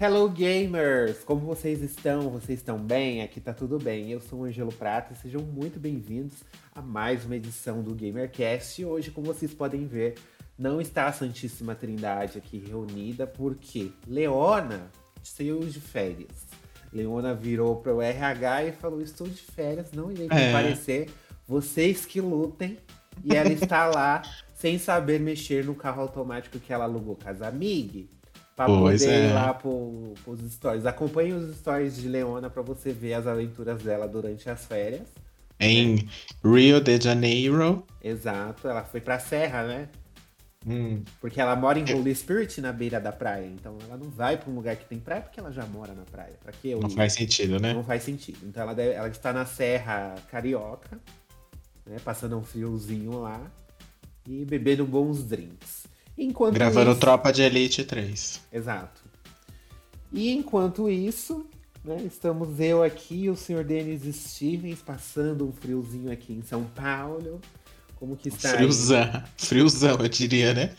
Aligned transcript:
Hello 0.00 0.28
gamers! 0.28 1.22
Como 1.22 1.40
vocês 1.46 1.80
estão? 1.80 2.28
Vocês 2.30 2.58
estão 2.58 2.78
bem? 2.78 3.22
Aqui 3.22 3.40
tá 3.40 3.52
tudo 3.52 3.78
bem. 3.78 4.10
Eu 4.10 4.20
sou 4.20 4.40
o 4.40 4.44
Angelo 4.44 4.72
Prata 4.72 5.12
e 5.12 5.16
sejam 5.16 5.42
muito 5.42 5.78
bem-vindos 5.78 6.42
a 6.74 6.82
mais 6.82 7.24
uma 7.24 7.36
edição 7.36 7.82
do 7.82 7.94
GamerCast. 7.94 8.84
Hoje, 8.84 9.10
como 9.12 9.26
vocês 9.28 9.54
podem 9.54 9.86
ver, 9.86 10.14
não 10.58 10.80
está 10.80 11.06
a 11.06 11.12
Santíssima 11.12 11.74
Trindade 11.74 12.38
aqui 12.38 12.58
reunida, 12.58 13.26
porque 13.26 13.92
Leona 14.06 14.90
saiu 15.22 15.60
de 15.60 15.80
férias. 15.80 16.46
Leona 16.92 17.32
virou 17.34 17.76
para 17.76 17.94
o 17.94 18.02
RH 18.02 18.64
e 18.64 18.72
falou: 18.72 19.00
Estou 19.00 19.28
de 19.28 19.40
férias, 19.40 19.92
não 19.92 20.10
irei 20.10 20.26
É. 20.30 20.46
comparecer. 20.46 21.10
Vocês 21.46 22.04
que 22.06 22.20
lutem. 22.20 22.76
E 23.22 23.36
ela 23.36 23.52
está 23.52 23.86
lá 23.86 24.22
sem 24.54 24.78
saber 24.78 25.20
mexer 25.20 25.64
no 25.64 25.74
carro 25.74 26.00
automático 26.02 26.58
que 26.58 26.72
ela 26.72 26.84
alugou 26.84 27.14
com 27.14 27.28
as 27.28 27.40
amigas. 27.42 28.06
Pra 28.66 28.74
Pois 28.78 29.02
poder 29.02 29.14
é. 29.14 29.28
ir 29.30 29.32
lá 29.34 29.54
pro, 29.54 30.14
pros 30.24 30.40
stories. 30.52 30.86
Acompanhe 30.86 31.32
os 31.32 31.56
stories 31.56 31.96
de 31.96 32.08
Leona 32.08 32.48
pra 32.50 32.62
você 32.62 32.92
ver 32.92 33.14
as 33.14 33.26
aventuras 33.26 33.82
dela 33.82 34.06
durante 34.08 34.48
as 34.48 34.64
férias. 34.64 35.06
Em 35.60 36.08
Rio 36.44 36.80
de 36.80 37.00
Janeiro. 37.00 37.84
Exato, 38.02 38.66
ela 38.68 38.82
foi 38.84 39.00
pra 39.00 39.18
Serra, 39.18 39.62
né? 39.64 39.88
Hum, 40.66 41.02
Porque 41.20 41.40
ela 41.40 41.56
mora 41.56 41.78
em 41.78 41.92
Holy 41.92 42.14
Spirit, 42.14 42.60
na 42.60 42.72
beira 42.72 43.00
da 43.00 43.10
praia. 43.12 43.46
Então 43.46 43.76
ela 43.84 43.96
não 43.96 44.08
vai 44.10 44.36
pra 44.36 44.48
um 44.50 44.54
lugar 44.54 44.76
que 44.76 44.84
tem 44.84 44.98
praia 44.98 45.20
porque 45.22 45.40
ela 45.40 45.50
já 45.52 45.66
mora 45.66 45.92
na 45.92 46.04
praia. 46.04 46.34
Pra 46.42 46.52
que 46.52 46.70
eu 46.70 46.80
não 46.80 46.88
ir? 46.88 46.94
faz 46.94 47.12
sentido, 47.14 47.58
né? 47.60 47.72
Não 47.74 47.82
faz 47.84 48.02
sentido. 48.04 48.38
Então 48.44 48.62
ela, 48.62 48.72
deve- 48.74 48.92
ela 48.94 49.08
está 49.08 49.32
na 49.32 49.44
Serra 49.44 50.14
Carioca, 50.30 51.00
né? 51.86 51.96
Passando 52.04 52.36
um 52.38 52.42
friozinho 52.42 53.20
lá 53.20 53.40
e 54.26 54.44
bebendo 54.44 54.84
bons 54.86 55.24
drinks. 55.24 55.82
Enquanto 56.16 56.54
Gravando 56.54 56.90
isso, 56.90 57.00
Tropa 57.00 57.32
de 57.32 57.42
Elite 57.42 57.84
3. 57.84 58.40
Exato. 58.52 59.02
E 60.12 60.30
enquanto 60.30 60.90
isso, 60.90 61.46
né, 61.84 62.02
estamos 62.04 62.60
eu 62.60 62.82
aqui 62.82 63.24
e 63.24 63.30
o 63.30 63.36
senhor 63.36 63.64
Denis 63.64 64.02
Stevens 64.14 64.80
passando 64.82 65.46
um 65.46 65.52
friozinho 65.52 66.12
aqui 66.12 66.32
em 66.32 66.42
São 66.42 66.64
Paulo. 66.64 67.40
Como 67.96 68.16
que 68.16 68.28
está 68.28 68.50
aí? 68.50 68.56
Friozão. 68.56 69.24
Friozão, 69.38 69.96
eu 70.00 70.08
diria, 70.08 70.52
né? 70.52 70.74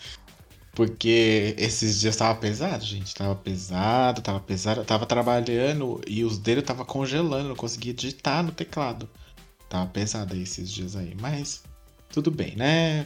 Porque 0.75 1.55
esses 1.57 1.99
dias 1.99 2.15
tava 2.15 2.37
pesado, 2.39 2.83
gente. 2.83 3.13
Tava 3.13 3.35
pesado, 3.35 4.21
tava 4.21 4.39
pesado. 4.39 4.81
Eu 4.81 4.85
tava 4.85 5.05
trabalhando 5.05 6.01
e 6.07 6.23
os 6.23 6.37
dedos 6.37 6.63
tava 6.63 6.83
congelando. 6.83 7.49
Não 7.49 7.55
conseguia 7.55 7.93
digitar 7.93 8.43
no 8.43 8.51
teclado. 8.51 9.07
Tava 9.69 9.87
pesado 9.89 10.33
aí 10.33 10.43
esses 10.43 10.71
dias 10.71 10.95
aí. 10.95 11.15
Mas 11.19 11.63
tudo 12.09 12.31
bem, 12.31 12.55
né? 12.55 13.05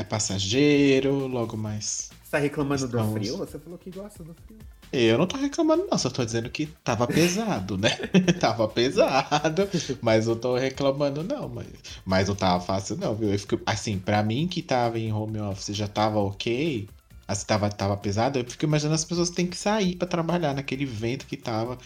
É 0.00 0.04
passageiro, 0.04 1.26
logo 1.26 1.58
mais. 1.58 2.08
Você 2.24 2.30
tá 2.30 2.38
reclamando 2.38 2.88
do 2.88 2.96
Estamos. 2.98 3.12
frio? 3.12 3.36
Você 3.36 3.58
falou 3.58 3.78
que 3.78 3.90
gosta 3.90 4.24
do 4.24 4.34
frio. 4.46 4.56
Eu 4.90 5.18
não 5.18 5.26
tô 5.26 5.36
reclamando, 5.36 5.86
não, 5.90 5.98
só 5.98 6.08
tô 6.08 6.24
dizendo 6.24 6.48
que 6.48 6.64
tava 6.82 7.06
pesado, 7.06 7.76
né? 7.76 7.90
tava 8.40 8.66
pesado, 8.66 9.68
mas 10.00 10.26
eu 10.26 10.34
tô 10.34 10.56
reclamando, 10.56 11.22
não, 11.22 11.48
mas, 11.50 11.66
mas 12.04 12.28
não 12.28 12.34
tava 12.34 12.64
fácil, 12.64 12.96
não, 12.96 13.14
viu? 13.14 13.30
Eu 13.30 13.38
fico, 13.38 13.60
assim, 13.66 13.98
pra 13.98 14.22
mim 14.22 14.48
que 14.48 14.62
tava 14.62 14.98
em 14.98 15.12
home 15.12 15.38
office 15.38 15.76
já 15.76 15.86
tava 15.86 16.18
ok, 16.18 16.88
assim, 17.28 17.46
tava, 17.46 17.68
tava 17.68 17.96
pesado, 17.96 18.38
eu 18.38 18.44
fico 18.44 18.64
imaginando 18.64 18.94
as 18.94 19.04
pessoas 19.04 19.28
têm 19.30 19.46
que 19.46 19.56
sair 19.56 19.96
pra 19.96 20.08
trabalhar 20.08 20.54
naquele 20.54 20.86
vento 20.86 21.26
que 21.26 21.36
tava, 21.36 21.76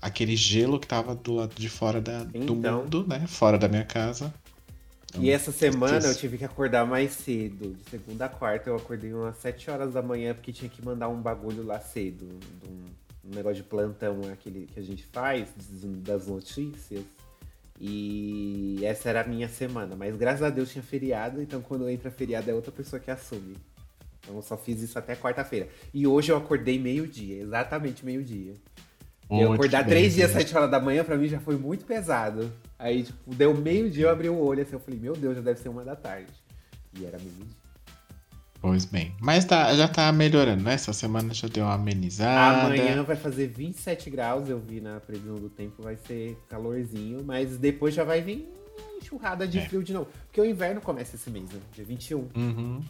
aquele 0.00 0.36
gelo 0.36 0.78
que 0.78 0.86
tava 0.86 1.14
do 1.16 1.34
lado 1.34 1.54
de 1.56 1.68
fora 1.68 2.00
da, 2.00 2.22
do 2.22 2.54
Então. 2.54 2.82
mundo, 2.82 3.04
né? 3.06 3.26
Fora 3.26 3.58
da 3.58 3.68
minha 3.68 3.84
casa. 3.84 4.32
E 5.16 5.30
essa 5.30 5.50
semana 5.50 6.06
eu 6.06 6.14
tive 6.14 6.36
que 6.36 6.44
acordar 6.44 6.86
mais 6.86 7.12
cedo. 7.12 7.74
De 7.74 7.90
segunda 7.90 8.26
a 8.26 8.28
quarta 8.28 8.68
eu 8.68 8.76
acordei 8.76 9.12
umas 9.12 9.36
7 9.38 9.70
horas 9.70 9.94
da 9.94 10.02
manhã 10.02 10.34
porque 10.34 10.52
tinha 10.52 10.68
que 10.68 10.84
mandar 10.84 11.08
um 11.08 11.20
bagulho 11.20 11.64
lá 11.64 11.80
cedo. 11.80 12.28
Um, 12.68 12.84
um 13.24 13.34
negócio 13.34 13.56
de 13.56 13.62
plantão 13.62 14.20
aquele 14.32 14.66
que 14.66 14.78
a 14.78 14.82
gente 14.82 15.04
faz, 15.04 15.48
das 16.04 16.26
notícias. 16.26 17.04
E 17.80 18.80
essa 18.82 19.08
era 19.08 19.22
a 19.22 19.24
minha 19.24 19.48
semana. 19.48 19.96
Mas 19.96 20.16
graças 20.16 20.42
a 20.42 20.50
Deus 20.50 20.70
tinha 20.70 20.82
feriado, 20.82 21.40
então 21.40 21.62
quando 21.62 21.88
entra 21.88 22.10
feriado 22.10 22.50
é 22.50 22.54
outra 22.54 22.72
pessoa 22.72 23.00
que 23.00 23.10
assume. 23.10 23.56
Então 24.20 24.36
eu 24.36 24.42
só 24.42 24.56
fiz 24.56 24.82
isso 24.82 24.98
até 24.98 25.16
quarta-feira. 25.16 25.68
E 25.94 26.06
hoje 26.06 26.30
eu 26.30 26.36
acordei 26.36 26.78
meio-dia, 26.78 27.40
exatamente 27.40 28.04
meio-dia. 28.04 28.54
Eu 29.30 29.36
Muito 29.48 29.54
acordar 29.54 29.82
bem, 29.84 29.90
três 29.90 30.14
dias, 30.14 30.30
sete 30.30 30.56
horas 30.56 30.70
da 30.70 30.80
manhã, 30.80 31.04
pra 31.04 31.16
mim 31.16 31.28
já 31.28 31.38
foi 31.40 31.56
muito 31.56 31.84
pesado. 31.84 32.50
Aí, 32.78 33.02
tipo, 33.02 33.34
deu 33.34 33.54
meio-dia, 33.54 34.04
eu 34.06 34.10
abri 34.10 34.28
o 34.28 34.38
olho 34.38 34.62
assim, 34.62 34.72
eu 34.74 34.80
falei, 34.80 34.98
meu 34.98 35.14
Deus, 35.14 35.36
já 35.36 35.42
deve 35.42 35.60
ser 35.60 35.68
uma 35.68 35.84
da 35.84 35.94
tarde. 35.96 36.32
E 36.98 37.04
era 37.04 37.18
meio-dia. 37.18 37.46
Pois 38.60 38.84
bem, 38.84 39.14
mas 39.20 39.44
tá, 39.44 39.72
já 39.76 39.86
tá 39.86 40.10
melhorando, 40.10 40.64
né? 40.64 40.74
Essa 40.74 40.92
semana 40.92 41.32
já 41.32 41.46
deu 41.46 41.64
uma 41.64 41.74
amenizada. 41.74 42.66
Amanhã 42.66 43.04
vai 43.04 43.14
fazer 43.14 43.46
27 43.46 44.10
graus, 44.10 44.48
eu 44.48 44.58
vi 44.58 44.80
na 44.80 44.98
previsão 44.98 45.36
do 45.36 45.48
tempo, 45.48 45.80
vai 45.80 45.96
ser 45.96 46.36
calorzinho, 46.48 47.22
mas 47.24 47.56
depois 47.56 47.94
já 47.94 48.02
vai 48.02 48.20
vir 48.20 48.48
enxurrada 49.00 49.46
de 49.46 49.60
É. 49.60 49.62
frio 49.68 49.82
de 49.84 49.92
novo. 49.92 50.08
Porque 50.26 50.40
o 50.40 50.44
inverno 50.44 50.80
começa 50.80 51.14
esse 51.14 51.30
mês, 51.30 51.48
né? 51.50 51.60
Dia 51.72 51.84
21. 51.84 52.28
Uhum. 52.34 52.82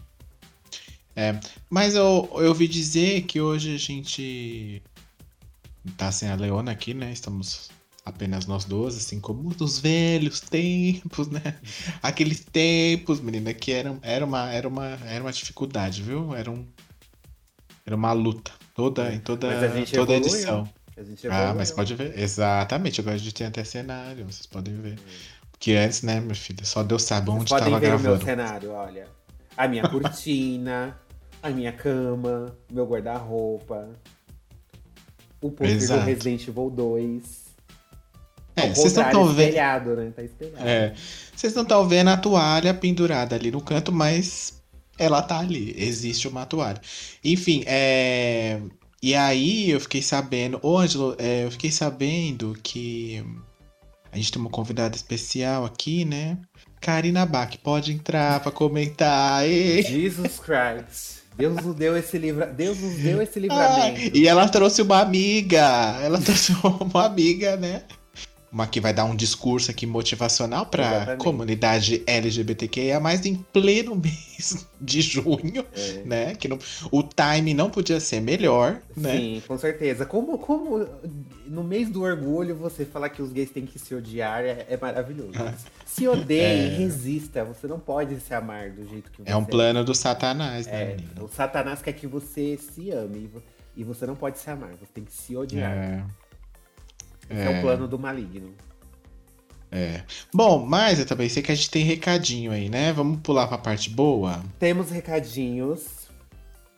É, 1.15 1.39
mas 1.69 1.95
eu, 1.97 2.29
eu 2.35 2.49
ouvi 2.49 2.67
dizer 2.69 3.23
que 3.23 3.41
hoje 3.41 3.75
a 3.75 3.79
gente 3.79 4.81
tá 5.97 6.11
sem 6.13 6.29
a 6.31 6.35
Leona 6.35 6.73
aqui, 6.73 6.95
né? 6.95 7.13
Estamos 7.13 7.71
apenas 8.05 8.47
nós 8.47 8.65
duas, 8.65 8.97
assim 8.97 9.21
como 9.21 9.55
nos 9.59 9.79
velhos 9.79 10.41
tempos, 10.41 11.29
né? 11.29 11.57
Aqueles 12.03 12.45
tempos, 12.45 13.21
menina, 13.21 13.53
que 13.53 13.73
era, 13.73 13.97
era, 14.03 14.25
uma, 14.25 14.51
era, 14.51 14.67
uma, 14.69 14.87
era 15.07 15.23
uma 15.23 15.33
dificuldade, 15.33 16.03
viu? 16.03 16.35
Era, 16.35 16.51
um, 16.51 16.67
era 17.87 17.95
uma 17.95 18.13
luta. 18.13 18.51
Toda, 18.75 19.13
em 19.13 19.19
toda, 19.19 19.49
Mas 19.49 19.63
a 19.63 19.69
gente 19.69 19.93
toda 19.93 20.15
edição. 20.15 20.69
Ah, 21.31 21.53
mas 21.55 21.71
pode 21.71 21.95
ver. 21.95 22.19
Exatamente, 22.19 23.01
agora 23.01 23.17
a 23.17 23.19
gente 23.19 23.35
tem 23.35 23.47
até 23.47 23.63
cenário, 23.65 24.25
vocês 24.25 24.47
podem 24.47 24.75
ver. 24.75 24.99
Porque 25.51 25.73
antes, 25.73 26.03
né, 26.03 26.21
meu 26.21 26.35
filho, 26.35 26.65
só 26.65 26.83
Deus 26.83 27.03
sabe 27.03 27.27
Vocês 27.27 27.41
onde 27.41 27.49
podem 27.51 27.65
tava 27.65 27.81
ver 27.81 27.87
o 27.89 27.91
meu 27.91 28.01
gravando. 28.01 28.25
cenário, 28.25 28.71
olha. 28.71 29.09
A 29.57 29.67
minha 29.67 29.83
cortina, 29.89 30.97
a 31.43 31.51
minha 31.51 31.73
cama, 31.73 32.57
meu 32.71 32.87
guarda-roupa, 32.87 33.89
o 35.41 35.51
pôster 35.51 35.77
do 35.77 35.85
Exato. 35.85 36.05
Resident 36.05 36.49
Evil 36.49 36.71
2. 36.71 37.49
É, 38.57 38.75
vocês 38.75 38.95
não 38.95 39.05
estão 39.05 39.27
vendo. 39.27 39.41
espelhado, 39.41 39.97
né? 39.97 40.13
Tá 40.15 40.23
espelhado. 40.23 40.69
É, 40.69 40.95
vocês 41.35 41.55
não 41.55 41.63
estão 41.63 41.89
vendo 41.89 42.09
a 42.09 42.17
toalha 42.17 42.75
pendurada 42.75 43.37
ali 43.37 43.51
no 43.51 43.61
canto, 43.61 43.93
mas 43.93 44.61
ela 44.99 45.23
tá 45.23 45.39
ali. 45.39 45.75
Existe 45.79 46.27
uma 46.27 46.45
toalha. 46.45 46.81
Enfim, 47.25 47.63
é. 47.67 48.61
E 49.01 49.15
aí 49.15 49.71
eu 49.71 49.79
fiquei 49.79 50.03
sabendo, 50.03 50.59
ô 50.61 50.77
Ângelo, 50.77 51.15
é, 51.19 51.45
eu 51.45 51.51
fiquei 51.53 51.71
sabendo 51.71 52.59
que 52.65 53.25
a 54.11 54.17
gente 54.17 54.33
tem 54.33 54.41
uma 54.41 54.51
convidada 54.51 54.97
especial 54.97 55.65
aqui, 55.65 56.05
né? 56.05 56.37
Karina 56.81 57.25
Bach, 57.25 57.57
pode 57.63 57.93
entrar 57.93 58.41
pra 58.41 58.51
comentar. 58.51 59.49
Ê! 59.49 59.83
Jesus 59.83 60.41
Christ. 60.41 61.18
Deus 61.39 61.55
nos 61.65 61.75
deu 61.77 61.97
esse 61.97 62.19
livra... 62.19 62.47
Deus 62.47 62.79
nos 62.81 62.95
deu 62.95 63.23
esse 63.23 63.39
Ah, 63.39 63.43
livramento. 63.43 64.17
e 64.17 64.27
ela 64.27 64.49
trouxe 64.49 64.83
uma 64.83 65.01
amiga. 65.01 65.61
Ela 66.03 66.19
trouxe 66.23 66.53
uma 66.81 67.05
amiga, 67.07 67.57
né? 67.57 67.85
Uma 68.51 68.67
que 68.67 68.81
vai 68.81 68.95
dar 68.95 69.05
um 69.05 69.15
discurso 69.15 69.71
aqui 69.71 69.85
motivacional 69.87 70.67
Exatamente. 70.73 71.19
comunidade 71.23 72.03
LGBTQIA, 72.07 72.99
mais 72.99 73.27
em 73.27 73.35
pleno 73.53 73.95
mês 74.03 74.67
de 74.81 75.03
junho, 75.03 75.65
É. 75.77 76.03
né? 76.05 76.35
Que 76.35 76.49
não- 76.49 76.59
o 76.91 77.03
time 77.03 77.53
não 77.53 77.69
podia 77.69 78.01
ser 78.01 78.21
melhor, 78.21 78.81
né? 78.97 79.17
Sim, 79.17 79.43
com 79.47 79.59
certeza. 79.59 80.07
Como, 80.07 80.39
como 80.39 80.89
no 81.47 81.63
mês 81.63 81.91
do 81.91 82.03
orgulho 82.03 82.57
você 82.57 82.87
falar 82.87 83.11
que 83.11 83.21
os 83.21 83.31
gays 83.33 83.51
têm 83.51 83.67
que 83.67 83.79
se 83.79 83.95
odiar 83.95 84.43
é, 84.43 84.67
é 84.69 84.79
maravilhoso. 84.81 85.33
Se 85.89 86.07
odeie, 86.07 86.67
É. 86.75 86.77
resista. 86.77 87.45
Você 87.45 87.67
não 87.67 87.81
pode 87.81 88.21
se 88.21 88.35
amar 88.35 88.71
do 88.71 88.87
jeito 88.87 89.11
que 89.11 89.23
você 89.23 89.31
É 89.31 89.35
um 89.37 89.45
plano 89.45 89.83
do 89.83 89.95
satanás, 89.95 90.67
né, 90.67 90.97
É, 91.17 91.21
o 91.21 91.29
Satanás 91.29 91.81
quer 91.83 91.93
que 91.95 92.07
você 92.07 92.57
se 92.59 92.91
ame 92.91 93.21
e 93.25 93.27
vo- 93.27 93.43
e 93.75 93.83
você 93.83 94.07
não 94.07 94.15
pode 94.15 94.39
se 94.39 94.49
amar. 94.51 94.71
Você 94.73 94.93
tem 94.93 95.03
que 95.05 95.13
se 95.13 95.35
odiar. 95.37 95.73
É. 95.77 96.05
Esse 97.31 97.41
é 97.43 97.59
o 97.59 97.63
plano 97.63 97.89
do 97.89 97.99
maligno. 97.99 98.55
É. 99.71 100.03
Bom, 100.33 100.65
mas 100.65 100.99
eu 100.99 101.07
também 101.07 101.29
sei 101.29 101.43
que 101.43 101.53
a 101.53 101.55
gente 101.55 101.71
tem 101.71 101.85
recadinho 101.85 102.53
aí, 102.53 102.69
né? 102.71 102.93
Vamos 102.93 103.21
pular 103.21 103.47
pra 103.49 103.59
parte 103.59 103.91
boa? 103.91 104.43
Temos 104.59 104.91
recadinhos 104.91 106.09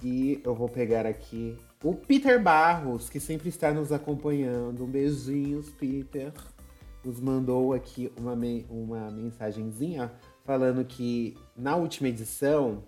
e 0.02 0.40
eu 0.44 0.54
vou 0.54 0.68
pegar 0.68 1.06
aqui 1.06 1.56
o 1.84 1.94
Peter 1.94 2.40
Barros, 2.42 3.08
que 3.08 3.20
sempre 3.20 3.48
está 3.48 3.72
nos 3.72 3.92
acompanhando. 3.92 4.84
Um 4.84 4.88
beijinhos, 4.88 5.70
Peter. 5.70 6.32
Nos 7.04 7.18
mandou 7.20 7.72
aqui 7.72 8.12
uma, 8.18 8.36
me- 8.36 8.66
uma 8.68 9.10
mensagenzinha 9.10 10.12
falando 10.44 10.84
que 10.84 11.34
na 11.56 11.76
última 11.76 12.08
edição 12.08 12.82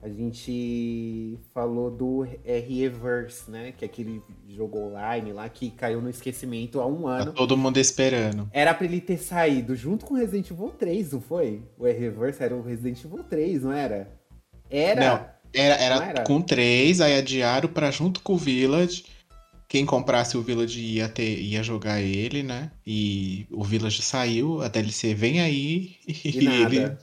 a 0.00 0.08
gente 0.08 1.36
falou 1.52 1.90
do 1.90 2.24
R-Reverse, 2.44 3.50
né? 3.50 3.72
Que 3.76 3.84
é 3.84 3.88
aquele 3.88 4.22
jogo 4.48 4.78
online 4.78 5.32
lá 5.32 5.48
que 5.48 5.70
caiu 5.70 6.00
no 6.00 6.08
esquecimento 6.08 6.80
há 6.80 6.86
um 6.86 7.02
Tá 7.02 7.10
ano. 7.22 7.32
todo 7.32 7.56
mundo 7.56 7.78
esperando. 7.78 8.48
Era 8.52 8.72
pra 8.74 8.84
ele 8.86 9.00
ter 9.00 9.18
saído 9.18 9.74
junto 9.74 10.06
com 10.06 10.14
Resident 10.14 10.50
Evil 10.52 10.70
3, 10.70 11.12
não 11.12 11.20
foi? 11.20 11.62
O 11.76 11.84
R-Reverse 11.84 12.42
era 12.42 12.54
o 12.54 12.62
Resident 12.62 13.04
Evil 13.04 13.24
3, 13.24 13.62
não 13.64 13.72
era? 13.72 14.08
Era. 14.70 15.00
Não, 15.00 15.26
era, 15.52 15.74
era, 15.74 15.96
Não 15.96 16.02
era? 16.02 16.22
com 16.24 16.40
três, 16.42 17.00
aí 17.00 17.16
adiaram 17.18 17.68
pra 17.68 17.90
junto 17.90 18.20
com 18.22 18.34
o 18.34 18.38
Village. 18.38 19.04
Quem 19.68 19.84
comprasse 19.84 20.36
o 20.36 20.42
Village 20.42 20.80
ia, 20.80 21.08
ter, 21.08 21.38
ia 21.38 21.62
jogar 21.62 22.00
ele, 22.00 22.42
né? 22.42 22.70
E 22.86 23.46
o 23.50 23.62
Village 23.62 24.00
saiu, 24.00 24.62
a 24.62 24.68
DLC 24.68 25.14
vem 25.14 25.40
aí 25.40 25.96
e, 26.08 26.38
e 26.40 26.48
ele. 26.48 26.96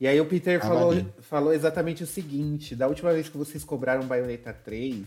E 0.00 0.06
aí 0.06 0.18
o 0.18 0.24
Peter 0.24 0.58
falou, 0.58 0.94
falou 1.20 1.52
exatamente 1.52 2.02
o 2.02 2.06
seguinte: 2.06 2.74
da 2.74 2.88
última 2.88 3.12
vez 3.12 3.28
que 3.28 3.36
vocês 3.36 3.62
cobraram 3.62 4.06
Bayonetta 4.06 4.54
3, 4.54 5.04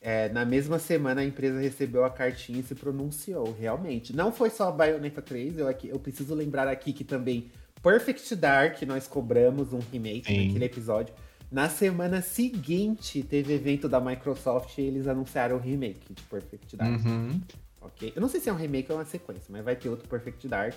é, 0.00 0.28
na 0.28 0.44
mesma 0.44 0.78
semana 0.78 1.22
a 1.22 1.24
empresa 1.24 1.58
recebeu 1.58 2.04
a 2.04 2.10
cartinha 2.10 2.60
e 2.60 2.62
se 2.62 2.76
pronunciou, 2.76 3.52
realmente. 3.58 4.14
Não 4.14 4.32
foi 4.32 4.50
só 4.50 4.68
a 4.68 4.72
Bayonetta 4.72 5.20
3, 5.20 5.58
eu, 5.58 5.66
aqui, 5.66 5.88
eu 5.88 5.98
preciso 5.98 6.36
lembrar 6.36 6.68
aqui 6.68 6.92
que 6.92 7.02
também 7.02 7.50
Perfect 7.82 8.36
Dark 8.36 8.80
nós 8.82 9.08
cobramos 9.08 9.72
um 9.72 9.80
remake 9.90 10.26
Sim. 10.26 10.46
naquele 10.46 10.64
episódio. 10.66 11.14
Na 11.50 11.68
semana 11.68 12.20
seguinte, 12.20 13.22
teve 13.22 13.54
evento 13.54 13.88
da 13.88 14.00
Microsoft 14.00 14.76
e 14.76 14.82
eles 14.82 15.06
anunciaram 15.06 15.56
o 15.56 15.58
remake 15.58 16.12
de 16.12 16.22
Perfect 16.22 16.76
Dark. 16.76 17.04
Uhum. 17.04 17.40
Ok? 17.80 18.12
Eu 18.14 18.20
não 18.20 18.28
sei 18.28 18.40
se 18.40 18.50
é 18.50 18.52
um 18.52 18.56
remake 18.56 18.92
ou 18.92 18.98
uma 18.98 19.04
sequência, 19.04 19.46
mas 19.48 19.64
vai 19.64 19.74
ter 19.74 19.88
outro 19.88 20.06
Perfect 20.08 20.46
Dark. 20.46 20.74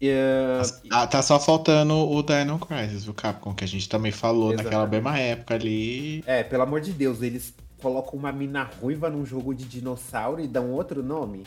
Uh... 0.00 0.88
Ah, 0.90 1.06
tá 1.06 1.22
só 1.22 1.40
faltando 1.40 1.94
o 1.94 2.22
Dino 2.22 2.58
Crisis, 2.58 3.08
o 3.08 3.14
Capcom, 3.14 3.54
que 3.54 3.64
a 3.64 3.68
gente 3.68 3.88
também 3.88 4.12
falou 4.12 4.52
Exatamente. 4.52 4.64
naquela 4.64 4.86
mesma 4.86 5.18
época 5.18 5.54
ali. 5.54 6.22
É, 6.26 6.44
pelo 6.44 6.62
amor 6.62 6.80
de 6.80 6.92
Deus, 6.92 7.22
eles 7.22 7.54
colocam 7.80 8.18
uma 8.18 8.30
mina 8.30 8.64
ruiva 8.80 9.08
num 9.08 9.24
jogo 9.24 9.54
de 9.54 9.64
dinossauro 9.64 10.40
e 10.40 10.46
dão 10.46 10.70
outro 10.70 11.02
nome. 11.02 11.44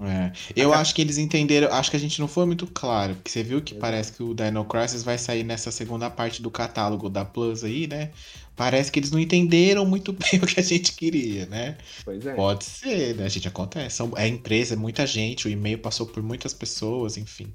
É. 0.00 0.32
Eu 0.56 0.72
acho 0.72 0.94
que 0.94 1.02
eles 1.02 1.18
entenderam, 1.18 1.72
acho 1.72 1.90
que 1.90 1.96
a 1.96 2.00
gente 2.00 2.20
não 2.20 2.26
foi 2.26 2.46
muito 2.46 2.66
claro, 2.66 3.14
porque 3.14 3.30
você 3.30 3.42
viu 3.42 3.60
que 3.60 3.74
parece 3.74 4.12
que 4.12 4.22
o 4.22 4.34
Dino 4.34 4.64
Crisis 4.64 5.02
vai 5.02 5.18
sair 5.18 5.44
nessa 5.44 5.70
segunda 5.70 6.10
parte 6.10 6.42
do 6.42 6.50
catálogo 6.50 7.08
da 7.08 7.24
Plus 7.24 7.62
aí, 7.62 7.86
né? 7.86 8.10
Parece 8.56 8.90
que 8.90 8.98
eles 8.98 9.10
não 9.10 9.18
entenderam 9.18 9.84
muito 9.86 10.12
bem 10.12 10.40
o 10.42 10.46
que 10.46 10.58
a 10.58 10.62
gente 10.62 10.92
queria, 10.92 11.46
né? 11.46 11.76
Pois 12.04 12.26
é. 12.26 12.34
Pode 12.34 12.64
ser, 12.64 13.16
né? 13.16 13.24
A 13.24 13.28
gente 13.28 13.46
acontece. 13.46 13.96
São, 13.96 14.12
é 14.16 14.26
empresa, 14.26 14.74
é 14.74 14.76
muita 14.76 15.06
gente, 15.06 15.46
o 15.46 15.50
e-mail 15.50 15.78
passou 15.78 16.06
por 16.06 16.22
muitas 16.22 16.52
pessoas, 16.52 17.16
enfim. 17.16 17.52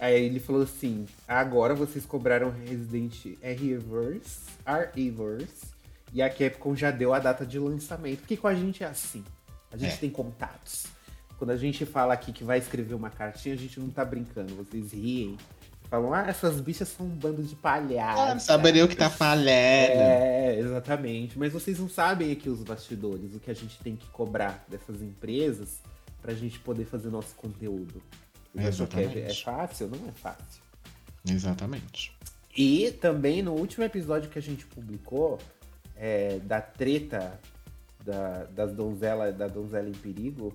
Aí 0.00 0.24
ele 0.24 0.40
falou 0.40 0.62
assim: 0.62 1.06
agora 1.26 1.74
vocês 1.74 2.04
cobraram 2.06 2.50
Resident 2.50 3.14
Reverse, 3.42 4.40
R-Reverse, 4.64 5.66
e 6.12 6.22
a 6.22 6.30
Capcom 6.30 6.74
já 6.74 6.90
deu 6.90 7.12
a 7.12 7.18
data 7.18 7.44
de 7.44 7.58
lançamento. 7.58 8.20
Porque 8.20 8.36
com 8.36 8.46
a 8.46 8.54
gente 8.54 8.82
é 8.82 8.86
assim. 8.86 9.24
A 9.70 9.76
gente 9.76 9.94
é. 9.94 9.96
tem 9.96 10.10
contatos. 10.10 10.86
Quando 11.38 11.50
a 11.50 11.56
gente 11.56 11.86
fala 11.86 12.12
aqui 12.14 12.32
que 12.32 12.42
vai 12.42 12.58
escrever 12.58 12.94
uma 12.94 13.10
cartinha, 13.10 13.54
a 13.54 13.58
gente 13.58 13.78
não 13.78 13.88
tá 13.88 14.04
brincando. 14.04 14.54
Vocês 14.56 14.92
riem. 14.92 15.36
Falam, 15.88 16.12
ah, 16.12 16.26
essas 16.28 16.60
bichas 16.60 16.88
são 16.88 17.06
um 17.06 17.08
bando 17.08 17.42
de 17.42 17.54
palhaços. 17.54 18.20
Ah, 18.20 18.38
saberia 18.38 18.84
o 18.84 18.88
que 18.88 18.96
tá 18.96 19.08
falhando. 19.08 19.48
É, 19.48 20.58
exatamente. 20.58 21.38
Mas 21.38 21.52
vocês 21.52 21.78
não 21.78 21.88
sabem 21.88 22.30
aqui 22.30 22.50
os 22.50 22.62
bastidores, 22.62 23.34
o 23.34 23.40
que 23.40 23.50
a 23.50 23.54
gente 23.54 23.78
tem 23.78 23.96
que 23.96 24.06
cobrar 24.08 24.66
dessas 24.68 25.00
empresas 25.00 25.78
pra 26.20 26.34
gente 26.34 26.58
poder 26.58 26.84
fazer 26.84 27.08
nosso 27.08 27.34
conteúdo. 27.36 28.02
Exatamente. 28.54 29.18
É, 29.18 29.30
é 29.30 29.34
fácil? 29.34 29.88
Não 29.88 30.08
é 30.08 30.12
fácil. 30.12 30.62
Exatamente. 31.26 32.12
E 32.54 32.90
também 33.00 33.40
no 33.40 33.52
último 33.52 33.84
episódio 33.84 34.28
que 34.28 34.38
a 34.38 34.42
gente 34.42 34.66
publicou, 34.66 35.38
é, 35.96 36.38
da 36.40 36.60
treta 36.60 37.38
da, 38.04 38.44
das 38.44 38.72
donzela, 38.72 39.32
da 39.32 39.46
donzela 39.46 39.88
em 39.88 39.92
perigo, 39.92 40.54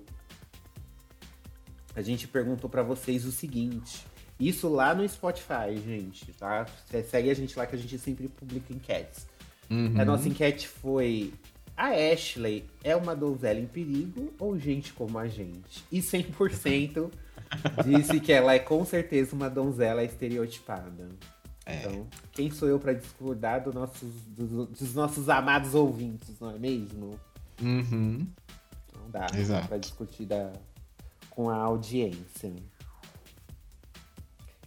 a 1.94 2.02
gente 2.02 2.26
perguntou 2.26 2.68
para 2.68 2.82
vocês 2.82 3.24
o 3.24 3.32
seguinte. 3.32 4.04
Isso 4.38 4.68
lá 4.68 4.94
no 4.94 5.08
Spotify, 5.08 5.76
gente, 5.84 6.32
tá? 6.32 6.66
Segue 7.08 7.30
a 7.30 7.34
gente 7.34 7.56
lá 7.56 7.66
que 7.66 7.76
a 7.76 7.78
gente 7.78 7.98
sempre 7.98 8.28
publica 8.28 8.72
enquetes. 8.72 9.26
Uhum. 9.70 10.00
A 10.00 10.04
nossa 10.04 10.28
enquete 10.28 10.66
foi: 10.66 11.32
a 11.76 11.88
Ashley 11.88 12.64
é 12.82 12.96
uma 12.96 13.14
donzela 13.14 13.60
em 13.60 13.66
perigo 13.66 14.32
ou 14.38 14.58
gente 14.58 14.92
como 14.92 15.18
a 15.18 15.28
gente? 15.28 15.84
E 15.90 16.00
100% 16.00 17.10
disse 17.86 18.20
que 18.20 18.32
ela 18.32 18.54
é 18.54 18.58
com 18.58 18.84
certeza 18.84 19.34
uma 19.34 19.48
donzela 19.48 20.02
estereotipada. 20.02 21.08
É. 21.64 21.78
Então, 21.78 22.06
quem 22.32 22.50
sou 22.50 22.68
eu 22.68 22.78
para 22.78 22.92
discordar 22.92 23.62
do 23.62 23.72
nossos, 23.72 24.10
dos, 24.26 24.68
dos, 24.68 24.94
nossos 24.94 25.28
amados 25.28 25.74
ouvintes, 25.74 26.38
não 26.40 26.50
é 26.50 26.58
mesmo? 26.58 27.18
Uhum. 27.62 28.26
Não 28.94 29.10
dá 29.10 29.26
para 29.66 29.78
discutir 29.78 30.26
da, 30.26 30.52
com 31.34 31.50
a 31.50 31.56
audiência. 31.56 32.52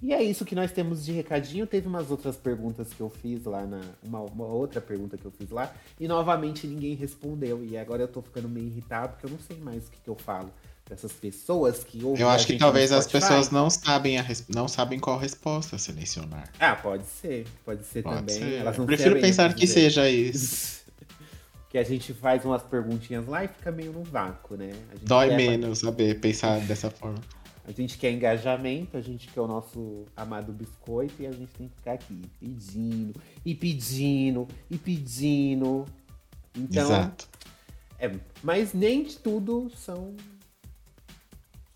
E 0.01 0.13
é 0.13 0.21
isso 0.21 0.45
que 0.45 0.53
nós 0.53 0.71
temos 0.71 1.03
de 1.03 1.11
recadinho. 1.11 1.65
Teve 1.65 1.87
umas 1.87 2.11
outras 2.11 2.35
perguntas 2.35 2.93
que 2.93 3.01
eu 3.01 3.09
fiz 3.09 3.45
lá 3.45 3.65
na. 3.65 3.81
Uma, 4.03 4.21
uma, 4.21 4.45
outra 4.45 4.79
pergunta 4.79 5.17
que 5.17 5.25
eu 5.25 5.31
fiz 5.31 5.49
lá. 5.49 5.73
E 5.99 6.07
novamente 6.07 6.67
ninguém 6.67 6.93
respondeu. 6.93 7.63
E 7.63 7.77
agora 7.77 8.03
eu 8.03 8.07
tô 8.07 8.21
ficando 8.21 8.47
meio 8.47 8.67
irritado 8.67 9.13
porque 9.13 9.25
eu 9.25 9.31
não 9.31 9.39
sei 9.39 9.57
mais 9.57 9.87
o 9.87 9.91
que, 9.91 9.97
que 10.01 10.09
eu 10.09 10.15
falo 10.15 10.51
dessas 10.87 11.11
pessoas 11.11 11.83
que 11.83 12.03
ouvem. 12.03 12.21
Eu 12.21 12.29
acho 12.29 12.45
que 12.47 12.57
talvez 12.57 12.91
as 12.91 13.07
pessoas 13.07 13.49
não 13.49 13.69
sabem, 13.69 14.19
a 14.19 14.25
não 14.49 14.67
sabem 14.67 14.99
qual 14.99 15.17
resposta 15.17 15.77
selecionar. 15.77 16.49
Ah, 16.59 16.75
pode 16.75 17.05
ser. 17.05 17.45
Pode 17.65 17.83
ser 17.83 18.03
pode 18.03 18.17
também. 18.17 18.35
Ser. 18.35 18.53
Elas 18.59 18.77
não 18.77 18.85
Prefiro 18.85 19.19
pensar 19.19 19.53
que 19.53 19.67
seja 19.67 20.09
isso. 20.09 20.77
que 21.69 21.77
a 21.77 21.83
gente 21.83 22.13
faz 22.13 22.45
umas 22.45 22.63
perguntinhas 22.63 23.27
lá 23.27 23.43
e 23.43 23.47
fica 23.47 23.71
meio 23.71 23.91
no 23.91 24.03
vácuo, 24.03 24.55
né? 24.55 24.71
Dói 25.01 25.35
menos 25.35 25.79
saber 25.79 26.19
pensar 26.19 26.59
dessa 26.65 26.89
forma. 26.89 27.19
A 27.65 27.71
gente 27.71 27.97
quer 27.97 28.11
engajamento, 28.11 28.95
a 28.95 29.01
gente 29.01 29.27
quer 29.27 29.41
o 29.41 29.47
nosso 29.47 30.05
amado 30.15 30.53
biscoito 30.53 31.21
e 31.21 31.27
a 31.27 31.31
gente 31.31 31.51
tem 31.53 31.67
que 31.67 31.75
ficar 31.75 31.93
aqui 31.93 32.21
pedindo, 32.39 33.13
e 33.45 33.53
pedindo, 33.53 34.47
e 34.69 34.77
pedindo. 34.77 35.85
Então, 36.55 36.85
Exato. 36.85 37.27
É, 37.99 38.15
mas 38.41 38.73
nem 38.73 39.03
tudo 39.03 39.69
são 39.75 40.15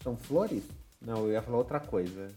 são 0.02 0.16
flores? 0.16 0.64
Não, 1.02 1.26
eu 1.26 1.32
ia 1.32 1.42
falar 1.42 1.58
outra 1.58 1.80
coisa. 1.80 2.28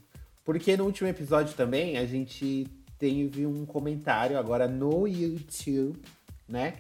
Porque 0.45 0.77
no 0.77 0.85
último 0.85 1.09
episódio 1.09 1.55
também 1.55 1.97
a 1.97 2.05
gente 2.05 2.67
teve 2.99 3.47
um 3.47 3.65
comentário 3.65 4.39
agora 4.39 4.67
no 4.67 5.07
YouTube, 5.07 6.00
né? 6.49 6.75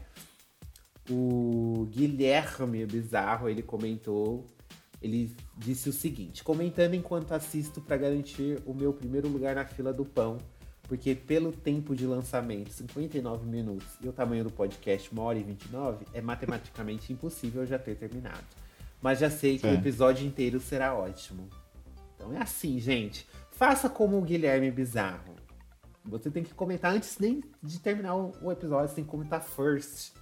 O 1.10 1.86
Guilherme 1.90 2.86
Bizarro, 2.86 3.48
ele 3.48 3.62
comentou, 3.62 4.46
ele 5.02 5.34
disse 5.56 5.88
o 5.88 5.92
seguinte: 5.92 6.42
comentando 6.42 6.94
enquanto 6.94 7.32
assisto 7.32 7.80
para 7.80 7.96
garantir 7.96 8.58
o 8.64 8.72
meu 8.72 8.92
primeiro 8.92 9.28
lugar 9.28 9.54
na 9.54 9.64
fila 9.64 9.92
do 9.92 10.04
pão, 10.04 10.38
porque 10.84 11.14
pelo 11.14 11.52
tempo 11.52 11.94
de 11.94 12.06
lançamento, 12.06 12.72
59 12.72 13.46
minutos, 13.46 13.88
e 14.02 14.08
o 14.08 14.12
tamanho 14.12 14.44
do 14.44 14.50
podcast, 14.50 15.14
1 15.14 15.18
hora 15.20 15.38
e 15.38 15.42
29, 15.42 16.06
é 16.14 16.20
matematicamente 16.20 17.12
impossível 17.12 17.66
já 17.66 17.78
ter 17.78 17.96
terminado 17.96 18.64
mas 19.04 19.18
já 19.18 19.28
sei 19.28 19.58
que 19.58 19.66
é. 19.66 19.70
o 19.70 19.74
episódio 19.74 20.26
inteiro 20.26 20.58
será 20.58 20.94
ótimo. 20.94 21.46
Então 22.16 22.32
é 22.32 22.40
assim, 22.40 22.80
gente. 22.80 23.28
Faça 23.50 23.90
como 23.90 24.16
o 24.16 24.22
Guilherme 24.22 24.70
Bizarro. 24.70 25.34
Você 26.06 26.30
tem 26.30 26.42
que 26.42 26.54
comentar 26.54 26.90
antes 26.90 27.18
nem 27.18 27.44
de 27.62 27.78
terminar 27.80 28.14
o 28.14 28.50
episódio, 28.50 28.88
você 28.88 28.94
tem 28.94 29.04
que 29.04 29.10
comentar 29.10 29.42
first. 29.42 30.14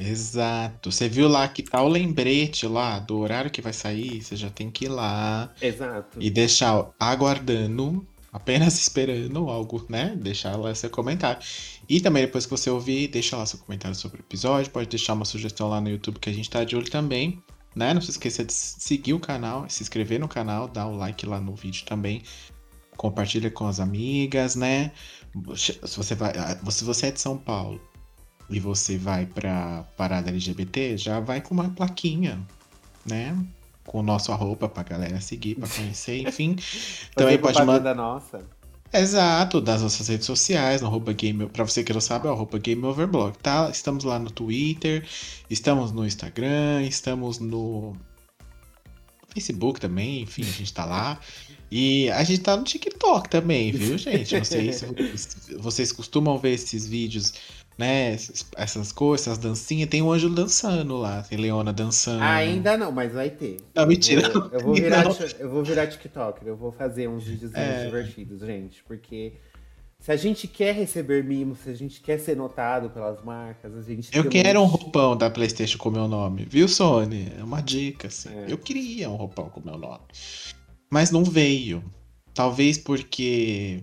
Exato. 0.00 0.90
Você 0.90 1.08
viu 1.08 1.28
lá 1.28 1.46
que 1.48 1.62
tá 1.62 1.82
o 1.82 1.88
lembrete 1.88 2.66
lá 2.66 2.98
do 2.98 3.18
horário 3.18 3.50
que 3.50 3.60
vai 3.60 3.72
sair, 3.72 4.22
você 4.22 4.36
já 4.36 4.50
tem 4.50 4.70
que 4.70 4.86
ir 4.86 4.88
lá. 4.88 5.52
Exato. 5.60 6.18
E 6.20 6.30
deixar 6.30 6.90
aguardando, 6.98 8.06
apenas 8.32 8.74
esperando 8.80 9.48
algo, 9.48 9.84
né? 9.88 10.16
Deixar 10.16 10.56
lá 10.56 10.74
seu 10.74 10.90
comentário. 10.90 11.42
E 11.88 12.00
também 12.00 12.24
depois 12.24 12.46
que 12.46 12.50
você 12.50 12.70
ouvir, 12.70 13.08
deixa 13.08 13.36
lá 13.36 13.44
seu 13.44 13.58
comentário 13.58 13.96
sobre 13.96 14.20
o 14.20 14.22
episódio, 14.22 14.70
pode 14.70 14.88
deixar 14.88 15.14
uma 15.14 15.24
sugestão 15.24 15.68
lá 15.68 15.80
no 15.80 15.90
YouTube 15.90 16.18
que 16.18 16.30
a 16.30 16.32
gente 16.32 16.48
tá 16.48 16.64
de 16.64 16.76
olho 16.76 16.90
também 16.90 17.42
né? 17.74 17.94
Não 17.94 18.00
se 18.00 18.10
esqueça 18.10 18.44
de 18.44 18.52
seguir 18.52 19.14
o 19.14 19.20
canal, 19.20 19.68
se 19.68 19.82
inscrever 19.82 20.18
no 20.18 20.28
canal, 20.28 20.68
dar 20.68 20.86
o 20.86 20.96
like 20.96 21.24
lá 21.26 21.40
no 21.40 21.54
vídeo 21.54 21.84
também. 21.86 22.22
Compartilha 22.96 23.50
com 23.50 23.66
as 23.66 23.80
amigas, 23.80 24.56
né? 24.56 24.92
Se 25.56 25.78
você, 25.96 26.14
vai, 26.14 26.32
se 26.70 26.84
você 26.84 27.06
é 27.06 27.10
de 27.12 27.20
São 27.20 27.38
Paulo 27.38 27.80
e 28.50 28.58
você 28.58 28.98
vai 28.98 29.26
pra 29.26 29.84
parada 29.96 30.28
LGBT, 30.28 30.98
já 30.98 31.20
vai 31.20 31.40
com 31.40 31.54
uma 31.54 31.70
plaquinha, 31.70 32.38
né? 33.06 33.36
Com 33.84 34.00
o 34.00 34.02
nosso 34.02 34.32
arroba 34.32 34.68
pra 34.68 34.82
galera 34.82 35.20
seguir, 35.20 35.54
pra 35.54 35.68
conhecer, 35.68 36.20
enfim. 36.26 36.56
Também 37.14 37.38
pode 37.38 37.62
mandar. 37.64 37.94
nossa. 37.94 38.44
Exato, 38.92 39.60
das 39.60 39.82
nossas 39.82 40.08
redes 40.08 40.26
sociais, 40.26 40.80
no 40.80 40.88
arroba 40.88 41.12
game, 41.12 41.46
pra 41.46 41.64
você 41.64 41.84
que 41.84 41.92
não 41.92 42.00
sabe, 42.00 42.26
é 42.26 42.30
o 42.30 42.32
arroba 42.32 42.58
game 42.58 42.84
overblog, 42.84 43.38
tá? 43.38 43.70
Estamos 43.70 44.02
lá 44.02 44.18
no 44.18 44.32
Twitter, 44.32 45.06
estamos 45.48 45.92
no 45.92 46.04
Instagram, 46.04 46.82
estamos 46.82 47.38
no 47.38 47.94
Facebook 49.32 49.78
também, 49.78 50.22
enfim, 50.22 50.42
a 50.42 50.46
gente 50.46 50.74
tá 50.74 50.84
lá. 50.84 51.20
E 51.70 52.10
a 52.10 52.24
gente 52.24 52.40
tá 52.40 52.56
no 52.56 52.64
TikTok 52.64 53.28
também, 53.28 53.70
viu, 53.70 53.96
gente? 53.96 54.36
Não 54.36 54.44
sei 54.44 54.72
se 54.72 54.86
vocês 55.56 55.92
costumam 55.92 56.36
ver 56.36 56.54
esses 56.54 56.84
vídeos 56.84 57.32
né? 57.80 58.12
Essas 58.56 58.92
coisas, 58.92 59.26
essas 59.26 59.38
dancinhas. 59.38 59.88
Tem 59.88 60.02
um 60.02 60.12
anjo 60.12 60.28
dançando 60.28 60.98
lá, 60.98 61.22
tem 61.22 61.38
Leona 61.38 61.72
dançando. 61.72 62.22
Ainda 62.22 62.76
não, 62.76 62.92
mas 62.92 63.12
vai 63.12 63.30
ter. 63.30 63.56
Não, 63.74 63.86
mentira. 63.86 64.28
Eu 64.28 64.32
vou, 64.32 64.50
eu 64.52 64.60
vou 64.60 64.74
virar, 64.76 65.04
eu 65.38 65.50
vou 65.50 65.64
virar 65.64 65.86
TikToker, 65.86 66.46
eu 66.46 66.56
vou 66.56 66.70
fazer 66.70 67.08
uns 67.08 67.24
vídeos 67.24 67.54
é. 67.54 67.86
divertidos, 67.86 68.40
gente, 68.40 68.84
porque 68.84 69.32
Se 69.98 70.12
a 70.12 70.16
gente 70.16 70.46
quer 70.46 70.74
receber 70.74 71.24
mimos, 71.24 71.60
se 71.60 71.70
a 71.70 71.74
gente 71.74 72.02
quer 72.02 72.18
ser 72.18 72.36
notado 72.36 72.90
pelas 72.90 73.24
marcas, 73.24 73.74
a 73.74 73.80
gente 73.80 74.14
Eu 74.14 74.28
quero 74.28 74.60
um 74.60 74.64
um 74.64 74.66
roupão 74.66 75.16
da 75.16 75.30
PlayStation 75.30 75.78
com 75.78 75.90
meu 75.90 76.06
nome, 76.06 76.46
viu, 76.48 76.68
Sony? 76.68 77.32
É 77.38 77.42
uma 77.42 77.62
dica, 77.62 78.08
assim. 78.08 78.28
É. 78.28 78.46
Eu 78.52 78.58
queria 78.58 79.08
um 79.08 79.16
roupão 79.16 79.48
com 79.48 79.62
meu 79.64 79.78
nome. 79.78 80.04
Mas 80.90 81.10
não 81.10 81.24
veio. 81.24 81.82
Talvez 82.34 82.76
porque. 82.76 83.82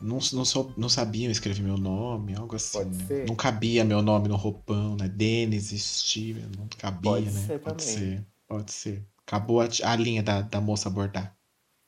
Não, 0.00 0.18
não, 0.32 0.44
sou, 0.44 0.72
não 0.76 0.88
sabiam 0.88 1.30
escrever 1.30 1.62
meu 1.62 1.76
nome, 1.76 2.34
algo 2.34 2.54
assim. 2.54 2.78
Pode 2.78 2.96
né? 2.96 3.04
ser. 3.06 3.26
Não 3.26 3.34
cabia 3.34 3.84
meu 3.84 4.00
nome 4.00 4.28
no 4.28 4.36
roupão, 4.36 4.96
né? 4.96 5.08
Denis, 5.08 5.70
Steven, 5.70 6.46
não 6.56 6.68
cabia, 6.78 7.10
Pode 7.10 7.30
né? 7.30 7.46
ser 7.46 7.58
pode 7.58 7.84
também. 7.84 7.98
ser, 7.98 8.26
pode 8.46 8.72
ser. 8.72 9.02
Acabou 9.26 9.60
a, 9.60 9.68
a 9.82 9.96
linha 9.96 10.22
da, 10.22 10.40
da 10.40 10.60
moça 10.60 10.88
bordar. 10.88 11.36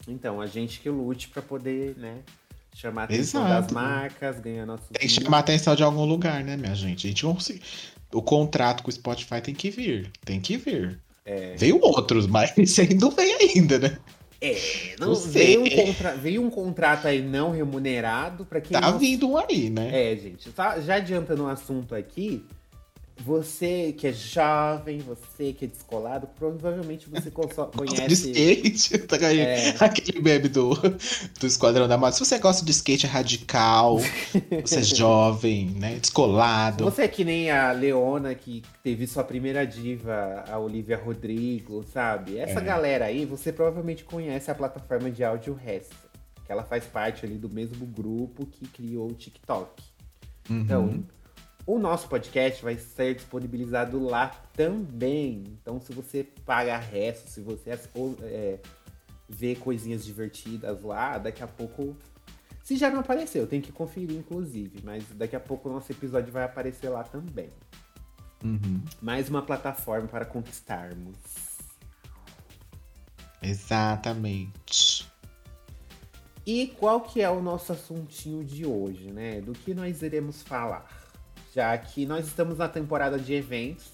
Então, 0.09 0.40
a 0.40 0.47
gente 0.47 0.81
que 0.81 0.90
lute 0.90 1.29
pra 1.29 1.40
poder, 1.40 1.97
né, 1.97 2.23
chamar 2.75 3.02
a 3.02 3.05
atenção 3.05 3.47
Exato. 3.47 3.62
das 3.62 3.73
marcas, 3.73 4.40
ganhar 4.40 4.67
nossos 4.67 4.88
Tem 4.88 5.09
que 5.09 5.09
chamar 5.09 5.38
a 5.38 5.40
atenção 5.40 5.76
de 5.76 5.83
algum 5.83 6.05
lugar, 6.05 6.43
né, 6.43 6.57
minha 6.57 6.75
gente? 6.75 7.07
A 7.07 7.11
gente 7.11 7.25
não 7.25 7.35
consegue. 7.35 7.62
O 8.12 8.23
contrato 8.23 8.83
com 8.83 8.88
o 8.88 8.93
Spotify 8.93 9.40
tem 9.40 9.55
que 9.55 9.71
vir. 9.71 10.11
Tem 10.25 10.40
que 10.40 10.57
vir. 10.57 11.00
É. 11.25 11.55
Veio 11.57 11.79
outros, 11.81 12.26
mas 12.29 12.57
esse 12.59 12.81
aí 12.81 12.95
não 12.95 13.11
veio 13.11 13.38
ainda, 13.38 13.79
né? 13.79 13.99
É, 14.42 14.56
não, 14.99 15.09
Não 15.09 15.14
veio, 15.16 15.61
um 15.62 15.66
sei. 15.66 15.85
contra- 15.85 16.14
veio 16.16 16.42
um 16.42 16.49
contrato 16.49 17.06
aí 17.06 17.20
não 17.20 17.50
remunerado 17.50 18.44
pra 18.47 18.61
quem 18.61 18.73
Tá 18.73 18.90
não 18.90 18.99
vindo 18.99 19.28
um 19.30 19.37
aí, 19.37 19.68
né? 19.68 20.12
É, 20.12 20.16
gente, 20.16 20.50
tá- 20.50 20.80
já 20.80 20.94
adiantando 20.94 21.44
um 21.44 21.49
assunto 21.49 21.94
aqui, 21.94 22.42
você 23.25 23.93
que 23.93 24.07
é 24.07 24.12
jovem, 24.12 24.99
você 24.99 25.53
que 25.53 25.65
é 25.65 25.69
descolado, 25.69 26.27
provavelmente 26.39 27.09
você 27.09 27.31
Gosta 27.35 27.67
de 27.67 27.77
conhece. 27.77 28.31
skate, 28.31 28.99
tá 29.07 29.17
É. 29.33 29.75
aquele 29.79 30.21
meme 30.21 30.49
do, 30.49 30.71
do 30.75 31.47
Esquadrão 31.47 31.87
da 31.87 31.97
Moda. 31.99 32.12
Se 32.12 32.21
você 32.25 32.39
gosta 32.39 32.65
de 32.65 32.71
skate 32.71 33.07
radical, 33.07 33.99
você 34.65 34.79
é 34.81 34.83
jovem, 34.83 35.67
né? 35.71 35.97
Descolado. 35.99 36.85
Você 36.85 37.03
é 37.03 37.09
que 37.09 37.25
nem 37.25 37.50
a 37.50 37.73
Leona 37.73 38.35
que 38.35 38.62
teve 38.83 39.07
sua 39.07 39.23
primeira 39.25 39.67
diva, 39.67 40.45
a 40.49 40.59
Olivia 40.59 40.97
Rodrigo, 40.97 41.85
sabe? 41.93 42.39
Essa 42.39 42.61
É. 42.61 42.62
galera 42.65 43.05
aí, 43.07 43.25
você 43.25 43.53
provavelmente 43.53 44.05
conhece 44.05 44.50
a 44.50 44.55
plataforma 44.55 45.11
de 45.11 45.23
áudio 45.23 45.55
Resta, 45.55 45.95
que 46.47 46.50
ela 46.53 46.62
faz 46.65 46.85
parte 46.85 47.25
ali 47.27 47.37
do 47.37 47.49
mesmo 47.49 47.85
grupo 47.87 48.47
que 48.47 48.67
criou 48.67 49.09
o 49.09 49.15
TikTok. 49.15 49.83
Uhum. 50.49 50.61
Então, 50.61 51.05
o 51.75 51.79
nosso 51.79 52.09
podcast 52.09 52.65
vai 52.65 52.77
ser 52.77 53.15
disponibilizado 53.15 54.03
lá 54.03 54.29
também. 54.55 55.45
Então, 55.47 55.81
se 55.81 55.93
você 55.93 56.25
paga 56.45 56.77
resto, 56.77 57.31
se 57.31 57.41
você 57.41 57.79
ou, 57.95 58.17
é, 58.23 58.59
vê 59.29 59.55
coisinhas 59.55 60.05
divertidas 60.05 60.83
lá, 60.83 61.17
daqui 61.17 61.45
a 61.45 61.47
pouco. 61.47 61.97
Se 62.65 62.77
já 62.77 62.91
não 62.91 62.99
apareceu, 63.00 63.47
tem 63.47 63.61
que 63.61 63.71
conferir, 63.71 64.17
inclusive. 64.17 64.81
Mas 64.83 65.05
daqui 65.15 65.37
a 65.37 65.41
pouco 65.41 65.69
o 65.69 65.73
nosso 65.73 65.93
episódio 65.93 66.33
vai 66.33 66.43
aparecer 66.43 66.89
lá 66.89 67.05
também. 67.05 67.49
Uhum. 68.43 68.83
Mais 69.00 69.29
uma 69.29 69.43
plataforma 69.43 70.09
para 70.09 70.25
conquistarmos. 70.25 71.17
Exatamente. 73.41 75.09
E 76.45 76.67
qual 76.79 77.03
que 77.03 77.21
é 77.21 77.31
o 77.31 77.41
nosso 77.41 77.73
assuntinho 77.73 78.45
de 78.45 78.67
hoje, 78.67 79.12
né? 79.12 79.41
Do 79.41 79.53
que 79.53 79.73
nós 79.73 80.03
iremos 80.03 80.43
falar? 80.43 81.00
Já 81.54 81.76
que 81.76 82.07
nós 82.07 82.26
estamos 82.26 82.59
na 82.59 82.69
temporada 82.69 83.19
de 83.19 83.35
eventos, 83.35 83.87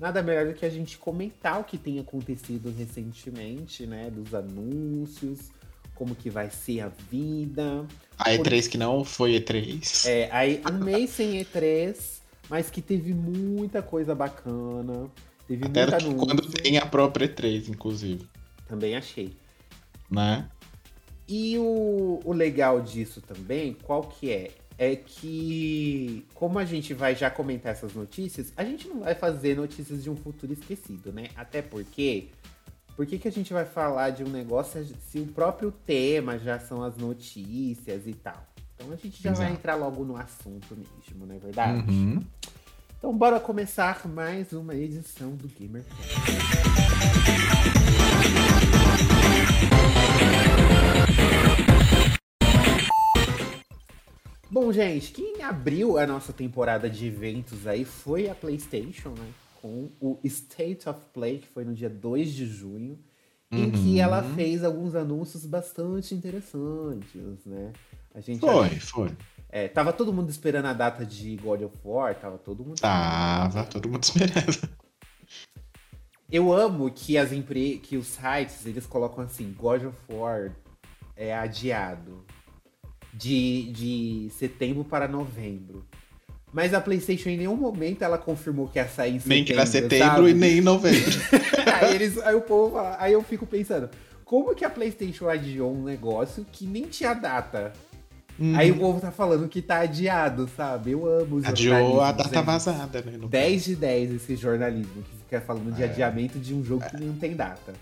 nada 0.00 0.22
melhor 0.22 0.46
do 0.46 0.54
que 0.54 0.64
a 0.64 0.70
gente 0.70 0.96
comentar 0.96 1.60
o 1.60 1.64
que 1.64 1.76
tem 1.76 1.98
acontecido 1.98 2.72
recentemente, 2.76 3.86
né? 3.86 4.10
Dos 4.10 4.34
anúncios, 4.34 5.50
como 5.94 6.14
que 6.14 6.30
vai 6.30 6.50
ser 6.50 6.80
a 6.80 6.88
vida. 6.88 7.86
A 8.18 8.30
E3 8.30 8.68
que 8.68 8.78
não 8.78 9.04
foi 9.04 9.32
E3. 9.32 10.06
É, 10.06 10.28
aí 10.32 10.62
um 10.70 10.84
mês 10.84 11.10
sem 11.10 11.40
E3, 11.42 12.20
mas 12.48 12.70
que 12.70 12.80
teve 12.80 13.12
muita 13.12 13.82
coisa 13.82 14.14
bacana. 14.14 15.10
Teve 15.46 15.66
Até 15.66 15.82
muita 15.82 15.96
anúncio. 15.98 16.26
quando 16.26 16.50
tem 16.50 16.78
a 16.78 16.86
própria 16.86 17.28
E3, 17.28 17.68
inclusive. 17.68 18.26
Também 18.66 18.96
achei. 18.96 19.36
Né? 20.10 20.48
E 21.28 21.58
o, 21.58 22.20
o 22.24 22.32
legal 22.32 22.80
disso 22.80 23.20
também, 23.20 23.74
qual 23.82 24.02
que 24.02 24.30
é? 24.30 24.50
É 24.78 24.96
que, 24.96 26.26
como 26.34 26.58
a 26.58 26.64
gente 26.64 26.94
vai 26.94 27.14
já 27.14 27.30
comentar 27.30 27.72
essas 27.72 27.94
notícias, 27.94 28.52
a 28.56 28.64
gente 28.64 28.88
não 28.88 29.00
vai 29.00 29.14
fazer 29.14 29.56
notícias 29.56 30.02
de 30.02 30.10
um 30.10 30.16
futuro 30.16 30.52
esquecido, 30.52 31.12
né? 31.12 31.28
Até 31.36 31.62
porque, 31.62 32.28
por 32.96 33.06
que, 33.06 33.18
que 33.18 33.28
a 33.28 33.32
gente 33.32 33.52
vai 33.52 33.64
falar 33.64 34.10
de 34.10 34.24
um 34.24 34.28
negócio 34.28 34.84
se 35.10 35.20
o 35.20 35.26
próprio 35.26 35.70
tema 35.70 36.38
já 36.38 36.58
são 36.58 36.82
as 36.82 36.96
notícias 36.96 38.06
e 38.06 38.14
tal? 38.14 38.46
Então 38.74 38.92
a 38.92 38.96
gente 38.96 39.22
já 39.22 39.32
vai 39.32 39.46
Exato. 39.46 39.58
entrar 39.60 39.74
logo 39.76 40.04
no 40.04 40.16
assunto 40.16 40.76
mesmo, 40.76 41.26
não 41.26 41.34
é 41.34 41.38
verdade? 41.38 41.88
Uhum. 41.88 42.20
Então 42.98 43.16
bora 43.16 43.38
começar 43.40 44.06
mais 44.08 44.52
uma 44.52 44.74
edição 44.74 45.36
do 45.36 45.48
GamerCast. 45.48 46.12
Bom, 54.52 54.70
gente, 54.70 55.12
quem 55.12 55.42
abriu 55.42 55.96
a 55.96 56.06
nossa 56.06 56.30
temporada 56.30 56.90
de 56.90 57.06
eventos 57.06 57.66
aí 57.66 57.86
foi 57.86 58.28
a 58.28 58.34
PlayStation, 58.34 59.08
né? 59.08 59.32
Com 59.62 59.88
o 59.98 60.18
State 60.24 60.86
of 60.90 61.00
Play, 61.10 61.38
que 61.38 61.48
foi 61.48 61.64
no 61.64 61.72
dia 61.72 61.88
2 61.88 62.30
de 62.30 62.44
junho, 62.44 62.98
em 63.50 63.70
que 63.70 63.78
Uhum. 63.78 63.98
ela 63.98 64.22
fez 64.34 64.62
alguns 64.62 64.94
anúncios 64.94 65.46
bastante 65.46 66.14
interessantes, 66.14 67.46
né? 67.46 67.72
A 68.14 68.20
gente 68.20 68.40
Foi, 68.40 68.68
foi. 68.78 69.10
é, 69.48 69.68
tava 69.68 69.90
todo 69.90 70.12
mundo 70.12 70.28
esperando 70.28 70.66
a 70.66 70.74
data 70.74 71.06
de 71.06 71.34
God 71.36 71.62
of 71.62 71.76
War, 71.82 72.14
tava 72.14 72.36
todo 72.36 72.62
mundo. 72.62 72.78
Tava 72.78 73.64
todo 73.64 73.88
mundo 73.88 74.02
esperando. 74.04 74.68
Eu 76.30 76.52
amo 76.52 76.90
que 76.90 77.16
as 77.16 77.32
empre... 77.32 77.78
que 77.78 77.96
os 77.96 78.06
sites 78.08 78.66
eles 78.66 78.86
colocam 78.86 79.24
assim, 79.24 79.50
God 79.54 79.84
of 79.84 79.98
War 80.10 80.54
é 81.16 81.34
adiado 81.34 82.22
de, 83.12 83.70
de 83.72 84.28
setembro 84.38 84.84
para 84.84 85.06
novembro. 85.08 85.84
Mas 86.52 86.74
a 86.74 86.80
PlayStation 86.80 87.30
em 87.30 87.38
nenhum 87.38 87.56
momento 87.56 88.02
ela 88.02 88.18
confirmou 88.18 88.68
que 88.68 88.78
ia 88.78 88.86
sair 88.86 89.12
em 89.16 89.18
setembro. 89.18 89.28
Nem 89.36 89.44
que 89.44 89.54
pra 89.54 89.64
setembro 89.66 90.06
sabe? 90.06 90.30
e 90.30 90.34
nem 90.34 90.58
em 90.58 90.60
novembro. 90.60 91.10
aí, 91.80 91.94
eles, 91.94 92.18
aí 92.18 92.34
o 92.34 92.42
povo 92.42 92.74
fala- 92.76 92.96
aí 93.00 93.12
eu 93.14 93.22
fico 93.22 93.46
pensando, 93.46 93.88
como 94.24 94.54
que 94.54 94.64
a 94.64 94.68
PlayStation 94.70 95.28
adiou 95.28 95.74
um 95.74 95.82
negócio 95.82 96.44
que 96.52 96.66
nem 96.66 96.84
tinha 96.84 97.14
data? 97.14 97.72
Hum. 98.40 98.54
Aí 98.56 98.70
o 98.70 98.76
povo 98.78 99.00
tá 99.00 99.10
falando 99.10 99.46
que 99.48 99.60
tá 99.62 99.80
adiado, 99.80 100.48
sabe? 100.56 100.92
Eu 100.92 101.06
amo 101.06 101.36
os 101.36 101.44
Adiou 101.44 102.00
a 102.00 102.12
data 102.12 102.36
né? 102.36 102.42
vazada, 102.42 103.02
né? 103.02 103.16
no 103.18 103.28
10 103.28 103.64
de 103.64 103.76
10 103.76 104.10
esse 104.14 104.36
jornalismo 104.36 105.02
que 105.02 105.16
fica 105.24 105.40
falando 105.40 105.74
de 105.74 105.82
É. 105.82 105.86
adiamento 105.86 106.38
de 106.38 106.54
um 106.54 106.62
jogo 106.64 106.82
que 106.88 106.96
não 107.02 107.14
tem 107.14 107.34
data. 107.34 107.72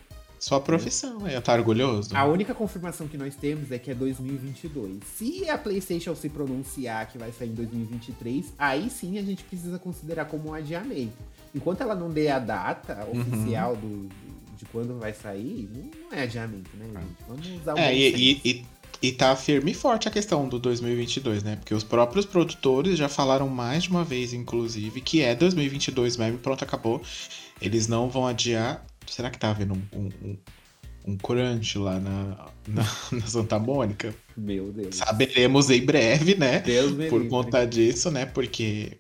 Sua 0.41 0.59
profissão, 0.59 1.25
aí, 1.27 1.39
tá 1.41 1.53
orgulhoso? 1.53 2.17
A 2.17 2.25
única 2.25 2.55
confirmação 2.55 3.07
que 3.07 3.19
nós 3.19 3.37
temos 3.37 3.71
é 3.71 3.79
que 3.79 3.91
é 3.91 3.95
2022. 3.95 4.99
Se 5.17 5.49
a 5.51 5.59
PlayStation 5.59 6.15
se 6.17 6.31
pronunciar 6.31 7.07
que 7.09 7.19
vai 7.19 7.31
sair 7.31 7.51
em 7.51 7.55
2023, 7.55 8.55
aí 8.59 8.89
sim 8.89 9.19
a 9.19 9.23
gente 9.23 9.45
precisa 9.45 9.79
considerar 9.79 10.25
como 10.25 10.49
um 10.49 10.55
adiamento. 10.55 11.13
Enquanto 11.55 11.83
ela 11.83 11.95
não 11.95 12.09
der 12.09 12.31
a 12.31 12.39
data 12.39 13.07
Uhum. 13.13 13.21
oficial 13.21 13.77
do, 13.77 14.09
de 14.57 14.65
quando 14.73 14.99
vai 14.99 15.13
sair, 15.13 15.69
não, 15.75 16.17
é 16.19 16.23
adiamento, 16.23 16.71
né, 16.75 16.87
gente? 16.87 17.17
Vamos 17.29 17.47
usar 17.61 17.75
o 17.75 17.79
É, 17.79 17.95
e, 17.95 18.41
e, 18.43 18.65
e, 19.03 19.13
tá 19.13 19.37
firme 19.37 19.73
e 19.73 19.75
forte 19.75 20.09
a 20.09 20.11
questão 20.11 20.49
do 20.49 20.59
2022, 20.59 21.43
né? 21.43 21.57
Porque 21.57 21.75
os 21.75 21.85
próprios 21.85 22.25
produtores 22.25 22.97
já 22.99 23.11
falaram 23.11 23.47
mais 23.49 23.83
de 23.83 23.91
uma 23.91 24.05
vez, 24.05 24.33
inclusive, 24.33 25.01
que 25.03 25.21
é 25.21 25.35
2022 25.35 26.17
mesmo, 26.17 26.37
e 26.37 26.39
pronto, 26.39 26.65
acabou. 26.65 27.03
Eles 27.61 27.87
não 27.89 28.09
vão 28.09 28.27
adiar. 28.27 28.87
Será 29.11 29.31
que 29.31 29.39
tá 29.39 29.51
havendo 29.51 29.75
um, 29.75 30.09
um, 30.23 30.37
um, 31.07 31.17
crunch 31.17 31.77
lá 31.79 31.99
na, 31.99 32.47
na, 32.69 32.83
na 33.13 33.27
Santa 33.27 33.59
Mônica? 33.59 34.15
Meu 34.37 34.73
Deus. 34.73 34.97
Saberemos 34.97 35.69
em 35.69 35.85
breve, 35.85 36.37
né? 36.37 36.61
Deus 36.61 36.93
me 36.93 37.09
Por 37.09 37.27
conta 37.29 37.67
disso, 37.67 38.11
né? 38.11 38.25
Porque 38.25 38.97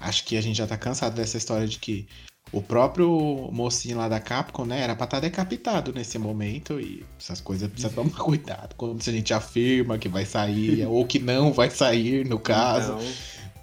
acho 0.00 0.24
que 0.24 0.36
a 0.36 0.40
gente 0.40 0.56
já 0.56 0.66
tá 0.66 0.76
cansado 0.76 1.14
dessa 1.14 1.36
história 1.36 1.66
de 1.66 1.78
que 1.78 2.06
o 2.52 2.62
próprio 2.62 3.50
mocinho 3.52 3.98
lá 3.98 4.08
da 4.08 4.20
Capcom, 4.20 4.64
né, 4.64 4.80
era 4.80 4.94
pra 4.94 5.04
estar 5.04 5.20
decapitado 5.20 5.92
nesse 5.92 6.16
momento 6.16 6.80
e 6.80 7.04
essas 7.18 7.40
coisas 7.40 7.68
precisa 7.68 7.92
tomar 7.92 8.18
cuidado. 8.18 8.74
Quando 8.76 9.00
a 9.00 9.12
gente 9.12 9.34
afirma 9.34 9.98
que 9.98 10.08
vai 10.08 10.24
sair 10.24 10.86
ou 10.86 11.04
que 11.04 11.18
não 11.18 11.52
vai 11.52 11.70
sair, 11.70 12.24
no 12.24 12.38
caso, 12.38 12.92
Então, 12.92 13.12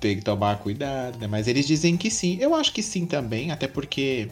tem 0.02 0.18
que 0.18 0.22
tomar 0.22 0.60
cuidado, 0.60 1.18
né? 1.18 1.28
Mas 1.28 1.48
eles 1.48 1.66
dizem 1.66 1.96
que 1.96 2.12
sim. 2.12 2.38
Eu 2.42 2.54
acho 2.54 2.74
que 2.74 2.84
sim 2.84 3.06
também, 3.06 3.52
até 3.52 3.68
porque 3.68 4.30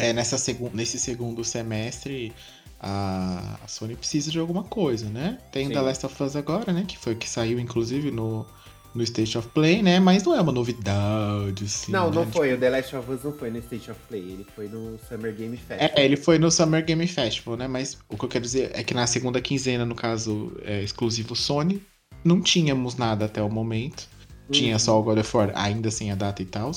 é, 0.00 0.12
nessa 0.12 0.38
segun 0.38 0.70
nesse 0.72 0.98
segundo 0.98 1.44
semestre 1.44 2.32
a, 2.80 3.58
a 3.62 3.68
Sony 3.68 3.94
precisa 3.94 4.30
de 4.30 4.38
alguma 4.38 4.64
coisa, 4.64 5.08
né? 5.10 5.38
Tem 5.52 5.66
Sim. 5.66 5.74
The 5.74 5.80
Last 5.80 6.06
of 6.06 6.22
Us 6.22 6.34
agora, 6.34 6.72
né? 6.72 6.84
Que 6.88 6.96
foi 6.96 7.12
o 7.12 7.16
que 7.16 7.28
saiu, 7.28 7.60
inclusive, 7.60 8.10
no, 8.10 8.46
no 8.94 9.02
State 9.02 9.36
of 9.36 9.48
Play, 9.48 9.82
né? 9.82 10.00
Mas 10.00 10.22
não 10.24 10.34
é 10.34 10.40
uma 10.40 10.52
novidade, 10.52 11.64
assim. 11.64 11.92
Não, 11.92 12.08
né? 12.08 12.16
não 12.16 12.26
foi. 12.32 12.54
O 12.54 12.58
The 12.58 12.70
Last 12.70 12.96
of 12.96 13.10
Us 13.10 13.22
não 13.22 13.32
foi 13.32 13.50
no 13.50 13.58
State 13.58 13.90
of 13.90 14.00
Play. 14.08 14.20
Ele 14.20 14.46
foi 14.56 14.68
no 14.68 14.98
Summer 15.06 15.34
Game 15.34 15.56
Festival. 15.56 15.90
É, 15.94 16.04
ele 16.04 16.16
foi 16.16 16.38
no 16.38 16.50
Summer 16.50 16.82
Game 16.82 17.06
Festival, 17.06 17.56
né? 17.56 17.68
Mas 17.68 17.98
o 18.08 18.16
que 18.16 18.24
eu 18.24 18.28
quero 18.28 18.44
dizer 18.44 18.70
é 18.72 18.82
que 18.82 18.94
na 18.94 19.06
segunda 19.06 19.40
quinzena, 19.42 19.84
no 19.84 19.94
caso, 19.94 20.56
é, 20.64 20.82
exclusivo 20.82 21.36
Sony, 21.36 21.82
não 22.24 22.40
tínhamos 22.40 22.96
nada 22.96 23.26
até 23.26 23.42
o 23.42 23.50
momento. 23.50 24.08
Tinha 24.50 24.72
Uhum. 24.72 24.78
só 24.80 24.98
o 24.98 25.02
God 25.02 25.18
of 25.18 25.36
War, 25.36 25.52
ainda 25.54 25.90
sem 25.90 26.10
a 26.10 26.14
data 26.14 26.42
e 26.42 26.46
tal. 26.46 26.72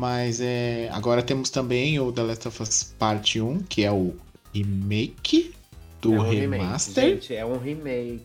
Mas 0.00 0.40
é, 0.40 0.88
agora 0.92 1.22
temos 1.22 1.50
também 1.50 2.00
o 2.00 2.10
The 2.10 2.22
Last 2.22 2.48
of 2.48 2.62
Us 2.62 2.94
Parte 2.98 3.38
1, 3.38 3.64
que 3.64 3.84
é 3.84 3.92
o 3.92 4.14
remake 4.54 5.52
do 6.00 6.14
É 6.14 6.18
um 6.18 6.22
remake. 6.22 6.40
remaster. 6.62 7.04
Gente, 7.10 7.34
é 7.34 7.44
um 7.44 7.58
remake. 7.58 8.22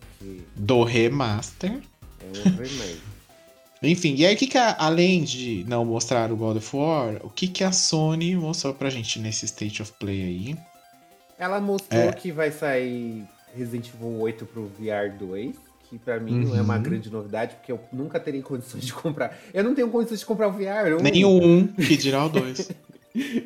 Do 0.55 0.83
remaster. 0.85 1.71
É 2.21 2.25
um 2.49 2.51
remake. 2.51 2.99
Enfim, 3.83 4.15
e 4.15 4.25
aí 4.25 4.33
o 4.35 4.37
que, 4.37 4.47
que 4.47 4.57
a- 4.57 4.77
além 4.79 5.25
de 5.25 5.65
não 5.67 5.83
mostrar 5.83 6.31
o 6.31 6.37
God 6.37 6.55
of 6.55 6.75
War, 6.77 7.17
o 7.25 7.29
que, 7.29 7.45
que 7.45 7.61
a 7.61 7.73
Sony 7.73 8.33
mostrou 8.37 8.73
pra 8.73 8.89
gente 8.89 9.19
nesse 9.19 9.43
State 9.45 9.81
of 9.81 9.91
Play 9.99 10.21
aí? 10.23 10.57
Ela 11.37 11.59
mostrou 11.59 12.03
É. 12.03 12.13
que 12.13 12.31
vai 12.31 12.51
sair 12.53 13.25
Resident 13.53 13.89
Evil 13.93 14.17
8 14.21 14.45
pro 14.45 14.71
VR 14.79 15.13
2, 15.19 15.55
que 15.89 15.97
pra 15.97 16.19
mim 16.19 16.45
não 16.45 16.55
é 16.55 16.61
uma 16.61 16.75
Uhum. 16.77 16.83
grande 16.83 17.09
novidade, 17.11 17.55
porque 17.55 17.71
eu 17.71 17.79
nunca 17.91 18.19
teria 18.19 18.41
condições 18.41 18.83
de 18.85 18.93
comprar. 18.93 19.37
Eu 19.53 19.63
não 19.63 19.73
tenho 19.75 19.89
condições 19.89 20.19
de 20.19 20.25
comprar 20.25 20.47
o 20.47 20.51
VR 20.51 20.97
1. 20.99 21.01
Nem 21.01 21.23
o 21.25 21.29
1, 21.29 21.67
que 21.73 21.97
dirá 21.97 22.25
o 22.25 22.29
2. 22.29 22.71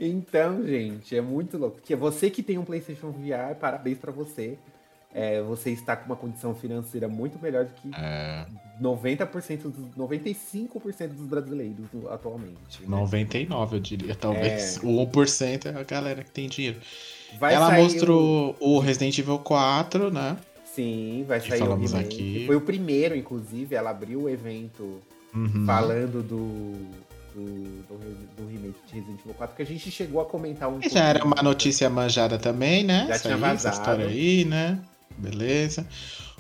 Então, 0.01 0.65
gente, 0.65 1.15
é 1.15 1.22
muito 1.22 1.55
louco. 1.55 1.75
Porque 1.77 1.96
você 1.96 2.29
que 2.31 2.41
tem 2.41 2.58
um 2.58 2.65
PlayStation 2.65 3.12
VR, 3.12 3.53
parabéns 3.60 4.00
pra 4.00 4.12
você. 4.12 4.58
É, 5.13 5.41
você 5.41 5.72
está 5.72 5.96
com 5.96 6.05
uma 6.08 6.15
condição 6.15 6.53
financeira 6.55 7.08
muito 7.08 7.39
melhor 7.41 7.65
do 7.65 7.72
que 7.74 7.89
É, 7.96 8.46
90%, 8.79 9.63
dos, 9.72 9.86
95% 9.98 11.08
dos 11.13 11.25
brasileiros 11.27 11.86
atualmente. 12.12 12.81
né? 12.81 12.88
99, 12.88 13.75
eu 13.75 13.79
diria. 13.79 14.15
Talvez 14.15 14.77
É. 14.77 14.86
o 14.86 14.89
1% 15.05 15.65
é 15.65 15.79
a 15.79 15.84
galera 15.84 16.24
que 16.24 16.29
tem 16.31 16.48
dinheiro. 16.48 16.79
Vai 17.39 17.53
Ela 17.53 17.72
mostrou 17.72 18.55
o... 18.60 18.79
Resident 18.79 19.17
Evil 19.19 19.39
4, 19.39 20.12
né? 20.12 20.36
Sim, 20.83 21.25
vai 21.27 21.39
sair 21.41 21.62
o 21.63 21.75
remake. 21.75 21.98
aqui. 21.98 22.43
Foi 22.48 22.55
o 22.55 22.62
primeiro, 22.62 23.15
inclusive. 23.15 23.75
Ela 23.75 23.89
abriu 23.89 24.21
o 24.24 24.29
evento 24.29 25.00
Uhum. 25.33 25.63
falando 25.65 26.24
do, 26.24 26.74
do, 27.36 27.43
do, 27.88 28.17
do 28.38 28.48
remake 28.50 28.79
de 28.88 28.93
Resident 28.95 29.19
Evil 29.19 29.33
4, 29.36 29.55
que 29.55 29.62
a 29.62 29.65
gente 29.65 29.91
chegou 29.91 30.21
a 30.21 30.25
comentar 30.25 30.67
um 30.69 30.79
E 30.81 30.89
já 30.89 31.03
era 31.03 31.24
uma 31.24 31.43
notícia 31.43 31.88
manjada 31.89 32.39
também, 32.39 32.83
né? 32.83 33.05
Já 33.07 33.15
Isso 33.15 33.24
tinha 33.24 33.36
aí, 33.36 33.43
essa 33.43 33.69
vazado. 33.69 33.75
história 33.75 34.05
aí, 34.07 34.45
né? 34.45 34.79
Beleza. 35.17 35.86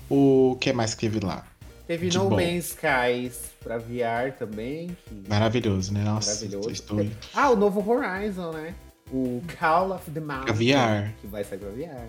O 0.09 0.57
que 0.59 0.73
mais 0.73 0.95
que 0.95 1.01
teve 1.09 1.23
lá? 1.23 1.45
Teve 1.85 2.09
de 2.09 2.17
No 2.17 2.29
bom. 2.29 2.35
Man's 2.37 2.69
Skies 2.75 3.51
pra 3.63 3.77
VR 3.77 4.31
também. 4.37 4.95
Que... 5.05 5.23
Maravilhoso, 5.29 5.93
né? 5.93 6.03
Nossa, 6.03 6.33
Maravilhoso. 6.35 6.71
estou 6.71 7.05
Ah, 7.33 7.49
o 7.51 7.55
novo 7.55 7.87
Horizon, 7.87 8.51
né? 8.51 8.73
O 9.11 9.41
Call 9.59 9.91
of 9.91 10.09
the 10.11 10.19
Mountain. 10.19 10.53
VR. 10.53 11.11
Que 11.21 11.27
vai 11.27 11.43
sair 11.43 11.57
pra 11.59 11.69
VR. 11.69 12.07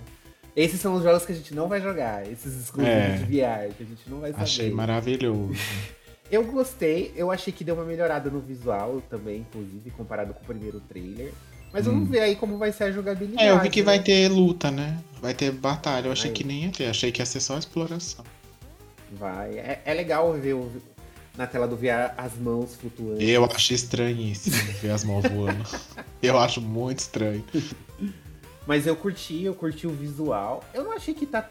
Esses 0.61 0.81
são 0.81 0.95
os 0.95 1.03
jogos 1.03 1.25
que 1.25 1.33
a 1.33 1.35
gente 1.35 1.55
não 1.55 1.69
vai 1.69 1.81
jogar. 1.81 2.31
Esses 2.31 2.55
exclusivos 2.65 2.95
É. 2.97 3.17
de 3.17 3.25
VR, 3.25 3.75
que 3.77 3.83
a 3.83 3.87
gente 3.87 4.09
não 4.09 4.21
vai 4.21 4.31
saber. 4.33 4.43
Achei 4.43 4.71
maravilhoso. 4.71 5.53
Eu 6.31 6.45
gostei, 6.45 7.13
eu 7.17 7.29
achei 7.33 7.53
que 7.53 7.65
deu 7.65 7.75
uma 7.75 7.85
melhorada 7.85 8.31
no 8.31 8.39
visual 8.39 9.03
também, 9.11 9.39
inclusive, 9.41 9.91
comparado 9.91 10.33
com 10.33 10.41
o 10.41 10.47
primeiro 10.47 10.79
trailer. 10.79 11.33
Mas 11.73 11.89
Hum. 11.89 11.91
vamos 11.93 12.09
ver 12.09 12.21
aí 12.21 12.37
como 12.37 12.57
vai 12.57 12.71
ser 12.71 12.85
a 12.85 12.93
jogabilidade. 12.93 13.43
É, 13.45 13.51
eu 13.51 13.59
vi 13.61 13.69
que 13.69 13.81
né? 13.81 13.87
vai 13.87 13.99
ter 14.01 14.29
luta, 14.29 14.71
né? 14.71 14.97
Vai 15.21 15.35
ter 15.35 15.51
batalha. 15.51 16.07
Eu 16.07 16.13
achei 16.13 16.31
Vai. 16.31 16.37
que 16.37 16.45
nem 16.45 16.65
ia 16.67 16.71
ter. 16.71 16.87
Achei 16.87 17.11
que 17.11 17.21
ia 17.21 17.27
ser 17.27 17.41
só 17.41 17.59
exploração. 17.59 18.25
Vai. 19.13 19.59
É, 19.59 19.83
é 19.85 19.93
legal 19.93 20.33
ver 20.35 20.53
o- 20.55 20.71
na 21.37 21.49
tela 21.49 21.67
do 21.67 21.77
VR 21.77 22.13
as 22.17 22.37
mãos 22.37 22.77
flutuando. 22.77 23.21
Eu 23.21 23.45
acho 23.47 23.75
estranhíssimo 23.75 24.55
ver 24.81 24.91
as 24.93 25.03
mãos 25.03 25.25
voando. 25.27 25.65
Eu 26.23 26.39
acho 26.39 26.61
muito 26.61 27.01
estranho. 27.01 27.45
Mas 28.67 28.87
eu 28.87 28.95
curti, 28.95 29.43
eu 29.45 29.55
curti 29.55 29.87
o 29.87 29.91
visual. 29.91 30.63
Eu 30.75 30.85
não 30.85 30.93
achei 30.93 31.15
que 31.15 31.27
tá 31.27 31.49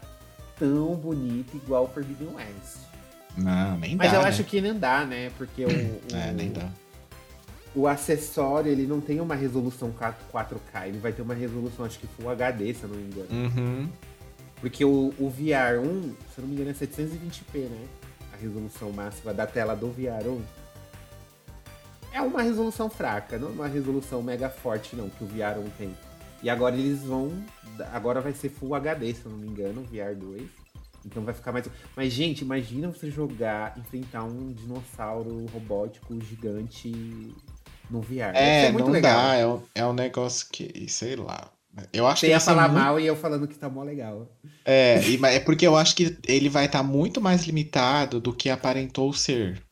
tão 0.58 0.94
bonito 0.94 1.56
igual 1.56 1.84
o 1.84 1.88
Forbidden 1.88 2.28
West. 2.34 2.78
Não, 3.36 3.78
nem 3.78 3.96
Mas 3.96 4.10
dá. 4.10 4.18
eu 4.18 4.22
né? 4.22 4.28
acho 4.28 4.44
que 4.44 4.60
nem 4.60 4.74
dá, 4.78 5.04
né? 5.04 5.30
Porque 5.38 5.64
o, 5.64 5.68
o, 5.68 6.00
É, 6.14 6.32
nem 6.32 6.50
dá. 6.50 6.68
o 7.74 7.86
acessório, 7.86 8.70
ele 8.70 8.86
não 8.86 9.00
tem 9.00 9.20
uma 9.20 9.34
resolução 9.34 9.92
4K. 9.92 10.88
Ele 10.88 10.98
vai 10.98 11.12
ter 11.12 11.22
uma 11.22 11.34
resolução, 11.34 11.84
acho 11.84 11.98
que 11.98 12.06
Full 12.06 12.28
HD, 12.30 12.74
se 12.74 12.84
eu 12.84 12.88
não 12.90 12.96
me 12.96 13.04
engano. 13.04 13.28
Uhum. 13.30 13.88
Porque 14.60 14.84
o, 14.84 15.14
o 15.18 15.30
VR1, 15.30 16.14
se 16.34 16.38
eu 16.38 16.42
não 16.42 16.48
me 16.48 16.54
engano, 16.54 16.70
é 16.70 16.72
720p, 16.74 17.68
né? 17.68 17.86
A 18.32 18.36
resolução 18.36 18.90
máxima 18.92 19.32
da 19.32 19.46
tela 19.46 19.74
do 19.74 19.88
VR1. 19.88 20.40
É 22.12 22.20
uma 22.20 22.42
resolução 22.42 22.90
fraca, 22.90 23.38
não 23.38 23.48
é 23.48 23.52
uma 23.52 23.68
resolução 23.68 24.20
mega 24.22 24.50
forte, 24.50 24.96
não, 24.96 25.08
que 25.08 25.22
o 25.22 25.28
VR1 25.28 25.64
tem. 25.78 25.94
E 26.42 26.48
agora 26.50 26.76
eles 26.76 27.02
vão. 27.02 27.30
Agora 27.92 28.20
vai 28.20 28.32
ser 28.32 28.48
Full 28.48 28.74
HD, 28.74 29.14
se 29.14 29.24
eu 29.26 29.32
não 29.32 29.38
me 29.38 29.46
engano, 29.48 29.82
o 29.82 29.84
VR2. 29.86 30.46
Então 31.04 31.24
vai 31.24 31.32
ficar 31.34 31.52
mais. 31.52 31.66
Mas, 31.96 32.12
gente, 32.12 32.42
imagina 32.42 32.88
você 32.88 33.10
jogar, 33.10 33.76
enfrentar 33.78 34.24
um 34.24 34.52
dinossauro 34.52 35.46
robótico 35.52 36.18
gigante 36.22 37.34
no 37.90 38.00
VR. 38.02 38.34
É, 38.34 38.66
ser 38.66 38.72
muito 38.72 38.84
não 38.86 38.92
legal. 38.92 39.14
dá. 39.28 39.34
É 39.36 39.46
um, 39.46 39.62
é 39.74 39.86
um 39.86 39.92
negócio 39.92 40.46
que, 40.52 40.86
sei 40.88 41.16
lá. 41.16 41.50
Eu 41.92 42.06
acho 42.06 42.20
Você 42.20 42.26
que 42.26 42.32
ia 42.32 42.40
falar 42.40 42.68
muito- 42.68 42.82
mal 42.82 42.98
e 43.00 43.06
eu 43.06 43.14
falando 43.16 43.46
que 43.46 43.56
tá 43.56 43.68
mó 43.70 43.82
legal. 43.84 44.28
É, 44.64 45.00
e- 45.08 45.24
é 45.24 45.38
porque 45.40 45.66
eu 45.66 45.76
acho 45.76 45.94
que 45.94 46.18
ele 46.26 46.48
vai 46.48 46.66
estar 46.66 46.82
muito 46.82 47.20
mais 47.20 47.44
limitado 47.46 48.20
do 48.20 48.32
que 48.32 48.50
aparentou 48.50 49.12
ser. 49.12 49.62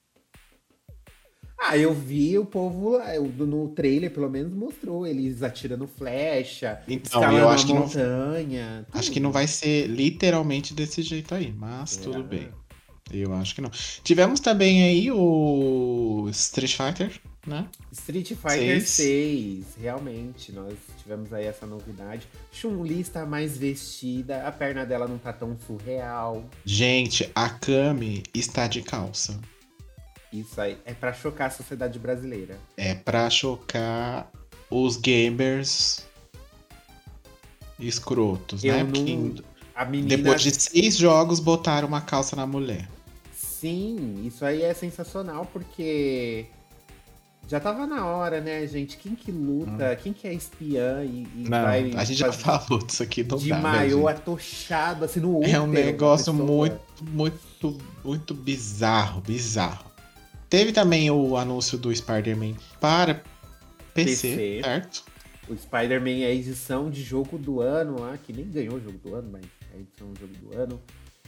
Ah, 1.60 1.76
eu 1.76 1.92
vi 1.92 2.38
o 2.38 2.44
povo 2.46 2.90
lá, 2.90 3.14
no 3.18 3.68
trailer, 3.70 4.12
pelo 4.12 4.30
menos, 4.30 4.52
mostrou 4.52 5.04
eles 5.06 5.42
atirando 5.42 5.88
flecha, 5.88 6.80
Então, 6.86 7.36
eu 7.36 7.48
acho 7.48 7.66
que 7.66 7.72
não, 7.72 7.80
montanha. 7.80 8.86
acho 8.92 9.10
que 9.10 9.18
não 9.20 9.32
vai 9.32 9.46
ser 9.48 9.86
literalmente 9.88 10.72
desse 10.72 11.02
jeito 11.02 11.34
aí, 11.34 11.52
mas 11.52 11.98
É. 11.98 12.00
tudo 12.02 12.22
bem. 12.22 12.48
Eu 13.10 13.32
acho 13.34 13.54
que 13.54 13.60
não. 13.62 13.70
Tivemos 14.04 14.38
também 14.38 14.82
aí 14.84 15.10
o 15.10 16.28
Street 16.30 16.74
Fighter, 16.76 17.18
né? 17.46 17.66
Street 17.90 18.28
Fighter 18.34 18.80
Seis. 18.86 18.88
6, 18.90 19.64
realmente, 19.80 20.52
nós 20.52 20.74
tivemos 21.02 21.32
aí 21.32 21.46
essa 21.46 21.66
novidade. 21.66 22.28
Chun-Li 22.52 23.00
está 23.00 23.24
mais 23.24 23.56
vestida, 23.56 24.46
a 24.46 24.52
perna 24.52 24.84
dela 24.84 25.08
não 25.08 25.16
tá 25.16 25.32
tão 25.32 25.56
surreal. 25.66 26.44
Gente, 26.66 27.30
a 27.34 27.48
Kami 27.48 28.22
está 28.34 28.66
de 28.68 28.82
calça. 28.82 29.40
Isso 30.32 30.60
aí 30.60 30.76
é 30.84 30.92
pra 30.92 31.12
chocar 31.12 31.48
a 31.48 31.50
sociedade 31.50 31.98
brasileira. 31.98 32.58
É 32.76 32.94
pra 32.94 33.30
chocar 33.30 34.30
os 34.70 34.96
gamers 34.96 36.04
escrotos, 37.78 38.64
Eu 38.64 38.74
né? 38.74 38.82
não- 38.82 38.92
Que 38.92 39.84
menina. 39.90 40.16
depois 40.16 40.42
de 40.42 40.50
seis 40.54 40.96
jogos 40.96 41.38
botaram 41.40 41.86
uma 41.88 42.00
calça 42.00 42.34
na 42.34 42.46
mulher. 42.46 42.88
Sim, 43.32 44.24
isso 44.26 44.44
aí 44.44 44.62
é 44.62 44.74
sensacional 44.74 45.46
porque 45.52 46.46
já 47.48 47.58
tava 47.58 47.86
na 47.86 48.04
hora, 48.06 48.40
né, 48.40 48.66
gente? 48.66 48.96
Quem 48.96 49.14
que 49.14 49.32
luta, 49.32 49.96
quem 49.96 50.12
que 50.12 50.28
é 50.28 50.34
espiã 50.34 51.02
e, 51.04 51.26
e 51.34 51.44
Não, 51.48 51.62
vai 51.62 51.92
a 51.96 52.04
gente 52.04 52.18
já 52.18 52.32
falou 52.32 52.84
disso 52.84 53.02
aqui, 53.02 53.24
não 53.24 53.38
de 53.38 53.48
dá, 53.48 53.56
né, 53.56 53.62
maiô 53.62 53.98
gente? 54.08 54.08
atochado 54.18 55.04
assim 55.04 55.20
no 55.20 55.42
É 55.42 55.58
um 55.60 55.64
útero 55.68 55.72
negócio 55.86 56.34
muito, 56.34 56.80
muito, 57.10 57.78
muito 58.04 58.34
bizarro, 58.34 59.20
bizarro. 59.20 59.87
Teve 60.48 60.72
também 60.72 61.10
o 61.10 61.36
anúncio 61.36 61.76
do 61.76 61.94
Spider-Man 61.94 62.54
para 62.80 63.22
PC, 63.94 64.28
PC. 64.28 64.60
certo? 64.62 65.04
O 65.48 65.56
Spider-Man 65.56 66.22
é 66.22 66.26
a 66.26 66.30
edição 66.34 66.90
de 66.90 67.02
jogo 67.02 67.38
do 67.38 67.60
ano 67.60 68.00
lá, 68.00 68.16
que 68.18 68.32
nem 68.32 68.46
ganhou 68.48 68.74
o 68.76 68.80
jogo 68.80 68.98
do 68.98 69.14
ano, 69.14 69.28
mas 69.32 69.42
é 69.72 69.76
a 69.76 69.80
edição 69.80 70.12
de 70.12 70.20
jogo 70.20 70.34
do 70.42 70.58
ano. 70.58 70.80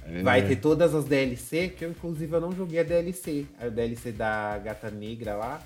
É. 0.07 0.23
Vai 0.23 0.47
ter 0.47 0.57
todas 0.57 0.95
as 0.95 1.05
DLC, 1.05 1.69
que 1.69 1.85
eu 1.85 1.91
inclusive 1.91 2.33
eu 2.35 2.41
não 2.41 2.53
joguei 2.53 2.81
a 2.81 2.83
DLC. 2.83 3.47
A 3.59 3.69
DLC 3.69 4.13
da 4.13 4.59
Gata 4.59 4.91
Negra 4.91 5.35
lá, 5.37 5.63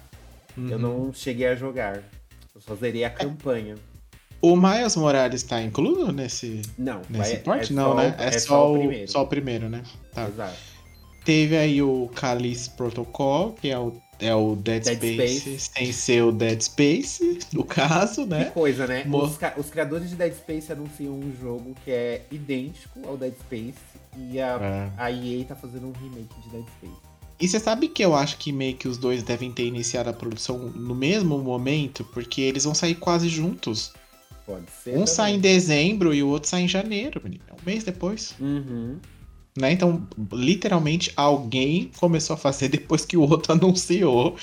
eu 0.56 0.62
Uhum. 0.62 0.78
não 0.78 1.12
cheguei 1.12 1.46
a 1.46 1.54
jogar. 1.54 2.02
Eu 2.54 2.60
só 2.60 2.74
zerei 2.74 3.04
a 3.04 3.10
campanha. 3.10 3.74
O 4.40 4.56
Miles 4.56 4.94
Morales 4.96 5.42
tá 5.42 5.62
incluso 5.62 6.12
nesse, 6.12 6.60
Não, 6.76 7.00
nesse 7.08 7.32
vai, 7.34 7.42
porte? 7.42 7.72
é 7.72 7.76
não, 7.76 7.90
só, 7.90 7.94
né? 7.96 8.14
É, 8.18 8.24
é 8.26 8.38
só, 8.38 8.70
o 8.70 8.74
o, 8.74 8.78
primeiro. 8.78 9.10
só 9.10 9.22
o 9.22 9.26
primeiro, 9.26 9.68
né? 9.68 9.82
Tá. 10.12 10.28
Exato. 10.28 10.56
Teve 11.24 11.56
aí 11.56 11.80
o 11.82 12.10
Callice 12.14 12.70
Protocol, 12.70 13.52
que 13.52 13.68
é 13.70 13.78
o, 13.78 13.94
é 14.18 14.34
o 14.34 14.54
Dead, 14.56 14.84
Dead 14.84 14.96
Space, 14.96 15.38
Space. 15.40 15.70
sem 15.74 15.92
ser 15.92 16.22
o 16.22 16.30
Dead 16.32 16.60
Space, 16.60 17.38
no 17.52 17.64
caso, 17.64 18.24
Que 18.24 18.30
né? 18.30 18.44
coisa, 18.46 18.87
né? 18.87 19.06
Os, 19.10 19.38
os 19.56 19.70
criadores 19.70 20.10
de 20.10 20.16
Dead 20.16 20.34
Space 20.34 20.70
anunciam 20.70 21.14
um 21.14 21.32
jogo 21.40 21.74
que 21.84 21.90
é 21.90 22.22
idêntico 22.30 23.00
ao 23.08 23.16
Dead 23.16 23.32
Space 23.40 23.74
e 24.18 24.38
a, 24.40 24.90
É. 24.98 25.02
a 25.02 25.10
EA 25.10 25.44
tá 25.44 25.54
fazendo 25.56 25.87
um 25.88 25.92
remake 25.92 26.34
de 26.42 26.50
Dead 26.50 26.64
Space. 26.78 27.14
E 27.40 27.48
você 27.48 27.58
sabe 27.58 27.88
que 27.88 28.04
eu 28.04 28.14
acho 28.14 28.38
que 28.38 28.52
meio 28.52 28.76
que 28.76 28.87
os 28.87 28.96
dois 28.96 29.22
devem 29.22 29.50
ter 29.50 29.64
iniciado 29.66 30.08
a 30.08 30.12
produção 30.12 30.56
no 30.70 30.94
mesmo 30.94 31.37
momento, 31.38 32.04
porque 32.12 32.40
eles 32.42 32.62
vão 32.64 32.74
sair 32.74 32.94
quase 32.94 33.28
juntos. 33.28 33.92
Pode 34.46 34.66
ser. 34.82 34.90
Um 34.90 34.92
também. 34.92 35.06
sai 35.06 35.32
em 35.34 35.40
dezembro 35.40 36.14
e 36.14 36.22
o 36.22 36.28
outro 36.28 36.48
sai 36.48 36.60
em 36.62 36.68
janeiro, 36.68 37.20
menino. 37.24 37.42
É 37.48 37.52
um 37.54 37.56
mês 37.66 37.82
depois. 37.82 38.34
Uhum. 38.38 38.98
Né? 39.56 39.70
Então, 39.70 40.06
literalmente, 40.32 41.12
alguém 41.16 41.90
começou 41.98 42.34
a 42.34 42.36
fazer 42.36 42.68
depois 42.68 43.04
que 43.04 43.16
o 43.16 43.22
outro 43.22 43.52
anunciou, 43.54 44.36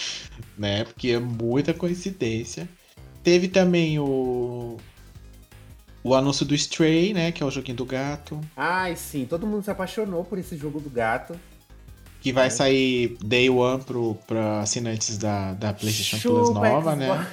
né? 0.57 0.85
Porque 0.85 1.09
é 1.09 1.19
muita 1.19 1.73
coincidência. 1.73 2.67
Teve 3.23 3.47
também 3.47 3.99
o. 3.99 4.77
O 6.03 6.15
anúncio 6.15 6.45
do 6.45 6.55
Stray, 6.55 7.13
né? 7.13 7.31
Que 7.31 7.43
é 7.43 7.45
o 7.45 7.51
joguinho 7.51 7.77
do 7.77 7.85
gato. 7.85 8.39
Ai, 8.55 8.95
sim, 8.95 9.25
todo 9.29 9.45
mundo 9.45 9.63
se 9.63 9.69
apaixonou 9.69 10.23
por 10.23 10.39
esse 10.39 10.57
jogo 10.57 10.79
do 10.79 10.89
gato. 10.89 11.39
Que 12.21 12.31
vai 12.31 12.47
é. 12.47 12.49
sair 12.49 13.17
Day 13.23 13.49
One 13.49 13.83
pro, 13.83 14.15
pra 14.25 14.61
assinantes 14.61 15.17
da, 15.17 15.53
da 15.53 15.73
PlayStation 15.73 16.17
Chupa 16.17 16.35
Plus 16.35 16.53
nova, 16.53 16.95
né? 16.95 17.27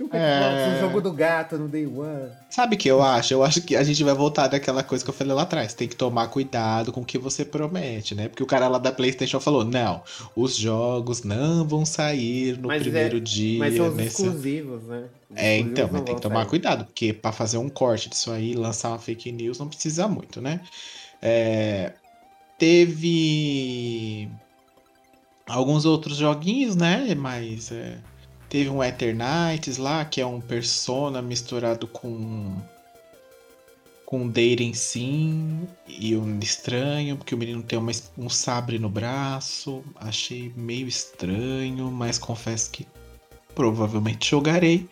Chupa 0.00 0.16
é... 0.16 0.78
o 0.78 0.80
jogo 0.80 0.98
do 1.02 1.12
gato 1.12 1.58
no 1.58 1.68
Day 1.68 1.86
One. 1.86 2.30
Sabe 2.48 2.74
o 2.74 2.78
que 2.78 2.90
eu 2.90 3.02
acho? 3.02 3.34
Eu 3.34 3.44
acho 3.44 3.60
que 3.60 3.76
a 3.76 3.82
gente 3.82 4.02
vai 4.02 4.14
voltar 4.14 4.48
daquela 4.48 4.82
coisa 4.82 5.04
que 5.04 5.10
eu 5.10 5.14
falei 5.14 5.34
lá 5.34 5.42
atrás. 5.42 5.74
Tem 5.74 5.86
que 5.86 5.94
tomar 5.94 6.26
cuidado 6.28 6.90
com 6.90 7.02
o 7.02 7.04
que 7.04 7.18
você 7.18 7.44
promete, 7.44 8.14
né? 8.14 8.26
Porque 8.26 8.42
o 8.42 8.46
cara 8.46 8.66
lá 8.66 8.78
da 8.78 8.90
PlayStation 8.90 9.38
falou: 9.40 9.62
não, 9.62 10.02
os 10.34 10.56
jogos 10.56 11.22
não 11.22 11.68
vão 11.68 11.84
sair 11.84 12.56
no 12.58 12.68
mas 12.68 12.80
primeiro 12.80 13.18
é... 13.18 13.20
dia. 13.20 13.58
Mas 13.58 13.76
são 13.76 13.88
os 13.88 13.94
nesse... 13.94 14.22
exclusivos, 14.22 14.84
né? 14.84 15.04
Os 15.28 15.36
é, 15.36 15.58
então, 15.58 15.90
mas 15.92 16.02
tem 16.02 16.14
que 16.14 16.22
tomar 16.22 16.40
sair. 16.40 16.48
cuidado, 16.48 16.84
porque 16.86 17.12
para 17.12 17.32
fazer 17.32 17.58
um 17.58 17.68
corte 17.68 18.08
disso 18.08 18.32
aí, 18.32 18.54
lançar 18.54 18.88
uma 18.88 18.98
fake 18.98 19.30
news, 19.30 19.58
não 19.58 19.68
precisa 19.68 20.08
muito, 20.08 20.40
né? 20.40 20.62
É... 21.20 21.92
Teve 22.56 24.30
alguns 25.46 25.84
outros 25.84 26.16
joguinhos, 26.16 26.74
né? 26.74 27.14
Mas 27.14 27.70
é... 27.70 27.98
teve 28.50 28.68
um 28.68 28.82
Eternites 28.82 29.78
lá, 29.78 30.04
que 30.04 30.20
é 30.20 30.26
um 30.26 30.40
Persona 30.40 31.22
misturado 31.22 31.86
com 31.86 32.54
com 34.04 34.26
dating 34.26 34.74
sim 34.74 35.68
e 35.86 36.16
um 36.16 36.40
estranho, 36.40 37.16
porque 37.16 37.32
o 37.32 37.38
menino 37.38 37.62
tem 37.62 37.78
uma, 37.78 37.92
um 38.18 38.28
sabre 38.28 38.76
no 38.76 38.90
braço. 38.90 39.84
Achei 39.94 40.52
meio 40.56 40.88
estranho, 40.88 41.92
mas 41.92 42.18
confesso 42.18 42.72
que 42.72 42.88
provavelmente 43.54 44.30
jogarei. 44.30 44.88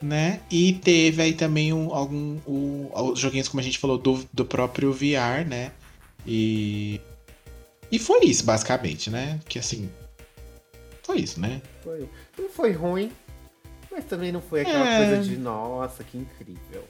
Né? 0.00 0.42
E 0.48 0.74
teve 0.74 1.22
aí 1.22 1.32
também 1.32 1.72
um, 1.72 1.92
algum 1.92 2.38
um, 2.46 3.16
joguinhos, 3.16 3.48
como 3.48 3.60
a 3.60 3.64
gente 3.64 3.80
falou, 3.80 3.98
do, 3.98 4.24
do 4.32 4.44
próprio 4.44 4.92
VR, 4.92 5.44
né? 5.44 5.72
E. 6.24 7.00
E 7.90 7.98
foi 7.98 8.26
isso, 8.26 8.44
basicamente, 8.44 9.10
né? 9.10 9.40
Que 9.48 9.58
assim. 9.58 9.90
Foi 11.04 11.18
isso, 11.18 11.40
né? 11.40 11.62
Foi. 11.82 12.08
Não 12.38 12.48
foi 12.48 12.72
ruim, 12.72 13.12
mas 13.90 14.04
também 14.04 14.32
não 14.32 14.40
foi 14.40 14.62
aquela 14.62 14.88
é... 14.88 15.06
coisa 15.06 15.22
de 15.22 15.36
nossa, 15.36 16.02
que 16.02 16.18
incrível. 16.18 16.84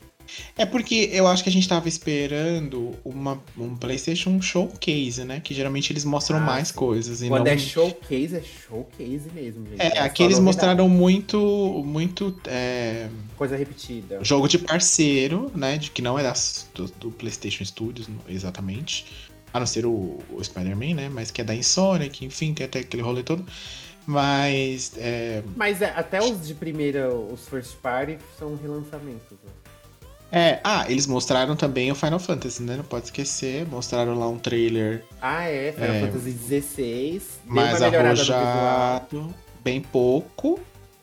É 0.57 0.65
porque 0.65 1.11
eu 1.13 1.27
acho 1.27 1.43
que 1.43 1.49
a 1.49 1.53
gente 1.53 1.69
tava 1.69 1.89
esperando 1.89 2.97
uma, 3.05 3.43
um 3.59 3.77
PlayStation 3.77 4.41
Showcase, 4.41 5.25
né? 5.25 5.41
Que 5.41 5.55
geralmente 5.55 5.93
eles 5.93 6.05
mostram 6.05 6.39
ah, 6.39 6.41
mais 6.41 6.73
coisas. 6.73 7.23
E 7.23 7.29
Quando 7.29 7.47
não... 7.47 7.53
é 7.53 7.59
showcase, 7.59 8.37
é 8.37 8.43
showcase 8.43 9.31
mesmo, 9.35 9.67
gente. 9.69 9.81
É, 9.81 9.99
é 9.99 10.01
aqui 10.01 10.23
eles 10.23 10.39
mostraram 10.39 10.89
muito. 10.89 11.83
muito 11.85 12.35
é... 12.47 13.09
Coisa 13.37 13.57
repetida. 13.57 14.21
Jogo 14.23 14.49
de 14.49 14.59
parceiro, 14.59 15.51
né? 15.55 15.77
De 15.77 15.91
que 15.91 16.01
não 16.01 16.19
é 16.19 16.23
das, 16.23 16.69
do, 16.75 16.87
do 16.87 17.11
PlayStation 17.11 17.65
Studios, 17.65 18.09
exatamente. 18.29 19.29
A 19.53 19.61
não 19.61 19.67
ser 19.67 19.87
o, 19.87 20.19
o 20.31 20.43
Spider-Man, 20.43 20.95
né? 20.95 21.09
Mas 21.09 21.31
que 21.31 21.41
é 21.41 21.45
da 21.45 21.55
Insonic, 21.55 22.25
enfim, 22.25 22.55
tem 22.55 22.67
até 22.67 22.81
aquele 22.81 23.03
rolê 23.03 23.23
todo. 23.23 23.45
Mas. 24.07 24.93
É... 24.97 25.43
Mas 25.57 25.81
é, 25.81 25.93
até 25.97 26.21
os 26.21 26.47
de 26.47 26.55
primeira, 26.55 27.15
os 27.15 27.49
first 27.49 27.77
party, 27.77 28.19
são 28.39 28.57
relançamentos, 28.57 29.39
né? 29.43 29.51
É, 30.37 30.61
ah, 30.65 30.85
eles 30.91 31.07
mostraram 31.07 31.55
também 31.55 31.93
o 31.93 31.95
Final 31.95 32.19
Fantasy, 32.19 32.61
né? 32.63 32.77
Não 32.77 32.85
pode 32.85 33.05
esquecer. 33.05 33.65
Mostraram 33.69 34.19
lá 34.19 34.29
um 34.29 34.37
trailer. 34.37 35.05
Ah, 35.23 35.45
é, 35.45 35.71
Final 35.73 35.91
é, 35.91 36.01
Fantasy 36.01 36.33
XVI. 36.33 37.23
Mais 37.47 37.81
arrojado, 37.81 39.33
bem 39.63 39.81
pouco. 39.81 40.59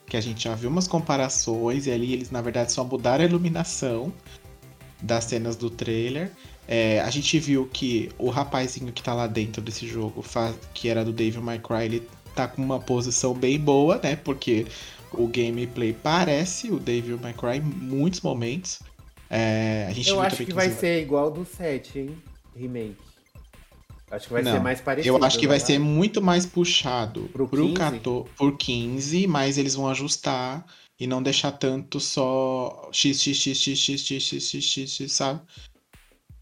Que 0.06 0.18
a 0.18 0.22
gente 0.22 0.44
já 0.44 0.54
viu 0.54 0.70
umas 0.70 0.90
comparações, 0.90 1.88
e 1.88 1.92
ali 1.92 2.12
eles, 2.12 2.30
na 2.30 2.42
verdade, 2.42 2.74
só 2.74 2.84
mudaram 2.84 3.24
a 3.24 3.28
iluminação 3.28 4.12
das 5.02 5.24
cenas 5.24 5.56
do 5.56 5.70
trailer. 5.70 6.32
É, 6.68 7.00
a 7.00 7.10
gente 7.10 7.40
viu 7.40 7.66
que 7.72 8.10
o 8.18 8.30
rapazinho 8.30 8.92
que 8.92 9.02
tá 9.02 9.14
lá 9.14 9.28
dentro 9.28 9.62
desse 9.62 9.88
jogo, 9.88 10.24
que 10.74 10.90
era 10.90 11.06
do 11.06 11.14
Devil 11.14 11.42
May 11.42 11.60
Cry, 11.60 11.86
ele 11.86 12.08
tá 12.36 12.48
com 12.48 12.62
uma 12.62 12.80
posição 12.80 13.34
bem 13.34 13.60
boa, 13.60 14.00
né? 14.02 14.16
Porque 14.16 14.66
o 15.14 15.28
gameplay 15.28 15.94
parece 15.94 16.72
o 16.72 16.80
Devil 16.80 17.20
May 17.20 17.34
Cry 17.34 17.58
em 17.58 17.62
muitos 17.62 18.22
momentos. 18.22 18.80
É, 19.30 19.86
a 19.90 19.94
gente 19.94 20.10
eu 20.10 20.22
acho 20.22 20.46
que 20.46 20.54
vai 20.54 20.70
ser 20.70 21.02
igual 21.02 21.32
do 21.32 21.46
7, 21.46 22.00
hein? 22.00 22.18
Remake. 22.56 22.98
Acho 24.12 24.28
que 24.28 24.34
vai 24.34 24.42
não, 24.42 24.52
ser 24.52 24.60
mais 24.60 24.82
parecido. 24.82 25.16
Eu 25.16 25.24
acho 25.24 25.40
que 25.40 25.48
vai 25.48 25.60
ser 25.60 25.80
muito 25.80 26.22
mais 26.22 26.46
puxado 26.46 27.30
pro, 27.32 27.48
pro 27.48 27.68
15? 27.68 27.74
14, 27.74 28.30
por 28.38 28.58
15, 28.58 29.26
mas 29.28 29.58
eles 29.58 29.74
vão 29.74 29.88
ajustar 29.88 30.66
e 31.00 31.08
não 31.08 31.24
deixar 31.24 31.54
tanto 31.54 32.00
só 32.00 32.90
x, 32.92 33.22
x, 33.22 33.38
x, 33.38 33.58
x, 33.58 33.80
x, 33.80 34.02
x, 34.02 34.24
x, 34.24 34.50
x, 34.50 34.64
x, 34.66 34.92
x 34.92 35.14
sabe? 35.14 35.42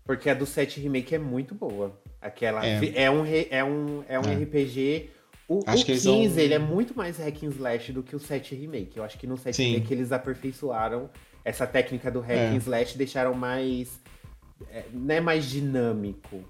Porque 0.04 0.28
a 0.28 0.34
do 0.34 0.48
7 0.48 0.80
Remake 0.80 1.14
é 1.14 1.20
muito 1.20 1.54
boa. 1.54 2.02
Aquela 2.20 2.66
é, 2.66 2.80
é 2.96 3.12
um, 3.12 3.24
é 3.26 3.64
um, 3.64 4.04
é 4.08 4.20
um 4.20 4.24
é. 4.24 4.44
RPG. 4.44 5.12
O, 5.50 5.64
acho 5.66 5.82
o 5.82 5.86
15 5.88 6.06
vão... 6.08 6.38
ele 6.38 6.54
é 6.54 6.60
muito 6.60 6.96
mais 6.96 7.18
hack 7.18 7.44
and 7.44 7.50
slash 7.50 7.92
do 7.92 8.04
que 8.04 8.16
o 8.16 8.20
7 8.20 8.54
Remake. 8.54 8.96
Eu 8.96 9.04
acho 9.04 9.18
que 9.18 9.26
no 9.26 9.36
7 9.36 9.56
Sim. 9.56 9.72
Remake 9.72 9.92
eles 9.92 10.12
aperfeiçoaram 10.12 11.10
essa 11.44 11.66
técnica 11.66 12.12
do 12.12 12.20
hack 12.20 12.38
é. 12.38 12.48
and 12.50 12.58
slash 12.58 12.96
deixaram 12.96 13.34
mais. 13.34 14.00
É, 14.70 14.86
não 14.94 15.16
é 15.16 15.20
mais 15.20 15.50
dinâmico. 15.50 16.44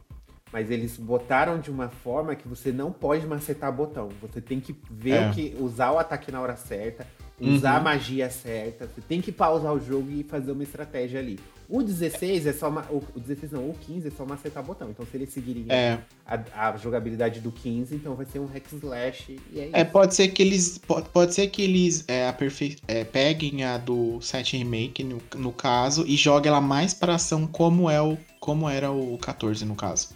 Mas 0.51 0.69
eles 0.69 0.97
botaram 0.97 1.59
de 1.59 1.71
uma 1.71 1.89
forma 1.89 2.35
que 2.35 2.47
você 2.47 2.71
não 2.71 2.91
pode 2.91 3.25
macetar 3.25 3.71
botão. 3.71 4.09
Você 4.19 4.41
tem 4.41 4.59
que 4.59 4.75
ver 4.91 5.11
é. 5.11 5.29
o 5.29 5.33
que. 5.33 5.55
usar 5.59 5.91
o 5.91 5.99
ataque 5.99 6.29
na 6.29 6.41
hora 6.41 6.57
certa, 6.57 7.07
usar 7.39 7.73
uhum. 7.73 7.77
a 7.77 7.79
magia 7.79 8.29
certa. 8.29 8.87
Você 8.87 8.99
tem 8.99 9.21
que 9.21 9.31
pausar 9.31 9.73
o 9.73 9.79
jogo 9.79 10.11
e 10.11 10.23
fazer 10.23 10.51
uma 10.51 10.63
estratégia 10.63 11.19
ali. 11.21 11.39
O 11.69 11.83
16 11.83 12.47
é 12.47 12.53
só 12.53 12.67
uma, 12.67 12.81
o 12.89 13.03
16 13.15 13.51
não, 13.51 13.69
o 13.69 13.75
15 13.75 14.07
é 14.07 14.11
só 14.11 14.25
macetar 14.25 14.63
botão. 14.63 14.89
Então 14.89 15.05
se 15.05 15.15
eles 15.15 15.29
seguirem 15.31 15.65
é. 15.69 15.99
a, 16.25 16.69
a, 16.69 16.77
jogabilidade 16.77 17.39
do 17.39 17.51
15, 17.51 17.95
então 17.95 18.15
vai 18.15 18.25
ser 18.25 18.39
um 18.39 18.47
hack 18.47 18.65
slash 18.73 19.39
e 19.51 19.59
é, 19.59 19.61
é 19.61 19.65
isso. 19.67 19.75
É, 19.75 19.83
pode 19.83 20.15
ser 20.15 20.29
que 20.29 20.41
eles 20.41 20.79
pode, 20.79 21.07
pode 21.09 21.33
ser 21.35 21.47
que 21.47 21.61
eles 21.61 22.03
é, 22.07 22.27
aperfei, 22.27 22.75
é, 22.87 23.03
peguem 23.03 23.63
a 23.63 23.77
do 23.77 24.19
7 24.19 24.57
remake 24.57 25.03
no, 25.03 25.21
no 25.35 25.51
caso 25.51 26.03
e 26.07 26.15
joguem 26.15 26.49
ela 26.49 26.59
mais 26.59 26.91
para 26.91 27.13
ação 27.13 27.45
como 27.45 27.87
é 27.87 28.01
o 28.01 28.17
como 28.39 28.67
era 28.67 28.89
o 28.89 29.17
14 29.19 29.63
no 29.65 29.75
caso. 29.75 30.09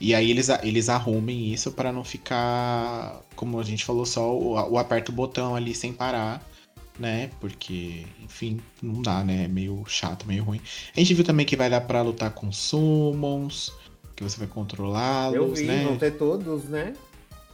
E 0.00 0.14
aí 0.14 0.30
eles, 0.30 0.48
eles 0.62 0.88
arrumem 0.90 1.54
isso 1.54 1.72
para 1.72 1.92
não 1.92 2.04
ficar, 2.04 3.22
como 3.36 3.58
a 3.58 3.62
gente 3.62 3.84
falou, 3.84 4.04
só 4.04 4.36
o, 4.36 4.72
o 4.72 4.78
aperta 4.78 5.10
o 5.10 5.14
botão 5.14 5.54
ali 5.54 5.74
sem 5.74 5.92
parar 5.92 6.44
né? 6.98 7.30
Porque, 7.40 8.04
enfim, 8.22 8.60
não 8.82 9.02
dá, 9.02 9.22
né? 9.24 9.44
É 9.44 9.48
meio 9.48 9.84
chato, 9.86 10.26
meio 10.26 10.44
ruim. 10.44 10.60
A 10.96 11.00
gente 11.00 11.14
viu 11.14 11.24
também 11.24 11.46
que 11.46 11.56
vai 11.56 11.70
dar 11.70 11.80
pra 11.82 12.02
lutar 12.02 12.30
com 12.30 12.50
summons, 12.52 13.72
que 14.16 14.22
você 14.22 14.38
vai 14.38 14.48
controlá-los, 14.48 15.36
Eu 15.36 15.54
vi, 15.54 15.64
né? 15.64 15.84
vão 15.84 15.96
ter 15.96 16.12
todos, 16.12 16.64
né? 16.64 16.94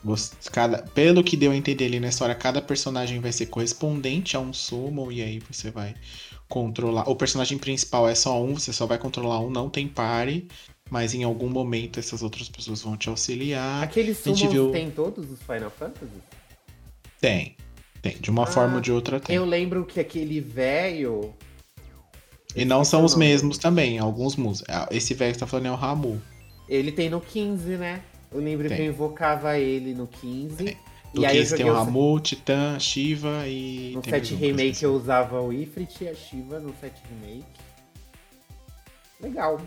Você, 0.02 0.34
cada, 0.50 0.82
pelo 0.82 1.24
que 1.24 1.36
deu 1.36 1.52
a 1.52 1.56
entender 1.56 1.86
ali 1.86 2.00
na 2.00 2.08
história, 2.08 2.34
cada 2.34 2.60
personagem 2.60 3.20
vai 3.20 3.32
ser 3.32 3.46
correspondente 3.46 4.36
a 4.36 4.40
um 4.40 4.52
summon, 4.52 5.10
e 5.10 5.22
aí 5.22 5.38
você 5.50 5.70
vai 5.70 5.94
controlar. 6.48 7.08
O 7.08 7.16
personagem 7.16 7.58
principal 7.58 8.08
é 8.08 8.14
só 8.14 8.42
um, 8.42 8.54
você 8.54 8.72
só 8.72 8.86
vai 8.86 8.98
controlar 8.98 9.40
um, 9.40 9.50
não 9.50 9.70
tem 9.70 9.88
pare. 9.88 10.48
Mas 10.90 11.14
em 11.14 11.24
algum 11.24 11.48
momento 11.48 11.98
essas 11.98 12.22
outras 12.22 12.48
pessoas 12.48 12.82
vão 12.82 12.96
te 12.96 13.08
auxiliar. 13.08 13.82
Aqueles 13.82 14.18
summons 14.18 14.42
viu... 14.52 14.70
tem 14.70 14.90
todos 14.90 15.30
os 15.30 15.40
Final 15.40 15.70
Fantasy? 15.70 16.12
Tem. 17.20 17.56
Tem, 18.04 18.18
de 18.20 18.30
uma 18.30 18.42
ah, 18.42 18.46
forma 18.46 18.74
ou 18.74 18.80
de 18.82 18.92
outra 18.92 19.18
tem. 19.18 19.34
Eu 19.34 19.46
lembro 19.46 19.82
que 19.82 19.98
aquele 19.98 20.38
velho. 20.38 21.32
E 22.54 22.62
não 22.62 22.84
são 22.84 23.02
os 23.02 23.16
mesmos 23.16 23.56
também, 23.56 23.98
alguns 23.98 24.36
músicos. 24.36 24.68
Ah, 24.68 24.86
esse 24.90 25.14
velho 25.14 25.32
que 25.32 25.38
tá 25.38 25.46
falando 25.46 25.66
é 25.68 25.70
o 25.70 25.74
Ramu. 25.74 26.20
Ele 26.68 26.92
tem 26.92 27.08
no 27.08 27.18
15, 27.18 27.78
né? 27.78 28.02
Eu 28.30 28.40
lembro 28.40 28.68
tem. 28.68 28.76
que 28.76 28.82
eu 28.82 28.86
invocava 28.88 29.58
ele 29.58 29.94
no 29.94 30.06
15. 30.06 30.56
Tem. 30.56 30.76
No 31.14 31.24
e 31.24 31.28
15 31.28 31.54
aí 31.54 31.58
tem 31.58 31.70
o 31.70 31.72
Ramu, 31.72 32.20
Titã, 32.20 32.78
Shiva 32.78 33.48
e. 33.48 33.94
No 33.94 34.04
7 34.04 34.34
Remake 34.34 34.84
eu 34.84 34.92
usava 34.92 35.40
o 35.40 35.50
Ifrit 35.50 36.04
e 36.04 36.08
a 36.08 36.14
Shiva 36.14 36.60
no 36.60 36.74
7 36.78 37.00
Remake. 37.08 37.46
Legal. 39.18 39.58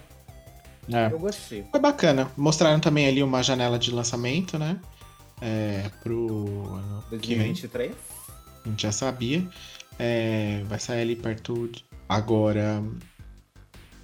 É. 0.94 1.12
Eu 1.12 1.18
gostei. 1.18 1.66
Foi 1.72 1.80
bacana. 1.80 2.32
Mostraram 2.38 2.80
também 2.80 3.08
ali 3.08 3.24
uma 3.24 3.42
janela 3.42 3.80
de 3.80 3.90
lançamento, 3.90 4.60
né? 4.60 4.80
É, 5.42 5.90
pro. 6.04 6.80
2023? 7.10 8.17
A 8.68 8.72
gente 8.72 8.82
já 8.84 8.92
sabia. 8.92 9.48
É, 9.98 10.62
vai 10.68 10.80
sair 10.80 11.02
ali 11.02 11.16
perto 11.16 11.68
de... 11.68 11.84
agora. 12.08 12.84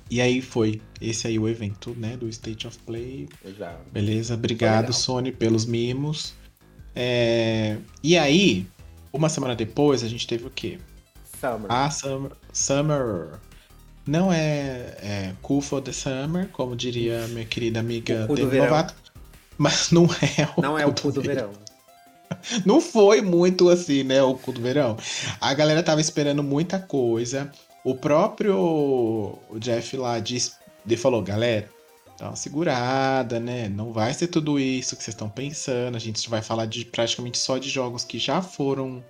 E 0.10 0.22
aí 0.22 0.42
foi 0.42 0.82
esse 1.02 1.28
aí 1.28 1.40
o 1.40 1.48
evento, 1.48 1.96
né, 1.98 2.18
do 2.18 2.28
State 2.30 2.68
of 2.68 2.78
Play. 2.80 3.28
Exato. 3.44 3.80
Beleza, 3.92 4.34
obrigado 4.34 4.94
Sony 4.94 5.32
pelos 5.32 5.66
mimos. 5.66 6.34
É... 6.96 7.78
E 8.02 8.18
aí, 8.18 8.68
uma 9.12 9.30
semana 9.30 9.56
depois 9.56 10.04
a 10.04 10.08
gente 10.08 10.28
teve 10.28 10.46
o 10.46 10.50
quê? 10.50 10.78
Summer. 11.40 11.66
Ah, 11.70 11.90
Summer. 11.90 12.32
Summer. 12.52 13.40
Não 14.06 14.32
é, 14.32 14.98
é 15.02 15.34
Cool 15.42 15.62
for 15.62 15.82
the 15.82 15.92
Summer, 15.92 16.48
como 16.50 16.76
diria 16.76 17.28
minha 17.30 17.46
querida 17.46 17.80
amiga 17.80 18.28
Demi 18.28 18.46
verão. 18.46 18.66
Lovato. 18.66 18.94
Mas 19.58 19.92
não 19.92 20.06
é 20.06 20.50
o 20.58 20.62
Não 20.62 20.78
é 20.78 20.86
o 20.86 20.94
cu 20.94 21.12
do 21.12 21.22
verão. 21.22 21.52
Não 22.66 22.80
foi 22.82 23.22
muito 23.22 23.70
assim, 23.70 24.04
né? 24.04 24.22
O 24.24 24.36
cu 24.36 24.52
do 24.52 24.62
verão. 24.62 24.98
A 25.40 25.54
galera 25.54 25.84
tava 25.84 26.02
esperando 26.02 26.44
muita 26.44 26.80
coisa. 26.80 27.52
O 27.84 27.96
próprio 27.96 29.38
Jeff 29.60 29.98
lá 29.98 30.20
disse, 30.20 30.54
ele 30.86 30.98
falou, 30.98 31.22
galera, 31.22 31.70
dá 32.18 32.30
uma 32.30 32.36
segurada, 32.36 33.40
né? 33.40 33.68
Não 33.70 33.92
vai 33.92 34.14
ser 34.14 34.28
tudo 34.28 34.60
isso 34.60 34.96
que 34.96 35.04
vocês 35.04 35.14
estão 35.14 35.30
pensando. 35.30 35.96
A 35.96 36.00
gente 36.00 36.30
vai 36.30 36.42
falar 36.42 36.66
de 36.66 36.86
praticamente 36.86 37.38
só 37.38 37.58
de 37.58 37.70
jogos 37.70 38.06
que 38.06 38.18
já 38.20 38.42
foram. 38.42 39.04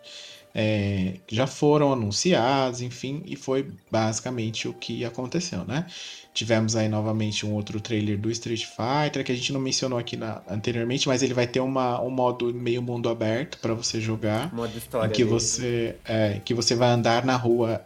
é, 0.56 1.16
já 1.28 1.48
foram 1.48 1.92
anunciados, 1.94 2.82
enfim, 2.82 3.24
e 3.26 3.36
foi 3.36 3.72
basicamente 3.92 4.68
o 4.68 4.74
que 4.74 5.04
aconteceu, 5.06 5.66
né? 5.66 5.88
Tivemos 6.34 6.76
aí 6.76 6.90
novamente 6.90 7.46
um 7.46 7.54
outro 7.54 7.80
trailer 7.80 8.18
do 8.18 8.32
Street 8.32 8.66
Fighter, 8.66 9.24
que 9.24 9.32
a 9.32 9.36
gente 9.36 9.54
não 9.54 9.60
mencionou 9.60 10.00
aqui 10.00 10.18
na- 10.18 10.42
anteriormente, 10.50 11.08
mas 11.08 11.22
ele 11.22 11.34
vai 11.34 11.46
ter 11.46 11.60
uma, 11.60 12.02
um 12.02 12.10
modo 12.10 12.52
meio 12.54 12.82
mundo 12.82 13.08
aberto 13.08 13.60
para 13.60 13.74
você 13.76 14.02
jogar. 14.02 14.52
Modo 14.54 14.74
Em 14.74 14.78
história. 14.78 15.10
que 15.12 15.24
você, 15.24 15.96
é, 16.04 16.42
que 16.44 16.54
você 16.54 16.74
vai 16.74 16.90
andar 16.90 17.24
na 17.24 17.36
rua 17.36 17.86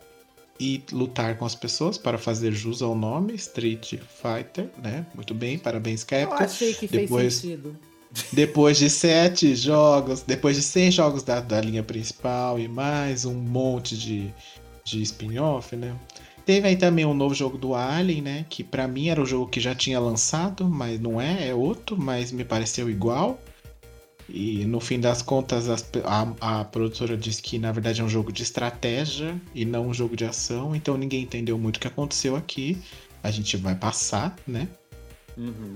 e 0.59 0.81
lutar 0.93 1.37
com 1.37 1.45
as 1.45 1.53
pessoas 1.55 1.97
para 1.97 2.17
fazer 2.17 2.51
jus 2.53 2.81
ao 2.81 2.95
nome 2.95 3.35
Street 3.35 3.95
Fighter, 4.21 4.69
né? 4.81 5.05
Muito 5.13 5.33
bem, 5.33 5.57
parabéns, 5.59 6.01
Eu 6.03 6.07
Capcom. 6.07 6.43
achei 6.43 6.73
que 6.73 6.87
Depois- 6.87 7.21
fez 7.21 7.33
sentido. 7.35 7.75
Depois 8.31 8.77
de 8.77 8.89
sete 8.89 9.53
jogos, 9.55 10.21
depois 10.21 10.55
de 10.55 10.61
100 10.63 10.89
jogos 10.91 11.21
da, 11.23 11.41
da 11.41 11.59
linha 11.59 11.83
principal 11.83 12.57
e 12.57 12.65
mais 12.67 13.25
um 13.25 13.33
monte 13.35 13.97
de, 13.97 14.33
de 14.85 15.01
spin-off, 15.01 15.75
né? 15.75 15.93
Teve 16.47 16.65
aí 16.65 16.77
também 16.77 17.03
um 17.05 17.13
novo 17.13 17.35
jogo 17.35 17.57
do 17.57 17.75
Alien, 17.75 18.21
né? 18.21 18.45
Que 18.49 18.63
pra 18.63 18.87
mim 18.87 19.09
era 19.09 19.21
o 19.21 19.25
jogo 19.25 19.51
que 19.51 19.59
já 19.59 19.75
tinha 19.75 19.99
lançado, 19.99 20.63
mas 20.63 20.97
não 20.97 21.19
é, 21.19 21.49
é 21.49 21.53
outro, 21.53 21.97
mas 22.01 22.31
me 22.31 22.45
pareceu 22.45 22.89
igual. 22.89 23.37
E 24.29 24.63
no 24.63 24.79
fim 24.79 24.97
das 24.97 25.21
contas, 25.21 25.67
as 25.67 25.85
a, 26.05 26.59
a 26.59 26.63
produtora 26.63 27.17
disse 27.17 27.41
que 27.41 27.59
na 27.59 27.73
verdade 27.73 27.99
é 27.99 28.03
um 28.03 28.07
jogo 28.07 28.31
de 28.31 28.43
estratégia 28.43 29.35
e 29.53 29.65
não 29.65 29.87
um 29.87 29.93
jogo 29.93 30.15
de 30.15 30.23
ação, 30.23 30.73
então 30.73 30.95
ninguém 30.95 31.23
entendeu 31.23 31.57
muito 31.57 31.75
o 31.75 31.79
que 31.81 31.87
aconteceu 31.87 32.37
aqui. 32.37 32.77
A 33.21 33.29
gente 33.29 33.57
vai 33.57 33.75
passar, 33.75 34.33
né? 34.47 34.69
Uhum. 35.37 35.75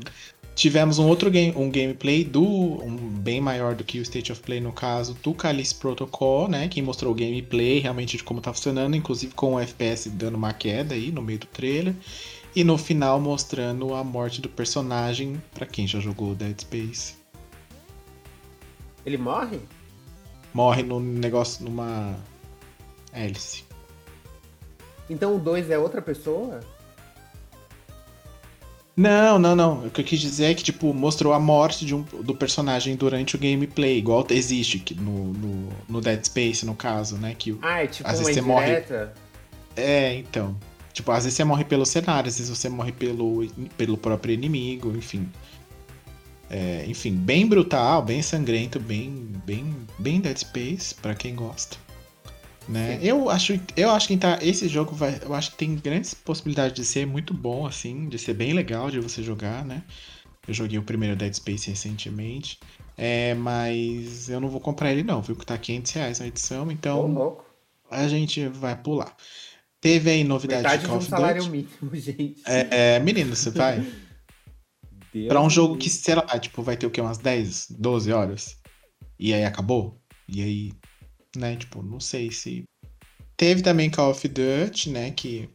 Tivemos 0.53 0.99
um 0.99 1.07
outro 1.07 1.31
game, 1.31 1.53
um 1.55 1.69
gameplay 1.71 2.23
do 2.23 2.43
um 2.43 2.95
bem 2.95 3.39
maior 3.39 3.73
do 3.73 3.83
que 3.83 3.99
o 3.99 4.01
State 4.01 4.31
of 4.31 4.41
Play 4.41 4.59
no 4.59 4.71
caso, 4.71 5.15
do 5.23 5.33
Callisto 5.33 5.79
Protocol, 5.79 6.47
né, 6.47 6.67
que 6.67 6.81
mostrou 6.81 7.13
o 7.13 7.15
gameplay 7.15 7.79
realmente 7.79 8.17
de 8.17 8.23
como 8.23 8.41
tá 8.41 8.53
funcionando, 8.53 8.95
inclusive 8.95 9.33
com 9.33 9.55
o 9.55 9.59
FPS 9.59 10.09
dando 10.09 10.35
uma 10.35 10.53
queda 10.53 10.93
aí 10.93 11.11
no 11.11 11.21
meio 11.21 11.39
do 11.39 11.47
trailer, 11.47 11.95
e 12.55 12.63
no 12.63 12.77
final 12.77 13.19
mostrando 13.19 13.93
a 13.93 14.03
morte 14.03 14.41
do 14.41 14.49
personagem 14.49 15.41
pra 15.53 15.65
quem 15.65 15.87
já 15.87 15.99
jogou 15.99 16.35
Dead 16.35 16.59
Space. 16.59 17.15
Ele 19.05 19.17
morre? 19.17 19.59
Morre 20.53 20.83
num 20.83 20.99
negócio 20.99 21.63
numa 21.63 22.15
hélice. 23.13 23.63
Então 25.09 25.35
o 25.35 25.39
2 25.39 25.69
é 25.69 25.77
outra 25.77 26.01
pessoa? 26.01 26.59
Não, 29.01 29.39
não, 29.39 29.55
não. 29.55 29.85
O 29.85 29.89
que 29.89 30.01
eu 30.01 30.05
quis 30.05 30.19
dizer 30.19 30.45
é 30.45 30.53
que, 30.53 30.63
tipo, 30.63 30.93
mostrou 30.93 31.33
a 31.33 31.39
morte 31.39 31.85
de 31.85 31.95
um, 31.95 32.03
do 32.03 32.35
personagem 32.35 32.95
durante 32.95 33.35
o 33.35 33.39
gameplay, 33.39 33.97
igual 33.97 34.25
existe 34.29 34.77
que 34.77 34.93
no, 34.93 35.33
no, 35.33 35.69
no 35.89 36.01
Dead 36.01 36.23
Space, 36.23 36.63
no 36.65 36.75
caso, 36.75 37.17
né? 37.17 37.35
Que, 37.37 37.57
Ah, 37.63 37.83
é 37.83 37.87
tipo 37.87 38.07
Às 38.07 38.19
vezes 38.19 38.35
você 38.35 38.41
morre- 38.41 38.83
é, 39.75 40.13
então. 40.15 40.55
Tipo, 40.93 41.11
às 41.11 41.23
vezes 41.23 41.35
você 41.37 41.43
morre 41.43 41.63
pelo 41.63 41.85
cenário, 41.85 42.27
às 42.29 42.37
vezes 42.37 42.55
você 42.55 42.69
morre 42.69 42.91
pelo, 42.91 43.47
pelo 43.77 43.97
próprio 43.97 44.33
inimigo, 44.33 44.95
enfim. 44.95 45.27
É, 46.49 46.83
enfim, 46.87 47.13
bem 47.15 47.47
brutal, 47.47 48.01
bem 48.01 48.21
sangrento, 48.21 48.79
bem, 48.79 49.25
bem, 49.45 49.73
bem 49.97 50.19
Dead 50.19 50.37
Space, 50.37 50.93
pra 50.93 51.15
quem 51.15 51.33
gosta. 51.33 51.77
Né? 52.69 52.99
Eu 53.01 53.29
acho, 53.29 53.59
eu 53.75 53.89
acho 53.89 54.07
que 54.07 54.15
tá, 54.17 54.39
esse 54.41 54.67
jogo 54.67 54.95
vai, 54.95 55.19
eu 55.23 55.33
acho 55.33 55.51
que 55.51 55.57
tem 55.57 55.75
grandes 55.75 56.13
possibilidades 56.13 56.73
de 56.73 56.85
ser 56.85 57.05
muito 57.05 57.33
bom, 57.33 57.65
assim, 57.65 58.07
de 58.07 58.17
ser 58.17 58.33
bem 58.33 58.53
legal 58.53 58.89
de 58.89 58.99
você 58.99 59.21
jogar, 59.23 59.65
né? 59.65 59.83
Eu 60.47 60.53
joguei 60.53 60.77
o 60.77 60.83
primeiro 60.83 61.15
Dead 61.15 61.33
Space 61.33 61.69
recentemente, 61.69 62.59
é, 62.97 63.33
mas 63.33 64.29
eu 64.29 64.39
não 64.39 64.47
vou 64.47 64.59
comprar 64.61 64.91
ele 64.91 65.03
não, 65.03 65.21
viu? 65.21 65.35
Que 65.35 65.45
tá 65.45 65.57
500 65.57 65.91
reais 65.91 66.21
a 66.21 66.27
edição, 66.27 66.71
então 66.71 67.07
louco. 67.07 67.45
a 67.89 68.07
gente 68.07 68.47
vai 68.47 68.75
pular. 68.75 69.15
Teve 69.81 70.11
aí 70.11 70.23
novidade 70.23 70.61
Metade 70.61 70.81
de 70.83 70.87
Call 70.87 70.95
um 70.95 70.99
of 70.99 71.09
salário 71.09 71.43
Duty. 71.43 71.51
mínimo, 71.51 71.89
gente. 71.95 72.41
É, 72.45 72.95
é, 72.95 72.99
menino, 72.99 73.35
você 73.35 73.49
vai? 73.49 73.83
Deus 75.13 75.27
Pra 75.27 75.41
um 75.41 75.49
jogo 75.49 75.73
livre. 75.73 75.83
que, 75.83 75.89
sei 75.89 76.15
lá, 76.15 76.23
tipo, 76.39 76.61
vai 76.61 76.77
ter 76.77 76.85
o 76.85 76.91
quê? 76.91 77.01
Umas 77.01 77.17
10, 77.17 77.67
12 77.71 78.11
horas? 78.11 78.57
E 79.19 79.33
aí 79.33 79.43
acabou? 79.43 79.99
E 80.27 80.41
aí, 80.41 80.71
né, 81.35 81.55
tipo, 81.55 81.81
não 81.81 81.99
sei 81.99 82.31
se. 82.31 82.63
Teve 83.37 83.61
também 83.61 83.89
Call 83.89 84.11
of 84.11 84.27
Duty, 84.27 84.89
né, 84.91 85.11
que 85.11 85.49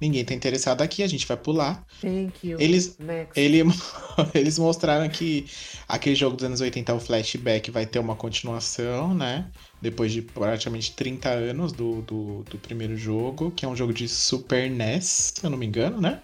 ninguém 0.00 0.24
tá 0.24 0.34
interessado 0.34 0.82
aqui, 0.82 1.02
a 1.02 1.06
gente 1.08 1.26
vai 1.26 1.36
pular. 1.36 1.84
Thank 2.00 2.46
you. 2.46 2.60
Eles- 2.60 2.96
Next. 2.98 3.40
Ele, 3.40 3.62
eles 4.34 4.58
mostraram 4.58 5.08
que 5.08 5.46
aquele 5.88 6.14
jogo 6.14 6.36
dos 6.36 6.44
anos 6.44 6.60
80, 6.60 6.94
o 6.94 7.00
Flashback, 7.00 7.70
vai 7.70 7.86
ter 7.86 7.98
uma 7.98 8.14
continuação, 8.14 9.14
né? 9.14 9.50
Depois 9.82 10.12
de 10.12 10.22
praticamente 10.22 10.92
30 10.92 11.28
anos 11.28 11.72
do, 11.72 12.02
do, 12.02 12.42
do 12.44 12.58
primeiro 12.58 12.96
jogo, 12.96 13.50
que 13.50 13.64
é 13.64 13.68
um 13.68 13.74
jogo 13.76 13.92
de 13.92 14.08
Super 14.08 14.70
NES, 14.70 15.32
se 15.36 15.44
eu 15.44 15.50
não 15.50 15.58
me 15.58 15.66
engano, 15.66 16.00
né? 16.00 16.22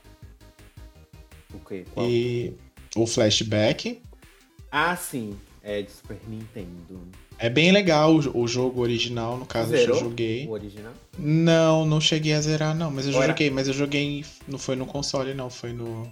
O 1.53 1.59
quê? 1.61 1.85
Qual? 1.93 2.09
E 2.09 2.55
o 2.95 3.07
Flashback. 3.07 4.01
Ah, 4.71 4.97
sim. 4.97 5.37
É 5.63 5.83
de 5.83 5.91
Super 5.91 6.19
Nintendo. 6.27 7.09
É 7.39 7.49
bem 7.49 7.73
legal 7.73 8.15
o, 8.15 8.43
o 8.43 8.49
jogo 8.49 8.81
original, 8.81 9.37
no 9.37 9.47
caso 9.47 9.71
Zerou 9.71 9.97
eu 9.97 10.01
joguei. 10.05 10.47
O 10.47 10.51
original? 10.51 10.93
Não, 11.19 11.85
não 11.85 12.01
cheguei 12.01 12.33
a 12.33 12.41
zerar, 12.41 12.75
não, 12.75 12.91
mas 12.91 13.07
eu 13.07 13.15
Ora. 13.15 13.29
joguei, 13.29 13.51
mas 13.51 13.69
eu 13.69 13.75
joguei. 13.75 14.25
Não 14.47 14.59
foi 14.59 14.77
no 14.77 14.87
console, 14.87 15.35
não, 15.35 15.51
foi 15.51 15.73
no. 15.73 16.11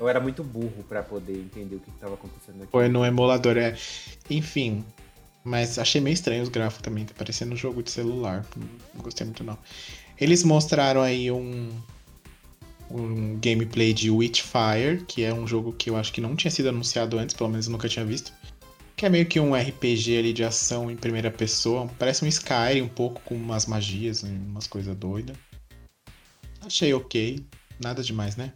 Eu 0.00 0.08
era 0.08 0.18
muito 0.18 0.42
burro 0.42 0.84
pra 0.88 1.02
poder 1.02 1.36
entender 1.36 1.76
o 1.76 1.80
que 1.80 1.90
que 1.90 1.98
tava 1.98 2.14
acontecendo 2.14 2.62
aqui. 2.62 2.72
Foi 2.72 2.88
no 2.88 3.04
emulador, 3.04 3.56
é. 3.56 3.76
Enfim. 4.28 4.84
Mas 5.44 5.78
achei 5.78 6.00
meio 6.00 6.14
estranho 6.14 6.42
os 6.42 6.48
gráficos 6.48 6.82
também, 6.82 7.04
tá 7.04 7.12
parecendo 7.16 7.52
um 7.52 7.56
jogo 7.56 7.82
de 7.82 7.90
celular. 7.90 8.46
Não 8.94 9.02
gostei 9.02 9.26
muito, 9.26 9.42
não. 9.42 9.58
Eles 10.20 10.44
mostraram 10.44 11.02
aí 11.02 11.30
um. 11.30 11.70
Um 12.90 13.38
gameplay 13.40 13.94
de 13.94 14.10
Witchfire, 14.10 15.02
que 15.08 15.24
é 15.24 15.32
um 15.32 15.46
jogo 15.46 15.72
que 15.72 15.88
eu 15.88 15.96
acho 15.96 16.12
que 16.12 16.20
não 16.20 16.36
tinha 16.36 16.50
sido 16.50 16.68
anunciado 16.68 17.18
antes, 17.18 17.34
pelo 17.34 17.48
menos 17.48 17.64
eu 17.64 17.72
nunca 17.72 17.88
tinha 17.88 18.04
visto. 18.04 18.32
Que 18.96 19.06
é 19.06 19.08
meio 19.08 19.26
que 19.26 19.40
um 19.40 19.54
RPG 19.54 20.18
ali 20.18 20.32
de 20.32 20.44
ação 20.44 20.90
em 20.90 20.96
primeira 20.96 21.30
pessoa. 21.30 21.88
Parece 21.98 22.24
um 22.24 22.28
Skyrim 22.28 22.82
um 22.82 22.88
pouco, 22.88 23.20
com 23.22 23.34
umas 23.34 23.66
magias, 23.66 24.22
umas 24.22 24.66
coisas 24.66 24.94
doidas. 24.96 25.36
Achei 26.60 26.92
ok. 26.94 27.44
Nada 27.80 28.02
demais, 28.02 28.36
né? 28.36 28.52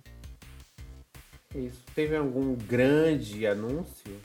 Isso. 1.54 1.80
Teve 1.94 2.14
algum 2.16 2.54
grande 2.54 3.46
anúncio 3.46 4.20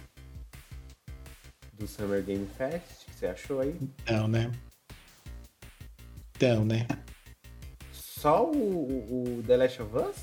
do 1.79 1.87
Summer 1.87 2.21
Game 2.23 2.47
Fest 2.57 3.05
que 3.05 3.15
você 3.15 3.25
achou 3.27 3.59
aí? 3.61 3.75
Não, 4.07 4.27
né? 4.27 4.51
Então, 6.35 6.63
né? 6.65 6.85
Só 7.93 8.45
o, 8.45 9.37
o- 9.39 9.43
The 9.47 9.57
Last 9.57 9.81
of 9.81 9.95
Us? 9.97 10.15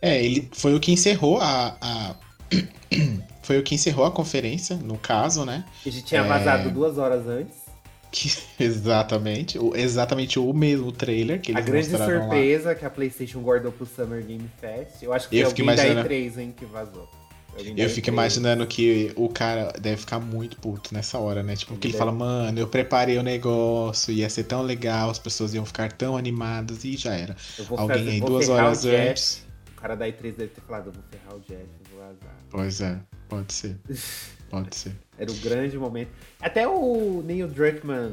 É, 0.00 0.24
ele 0.24 0.48
foi 0.52 0.74
o 0.74 0.80
que 0.80 0.92
encerrou 0.92 1.38
a, 1.40 1.76
a- 1.80 2.16
foi 3.42 3.58
o 3.58 3.62
que 3.62 3.74
encerrou 3.74 4.04
a 4.06 4.10
conferência, 4.10 4.76
no 4.76 4.96
caso, 4.96 5.44
né? 5.44 5.64
A 5.84 5.88
gente 5.90 6.04
tinha 6.04 6.20
É. 6.22 6.26
vazado 6.26 6.70
duas 6.70 6.96
horas 6.98 7.26
antes. 7.26 7.62
Que, 8.10 8.30
exatamente, 8.60 9.58
o, 9.58 9.74
exatamente 9.74 10.38
o 10.38 10.52
mesmo 10.52 10.92
trailer 10.92 11.40
que 11.40 11.50
A 11.52 11.54
eles 11.54 11.64
grande 11.64 11.88
mostraram 11.90 12.14
lá. 12.14 12.20
surpresa 12.22 12.74
que 12.74 12.84
a 12.84 12.90
PlayStation 12.90 13.40
guardou 13.40 13.72
pro 13.72 13.86
Summer 13.86 14.24
Game 14.24 14.48
Fest. 14.60 15.02
Eu 15.02 15.12
acho 15.12 15.28
que 15.28 15.36
Eu 15.36 15.42
foi 15.46 15.50
alguém 15.50 15.64
imaginando- 15.64 16.08
da 16.08 16.14
E3, 16.14 16.38
hein, 16.38 16.54
que 16.56 16.64
vazou. 16.66 17.08
Alguém 17.56 17.74
Eu 17.76 17.88
fico 17.90 18.06
E3. 18.08 18.12
imaginando 18.12 18.66
que 18.66 19.12
o 19.16 19.28
cara 19.28 19.72
deve 19.78 19.96
ficar 19.98 20.18
muito 20.18 20.56
puto 20.58 20.92
nessa 20.94 21.18
hora, 21.18 21.42
né? 21.42 21.54
Tipo, 21.56 21.76
que 21.76 21.86
ele 21.86 21.92
Deve. 21.92 21.98
fala, 21.98 22.12
mano, 22.12 22.58
eu 22.58 22.66
preparei 22.66 23.18
o 23.18 23.22
negócio, 23.22 24.12
ia 24.12 24.28
ser 24.30 24.44
tão 24.44 24.62
legal, 24.62 25.10
as 25.10 25.18
pessoas 25.18 25.52
iam 25.54 25.64
ficar 25.66 25.92
tão 25.92 26.16
animadas 26.16 26.84
e 26.84 26.96
já 26.96 27.14
era. 27.14 27.36
Alguém 27.70 27.88
fazer- 27.98 28.10
aí 28.10 28.20
duas 28.20 28.48
horas 28.48 28.84
antes. 28.86 29.44
O 29.76 29.80
cara 29.80 29.94
da 29.94 30.06
E3 30.06 30.36
deve 30.36 30.50
ter 30.50 30.60
falado, 30.62 30.86
eu 30.86 30.92
vou 30.92 31.02
ferrar 31.10 31.34
o 31.34 31.40
Jeff, 31.40 31.66
Pois 32.50 32.80
é, 32.80 32.98
pode 33.28 33.52
ser. 33.52 33.76
Pode 34.50 34.74
ser. 34.76 34.92
Era 35.18 35.30
o 35.30 35.36
grande 35.36 35.78
momento. 35.78 36.10
Até 36.40 36.66
o 36.66 37.22
Neil 37.24 37.48
Druckmann, 37.48 38.12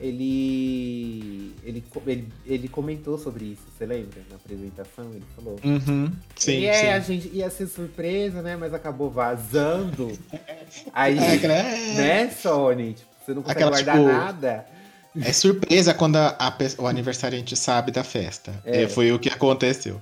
ele, 0.00 1.54
ele, 1.64 1.84
ele, 2.06 2.28
ele 2.46 2.68
comentou 2.68 3.18
sobre 3.18 3.46
isso, 3.46 3.62
você 3.76 3.84
lembra? 3.84 4.20
Na 4.30 4.36
apresentação, 4.36 5.10
ele 5.12 5.24
falou. 5.34 5.58
Uhum, 5.64 6.12
sim, 6.36 6.60
e 6.60 6.66
é, 6.66 6.94
a 6.94 7.02
sim. 7.02 7.20
gente 7.20 7.36
ia 7.36 7.50
ser 7.50 7.66
surpresa, 7.66 8.42
né? 8.42 8.56
Mas 8.56 8.72
acabou 8.72 9.10
vazando. 9.10 10.16
Aí, 10.92 11.18
É, 11.18 11.38
cara, 11.38 11.62
né, 11.62 12.30
Sony? 12.30 12.94
Tipo, 12.94 13.08
você 13.24 13.34
não 13.34 13.42
consegue 13.42 13.62
Aquela, 13.62 13.70
guardar 13.70 13.96
tipo, 13.96 14.08
nada. 14.08 14.66
É 15.20 15.32
surpresa 15.32 15.92
quando 15.94 16.16
a, 16.16 16.36
a 16.38 16.56
o 16.78 16.86
aniversariante 16.86 17.56
sabe 17.56 17.90
da 17.90 18.04
festa. 18.04 18.54
É. 18.64 18.82
é. 18.82 18.88
Foi 18.88 19.10
o 19.10 19.18
que 19.18 19.28
aconteceu. 19.28 20.00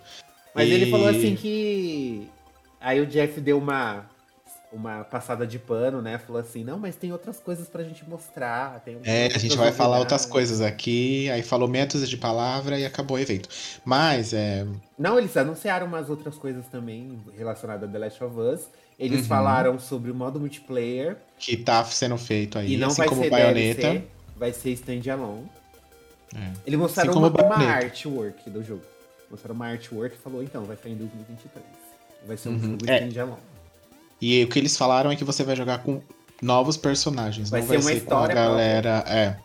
Mas 0.55 0.69
e... 0.69 0.73
ele 0.73 0.91
falou 0.91 1.09
assim 1.09 1.35
que. 1.35 2.29
Aí 2.81 3.01
o 3.01 3.07
Jeff 3.07 3.41
deu 3.41 3.59
uma 3.59 4.07
uma 4.73 5.05
passada 5.05 5.47
de 5.47 5.59
pano, 5.59 6.03
né? 6.03 6.19
Falou 6.19 6.41
assim, 6.41 6.65
não, 6.65 6.79
mas 6.79 6.97
tem 6.97 7.13
outras 7.13 7.39
coisas 7.39 7.69
pra 7.69 7.83
gente 7.83 8.09
mostrar. 8.09 8.83
é, 9.05 9.27
a 9.27 9.39
gente 9.39 9.57
vai 9.57 9.73
falar 9.73 9.99
outras 9.99 10.27
coisas 10.27 10.61
aqui, 10.61 11.31
aí 11.31 11.43
falou 11.43 11.69
métodos 11.69 12.09
de 12.09 12.17
palavra 12.17 12.79
e 12.79 12.85
acabou 12.85 13.17
o 13.17 13.21
evento. 13.21 13.49
Mas 13.85 14.33
é. 14.33 14.67
Não, 14.99 15.19
eles 15.19 15.37
anunciaram 15.37 15.87
umas 15.87 16.11
outras 16.11 16.37
coisas 16.37 16.67
também 16.67 17.19
relacionadas 17.37 17.89
a 17.89 17.93
The 17.93 17.99
Last 17.99 18.25
of 18.25 18.39
Us. 18.39 18.69
Eles 18.99 19.21
uhum. 19.21 19.27
falaram 19.27 19.79
sobre 19.79 20.11
o 20.11 20.15
modo 20.15 20.41
multiplayer. 20.41 21.17
Que 21.39 21.57
tá 21.57 21.85
sendo 21.85 22.17
feito 22.17 22.59
aí, 22.59 22.75
e 22.75 22.77
não 22.77 22.89
assim 22.89 22.99
vai 22.99 23.09
como 23.09 23.23
ser 23.23 23.31
Bayonetta. 23.31 23.83
DLC, 23.83 24.05
vai 24.37 24.53
ser 24.53 24.71
standalone. 24.73 25.47
É. 26.35 26.53
Eles 26.67 26.79
mostraram 26.79 27.11
assim 27.11 27.19
uma, 27.19 27.29
uma 27.29 27.57
artwork 27.57 28.51
do 28.51 28.63
jogo. 28.63 28.83
Mostraram 29.31 29.55
uma 29.55 29.67
artwork 29.67 30.17
e 30.17 30.19
falou, 30.19 30.43
então, 30.43 30.65
vai 30.65 30.77
sair 30.77 30.93
em 30.93 30.97
2023. 30.97 31.86
Vai 32.27 32.37
ser 32.37 32.49
um 32.49 32.53
uhum. 32.53 32.61
jogo 32.61 32.91
é. 32.91 33.07
standalone. 33.07 33.41
E 34.21 34.45
o 34.45 34.49
que 34.49 34.59
eles 34.59 34.77
falaram 34.77 35.11
é 35.11 35.17
que 35.17 35.25
você 35.25 35.45
vai 35.45 35.55
jogar 35.55 35.79
com 35.79 36.01
novos 36.41 36.77
personagens. 36.77 37.51
Vai 37.51 37.61
não 37.61 37.69
ser 37.69 37.79
vai 37.79 37.95
ser 37.95 38.01
com 38.05 38.15
a 38.17 38.27
galera. 38.27 39.05
É. 39.07 39.37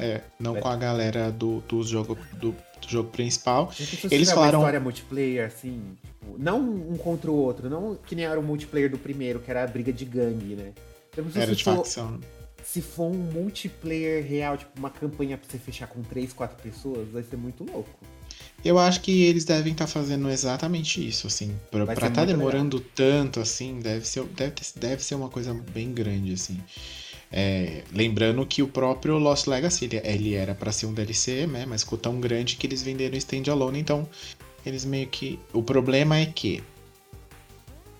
É, 0.00 0.20
não 0.38 0.52
vai. 0.52 0.62
com 0.62 0.68
a 0.68 0.76
galera 0.76 1.32
do, 1.32 1.60
do, 1.62 1.82
jogo, 1.82 2.16
do, 2.34 2.52
do 2.52 2.88
jogo 2.88 3.10
principal. 3.10 3.70
Eles 4.10 4.30
falaram. 4.30 4.60
Uma 4.60 4.66
história 4.66 4.80
multiplayer, 4.80 5.46
assim. 5.46 5.96
Tipo, 6.28 6.36
não 6.38 6.60
um 6.60 6.96
contra 6.96 7.30
o 7.30 7.34
outro, 7.34 7.68
não 7.68 7.96
que 7.96 8.14
nem 8.14 8.24
era 8.24 8.38
o 8.38 8.42
multiplayer 8.42 8.90
do 8.90 8.98
primeiro, 8.98 9.40
que 9.40 9.50
era 9.50 9.64
a 9.64 9.66
briga 9.66 9.92
de 9.92 10.04
gangue, 10.04 10.54
né? 10.54 10.72
Era 11.34 11.54
de 11.54 11.64
for, 11.64 11.76
facção. 11.76 12.20
Se 12.62 12.80
for 12.80 13.06
um 13.06 13.14
multiplayer 13.14 14.24
real, 14.24 14.56
tipo 14.56 14.78
uma 14.78 14.90
campanha 14.90 15.36
pra 15.36 15.50
você 15.50 15.58
fechar 15.58 15.88
com 15.88 16.02
3, 16.02 16.32
4 16.32 16.62
pessoas, 16.62 17.08
vai 17.08 17.22
ser 17.22 17.36
muito 17.36 17.64
louco. 17.64 17.90
Eu 18.64 18.78
acho 18.78 19.00
que 19.00 19.22
eles 19.22 19.44
devem 19.44 19.72
estar 19.72 19.86
tá 19.86 19.90
fazendo 19.90 20.28
exatamente 20.28 21.06
isso, 21.06 21.26
assim. 21.26 21.54
Pra, 21.70 21.84
estar 21.84 22.10
tá 22.10 22.24
demorando 22.24 22.78
legal. 22.78 22.92
tanto, 22.94 23.40
assim, 23.40 23.80
deve 23.80 24.06
ser, 24.06 24.24
deve, 24.24 24.54
deve 24.76 25.02
ser 25.02 25.14
uma 25.14 25.28
coisa 25.28 25.54
bem 25.72 25.92
grande, 25.92 26.32
assim. 26.32 26.58
É, 27.30 27.82
lembrando 27.92 28.44
que 28.46 28.62
o 28.62 28.68
próprio 28.68 29.18
Lost 29.18 29.46
Legacy, 29.46 29.84
ele, 29.84 30.00
ele 30.02 30.34
era 30.34 30.54
para 30.54 30.72
ser 30.72 30.86
um 30.86 30.94
DLC, 30.94 31.46
né? 31.46 31.66
Mas 31.66 31.82
ficou 31.82 31.98
tão 31.98 32.20
grande 32.20 32.56
que 32.56 32.66
eles 32.66 32.82
venderam 32.82 33.16
standalone, 33.16 33.78
então 33.78 34.08
eles 34.66 34.84
meio 34.84 35.06
que... 35.06 35.38
O 35.52 35.62
problema 35.62 36.18
é 36.18 36.26
que 36.26 36.62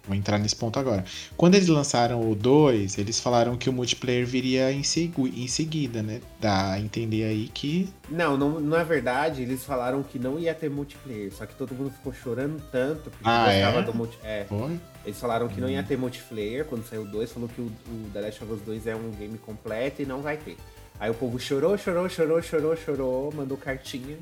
Vou 0.09 0.16
entrar 0.16 0.38
nesse 0.38 0.57
ponto 0.57 0.79
agora. 0.79 1.05
Quando 1.37 1.55
eles 1.55 1.68
lançaram 1.68 2.31
o 2.31 2.35
2, 2.35 2.97
eles 2.97 3.21
falaram 3.21 3.59
que 3.59 3.68
o 3.68 3.73
multiplayer 3.73 4.27
viria 4.27 4.73
em, 4.73 4.83
segu 4.83 5.29
em 5.29 5.47
seguida, 5.47 6.03
né? 6.03 6.23
Dá 6.40 6.73
a 6.73 6.81
entender 6.81 7.25
aí 7.25 7.49
que. 7.53 7.92
Não, 8.09 8.35
não, 8.35 8.59
na 8.59 8.83
verdade, 8.83 9.42
eles 9.42 9.62
falaram 9.62 10.03
que 10.03 10.18
não 10.18 10.38
ia 10.38 10.55
ter 10.55 10.71
multiplayer, 10.71 11.31
só 11.31 11.44
que 11.44 11.55
todo 11.55 11.75
mundo 11.75 11.90
ficou 11.90 12.14
chorando 12.14 12.59
tanto 12.73 13.11
porque 13.11 13.29
ah, 13.29 13.44
gostava 13.44 13.81
é? 13.81 13.83
do 13.83 13.94
multiplayer. 13.94 14.40
É. 14.40 14.44
Foi? 14.47 14.81
Eles 15.05 15.21
falaram 15.21 15.47
que 15.47 15.59
hum. 15.59 15.64
não 15.64 15.71
ia 15.71 15.81
hum. 15.81 15.85
ter 15.85 15.99
multiplayer 15.99 16.64
quando 16.64 16.87
saiu 16.88 17.03
o 17.03 17.07
2, 17.07 17.31
falou 17.31 17.49
que 17.51 17.61
o, 17.61 17.66
o 17.66 18.11
The 18.14 18.21
Last 18.23 18.44
of 18.44 18.53
Us 18.55 18.61
2 18.62 18.87
é 18.87 18.97
um 18.97 19.11
game 19.11 19.37
completo 19.37 20.01
e 20.01 20.07
não 20.07 20.23
vai 20.23 20.38
ter. 20.38 20.57
Aí 20.99 21.11
o 21.11 21.14
povo 21.14 21.38
chorou, 21.38 21.77
chorou, 21.77 22.09
chorou, 22.09 22.40
chorou, 22.40 22.77
chorou, 22.77 23.33
mandou 23.37 23.59
cartinhas. 23.59 24.21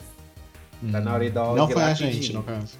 Hum. 0.82 0.90
Tá 0.90 1.00
na 1.00 1.14
hora 1.14 1.30
Não 1.30 1.70
foi 1.70 1.82
a 1.82 1.94
gente, 1.94 2.32
no 2.32 2.42
caso. 2.42 2.76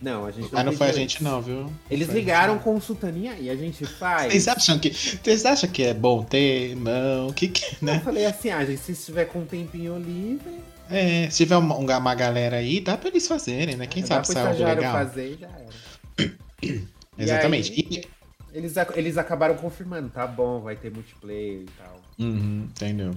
Não, 0.00 0.26
a 0.26 0.30
gente 0.30 0.52
não. 0.52 0.60
Ah, 0.60 0.64
não 0.64 0.72
foi 0.72 0.88
a 0.88 0.92
gente, 0.92 1.22
não, 1.22 1.40
viu? 1.40 1.72
Eles 1.90 2.08
ligaram 2.08 2.58
consultando 2.58 3.18
e 3.18 3.48
a 3.48 3.56
gente 3.56 3.84
faz. 3.98 4.32
Vocês 4.32 4.48
acham 4.48 4.78
que. 4.78 4.90
Vocês 4.90 5.44
acham 5.44 5.70
que 5.70 5.82
é 5.84 5.94
bom 5.94 6.22
ter? 6.22 6.76
Não, 6.76 7.28
o 7.28 7.32
que 7.32 7.48
que. 7.48 7.84
Né? 7.84 7.96
Eu 7.96 8.00
falei 8.00 8.26
assim, 8.26 8.50
ah, 8.50 8.64
gente, 8.64 8.80
se 8.80 8.92
estiver 8.92 9.24
com 9.26 9.40
um 9.40 9.46
tempinho 9.46 9.98
livre. 9.98 10.60
É, 10.90 11.28
se 11.30 11.38
tiver 11.38 11.56
uma, 11.56 11.74
uma 11.74 12.14
galera 12.14 12.58
aí, 12.58 12.80
dá 12.80 12.96
pra 12.96 13.08
eles 13.08 13.26
fazerem, 13.26 13.76
né? 13.76 13.86
Quem 13.86 14.02
é, 14.02 14.06
sabe 14.06 14.26
sai 14.26 14.46
algo 14.46 14.62
legal. 14.62 14.92
fazer 14.92 15.38
já 15.40 15.48
era. 15.48 16.32
Exatamente. 17.18 17.72
E 17.72 17.96
aí, 17.96 18.02
e... 18.02 18.16
Eles, 18.56 18.74
eles 18.94 19.18
acabaram 19.18 19.54
confirmando, 19.56 20.08
tá 20.08 20.26
bom, 20.26 20.60
vai 20.60 20.76
ter 20.76 20.90
multiplayer 20.90 21.60
e 21.60 21.66
tal. 21.76 22.00
Uhum, 22.18 22.68
entendeu. 22.70 23.14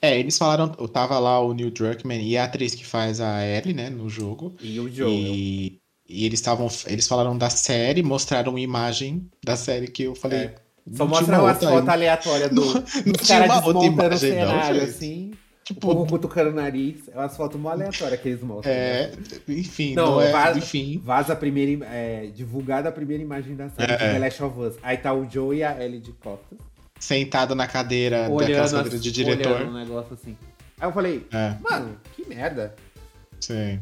É, 0.00 0.18
eles 0.18 0.38
falaram, 0.38 0.68
tava 0.68 1.18
lá 1.18 1.40
o 1.40 1.52
Neil 1.52 1.70
Druckmann 1.70 2.26
e 2.26 2.38
a 2.38 2.44
atriz 2.44 2.74
que 2.74 2.84
faz 2.84 3.20
a 3.20 3.46
Ellie, 3.46 3.74
né, 3.74 3.90
no 3.90 4.08
jogo. 4.08 4.54
E 4.60 4.80
o 4.80 4.92
Joe. 4.92 5.12
E 5.12 5.81
e 6.08 6.26
eles 6.26 6.40
estavam. 6.40 6.68
Eles 6.86 7.06
falaram 7.06 7.36
da 7.36 7.50
série, 7.50 8.02
mostraram 8.02 8.58
imagem 8.58 9.28
da 9.44 9.56
série 9.56 9.86
que 9.86 10.04
eu 10.04 10.14
falei. 10.14 10.38
É. 10.38 10.54
Só 10.94 11.06
mostra 11.06 11.40
umas 11.40 11.58
fotos 11.58 11.88
aleatórias 11.88 12.50
do, 12.50 12.64
não, 12.74 13.12
dos 13.12 13.28
caras 13.28 13.64
desmontando 13.64 14.14
o 14.14 14.18
cenário, 14.18 14.80
não, 14.80 14.84
assim. 14.88 15.32
Tipo, 15.64 15.90
o 15.90 15.94
povo 15.94 16.06
cutucando 16.06 16.50
o 16.50 16.54
nariz. 16.54 17.08
É 17.08 17.16
umas 17.16 17.36
fotos 17.36 17.60
mó 17.60 17.70
aleatórias 17.70 18.20
que 18.20 18.28
eles 18.28 18.42
mostram. 18.42 18.72
É, 18.72 19.12
né? 19.12 19.16
enfim, 19.48 19.94
não, 19.94 20.12
não 20.12 20.20
é, 20.20 20.32
vaza, 20.32 20.58
enfim. 20.58 21.00
Vaza 21.04 21.32
a 21.32 21.36
primeira. 21.36 21.86
É, 21.86 22.26
divulgada 22.34 22.88
a 22.88 22.92
primeira 22.92 23.22
imagem 23.22 23.54
da 23.54 23.68
série, 23.68 23.92
é. 23.92 23.96
The 23.96 24.18
Last 24.18 24.42
of 24.42 24.58
Us. 24.58 24.74
Aí 24.82 24.96
tá 24.96 25.14
o 25.14 25.28
Joe 25.30 25.56
e 25.56 25.62
a 25.62 25.82
Ellie 25.82 26.00
de 26.00 26.12
costas. 26.12 26.58
Sentado 26.98 27.54
na 27.54 27.66
cadeira 27.66 28.28
olhando 28.28 28.70
da 28.70 28.78
cadeira 28.78 28.98
de 28.98 29.12
diretor. 29.12 29.62
um 29.62 29.72
negócio 29.72 30.14
assim. 30.14 30.36
Aí 30.80 30.88
eu 30.88 30.92
falei, 30.92 31.26
é. 31.32 31.54
mano, 31.60 31.96
que 32.16 32.28
merda. 32.28 32.74
Sim. 33.40 33.80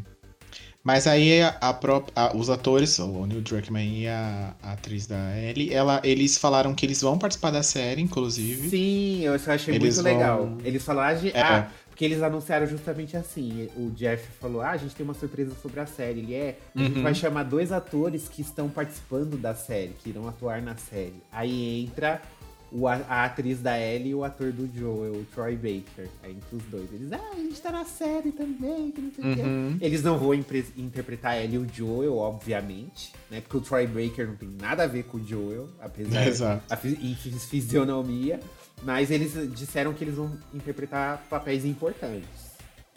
Mas 0.83 1.07
aí 1.07 1.43
a, 1.43 1.57
a, 1.61 1.79
a, 2.17 2.37
os 2.37 2.49
atores, 2.49 2.99
o 2.99 3.27
Neil 3.27 3.43
Druckmann 3.43 4.01
e 4.01 4.09
a, 4.09 4.55
atriz 4.63 5.07
da 5.07 5.37
Ellie, 5.39 5.73
ela, 5.73 6.01
eles 6.03 6.39
falaram 6.39 6.75
que 6.75 6.87
eles 6.87 7.03
vão 7.03 7.19
participar 7.19 7.51
da 7.51 7.63
série, 7.63 8.01
inclusive. 8.01 8.71
Sim, 8.71 9.21
eu 9.21 9.35
achei 9.35 9.75
eles 9.75 9.97
muito 9.97 10.05
vão... 10.05 10.13
legal. 10.13 10.53
Eles 10.65 10.83
falaram 10.83 11.21
de. 11.21 11.29
É. 11.31 11.41
Ah, 11.41 11.69
porque 11.91 12.07
eles 12.07 12.23
anunciaram 12.23 12.67
justamente 12.67 13.15
assim. 13.15 13.69
O 13.77 13.91
Jeff 13.91 14.27
falou: 14.41 14.63
Ah, 14.63 14.71
a 14.71 14.77
gente 14.79 14.95
tem 14.95 15.05
uma 15.05 15.13
surpresa 15.13 15.55
sobre 15.61 15.81
a 15.81 15.87
série. 15.87 16.21
Ele 16.21 16.35
é. 16.35 16.57
A 16.75 16.79
gente 16.79 16.97
uhum. 16.97 17.03
vai 17.03 17.15
chamar 17.15 17.43
dois 17.43 17.73
atores 17.73 18.27
que 18.27 18.41
estão 18.41 18.71
participando 18.71 19.37
da 19.37 19.55
série, 19.55 19.95
que 20.03 20.09
irão 20.09 20.27
atuar 20.27 20.63
na 20.63 20.77
série. 20.79 21.23
Aí 21.31 21.85
entra 21.85 22.23
o, 22.73 22.87
a 22.87 23.25
atriz 23.25 23.61
da 23.61 23.79
Ellie 23.79 24.11
e 24.11 24.15
o 24.15 24.25
ator 24.25 24.53
do 24.53 24.69
Joel, 24.77 25.13
o 25.13 25.25
Troy 25.35 25.57
Baker. 25.57 26.09
É 26.23 26.31
entre 26.31 26.57
os 26.57 26.63
dois. 26.65 26.93
Eles, 26.93 27.13
ah, 27.13 27.21
a 27.33 27.37
gente 27.37 27.61
tá 27.61 27.73
na 27.73 27.85
série 27.85 28.33
também, 28.33 28.91
que 28.91 29.01
não 29.01 29.13
sei 29.13 29.25
uhum. 29.25 29.79
Eles 29.81 30.03
não 30.03 30.19
vão 30.19 30.35
interpretar 30.35 31.33
a 31.33 31.43
Ellie 31.43 31.57
e 31.57 31.59
o 31.59 31.67
Joel, 31.73 32.17
obviamente, 32.17 33.13
né? 33.31 33.41
Porque 33.41 33.57
o 33.57 33.61
Troy 33.61 33.87
Baker 33.87 34.29
não 34.29 34.37
tem 34.37 34.49
nada 34.61 34.85
a 34.85 34.87
ver 34.87 35.05
com 35.05 35.19
o 35.19 35.27
Joel, 35.27 35.69
apesar 35.81 36.27
Exato. 36.27 36.63
da 36.69 36.77
fisionomia. 36.77 38.41
Mas 38.83 39.11
eles 39.11 39.33
disseram 39.55 39.93
que 39.93 40.03
eles 40.03 40.15
vão 40.15 40.39
interpretar 40.55 41.23
papéis 41.29 41.65
importantes. 41.65 42.51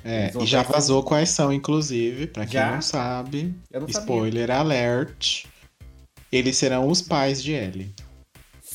É, 0.04 0.32
e 0.38 0.46
já 0.46 0.64
vazou 0.64 1.02
quais 1.02 1.30
são, 1.30 1.52
inclusive, 1.52 2.28
para 2.28 2.46
quem 2.46 2.54
já? 2.54 2.72
não 2.72 2.82
sabe. 2.82 3.56
Não 3.72 3.86
spoiler 3.88 4.48
sabia. 4.48 4.60
alert. 4.60 5.46
Eles 6.32 6.58
serão 6.58 6.90
os 6.90 7.02
pais 7.02 7.42
de 7.42 7.54
Ellie. 7.54 7.94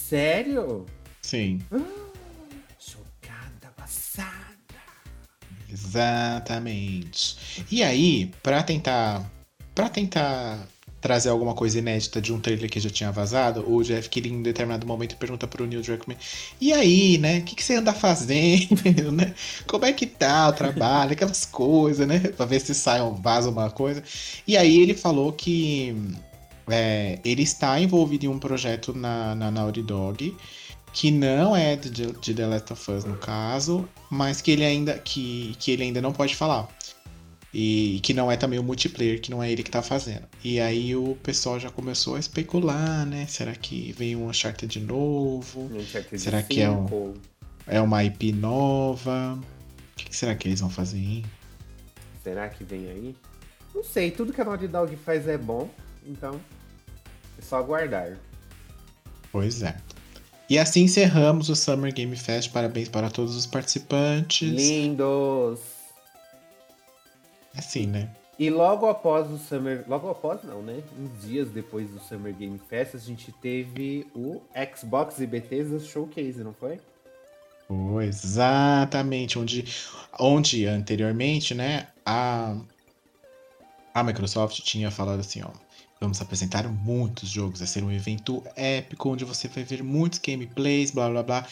Sério? 0.08 0.86
Sim. 1.20 1.60
Ah, 1.70 1.76
jogada 2.80 3.70
passada. 3.76 4.32
Exatamente. 5.70 7.36
E 7.70 7.82
aí, 7.82 8.30
para 8.42 8.62
tentar 8.62 9.30
para 9.74 9.90
tentar 9.90 10.66
trazer 10.98 11.28
alguma 11.28 11.54
coisa 11.54 11.78
inédita 11.78 12.22
de 12.22 12.32
um 12.32 12.40
trailer 12.40 12.70
que 12.70 12.80
já 12.80 12.88
tinha 12.88 13.12
vazado, 13.12 13.70
o 13.70 13.82
Jeff 13.82 14.08
Keighley 14.08 14.32
em 14.32 14.42
determinado 14.42 14.86
momento 14.86 15.14
pergunta 15.18 15.46
pro 15.46 15.66
Neil 15.66 15.82
Druckmann, 15.82 16.16
e 16.58 16.72
aí, 16.72 17.18
né, 17.18 17.40
o 17.40 17.42
que, 17.42 17.54
que, 17.54 17.62
você 17.62 17.76
anda 17.76 17.92
fazendo, 17.92 19.12
né, 19.12 19.34
como 19.66 19.84
é 19.84 19.92
que 19.92 20.06
tá 20.06 20.48
o 20.48 20.52
trabalho, 20.54 21.12
aquelas 21.12 21.44
coisas, 21.44 22.08
né, 22.08 22.18
pra 22.18 22.46
ver 22.46 22.60
se 22.60 22.74
sai 22.74 23.02
um 23.02 23.14
vaso, 23.14 23.50
uma 23.50 23.70
coisa. 23.70 24.02
E 24.46 24.56
aí 24.56 24.80
ele 24.80 24.94
falou 24.94 25.32
que 25.32 25.94
é, 26.70 27.18
ele 27.24 27.42
está 27.42 27.80
envolvido 27.80 28.26
em 28.26 28.28
um 28.28 28.38
projeto 28.38 28.92
na, 28.94 29.34
na 29.34 29.50
Naughty 29.50 29.82
Dog 29.82 30.36
que 30.92 31.10
não 31.10 31.54
é 31.54 31.76
de, 31.76 32.12
de 32.12 32.34
The 32.34 32.46
Last 32.46 32.72
of 32.72 32.90
Us 32.90 33.04
no 33.04 33.16
caso, 33.16 33.88
mas 34.10 34.40
que 34.40 34.50
ele 34.50 34.64
ainda 34.64 34.98
que, 34.98 35.54
que 35.58 35.70
ele 35.70 35.84
ainda 35.84 36.00
não 36.00 36.12
pode 36.12 36.34
falar. 36.34 36.68
E 37.52 38.00
que 38.02 38.12
não 38.12 38.30
é 38.30 38.36
também 38.36 38.58
o 38.58 38.62
multiplayer, 38.62 39.20
que 39.20 39.30
não 39.30 39.42
é 39.42 39.50
ele 39.50 39.62
que 39.62 39.70
tá 39.70 39.80
fazendo. 39.80 40.24
E 40.44 40.60
aí 40.60 40.94
o 40.94 41.16
pessoal 41.22 41.58
já 41.58 41.70
começou 41.70 42.16
a 42.16 42.18
especular, 42.18 43.06
né? 43.06 43.26
Será 43.26 43.54
que 43.54 43.92
vem 43.92 44.14
um 44.16 44.28
Uncharted 44.28 44.66
de 44.66 44.84
novo? 44.84 45.70
Uncharted 45.74 46.18
será 46.20 46.42
que 46.42 46.60
é, 46.60 46.68
um, 46.68 47.14
é 47.66 47.80
uma 47.80 48.04
IP 48.04 48.32
nova? 48.32 49.38
O 49.92 49.96
que 49.96 50.14
será 50.14 50.34
que 50.34 50.46
eles 50.46 50.60
vão 50.60 50.68
fazer, 50.68 50.98
hein? 50.98 51.24
Será 52.22 52.48
que 52.48 52.64
vem 52.64 52.86
aí? 52.88 53.16
Não 53.74 53.82
sei, 53.82 54.10
tudo 54.10 54.32
que 54.32 54.40
a 54.40 54.44
Naughty 54.44 54.68
Dog 54.68 54.94
faz 54.96 55.26
é 55.26 55.38
bom, 55.38 55.70
então 56.06 56.38
só 57.48 57.56
aguardar. 57.56 58.18
Pois 59.32 59.62
é. 59.62 59.76
E 60.48 60.58
assim 60.58 60.84
encerramos 60.84 61.48
o 61.48 61.56
Summer 61.56 61.92
Game 61.92 62.16
Fest. 62.16 62.50
Parabéns 62.50 62.88
para 62.88 63.10
todos 63.10 63.36
os 63.36 63.46
participantes. 63.46 64.48
Lindos! 64.48 65.60
Assim, 67.56 67.86
né? 67.86 68.10
E 68.38 68.48
logo 68.50 68.86
após 68.86 69.30
o 69.30 69.36
Summer. 69.36 69.84
Logo 69.88 70.08
após, 70.08 70.42
não, 70.44 70.62
né? 70.62 70.80
Uns 70.98 71.26
dias 71.26 71.50
depois 71.50 71.90
do 71.90 71.98
Summer 71.98 72.32
Game 72.32 72.58
Fest, 72.68 72.94
a 72.94 72.98
gente 72.98 73.32
teve 73.32 74.06
o 74.14 74.40
Xbox 74.76 75.18
e 75.18 75.26
Bethesda 75.26 75.78
Showcase, 75.80 76.38
não 76.44 76.54
foi? 76.54 76.80
Pois, 77.66 78.24
exatamente. 78.24 79.38
Onde, 79.38 79.64
onde 80.18 80.66
anteriormente, 80.66 81.52
né, 81.52 81.88
a, 82.06 82.56
a 83.92 84.02
Microsoft 84.04 84.60
tinha 84.60 84.90
falado 84.90 85.20
assim, 85.20 85.42
ó. 85.42 85.50
Vamos 86.00 86.20
apresentar 86.20 86.68
muitos 86.68 87.28
jogos, 87.28 87.58
vai 87.58 87.66
ser 87.66 87.82
um 87.82 87.90
evento 87.90 88.42
épico 88.54 89.10
onde 89.10 89.24
você 89.24 89.48
vai 89.48 89.64
ver 89.64 89.82
muitos 89.82 90.20
gameplays, 90.20 90.90
blá 90.92 91.08
blá 91.10 91.22
blá. 91.22 91.46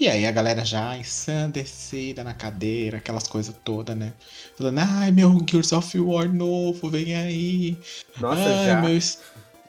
E 0.00 0.08
aí 0.08 0.26
a 0.26 0.32
galera 0.32 0.64
já 0.64 0.96
ensandecida 0.96 2.24
na 2.24 2.32
cadeira, 2.32 2.96
aquelas 2.96 3.28
coisas 3.28 3.54
todas, 3.62 3.94
né? 3.94 4.14
Falando, 4.56 4.78
ai 4.78 5.10
meu 5.10 5.38
Gears 5.48 5.72
of 5.72 5.98
War 6.00 6.32
novo, 6.32 6.88
vem 6.88 7.14
aí. 7.14 7.76
Nossa, 8.18 8.42
ai, 8.42 8.66
já. 8.66 8.80
meu, 8.80 8.98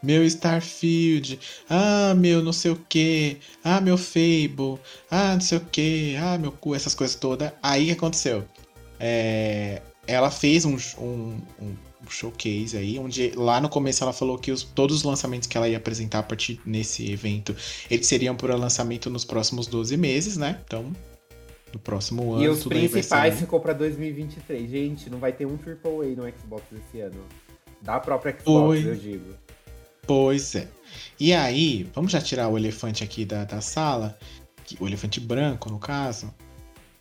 meu 0.02 0.26
Starfield. 0.26 1.40
Ah, 1.70 2.14
meu 2.16 2.42
não 2.42 2.54
sei 2.54 2.72
o 2.72 2.76
que. 2.76 3.40
Ah, 3.64 3.82
meu 3.82 3.98
Fable. 3.98 4.80
Ah, 5.12 5.34
não 5.34 5.42
sei 5.42 5.58
o 5.58 5.62
que. 5.62 6.16
Ah, 6.16 6.38
meu 6.38 6.52
cu, 6.52 6.74
essas 6.74 6.96
coisas 6.96 7.16
todas. 7.16 7.52
Aí 7.62 7.84
o 7.84 7.86
que 7.88 7.92
aconteceu? 7.92 8.48
É, 9.00 9.82
ela 10.08 10.32
fez 10.32 10.64
um, 10.64 10.78
um, 10.98 11.38
um 11.62 11.76
showcase 12.14 12.78
aí, 12.78 13.00
onde 13.00 13.32
lá 13.36 13.60
no 13.60 13.70
começo 13.70 14.04
ela 14.04 14.14
falou 14.14 14.38
que 14.38 14.52
os, 14.52 14.64
todos 14.64 14.98
os 14.98 15.04
lançamentos 15.04 15.48
que 15.48 15.58
ela 15.58 15.68
ia 15.68 15.78
apresentar 15.78 16.20
a 16.20 16.24
partir 16.24 16.60
nesse 16.66 17.12
evento, 17.12 17.56
eles 17.90 18.08
seriam 18.08 18.36
para 18.36 18.56
lançamento 18.56 19.10
nos 19.10 19.26
próximos 19.26 19.68
12 19.68 19.98
meses, 19.98 20.38
né? 20.38 20.62
Então, 20.66 20.92
no 21.74 21.80
próximo 21.80 22.34
ano. 22.34 22.44
E 22.44 22.48
os 22.48 22.64
principais 22.64 23.40
ficou 23.40 23.60
pra 23.60 23.74
2023. 23.74 24.70
Gente, 24.70 25.10
não 25.10 25.18
vai 25.18 25.34
ter 25.34 25.46
um 25.46 25.58
AAA 25.58 26.16
no 26.16 26.32
Xbox 26.38 26.64
esse 26.72 27.02
ano. 27.02 27.20
Da 27.82 28.00
própria 28.00 28.38
Xbox, 28.40 28.86
eu 28.86 28.96
digo. 28.96 29.34
Pois 30.06 30.56
é. 30.56 30.68
E 31.20 31.34
aí, 31.34 31.90
vamos 31.94 32.12
já 32.12 32.22
tirar 32.22 32.48
o 32.50 32.58
elefante 32.58 33.04
aqui 33.04 33.26
da, 33.26 33.46
da 33.46 33.62
sala, 33.62 34.18
o 34.80 34.88
elefante 34.88 35.20
branco, 35.20 35.70
no 35.70 35.80
caso, 35.80 36.34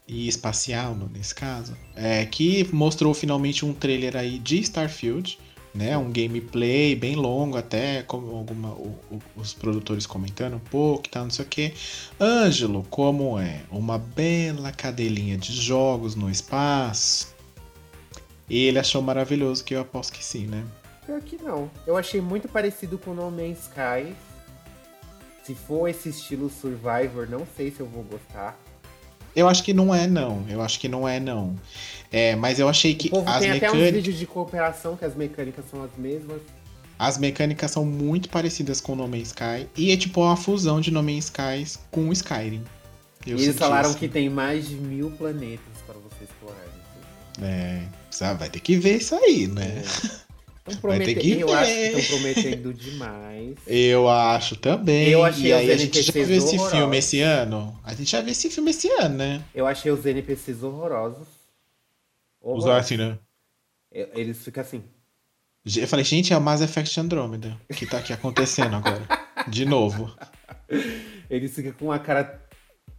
e 0.07 0.29
espacial, 0.29 0.95
nesse 1.13 1.35
caso, 1.35 1.77
é 1.95 2.25
que 2.27 2.69
mostrou 2.73 3.15
finalmente 3.15 3.65
um 3.65 3.73
trailer 3.73 4.17
aí 4.17 4.39
de 4.39 4.59
Starfield, 4.61 5.39
né? 5.75 5.97
Um 5.97 6.13
gameplay 6.13 6.95
bem 6.95 7.17
longo 7.17 7.57
até, 7.57 8.03
com 8.03 8.17
alguma, 8.37 8.69
o- 8.73 8.99
o- 9.11 9.23
os 9.37 9.55
produtores 9.55 10.05
comentando 10.05 10.57
um 10.57 10.61
pouco 10.61 11.09
tal, 11.09 11.25
não 11.25 11.31
sei 11.31 11.45
o 11.45 11.49
que. 11.49 11.75
Ângelo, 12.21 12.85
como 12.91 13.39
é 13.39 13.63
uma 13.71 13.97
bela 13.99 14.71
cadelinha 14.73 15.39
de 15.39 15.53
jogos 15.53 16.15
no 16.15 16.29
espaço, 16.29 17.35
ele 18.51 18.79
achou 18.79 19.01
maravilhoso, 19.01 19.65
que 19.65 19.75
eu 19.75 19.81
aposto 19.81 20.13
que 20.13 20.23
sim, 20.25 20.47
né? 20.47 20.63
Pior 21.07 21.21
que 21.23 21.43
não. 21.43 21.71
Eu 21.87 21.97
achei 21.97 22.21
muito 22.21 22.49
parecido 22.49 22.99
com 22.99 23.15
No 23.15 23.31
Man's 23.31 23.61
Sky. 23.63 24.15
Se 25.43 25.55
for 25.55 25.89
esse 25.89 26.11
estilo 26.11 26.51
Survivor, 26.51 27.27
não 27.29 27.47
sei 27.57 27.71
se 27.71 27.81
eu 27.81 27.87
vou 27.87 28.05
gostar. 28.05 28.57
Eu 29.35 29.49
acho 29.49 29.63
que 29.63 29.73
não 29.73 29.95
é, 29.95 30.07
não. 30.07 30.45
Eu 30.49 30.61
acho 30.63 30.79
que 30.79 30.89
não 30.89 31.09
é, 31.09 31.19
não. 31.19 31.57
É, 32.11 32.37
mas 32.37 32.59
eu 32.59 32.69
achei 32.69 32.95
que 32.95 33.09
O 33.09 33.13
povo 33.13 33.31
as, 33.31 33.39
tem 33.41 33.51
até 33.53 33.71
uns 33.73 33.91
vídeos 33.93 34.19
de 34.19 34.27
cooperação 34.27 34.97
que 34.97 35.05
as 35.05 35.15
mecânicas 35.15 35.65
são 35.71 35.83
as 35.83 35.91
mesmas. 35.97 36.41
as 36.99 37.17
mecânicas 37.19 37.71
são 37.71 37.85
muito 37.85 38.29
parecidas 38.29 38.81
com 38.81 38.95
No 38.95 39.09
Man's 39.09 39.29
Sky. 39.29 39.67
E 39.77 39.91
é 39.91 39.97
tipo 39.97 40.21
uma 40.21 40.37
fusão 40.37 40.81
de 40.81 40.91
No 40.91 41.03
Man's 41.03 41.25
Sky 41.25 41.79
com 41.91 42.09
o 42.09 42.13
Skyrim. 42.13 42.63
Eu 43.27 43.39
e 43.39 43.45
eles 43.45 43.57
falaram 43.57 43.89
isso. 43.91 43.99
que 43.99 44.09
tem 44.09 44.29
mais 44.29 44.69
de 44.69 44.75
mil 44.75 45.11
planetas 45.13 45.61
para 45.87 45.95
você 45.95 46.25
explorar. 46.25 46.59
É, 47.41 47.81
precisa- 48.09 48.35
vai 48.35 48.51
ter 48.51 48.61
que 48.61 48.77
ver 48.77 48.97
isso 48.99 49.15
aí, 49.15 49.47
né? 49.47 49.83
Vai 50.65 51.01
ter 51.01 51.17
que 51.17 51.41
eu 51.41 51.53
acho 51.53 51.73
que 51.73 51.81
estão 51.81 52.19
prometendo 52.19 52.73
demais. 52.73 53.57
Eu 53.67 54.09
acho 54.09 54.57
também. 54.57 55.09
Eu 55.09 55.25
achei 55.25 55.51
e 55.51 55.53
aí 55.53 55.67
os 55.67 55.75
a 55.75 55.77
gente 55.77 56.03
já 56.03 56.13
viu 56.13 56.37
esse 56.37 56.71
filme 56.71 56.97
esse 56.99 57.21
ano? 57.21 57.81
A 57.83 57.95
gente 57.95 58.11
já 58.11 58.21
viu 58.21 58.31
esse 58.31 58.49
filme 58.49 58.71
esse 58.71 58.89
ano, 58.89 59.17
né? 59.17 59.43
Eu 59.53 59.67
achei 59.67 59.91
os 59.91 60.07
NPCs 60.07 60.63
horrorosos. 60.63 61.27
Os 62.41 62.65
Horrorosos. 62.65 62.71
assim, 62.79 62.97
né? 62.97 63.19
Eles 63.91 64.45
ficam 64.45 64.63
assim. 64.63 64.85
Eu 65.77 65.87
falei, 65.89 66.05
gente, 66.05 66.33
é 66.33 66.37
o 66.37 66.41
Mass 66.41 66.61
Effect 66.61 66.99
Andromeda 66.99 67.57
que 67.75 67.85
tá 67.87 67.99
aqui 67.99 68.13
acontecendo 68.13 68.77
agora. 68.77 69.03
De 69.49 69.65
novo. 69.65 70.15
Eles 71.29 71.55
ficam 71.55 71.73
com 71.73 71.85
uma 71.87 71.99
cara 71.99 72.41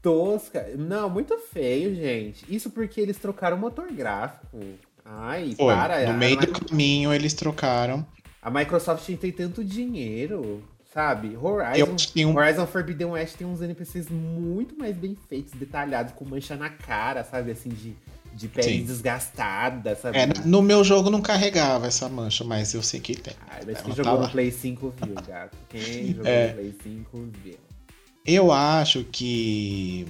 tosca. 0.02 0.70
Não, 0.78 1.10
muito 1.10 1.38
feio, 1.38 1.96
gente. 1.96 2.46
Isso 2.54 2.70
porque 2.70 3.00
eles 3.00 3.18
trocaram 3.18 3.56
o 3.56 3.60
motor 3.60 3.90
gráfico. 3.92 4.58
Ai, 5.06 5.54
Foi. 5.58 5.74
para. 5.76 6.12
no 6.12 6.18
meio 6.18 6.38
do 6.38 6.48
caminho 6.48 7.14
eles 7.14 7.34
trocaram. 7.34 8.06
a 8.42 8.50
Microsoft 8.50 9.06
tem 9.18 9.32
tanto 9.32 9.64
dinheiro, 9.64 10.64
sabe? 10.94 11.38
Horizon, 11.38 11.96
um 12.28 12.36
Horizon 12.38 12.66
Forbidden 12.68 13.08
West 13.08 13.36
tem 13.36 13.46
uns 13.48 13.62
NPCs 13.62 14.10
muito 14.10 14.78
mais 14.78 14.96
bem 14.96 15.18
feitos, 15.30 15.54
detalhados, 15.54 16.14
com 16.14 16.24
mancha 16.26 16.56
na 16.56 16.70
cara, 16.70 17.24
sabe? 17.24 17.52
Assim, 17.52 17.70
de, 17.70 17.96
de 18.34 18.48
pele 18.48 18.80
Sim. 18.80 18.86
desgastada, 18.86 19.96
sabe? 19.96 20.18
É, 20.18 20.28
no 20.46 20.62
meu 20.62 20.84
jogo 20.84 21.10
não 21.10 21.22
carregava 21.22 21.88
essa 21.88 22.08
mancha, 22.08 22.44
mas 22.44 22.74
eu 22.74 22.82
sei 22.82 23.00
que 23.00 23.16
tem. 23.16 23.34
Ai, 23.50 23.62
mas 23.66 23.76
Ela 23.76 23.84
quem 23.86 23.90
tá 23.96 24.04
jogou 24.04 24.20
lá. 24.20 24.26
no 24.28 24.32
Play 24.32 24.52
5 24.52 24.94
viu, 25.04 25.16
gato. 25.28 25.58
Quem 25.70 26.14
jogou 26.14 26.26
É. 26.32 26.48
no 26.48 26.54
Play 26.54 26.76
5 26.84 27.28
viu. 27.44 27.56
Eu 28.26 28.52
acho 28.54 29.04
que, 29.12 30.08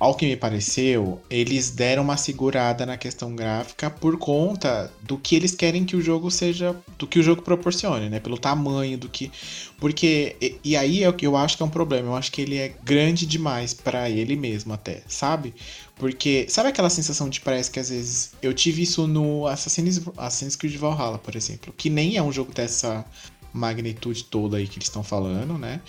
ao 0.00 0.14
que 0.14 0.24
me 0.24 0.34
pareceu, 0.34 1.20
eles 1.28 1.70
deram 1.70 2.02
uma 2.02 2.16
segurada 2.16 2.86
na 2.86 2.96
questão 2.96 3.36
gráfica 3.36 3.90
por 3.90 4.16
conta 4.16 4.90
do 5.02 5.18
que 5.18 5.36
eles 5.36 5.54
querem 5.54 5.84
que 5.84 5.94
o 5.94 6.00
jogo 6.00 6.30
seja, 6.30 6.74
do 6.98 7.06
que 7.06 7.18
o 7.18 7.22
jogo 7.22 7.42
proporcione, 7.42 8.08
né? 8.08 8.18
Pelo 8.18 8.38
tamanho 8.38 8.96
do 8.96 9.10
que, 9.10 9.30
porque 9.78 10.36
e, 10.40 10.58
e 10.64 10.76
aí 10.76 11.02
é 11.02 11.08
o 11.08 11.12
que 11.12 11.26
eu 11.26 11.36
acho 11.36 11.54
que 11.54 11.62
é 11.62 11.66
um 11.66 11.70
problema. 11.70 12.08
Eu 12.08 12.16
acho 12.16 12.32
que 12.32 12.40
ele 12.40 12.56
é 12.56 12.74
grande 12.82 13.26
demais 13.26 13.74
pra 13.74 14.08
ele 14.08 14.36
mesmo 14.36 14.72
até, 14.72 15.02
sabe? 15.06 15.54
Porque 15.96 16.46
sabe 16.48 16.70
aquela 16.70 16.88
sensação 16.88 17.28
de 17.28 17.38
parece 17.42 17.70
que 17.70 17.78
às 17.78 17.90
vezes 17.90 18.32
eu 18.40 18.54
tive 18.54 18.80
isso 18.80 19.06
no 19.06 19.46
Assassin's, 19.46 20.00
Assassin's 20.16 20.56
Creed 20.56 20.76
Valhalla, 20.76 21.18
por 21.18 21.36
exemplo, 21.36 21.74
que 21.76 21.90
nem 21.90 22.16
é 22.16 22.22
um 22.22 22.32
jogo 22.32 22.54
dessa 22.54 23.04
magnitude 23.52 24.24
toda 24.24 24.56
aí 24.56 24.66
que 24.66 24.78
eles 24.78 24.88
estão 24.88 25.02
falando, 25.02 25.58
né? 25.58 25.82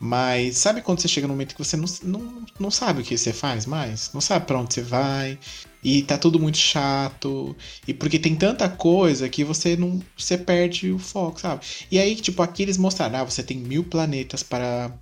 Mas 0.00 0.58
sabe 0.58 0.80
quando 0.80 1.00
você 1.00 1.08
chega 1.08 1.26
num 1.26 1.34
momento 1.34 1.54
que 1.56 1.64
você 1.64 1.76
não, 1.76 1.86
não, 2.04 2.42
não 2.58 2.70
sabe 2.70 3.00
o 3.02 3.04
que 3.04 3.18
você 3.18 3.32
faz 3.32 3.66
mais? 3.66 4.10
Não 4.14 4.20
sabe 4.20 4.46
pra 4.46 4.58
onde 4.60 4.72
você 4.74 4.82
vai. 4.82 5.38
E 5.82 6.02
tá 6.02 6.16
tudo 6.16 6.38
muito 6.38 6.58
chato. 6.58 7.56
E 7.86 7.92
porque 7.94 8.18
tem 8.18 8.34
tanta 8.36 8.68
coisa 8.68 9.28
que 9.28 9.42
você 9.42 9.76
não. 9.76 10.00
Você 10.16 10.38
perde 10.38 10.90
o 10.92 10.98
foco, 10.98 11.40
sabe? 11.40 11.62
E 11.90 11.98
aí, 11.98 12.14
tipo, 12.14 12.42
aqui 12.42 12.62
eles 12.62 12.76
mostraram, 12.78 13.18
ah, 13.18 13.24
você 13.24 13.42
tem 13.42 13.56
mil 13.58 13.82
planetas 13.84 14.42
para, 14.42 14.92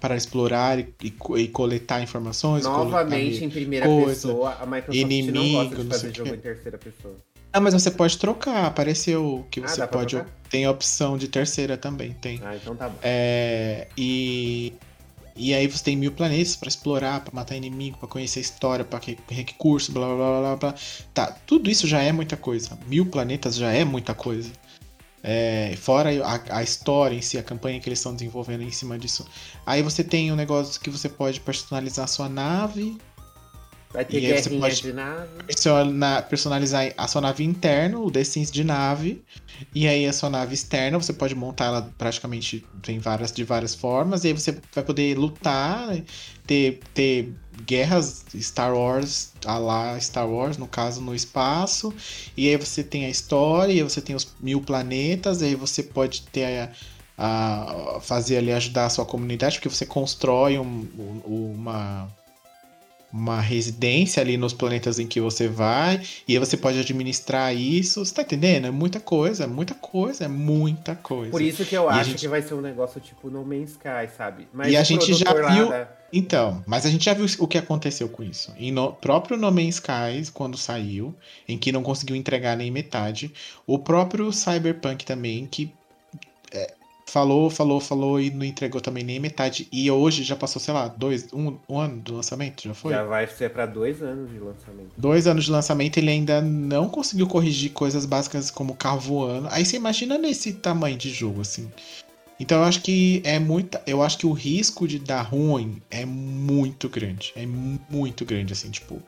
para 0.00 0.16
explorar 0.16 0.78
e, 0.78 0.88
e 1.02 1.10
co- 1.10 1.38
e 1.38 1.46
coletar 1.48 2.02
informações. 2.02 2.64
Novamente, 2.64 3.24
coletar- 3.38 3.44
em 3.46 3.50
primeira 3.50 3.86
coisa, 3.86 4.28
pessoa, 4.28 4.56
a 4.60 4.66
Microsoft 4.66 4.96
não 4.96 5.06
inimigo, 5.10 5.52
gosta 5.58 5.76
de 5.76 5.82
não 5.84 5.90
fazer 5.90 6.14
jogo 6.16 6.30
quê. 6.30 6.36
em 6.36 6.40
terceira 6.40 6.78
pessoa. 6.78 7.16
Ah, 7.52 7.60
mas 7.60 7.74
você 7.74 7.90
pode 7.90 8.16
trocar. 8.18 8.64
Apareceu 8.66 9.46
que 9.50 9.60
Ah, 9.60 9.68
você 9.68 9.76
pra 9.78 9.86
pode. 9.88 10.22
Tem 10.48 10.64
a 10.64 10.70
opção 10.70 11.16
de 11.18 11.28
terceira 11.28 11.76
também, 11.76 12.12
tem. 12.14 12.40
Ah, 12.44 12.56
então 12.56 12.74
tá 12.76 12.88
bom. 12.88 12.98
É, 13.02 13.88
e, 13.96 14.72
e 15.36 15.52
aí 15.54 15.66
você 15.66 15.82
tem 15.84 15.96
mil 15.96 16.12
planetas 16.12 16.56
pra 16.56 16.68
explorar, 16.68 17.20
pra 17.20 17.32
matar 17.34 17.56
inimigo, 17.56 17.98
pra 17.98 18.08
conhecer 18.08 18.38
a 18.38 18.42
história, 18.42 18.84
pra 18.84 18.98
que- 19.00 19.18
recurso, 19.30 19.92
blá 19.92 20.06
blá 20.06 20.16
blá 20.16 20.40
blá 20.40 20.56
blá. 20.56 20.74
Tá, 21.14 21.26
tudo 21.46 21.70
isso 21.70 21.86
já 21.86 22.00
é 22.02 22.12
muita 22.12 22.36
coisa. 22.36 22.78
Mil 22.86 23.06
planetas 23.06 23.56
já 23.56 23.70
é 23.72 23.84
muita 23.84 24.14
coisa. 24.14 24.50
É, 25.24 25.74
fora 25.76 26.10
a, 26.26 26.58
a 26.58 26.62
história 26.64 27.14
em 27.14 27.22
si, 27.22 27.38
a 27.38 27.42
campanha 27.44 27.78
que 27.78 27.88
eles 27.88 27.98
estão 28.00 28.12
desenvolvendo 28.12 28.62
em 28.62 28.70
cima 28.72 28.98
disso. 28.98 29.24
Aí 29.64 29.80
você 29.82 30.02
tem 30.02 30.32
um 30.32 30.36
negócio 30.36 30.80
que 30.80 30.90
você 30.90 31.08
pode 31.08 31.38
personalizar 31.40 32.04
a 32.04 32.08
sua 32.08 32.28
nave, 32.28 32.98
Vai 33.92 34.04
ter 34.04 34.22
e 34.22 34.42
você 34.42 34.50
pode- 34.58 34.82
de 34.82 34.92
nave. 34.92 35.28
persona- 35.46 36.22
personalizar 36.22 36.92
a 36.96 37.06
sua 37.06 37.20
nave 37.20 37.44
interna, 37.44 37.98
o 37.98 38.10
The 38.10 38.24
Sims 38.24 38.50
de 38.50 38.64
nave, 38.64 39.22
e 39.74 39.86
aí 39.86 40.06
a 40.06 40.12
sua 40.12 40.30
nave 40.30 40.54
externa, 40.54 40.98
você 40.98 41.12
pode 41.12 41.34
montar 41.34 41.66
ela 41.66 41.92
praticamente 41.98 42.64
em 42.88 42.98
várias, 42.98 43.30
de 43.32 43.44
várias 43.44 43.74
formas, 43.74 44.24
e 44.24 44.28
aí 44.28 44.32
você 44.32 44.56
vai 44.74 44.82
poder 44.82 45.18
lutar, 45.18 45.94
ter, 46.46 46.80
ter 46.94 47.34
guerras 47.66 48.24
Star 48.40 48.74
Wars, 48.74 49.32
a 49.44 49.58
lá 49.58 50.00
Star 50.00 50.26
Wars, 50.28 50.56
no 50.56 50.66
caso, 50.66 51.00
no 51.02 51.14
espaço, 51.14 51.92
e 52.34 52.48
aí 52.48 52.56
você 52.56 52.82
tem 52.82 53.04
a 53.04 53.10
história, 53.10 53.72
e 53.72 53.76
aí 53.76 53.82
você 53.82 54.00
tem 54.00 54.16
os 54.16 54.26
mil 54.40 54.62
planetas, 54.62 55.42
e 55.42 55.46
aí 55.46 55.54
você 55.54 55.82
pode 55.82 56.22
ter 56.32 56.44
a, 56.46 56.70
a- 57.18 58.00
fazer 58.00 58.38
ali, 58.38 58.52
ajudar 58.52 58.86
a 58.86 58.90
sua 58.90 59.04
comunidade, 59.04 59.56
porque 59.56 59.68
você 59.68 59.84
constrói 59.84 60.58
um- 60.58 60.88
um- 60.98 61.52
uma 61.54 62.08
uma 63.12 63.40
residência 63.40 64.22
ali 64.22 64.36
nos 64.38 64.52
planetas 64.54 64.98
em 64.98 65.06
que 65.06 65.20
você 65.20 65.46
vai, 65.46 66.00
e 66.26 66.32
aí 66.32 66.38
você 66.38 66.56
pode 66.56 66.78
administrar 66.80 67.54
isso. 67.54 68.02
Você 68.04 68.14
tá 68.14 68.22
entendendo? 68.22 68.66
É 68.66 68.70
muita 68.70 68.98
coisa, 69.00 69.46
muita 69.46 69.74
coisa, 69.74 70.24
é 70.24 70.28
muita 70.28 70.94
coisa. 70.96 71.30
Por 71.30 71.42
isso 71.42 71.64
que 71.64 71.74
eu 71.76 71.84
E 71.84 71.88
acho 71.88 72.10
gente- 72.10 72.20
que 72.20 72.28
vai 72.28 72.40
ser 72.40 72.54
um 72.54 72.60
negócio 72.62 73.00
tipo 73.00 73.28
No 73.28 73.44
Man's 73.44 73.72
Sky, 73.72 74.08
sabe? 74.16 74.48
Mas 74.52 74.72
E 74.72 74.76
a 74.76 74.82
gente 74.82 75.12
já 75.12 75.32
viu- 75.52 75.68
da- 75.68 75.88
Então, 76.14 76.62
mas 76.66 76.84
a 76.86 76.90
gente 76.90 77.04
já 77.06 77.14
viu 77.14 77.26
o 77.38 77.46
que 77.48 77.56
aconteceu 77.56 78.08
com 78.08 78.22
isso. 78.22 78.52
Em 78.58 78.70
no 78.70 78.92
próprio 78.92 79.36
No 79.36 79.50
Man's 79.50 79.76
Skies, 79.76 80.28
quando 80.30 80.56
saiu, 80.58 81.14
em 81.48 81.56
que 81.58 81.72
não 81.72 81.82
conseguiu 81.82 82.14
entregar 82.16 82.56
nem 82.56 82.70
metade. 82.70 83.32
O 83.66 83.78
próprio 83.78 84.30
Cyberpunk 84.32 85.04
também, 85.06 85.46
que 85.46 85.72
é, 86.50 86.74
falou, 87.12 87.50
falou, 87.50 87.78
falou 87.78 88.18
e 88.18 88.30
não 88.30 88.42
entregou 88.42 88.80
também 88.80 89.04
nem 89.04 89.20
metade. 89.20 89.68
E 89.70 89.90
hoje 89.90 90.22
já 90.22 90.34
passou, 90.34 90.60
sei 90.60 90.72
lá, 90.72 90.88
dois, 90.88 91.30
um, 91.30 91.58
um 91.68 91.78
ano 91.78 92.00
do 92.00 92.14
lançamento, 92.14 92.62
já 92.62 92.72
foi? 92.72 92.90
Já 92.94 93.04
vai 93.04 93.26
ser 93.26 93.50
para 93.50 93.66
dois 93.66 94.02
anos 94.02 94.30
de 94.30 94.38
lançamento. 94.38 94.88
Dois 94.96 95.26
anos 95.26 95.44
de 95.44 95.50
lançamento, 95.50 95.98
ele 95.98 96.10
ainda 96.10 96.40
não 96.40 96.88
conseguiu 96.88 97.26
corrigir 97.26 97.72
coisas 97.72 98.06
básicas 98.06 98.50
como 98.50 98.74
carro 98.74 98.98
voando. 98.98 99.46
Aí 99.50 99.62
você 99.62 99.76
imagina 99.76 100.16
nesse 100.16 100.54
tamanho 100.54 100.96
de 100.96 101.10
jogo, 101.10 101.42
assim. 101.42 101.70
Então 102.40 102.58
eu 102.58 102.64
acho 102.64 102.80
que 102.80 103.20
é 103.26 103.38
muito. 103.38 103.78
Eu 103.86 104.02
acho 104.02 104.16
que 104.16 104.26
o 104.26 104.32
risco 104.32 104.88
de 104.88 104.98
dar 104.98 105.20
ruim 105.20 105.82
é 105.90 106.06
muito 106.06 106.88
grande. 106.88 107.34
É 107.36 107.44
muito 107.44 108.24
grande, 108.24 108.54
assim, 108.54 108.70
tipo. 108.70 109.02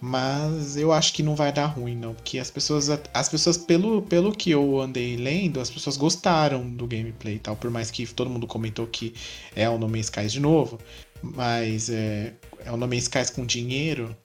Mas 0.00 0.78
eu 0.78 0.92
acho 0.92 1.12
que 1.12 1.22
não 1.22 1.34
vai 1.36 1.52
dar 1.52 1.66
ruim, 1.66 1.94
não. 1.94 2.14
Porque 2.14 2.38
as 2.38 2.50
pessoas, 2.50 2.88
as 3.12 3.28
pessoas 3.28 3.58
pelo, 3.58 4.00
pelo 4.02 4.32
que 4.32 4.50
eu 4.50 4.80
andei 4.80 5.16
lendo, 5.16 5.60
as 5.60 5.70
pessoas 5.70 5.96
gostaram 5.96 6.68
do 6.68 6.86
gameplay 6.86 7.34
e 7.34 7.38
tal. 7.38 7.54
Por 7.54 7.70
mais 7.70 7.90
que 7.90 8.06
todo 8.06 8.30
mundo 8.30 8.46
comentou 8.46 8.86
que 8.86 9.12
é 9.54 9.68
o 9.68 9.76
No 9.78 9.88
Man's 9.88 10.06
Skies 10.06 10.32
de 10.32 10.40
novo. 10.40 10.78
Mas 11.22 11.90
é, 11.90 12.32
é 12.64 12.72
o 12.72 12.78
No 12.78 12.88
Man's 12.88 13.02
Skies 13.02 13.28
com 13.28 13.44
dinheiro. 13.44 14.16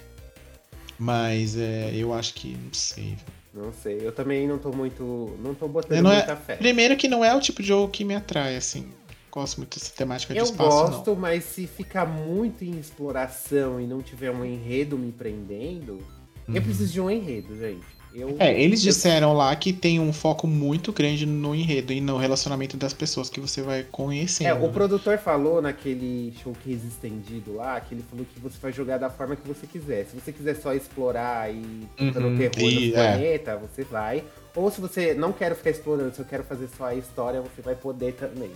Mas 0.97 1.57
é, 1.57 1.91
eu 1.93 2.13
acho 2.13 2.34
que 2.36 2.55
não 2.55 2.73
sei. 2.73 3.17
Não 3.53 3.73
sei. 3.73 3.99
Eu 4.01 4.13
também 4.13 4.47
não 4.47 4.57
tô 4.57 4.71
muito. 4.71 5.38
Não 5.43 5.53
tô 5.53 5.67
botando 5.67 6.01
não 6.01 6.11
é 6.11 6.15
muita 6.15 6.32
é, 6.32 6.36
fé. 6.38 6.55
Primeiro 6.55 6.95
que 6.95 7.09
não 7.09 7.23
é 7.23 7.36
o 7.36 7.41
tipo 7.41 7.61
de 7.61 7.67
jogo 7.67 7.91
que 7.91 8.05
me 8.05 8.15
atrai, 8.15 8.55
assim 8.55 8.88
gosto 9.36 9.57
muito 9.57 9.77
dessa 9.77 9.91
temática 9.93 10.33
de 10.33 10.39
eu 10.39 10.45
espaço. 10.45 10.77
Eu 10.77 10.88
gosto, 10.88 11.11
não. 11.11 11.17
mas 11.17 11.43
se 11.43 11.67
ficar 11.67 12.05
muito 12.05 12.63
em 12.63 12.79
exploração 12.79 13.81
e 13.81 13.86
não 13.86 14.01
tiver 14.01 14.31
um 14.31 14.45
enredo 14.45 14.97
me 14.97 15.11
prendendo, 15.11 15.99
uhum. 16.47 16.55
eu 16.55 16.61
preciso 16.61 16.93
de 16.93 17.01
um 17.01 17.11
enredo, 17.11 17.55
gente. 17.57 17.95
Eu, 18.13 18.38
é, 18.39 18.57
eles 18.61 18.81
disseram 18.81 19.33
lá 19.33 19.53
que 19.57 19.73
tem 19.73 19.99
um 19.99 20.13
foco 20.13 20.47
muito 20.47 20.93
grande 20.93 21.25
no 21.25 21.53
enredo 21.53 21.91
e 21.91 21.99
no 21.99 22.15
relacionamento 22.15 22.77
das 22.77 22.93
pessoas 22.93 23.29
que 23.29 23.41
você 23.41 23.61
vai 23.61 23.83
conhecendo. 23.83 24.47
É, 24.47 24.53
o 24.53 24.67
né? 24.67 24.69
produtor 24.71 25.17
falou 25.17 25.61
naquele 25.61 26.33
showcase 26.41 26.88
estendido 26.88 27.55
lá, 27.55 27.77
que 27.81 27.93
ele 27.93 28.05
falou 28.09 28.25
que 28.25 28.39
você 28.39 28.57
vai 28.61 28.71
jogar 28.71 28.99
da 28.99 29.09
forma 29.09 29.36
que 29.36 29.45
você 29.45 29.67
quiser. 29.67 30.05
Se 30.05 30.15
você 30.15 30.31
quiser 30.31 30.55
só 30.55 30.73
explorar 30.73 31.53
e 31.53 31.57
uhum, 31.99 32.13
terror 32.13 32.31
e, 32.57 32.91
no 32.91 32.97
é. 32.97 33.11
planeta, 33.11 33.57
você 33.57 33.83
vai. 33.83 34.23
Ou 34.55 34.71
se 34.71 34.79
você 34.79 35.13
não 35.13 35.33
quer 35.33 35.53
ficar 35.53 35.71
explorando, 35.71 36.15
se 36.15 36.21
eu 36.21 36.25
quero 36.25 36.45
fazer 36.45 36.69
só 36.69 36.86
a 36.86 36.95
história, 36.95 37.41
você 37.41 37.61
vai 37.61 37.75
poder 37.75 38.13
também 38.13 38.51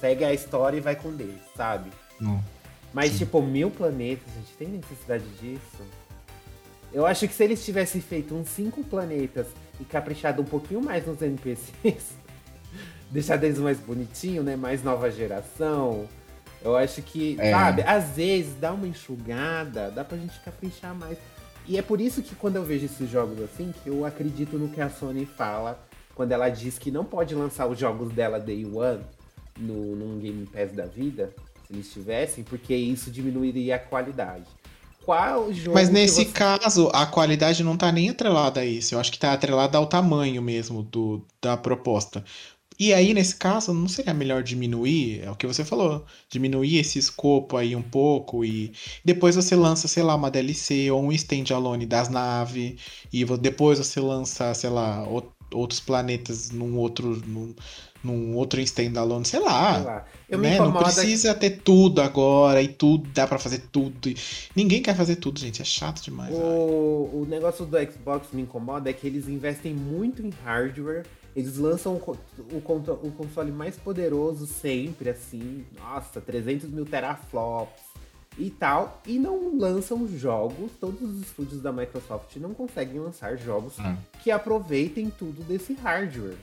segue 0.00 0.24
a 0.24 0.32
história 0.32 0.76
e 0.76 0.80
vai 0.80 0.96
com 0.96 1.14
Deus, 1.14 1.40
sabe? 1.56 1.90
Não. 2.20 2.42
Mas, 2.92 3.12
Sim. 3.12 3.18
tipo, 3.18 3.42
mil 3.42 3.70
planetas, 3.70 4.26
a 4.34 4.40
gente 4.40 4.52
tem 4.58 4.68
necessidade 4.68 5.24
disso? 5.40 5.82
Eu 6.92 7.04
acho 7.04 7.28
que 7.28 7.34
se 7.34 7.44
eles 7.44 7.64
tivessem 7.64 8.00
feito 8.00 8.34
uns 8.34 8.48
cinco 8.48 8.82
planetas 8.82 9.46
e 9.78 9.84
caprichado 9.84 10.40
um 10.40 10.44
pouquinho 10.44 10.82
mais 10.82 11.06
nos 11.06 11.20
NPCs, 11.20 12.14
deixado 13.10 13.44
eles 13.44 13.58
mais 13.58 13.78
bonitinhos, 13.78 14.44
né? 14.44 14.56
Mais 14.56 14.82
nova 14.82 15.10
geração. 15.10 16.08
Eu 16.62 16.76
acho 16.76 17.02
que, 17.02 17.36
é. 17.38 17.50
sabe, 17.50 17.82
às 17.82 18.16
vezes 18.16 18.54
dá 18.58 18.72
uma 18.72 18.86
enxugada, 18.86 19.90
dá 19.90 20.02
pra 20.02 20.16
gente 20.16 20.38
caprichar 20.40 20.94
mais. 20.94 21.18
E 21.66 21.76
é 21.76 21.82
por 21.82 22.00
isso 22.00 22.22
que 22.22 22.34
quando 22.34 22.56
eu 22.56 22.64
vejo 22.64 22.86
esses 22.86 23.08
jogos 23.10 23.40
assim, 23.42 23.72
que 23.82 23.90
eu 23.90 24.04
acredito 24.06 24.58
no 24.58 24.68
que 24.70 24.80
a 24.80 24.88
Sony 24.88 25.26
fala 25.26 25.78
quando 26.14 26.32
ela 26.32 26.48
diz 26.48 26.78
que 26.78 26.90
não 26.90 27.04
pode 27.04 27.34
lançar 27.34 27.66
os 27.66 27.78
jogos 27.78 28.10
dela 28.12 28.40
day 28.40 28.64
one 28.64 29.04
no, 29.58 29.96
num 29.96 30.18
Game 30.18 30.46
Pass 30.46 30.72
da 30.72 30.86
vida, 30.86 31.34
se 31.66 31.72
eles 31.72 31.92
tivessem, 31.92 32.44
porque 32.44 32.74
isso 32.74 33.10
diminuiria 33.10 33.76
a 33.76 33.78
qualidade. 33.78 34.46
Qual 35.04 35.50
jogo 35.52 35.74
Mas 35.74 35.88
nesse 35.88 36.26
você... 36.26 36.32
caso, 36.32 36.90
a 36.92 37.06
qualidade 37.06 37.64
não 37.64 37.76
tá 37.76 37.90
nem 37.90 38.10
atrelada 38.10 38.60
a 38.60 38.64
isso. 38.64 38.94
Eu 38.94 39.00
acho 39.00 39.10
que 39.10 39.18
tá 39.18 39.32
atrelada 39.32 39.78
ao 39.78 39.86
tamanho 39.86 40.42
mesmo 40.42 40.82
do, 40.82 41.24
da 41.40 41.56
proposta. 41.56 42.22
E 42.78 42.94
aí, 42.94 43.12
nesse 43.12 43.34
caso, 43.34 43.74
não 43.74 43.88
seria 43.88 44.14
melhor 44.14 44.40
diminuir? 44.42 45.22
É 45.24 45.30
o 45.30 45.34
que 45.34 45.46
você 45.46 45.64
falou. 45.64 46.04
Diminuir 46.30 46.78
esse 46.78 46.96
escopo 46.98 47.56
aí 47.56 47.74
um 47.74 47.82
pouco 47.82 48.44
e 48.44 48.72
depois 49.04 49.34
você 49.34 49.56
lança, 49.56 49.88
sei 49.88 50.02
lá, 50.04 50.14
uma 50.14 50.30
DLC 50.30 50.88
ou 50.90 51.02
um 51.02 51.10
standalone 51.12 51.86
das 51.86 52.08
naves. 52.08 52.80
E 53.12 53.24
depois 53.38 53.80
você 53.80 53.98
lança, 53.98 54.54
sei 54.54 54.70
lá, 54.70 55.04
outros 55.52 55.80
planetas 55.80 56.50
num 56.52 56.76
outro. 56.76 57.20
Num, 57.26 57.52
num 58.08 58.34
outro 58.36 58.60
standalone, 58.60 59.24
sei 59.24 59.40
lá. 59.40 59.74
Sei 59.74 59.84
lá. 59.84 60.04
Eu 60.28 60.38
né? 60.38 60.58
Não 60.58 60.72
precisa 60.72 61.34
que... 61.34 61.40
ter 61.40 61.50
tudo 61.62 62.00
agora 62.00 62.60
e 62.60 62.68
tudo, 62.68 63.08
dá 63.14 63.26
para 63.26 63.38
fazer 63.38 63.62
tudo. 63.72 64.12
Ninguém 64.54 64.82
quer 64.82 64.96
fazer 64.96 65.16
tudo, 65.16 65.38
gente. 65.38 65.62
É 65.62 65.64
chato 65.64 66.02
demais. 66.02 66.34
O, 66.34 67.10
o 67.12 67.26
negócio 67.28 67.64
do 67.64 67.78
Xbox 67.78 68.28
me 68.32 68.42
incomoda 68.42 68.90
é 68.90 68.92
que 68.92 69.06
eles 69.06 69.28
investem 69.28 69.74
muito 69.74 70.22
em 70.22 70.30
hardware. 70.44 71.04
Eles 71.36 71.56
lançam 71.56 71.94
o, 71.94 72.16
o, 72.52 73.06
o 73.06 73.12
console 73.12 73.52
mais 73.52 73.76
poderoso 73.76 74.46
sempre, 74.46 75.10
assim. 75.10 75.64
Nossa, 75.78 76.20
300 76.20 76.70
mil 76.70 76.84
teraflops 76.84 77.88
e 78.36 78.50
tal. 78.50 79.00
E 79.06 79.18
não 79.18 79.58
lançam 79.58 80.06
jogos. 80.08 80.72
Todos 80.80 81.02
os 81.02 81.22
estúdios 81.22 81.62
da 81.62 81.72
Microsoft 81.72 82.36
não 82.36 82.54
conseguem 82.54 83.00
lançar 83.00 83.36
jogos 83.36 83.78
hum. 83.78 83.96
que 84.22 84.30
aproveitem 84.30 85.10
tudo 85.10 85.42
desse 85.44 85.74
hardware. 85.74 86.36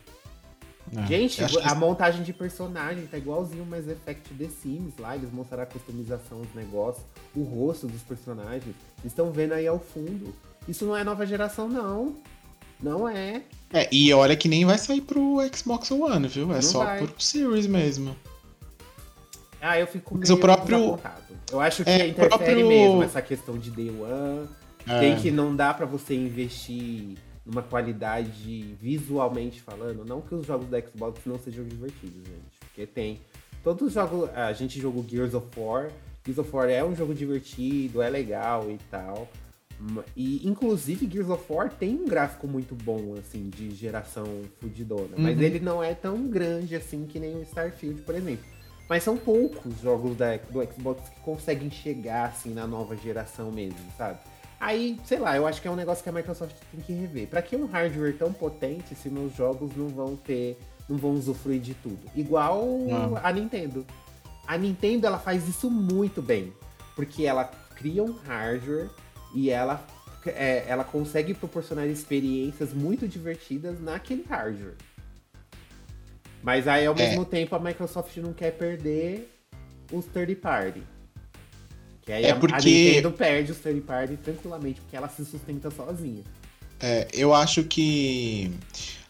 É, 0.95 1.07
Gente, 1.07 1.43
a 1.43 1.47
que... 1.47 1.75
montagem 1.75 2.23
de 2.23 2.31
personagem 2.31 3.07
tá 3.07 3.17
igualzinho 3.17 3.63
o 3.63 3.65
Mass 3.65 3.87
Effect 3.87 4.33
The 4.33 4.47
Sims 4.61 4.93
lá. 4.99 5.15
Eles 5.15 5.31
mostraram 5.31 5.63
a 5.63 5.65
customização 5.65 6.41
dos 6.41 6.53
negócios, 6.53 7.03
o 7.35 7.43
rosto 7.43 7.87
dos 7.87 8.01
personagens. 8.01 8.75
Vocês 8.97 9.05
estão 9.11 9.31
vendo 9.31 9.53
aí 9.53 9.67
ao 9.67 9.79
fundo. 9.79 10.33
Isso 10.67 10.85
não 10.85 10.95
é 10.95 11.03
nova 11.03 11.25
geração, 11.25 11.67
não. 11.67 12.15
Não 12.81 13.07
é. 13.07 13.41
É, 13.73 13.87
e 13.91 14.13
olha 14.13 14.35
que 14.35 14.47
nem 14.47 14.65
vai 14.65 14.77
sair 14.77 15.01
pro 15.01 15.39
Xbox 15.53 15.89
One, 15.91 16.27
viu? 16.27 16.51
É 16.51 16.55
não 16.55 16.61
só 16.61 16.83
vai. 16.83 16.99
pro 16.99 17.13
Series 17.17 17.67
mesmo. 17.67 18.15
Ah, 19.61 19.79
eu 19.79 19.87
fico 19.87 20.15
Mas 20.17 20.29
o 20.29 20.37
próprio 20.37 20.99
Eu 21.51 21.59
acho 21.59 21.83
que 21.83 21.89
é, 21.89 22.07
interfere 22.07 22.29
próprio... 22.29 22.67
mesmo 22.67 23.03
essa 23.03 23.21
questão 23.21 23.57
de 23.57 23.71
Day 23.71 23.89
One. 23.89 24.47
É. 24.87 24.99
Tem 24.99 25.15
que 25.15 25.31
não 25.31 25.55
dá 25.55 25.73
para 25.73 25.87
você 25.87 26.13
investir 26.13 27.17
numa 27.45 27.61
qualidade 27.61 28.75
visualmente 28.81 29.61
falando. 29.61 30.03
Não 30.03 30.21
que 30.21 30.33
os 30.33 30.45
jogos 30.45 30.67
da 30.67 30.81
Xbox 30.81 31.21
não 31.25 31.37
sejam 31.37 31.63
divertidos, 31.63 32.25
gente. 32.25 32.59
Porque 32.59 32.85
tem. 32.85 33.21
Todos 33.63 33.87
os 33.87 33.93
jogos. 33.93 34.29
A 34.33 34.51
gente 34.53 34.79
jogou 34.79 35.05
Gears 35.07 35.33
of 35.33 35.47
War. 35.57 35.91
Gears 36.25 36.39
of 36.39 36.55
War 36.55 36.69
é 36.69 36.83
um 36.83 36.95
jogo 36.95 37.13
divertido, 37.13 38.01
é 38.01 38.09
legal 38.09 38.69
e 38.71 38.79
tal. 38.89 39.27
E 40.15 40.47
inclusive 40.47 41.07
Gears 41.11 41.29
of 41.29 41.43
War 41.51 41.69
tem 41.69 41.95
um 41.95 42.05
gráfico 42.05 42.47
muito 42.47 42.73
bom, 42.73 43.13
assim, 43.19 43.49
de 43.49 43.71
geração 43.71 44.25
fudidona. 44.59 45.15
Uhum. 45.17 45.23
Mas 45.23 45.39
ele 45.39 45.59
não 45.59 45.83
é 45.83 45.93
tão 45.93 46.27
grande 46.27 46.75
assim 46.75 47.05
que 47.05 47.19
nem 47.19 47.35
o 47.35 47.43
Starfield, 47.43 48.01
por 48.01 48.15
exemplo. 48.15 48.45
Mas 48.87 49.03
são 49.03 49.17
poucos 49.17 49.81
jogos 49.81 50.15
da, 50.15 50.37
do 50.37 50.63
Xbox 50.63 51.09
que 51.09 51.19
conseguem 51.21 51.69
chegar 51.71 52.29
assim 52.29 52.53
na 52.53 52.67
nova 52.67 52.95
geração 52.95 53.51
mesmo, 53.51 53.79
sabe? 53.97 54.19
Aí, 54.65 54.99
sei 55.05 55.19
lá, 55.19 55.37
eu 55.37 55.45
acho 55.45 55.61
que 55.61 55.67
é 55.67 55.71
um 55.71 55.75
negócio 55.75 56.01
que 56.01 56.09
a 56.09 56.11
Microsoft 56.11 56.55
tem 56.71 56.81
que 56.81 56.91
rever. 56.91 57.27
Para 57.27 57.39
que 57.39 57.55
um 57.55 57.67
hardware 57.67 58.17
tão 58.17 58.33
potente 58.33 58.95
se 58.95 59.11
meus 59.11 59.35
jogos 59.35 59.75
não 59.75 59.89
vão 59.89 60.15
ter, 60.15 60.57
não 60.89 60.97
vão 60.97 61.11
usufruir 61.11 61.61
de 61.61 61.75
tudo? 61.75 61.99
Igual 62.15 62.65
não. 62.65 63.15
a 63.15 63.31
Nintendo. 63.31 63.85
A 64.47 64.57
Nintendo 64.57 65.05
ela 65.05 65.19
faz 65.19 65.47
isso 65.47 65.69
muito 65.69 66.19
bem, 66.19 66.51
porque 66.95 67.25
ela 67.25 67.45
cria 67.75 68.03
um 68.03 68.13
hardware 68.25 68.89
e 69.35 69.51
ela 69.51 69.85
é, 70.25 70.65
ela 70.67 70.83
consegue 70.83 71.35
proporcionar 71.35 71.85
experiências 71.85 72.73
muito 72.73 73.07
divertidas 73.07 73.79
naquele 73.79 74.23
hardware. 74.23 74.77
Mas 76.41 76.67
aí, 76.67 76.87
ao 76.87 76.95
é. 76.95 77.07
mesmo 77.07 77.23
tempo, 77.23 77.55
a 77.55 77.59
Microsoft 77.59 78.17
não 78.17 78.33
quer 78.33 78.57
perder 78.57 79.31
os 79.91 80.07
third 80.07 80.33
party. 80.37 80.81
Que 82.05 82.11
aí 82.11 82.23
é 82.25 82.31
a, 82.31 82.35
porque... 82.35 82.55
a 82.55 82.59
Nintendo 82.59 83.11
perde 83.11 83.51
o 83.51 83.55
third 83.55 83.81
party 83.81 84.17
tranquilamente, 84.17 84.79
porque 84.81 84.95
ela 84.95 85.09
se 85.09 85.25
sustenta 85.25 85.71
sozinha. 85.71 86.23
É, 86.79 87.07
eu 87.13 87.33
acho 87.33 87.63
que 87.63 88.51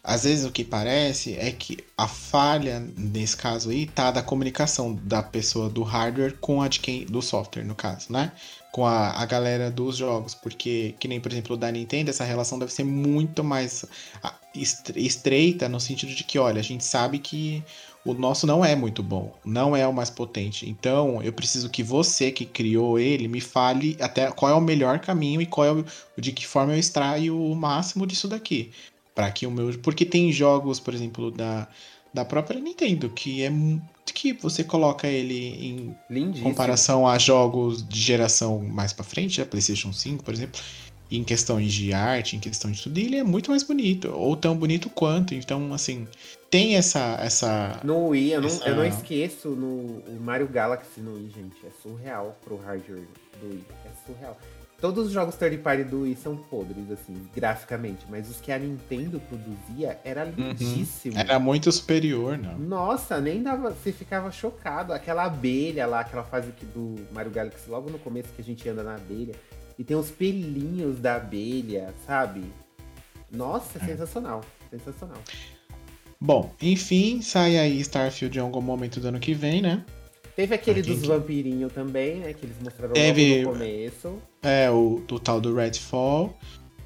às 0.03 0.23
vezes 0.23 0.45
o 0.45 0.51
que 0.51 0.63
parece 0.63 1.35
é 1.35 1.51
que 1.51 1.79
a 1.97 2.07
falha 2.07 2.79
nesse 2.95 3.35
caso 3.35 3.71
aí 3.71 3.87
tá 3.87 4.11
da 4.11 4.21
comunicação 4.21 4.93
da 4.93 5.23
pessoa 5.23 5.67
do 5.67 5.81
hardware 5.81 6.37
com 6.39 6.61
a 6.61 6.67
de 6.67 6.79
quem 6.79 7.05
do 7.05 7.23
software 7.23 7.63
no 7.63 7.73
caso, 7.73 8.13
né? 8.13 8.31
Com 8.71 8.85
a, 8.85 9.19
a 9.19 9.25
galera 9.25 9.71
dos 9.71 9.97
jogos, 9.97 10.35
porque 10.35 10.93
que 10.99 11.07
nem 11.07 11.19
por 11.19 11.31
exemplo 11.31 11.57
da 11.57 11.71
Nintendo 11.71 12.11
essa 12.11 12.23
relação 12.23 12.59
deve 12.59 12.71
ser 12.71 12.83
muito 12.83 13.43
mais 13.43 13.83
estreita 14.53 15.67
no 15.67 15.79
sentido 15.79 16.13
de 16.13 16.23
que 16.23 16.37
olha 16.37 16.59
a 16.59 16.63
gente 16.63 16.83
sabe 16.83 17.17
que 17.17 17.63
o 18.05 18.13
nosso 18.13 18.45
não 18.45 18.63
é 18.63 18.75
muito 18.75 19.01
bom, 19.01 19.33
não 19.43 19.75
é 19.75 19.87
o 19.87 19.93
mais 19.93 20.09
potente. 20.09 20.69
Então, 20.69 21.21
eu 21.23 21.33
preciso 21.33 21.69
que 21.69 21.81
você 21.81 22.31
que 22.31 22.45
criou 22.45 22.99
ele 22.99 23.27
me 23.27 23.41
fale 23.41 23.97
até 23.99 24.31
qual 24.31 24.51
é 24.51 24.53
o 24.53 24.61
melhor 24.61 24.99
caminho 24.99 25.41
e 25.41 25.45
qual 25.45 25.65
é 25.65 25.71
o, 25.71 25.85
de 26.17 26.31
que 26.31 26.45
forma 26.45 26.73
eu 26.73 26.79
extraio 26.79 27.35
o 27.35 27.55
máximo 27.55 28.05
disso 28.05 28.27
daqui. 28.27 28.71
Para 29.15 29.31
que 29.31 29.47
o 29.47 29.51
meu, 29.51 29.77
porque 29.79 30.05
tem 30.05 30.31
jogos, 30.31 30.79
por 30.79 30.93
exemplo, 30.93 31.31
da 31.31 31.67
da 32.15 32.23
própria 32.23 32.61
Nintendo, 32.61 33.09
que 33.09 33.43
é 33.43 33.51
que 34.05 34.31
você 34.31 34.63
coloca 34.63 35.05
ele 35.05 35.35
em 35.35 35.95
Lindíssimo. 36.09 36.49
comparação 36.49 37.05
a 37.05 37.17
jogos 37.17 37.85
de 37.85 37.99
geração 37.99 38.59
mais 38.59 38.93
para 38.93 39.03
frente, 39.03 39.41
a 39.41 39.45
PlayStation 39.45 39.91
5, 39.91 40.23
por 40.23 40.33
exemplo, 40.33 40.61
em 41.11 41.23
questões 41.23 41.71
de 41.73 41.93
arte, 41.93 42.35
em 42.35 42.39
questão 42.39 42.71
de 42.71 42.81
tudo, 42.81 42.97
ele 42.97 43.17
é 43.17 43.23
muito 43.23 43.51
mais 43.51 43.63
bonito, 43.63 44.09
ou 44.11 44.35
tão 44.35 44.55
bonito 44.55 44.89
quanto. 44.89 45.33
Então, 45.35 45.73
assim, 45.73 46.07
tem 46.49 46.75
essa. 46.75 47.17
essa 47.21 47.79
no 47.83 48.07
Wii, 48.07 48.31
eu 48.31 48.41
não, 48.41 48.47
essa... 48.47 48.67
eu 48.69 48.75
não 48.75 48.85
esqueço 48.85 49.49
no 49.49 50.01
o 50.07 50.19
Mario 50.21 50.47
Galaxy 50.47 50.99
no 50.99 51.13
Wii, 51.15 51.31
gente. 51.35 51.57
É 51.65 51.69
surreal 51.81 52.37
pro 52.43 52.57
hardware 52.57 53.03
do 53.41 53.47
Wii. 53.49 53.63
É 53.85 53.89
surreal. 54.05 54.37
Todos 54.81 55.07
os 55.07 55.13
jogos 55.13 55.35
third 55.35 55.57
party 55.59 55.83
do 55.85 56.01
Wii 56.01 56.17
são 56.21 56.35
podres, 56.35 56.91
assim, 56.91 57.15
graficamente, 57.33 58.05
mas 58.09 58.29
os 58.29 58.41
que 58.41 58.51
a 58.51 58.59
Nintendo 58.59 59.21
produzia 59.21 59.97
era 60.03 60.25
Uhum. 60.25 60.49
lindíssimo. 60.49 61.17
Era 61.17 61.39
muito 61.39 61.71
superior, 61.71 62.37
não. 62.37 62.57
Nossa, 62.59 63.21
nem 63.21 63.41
dava. 63.41 63.71
Você 63.71 63.91
ficava 63.93 64.29
chocado. 64.31 64.91
Aquela 64.91 65.23
abelha 65.23 65.87
lá, 65.87 66.01
aquela 66.01 66.23
fase 66.23 66.49
do 66.73 66.95
Mario 67.13 67.31
Galaxy, 67.31 67.69
logo 67.69 67.89
no 67.89 67.97
começo 67.97 68.29
que 68.35 68.41
a 68.41 68.43
gente 68.45 68.67
anda 68.67 68.83
na 68.83 68.95
abelha. 68.95 69.33
E 69.77 69.83
tem 69.83 69.95
os 69.97 70.09
pelinhos 70.09 70.99
da 70.99 71.15
abelha, 71.15 71.93
sabe? 72.05 72.43
Nossa, 73.31 73.77
É. 73.79 73.85
sensacional. 73.85 74.41
Sensacional. 74.69 75.17
Bom, 76.19 76.53
enfim, 76.61 77.21
sai 77.21 77.57
aí 77.57 77.79
Starfield 77.81 78.37
em 78.37 78.41
algum 78.41 78.61
momento 78.61 78.99
do 78.99 79.07
ano 79.09 79.19
que 79.19 79.33
vem, 79.33 79.61
né? 79.61 79.83
Teve 80.35 80.55
aquele 80.55 80.81
dos 80.81 81.01
que- 81.01 81.07
vampirinhos 81.07 81.71
também, 81.73 82.15
né? 82.19 82.33
Que 82.33 82.45
eles 82.45 82.57
mostraram 82.61 82.93
Teve- 82.93 83.43
no 83.43 83.51
começo. 83.51 84.17
É, 84.41 84.69
o 84.69 85.01
do 85.07 85.19
tal 85.19 85.39
do 85.39 85.53
Redfall. 85.55 86.37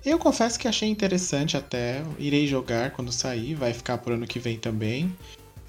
Eu 0.06 0.18
confesso 0.18 0.58
que 0.58 0.68
achei 0.68 0.88
interessante 0.90 1.58
até. 1.58 2.04
Irei 2.18 2.48
jogar 2.48 2.92
quando 2.92 3.12
sair, 3.12 3.54
vai 3.56 3.74
ficar 3.74 3.98
por 3.98 4.14
ano 4.14 4.26
que 4.28 4.40
vem 4.40 4.58
também. 4.58 5.14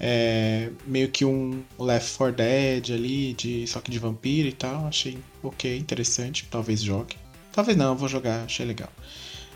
É 0.03 0.69
meio 0.87 1.09
que 1.09 1.23
um 1.23 1.61
Left 1.77 2.17
4 2.17 2.35
Dead 2.35 2.89
ali, 2.89 3.33
de, 3.33 3.67
só 3.67 3.79
que 3.79 3.91
de 3.91 3.99
vampiro 3.99 4.47
e 4.47 4.51
tal. 4.51 4.87
Achei 4.87 5.19
ok, 5.43 5.77
interessante. 5.77 6.47
Talvez 6.49 6.81
jogue. 6.81 7.15
Talvez 7.51 7.77
não, 7.77 7.89
eu 7.89 7.95
vou 7.95 8.09
jogar, 8.09 8.45
achei 8.45 8.65
legal. 8.65 8.89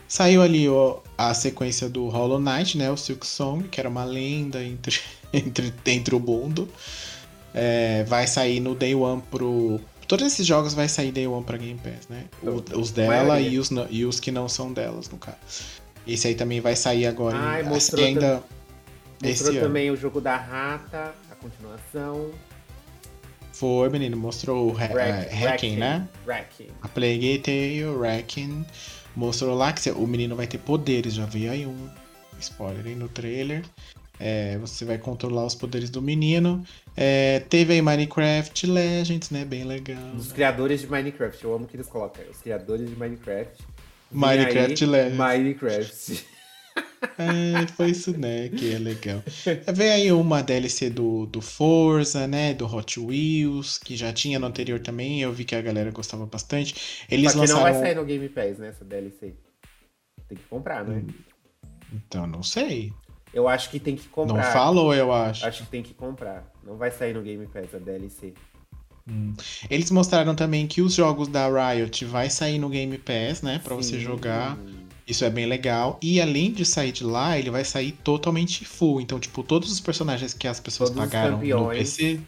Saiu 0.07 0.43
ali 0.43 0.69
ó, 0.69 0.99
a 1.17 1.33
sequência 1.33 1.89
do 1.89 2.09
Hollow 2.09 2.39
Knight, 2.39 2.77
né? 2.77 2.91
O 2.91 2.97
Silk 2.97 3.25
Song, 3.25 3.67
que 3.67 3.79
era 3.79 3.89
uma 3.89 4.03
lenda 4.03 4.63
entre, 4.63 4.99
entre, 5.33 5.73
entre 5.87 6.13
o 6.13 6.19
mundo. 6.19 6.69
É, 7.51 8.03
vai 8.03 8.27
sair 8.27 8.59
no 8.59 8.75
Day 8.75 8.93
One 8.93 9.23
pro. 9.31 9.79
Todos 10.07 10.27
esses 10.27 10.45
jogos 10.45 10.75
vai 10.75 10.87
sair 10.87 11.11
Day 11.11 11.25
One 11.25 11.43
pra 11.43 11.57
Game 11.57 11.79
Pass, 11.79 12.07
né? 12.07 12.25
O- 12.43 12.79
os 12.79 12.91
dela 12.91 13.39
e 13.41 13.57
os, 13.57 13.71
e 13.89 14.05
os 14.05 14.19
que 14.19 14.29
não 14.29 14.47
são 14.47 14.71
delas, 14.71 15.09
no 15.09 15.17
caso. 15.17 15.37
Esse 16.05 16.27
aí 16.27 16.35
também 16.35 16.61
vai 16.61 16.75
sair 16.75 17.07
agora. 17.07 17.35
Ai, 17.35 17.63
mostrou 17.63 18.05
ainda. 18.05 18.43
Mostrou 19.23 19.49
Esse 19.49 19.57
ano. 19.57 19.67
também 19.67 19.91
o 19.91 19.95
jogo 19.95 20.19
da 20.21 20.35
rata, 20.37 21.13
a 21.31 21.35
continuação. 21.35 22.31
Foi, 23.53 23.89
menino, 23.89 24.17
mostrou 24.17 24.71
o 24.71 24.77
Ha- 24.77 24.89
Wreck- 24.93 25.33
eh, 25.33 25.45
Hacking, 25.47 25.77
né? 25.77 26.07
A 26.81 26.87
Plague 26.89 27.39
Tale, 27.39 27.85
Wrecking. 27.85 28.65
Mostrou 29.15 29.55
lá 29.55 29.71
que 29.71 29.89
o 29.91 30.05
menino 30.05 30.35
vai 30.35 30.45
ter 30.45 30.57
poderes, 30.57 31.13
já 31.13 31.25
veio 31.25 31.51
aí 31.51 31.65
um 31.65 31.89
spoiler 32.39 32.85
aí 32.85 32.95
no 32.95 33.07
trailer. 33.07 33.63
É, 34.19 34.57
você 34.57 34.83
vai 34.85 34.97
controlar 34.97 35.45
os 35.45 35.55
poderes 35.55 35.89
do 35.89 36.01
menino. 36.01 36.63
É, 36.97 37.39
teve 37.49 37.73
aí 37.73 37.81
Minecraft 37.81 38.67
Legends, 38.67 39.29
né? 39.29 39.45
Bem 39.45 39.63
legal. 39.63 39.97
Né? 39.97 40.21
criadores 40.33 40.81
de 40.81 40.87
Minecraft. 40.87 41.43
Eu 41.43 41.53
amo 41.55 41.65
que 41.65 41.77
eles 41.77 41.87
colocam. 41.87 42.23
Os 42.29 42.37
criadores 42.41 42.89
de 42.89 42.95
Minecraft. 42.95 43.63
Minecraft 44.11 44.83
aí, 44.83 44.89
Legends. 44.89 45.17
Minecraft. 45.17 46.25
É, 47.17 47.67
foi 47.67 47.91
isso, 47.91 48.17
né? 48.17 48.49
Que 48.49 48.73
é 48.73 48.79
legal. 48.79 49.23
Vem 49.73 49.89
aí 49.89 50.11
uma 50.11 50.41
DLC 50.41 50.89
do, 50.89 51.25
do 51.25 51.41
Forza, 51.41 52.27
né? 52.27 52.53
Do 52.53 52.65
Hot 52.65 52.99
Wheels, 52.99 53.77
que 53.77 53.95
já 53.95 54.11
tinha 54.11 54.39
no 54.39 54.47
anterior 54.47 54.79
também. 54.79 55.21
Eu 55.21 55.31
vi 55.31 55.45
que 55.45 55.55
a 55.55 55.61
galera 55.61 55.91
gostava 55.91 56.25
bastante. 56.25 57.05
Eles 57.09 57.31
Só 57.31 57.41
que 57.41 57.51
não 57.51 57.61
vai 57.61 57.73
sair 57.73 57.95
no 57.95 58.05
Game 58.05 58.27
Pass, 58.29 58.57
né? 58.57 58.69
Essa 58.69 58.83
DLC. 58.83 59.35
Tem 60.27 60.37
que 60.37 60.43
comprar, 60.49 60.83
né? 60.83 61.03
Então, 61.93 62.25
não 62.25 62.43
sei. 62.43 62.91
Eu 63.33 63.47
acho 63.47 63.69
que 63.69 63.79
tem 63.79 63.95
que 63.95 64.05
Não 64.05 64.11
comprar. 64.11 64.53
falou, 64.53 64.93
eu 64.93 65.11
acho. 65.11 65.45
Acho 65.45 65.63
que 65.63 65.69
tem 65.69 65.83
que 65.83 65.93
comprar. 65.93 66.51
Não 66.63 66.77
vai 66.77 66.91
sair 66.91 67.13
no 67.13 67.21
Game 67.21 67.45
Pass 67.47 67.75
a 67.75 67.79
DLC. 67.79 68.33
Eles 69.69 69.91
mostraram 69.91 70.33
também 70.33 70.65
que 70.65 70.81
os 70.81 70.95
jogos 70.95 71.27
da 71.27 71.47
Riot 71.47 72.05
vai 72.05 72.29
sair 72.29 72.57
no 72.57 72.69
Game 72.69 72.97
Pass, 72.97 73.41
né? 73.41 73.59
Pra 73.63 73.75
você 73.75 73.97
Sim. 73.97 73.99
jogar. 73.99 74.57
Isso 75.07 75.23
é 75.23 75.29
bem 75.29 75.45
legal. 75.45 75.99
E 76.01 76.19
além 76.19 76.51
de 76.51 76.65
sair 76.65 76.91
de 76.91 77.03
lá, 77.03 77.37
ele 77.37 77.51
vai 77.51 77.63
sair 77.63 77.91
totalmente 77.91 78.65
full. 78.65 78.99
Então, 78.99 79.19
tipo, 79.19 79.43
todos 79.43 79.71
os 79.71 79.79
personagens 79.79 80.33
que 80.33 80.47
as 80.47 80.59
pessoas 80.59 80.89
Todos 80.89 81.03
os 81.05 81.09
pagaram 81.11 81.37
no 81.39 81.69
PC, 81.69 82.19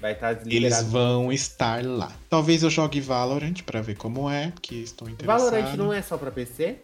Vai 0.00 0.12
estar 0.12 0.32
eles 0.32 0.46
liberado. 0.46 0.86
vão 0.88 1.32
estar 1.32 1.84
lá. 1.84 2.12
Talvez 2.28 2.62
eu 2.62 2.70
jogue 2.70 3.00
Valorant 3.00 3.62
pra 3.64 3.80
ver 3.80 3.96
como 3.96 4.28
é, 4.30 4.50
porque 4.50 4.74
estou 4.76 5.08
interessado. 5.08 5.38
Valorant 5.50 5.76
não 5.76 5.92
é 5.92 6.02
só 6.02 6.16
pra 6.18 6.30
PC? 6.30 6.76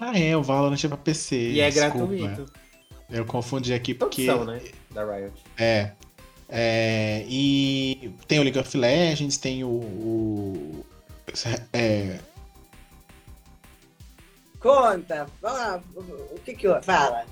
Ah, 0.00 0.18
é, 0.18 0.34
o 0.36 0.42
Valorant 0.42 0.82
é 0.82 0.88
pra 0.88 0.96
PC. 0.96 1.36
E 1.36 1.60
é 1.60 1.70
desculpa. 1.70 2.14
gratuito. 2.14 2.52
Eu 3.10 3.24
confundi 3.26 3.74
aqui 3.74 3.92
Todos 3.92 4.14
porque. 4.16 4.30
são, 4.30 4.44
né? 4.44 4.60
Da 4.92 5.04
Riot. 5.04 5.32
É. 5.58 5.92
É, 6.48 7.24
e 7.28 8.12
tem 8.26 8.38
o 8.38 8.42
League 8.42 8.58
of 8.58 8.76
Legends, 8.76 9.36
tem 9.36 9.62
o. 9.62 9.68
o 9.68 10.86
é, 11.72 12.18
Conta, 14.60 15.26
fala, 15.40 15.82
o 15.96 16.38
que 16.44 16.54
que 16.54 16.66
eu... 16.66 16.82
Fala. 16.82 17.24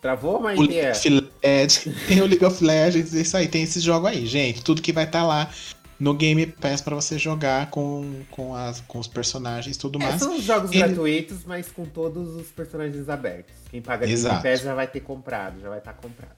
Travou, 0.00 0.40
mas 0.40 0.58
o 0.58 0.62
é. 0.64 0.66
League 0.66 0.90
of 0.90 1.08
Legends, 1.42 1.84
tem 2.08 2.20
o 2.22 2.26
League 2.26 2.44
of 2.44 2.64
Legends, 2.64 3.12
isso 3.12 3.36
aí, 3.36 3.48
tem 3.48 3.62
esse 3.64 3.80
jogo 3.80 4.06
aí, 4.06 4.24
gente. 4.26 4.62
Tudo 4.62 4.80
que 4.80 4.92
vai 4.92 5.04
estar 5.04 5.26
lá 5.26 5.50
no 5.98 6.14
Game 6.14 6.46
Pass 6.46 6.80
pra 6.80 6.94
você 6.94 7.18
jogar 7.18 7.68
com, 7.70 8.22
com, 8.30 8.54
as, 8.54 8.80
com 8.82 9.00
os 9.00 9.08
personagens 9.08 9.76
e 9.76 9.78
tudo 9.78 10.00
É, 10.00 10.06
mais. 10.06 10.22
são 10.22 10.36
os 10.36 10.44
jogos 10.44 10.70
ele- 10.70 10.84
gratuitos, 10.84 11.44
mas 11.44 11.68
com 11.70 11.84
todos 11.84 12.36
os 12.36 12.46
personagens 12.48 13.08
abertos. 13.08 13.54
Quem 13.70 13.82
paga 13.82 14.06
Game 14.06 14.12
Exato. 14.12 14.42
Pass 14.42 14.60
já 14.60 14.74
vai 14.74 14.86
ter 14.86 15.00
comprado, 15.00 15.60
já 15.60 15.68
vai 15.68 15.78
estar 15.78 15.94
comprado 15.94 16.36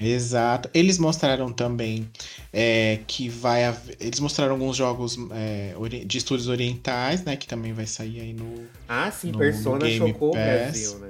Exato. 0.00 0.70
Eles 0.72 0.96
mostraram 0.98 1.52
também 1.52 2.08
é, 2.52 3.00
que 3.06 3.28
vai 3.28 3.64
haver. 3.64 3.96
Eles 3.98 4.20
mostraram 4.20 4.52
alguns 4.52 4.76
jogos 4.76 5.18
é, 5.32 5.74
de 6.06 6.18
estúdios 6.18 6.46
orientais, 6.48 7.24
né? 7.24 7.36
Que 7.36 7.48
também 7.48 7.72
vai 7.72 7.86
sair 7.86 8.20
aí 8.20 8.32
no. 8.32 8.64
Ah, 8.88 9.10
sim, 9.10 9.32
No- 9.32 9.38
Persona 9.38 9.78
no 9.78 9.84
Game 9.86 9.98
chocou 10.12 10.30
Pass. 10.30 10.40
o 10.40 10.44
Brasil, 10.44 10.98
né? 11.00 11.08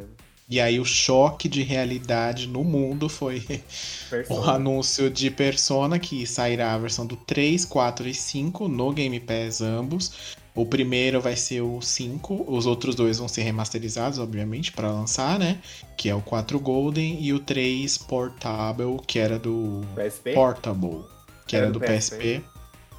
E 0.49 0.61
aí 0.61 0.81
o 0.81 0.85
choque 0.85 1.47
de 1.49 1.63
realidade 1.63 2.47
no 2.47 2.65
mundo 2.65 3.09
foi 3.09 3.39
o 4.09 4.11
Persona. 4.11 4.53
anúncio 4.53 5.11
de 5.11 5.31
Persona, 5.31 5.99
que 5.99 6.27
sairá 6.27 6.73
a 6.73 6.79
versão 6.79 7.05
do 7.07 7.17
3, 7.17 7.67
4 7.67 8.09
e 8.09 8.15
5 8.15 8.67
no 8.67 8.93
Game 8.93 9.21
Pass 9.21 9.61
ambos. 9.61 10.37
O 10.55 10.67
primeiro 10.67 11.21
vai 11.21 11.37
ser 11.37 11.61
o 11.61 11.81
5, 11.81 12.47
os 12.49 12.67
outros 12.67 12.95
dois 12.95 13.19
vão 13.19 13.29
ser 13.29 13.43
remasterizados, 13.43 14.19
obviamente, 14.19 14.73
para 14.73 14.91
lançar, 14.91 15.39
né? 15.39 15.61
Que 15.97 16.09
é 16.09 16.15
o 16.15 16.21
4 16.21 16.59
Golden 16.59 17.23
e 17.23 17.33
o 17.33 17.39
3 17.39 17.99
Portable, 17.99 18.99
que 19.07 19.19
era 19.19 19.39
do 19.39 19.83
PSP? 19.95 20.33
Portable, 20.33 21.05
que 21.47 21.57
era, 21.57 21.71
do 21.71 21.79
PSP. 21.79 22.43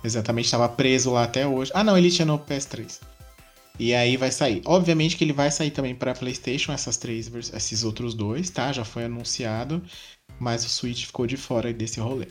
Exatamente, 0.04 0.46
estava 0.46 0.70
preso 0.70 1.12
lá 1.12 1.24
até 1.24 1.46
hoje. 1.46 1.72
Ah, 1.74 1.84
não, 1.84 1.98
ele 1.98 2.10
tinha 2.10 2.26
no 2.26 2.40
PS3. 2.40 3.00
E 3.80 3.94
aí 3.96 4.18
vai 4.18 4.32
sair. 4.32 4.62
Obviamente 4.66 5.16
que 5.16 5.24
ele 5.24 5.34
vai 5.34 5.50
sair 5.50 5.72
também 5.72 5.96
para 5.96 6.14
PlayStation, 6.14 6.72
essas 6.74 6.98
três, 6.98 7.32
esses 7.54 7.84
outros 7.84 8.14
dois, 8.14 8.50
tá? 8.50 8.72
Já 8.74 8.84
foi 8.84 9.06
anunciado, 9.06 9.82
mas 10.38 10.66
o 10.66 10.70
Switch 10.70 11.06
ficou 11.06 11.26
de 11.26 11.38
fora 11.38 11.74
desse 11.74 12.00
rolê. 12.00 12.28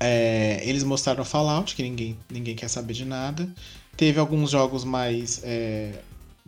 É, 0.00 0.60
eles 0.64 0.82
mostraram 0.82 1.24
Fallout, 1.24 1.74
que 1.76 1.82
ninguém, 1.82 2.18
ninguém 2.30 2.56
quer 2.56 2.68
saber 2.68 2.94
de 2.94 3.04
nada. 3.04 3.48
Teve 3.96 4.18
alguns 4.18 4.50
jogos 4.50 4.84
mais 4.84 5.40
é, 5.44 5.92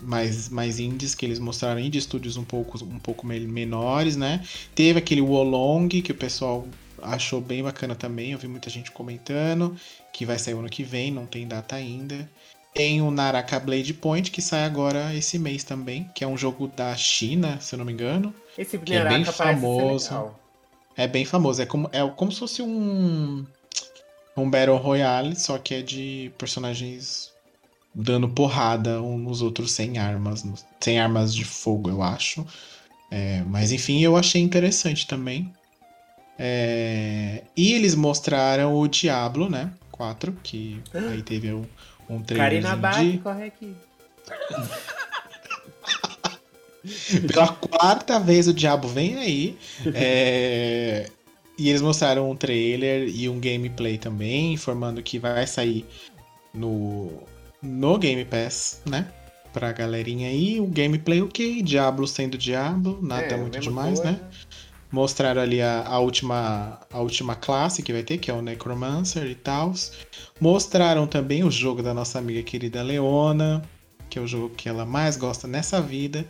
mais, 0.03 0.49
mais 0.49 0.79
indies 0.79 1.15
que 1.15 1.25
eles 1.25 1.39
mostraram 1.39 1.81
indie 1.81 1.99
estúdios 1.99 2.37
um 2.37 2.45
pouco, 2.45 2.83
um 2.85 2.99
pouco 2.99 3.27
me- 3.27 3.41
menores, 3.41 4.17
né? 4.17 4.45
Teve 4.75 4.99
aquele 4.99 5.21
Wolong 5.21 5.89
que 6.03 6.13
o 6.13 6.15
pessoal 6.15 6.67
achou 7.03 7.41
bem 7.41 7.63
bacana 7.63 7.95
também, 7.95 8.33
eu 8.33 8.39
vi 8.39 8.49
muita 8.49 8.69
gente 8.69 8.91
comentando, 8.91 9.77
que 10.13 10.27
vai 10.27 10.39
sair 10.39 10.55
ano 10.55 10.69
que 10.69 10.83
vem, 10.83 11.11
não 11.11 11.27
tem 11.27 11.47
data 11.47 11.77
ainda. 11.77 12.29
Tem 12.77 13.01
o 13.01 13.11
Naraka 13.11 13.59
Blade 13.59 13.95
Point, 13.95 14.31
que 14.31 14.43
sai 14.43 14.65
agora 14.65 15.15
esse 15.15 15.39
mês 15.39 15.65
também, 15.65 16.11
que 16.15 16.23
é 16.23 16.27
um 16.27 16.37
jogo 16.37 16.69
da 16.69 16.95
China, 16.95 17.59
se 17.59 17.75
eu 17.75 17.79
não 17.79 17.87
me 17.87 17.93
engano. 17.93 18.35
Esse 18.57 18.79
que 18.79 18.93
é 18.93 19.03
bem 19.03 19.21
Naraka 19.21 19.33
parece 19.33 19.61
ser 19.61 19.67
famoso. 19.67 20.31
É 20.95 21.07
bem 21.07 21.25
famoso, 21.25 21.63
é 21.63 21.67
como, 21.67 21.89
é 21.93 22.07
como 22.11 22.31
se 22.31 22.39
fosse 22.39 22.63
um, 22.63 23.47
um 24.37 24.51
Battle 24.51 24.77
Royale, 24.77 25.35
só 25.37 25.59
que 25.59 25.75
é 25.75 25.83
de 25.83 26.31
personagens 26.39 27.33
dando 27.95 28.29
porrada 28.29 29.01
uns 29.01 29.21
nos 29.21 29.43
outros 29.43 29.73
sem 29.73 29.97
armas, 29.97 30.45
sem 30.79 31.01
armas 31.01 31.35
de 31.35 31.45
fogo, 31.45 31.89
eu 31.89 32.03
acho. 32.03 32.47
É, 33.11 33.43
mas 33.47 33.73
enfim, 33.73 34.03
eu 34.03 34.17
achei 34.17 34.43
interessante 34.43 35.07
também. 35.07 35.51
É, 36.39 37.43
e 37.57 37.73
eles 37.73 37.95
mostraram 37.95 38.75
o 38.75 38.87
Diablo, 38.87 39.49
né? 39.49 39.73
4, 39.93 40.37
que 40.43 40.83
aí 40.93 41.23
teve 41.23 41.53
um, 41.53 41.65
um 42.09 42.23
Karina 42.23 42.77
Bach, 42.77 42.99
de... 43.03 43.19
corre 43.19 43.45
aqui. 43.45 43.75
Pela 47.33 47.49
quarta 47.49 48.21
vez 48.21 48.47
o 48.47 48.55
diabo 48.55 48.89
vem 48.89 49.17
aí. 49.17 49.59
É, 49.95 51.11
E 51.59 51.69
eles 51.69 51.83
mostraram 51.83 52.31
um 52.31 52.37
trailer 52.37 53.09
e 53.09 53.29
um 53.29 53.41
gameplay 53.41 53.99
também, 53.99 54.53
informando 54.53 55.03
que 55.03 55.19
vai 55.19 55.47
sair 55.47 55.85
no, 56.55 57.11
no 57.63 57.99
Game 57.99 58.25
Pass, 58.25 58.83
né? 58.87 59.09
Pra 59.53 59.73
galerinha 59.73 60.29
aí. 60.29 60.61
O 60.61 60.67
gameplay 60.67 61.23
ok, 61.23 61.63
Diablo 61.63 62.07
sendo 62.07 62.37
Diablo, 62.37 62.99
nada 63.03 63.35
É, 63.35 63.37
muito 63.37 63.59
demais, 63.59 64.01
coisa. 64.01 64.13
né? 64.13 64.21
Mostraram 64.91 65.43
ali 65.43 65.61
a, 65.61 65.85
a 65.87 65.99
última, 65.99 66.81
a 66.91 67.01
última 67.01 67.35
classe 67.35 67.83
que 67.83 67.93
vai 67.93 68.03
ter, 68.03 68.19
que 68.19 68.31
é 68.31 68.35
o 68.35 68.41
Necromancer 68.41 69.27
e 69.27 69.35
tal. 69.35 69.73
Mostraram 70.41 71.07
também 71.07 71.43
o 71.43 71.51
jogo 71.51 71.83
da 71.83 71.93
nossa 71.93 72.19
amiga 72.19 72.43
querida 72.43 72.83
Leona, 72.83 73.63
que 74.09 74.19
é 74.19 74.23
o 74.23 74.27
jogo 74.27 74.51
que 74.51 74.69
ela 74.69 74.87
mais 74.87 75.17
gosta 75.17 75.49
nessa 75.49 75.81
vida, 75.81 76.25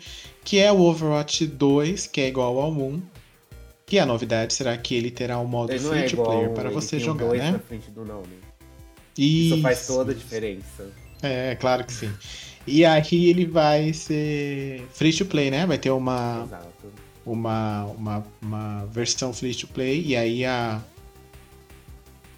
que 0.45 0.59
é 0.59 0.73
o 0.73 0.81
Overwatch 0.81 1.47
2, 1.47 2.07
que 2.07 2.21
é 2.21 2.29
igual 2.29 2.59
ao 2.59 2.73
1. 2.73 3.03
E 3.93 3.99
a 4.01 4.07
novidade 4.07 4.53
será 4.53 4.77
que 4.77 4.97
ele 4.97 5.11
terá 5.11 5.39
um 5.39 5.47
modo 5.47 5.73
não 5.73 5.91
free 5.91 6.01
é 6.01 6.09
to 6.09 6.17
player 6.17 6.51
para 6.51 6.71
você 6.71 6.97
um 6.97 7.01
jogar, 7.01 7.27
dois 7.27 7.41
né? 7.41 7.61
nome. 7.95 8.41
Isso, 9.17 9.63
faz 9.63 9.87
toda 9.87 10.11
a 10.13 10.15
diferença. 10.15 10.91
É, 11.23 11.55
claro 11.55 11.85
que 11.85 11.93
sim. 11.93 12.13
E 12.67 12.85
aí 12.85 13.31
ele 13.31 13.47
vai 13.47 13.93
ser 13.93 14.85
free 14.93 15.13
to 15.13 15.25
play, 15.25 15.53
né? 15.53 15.65
Vai 15.67 15.79
ter 15.79 15.91
uma, 15.91 16.43
Exato. 16.47 16.76
Uma, 17.27 17.85
uma, 17.87 18.25
uma 18.41 18.87
versão 18.87 19.33
free 19.33 19.55
to 19.55 19.67
play. 19.67 20.03
E 20.07 20.17
aí 20.17 20.45
a, 20.45 20.81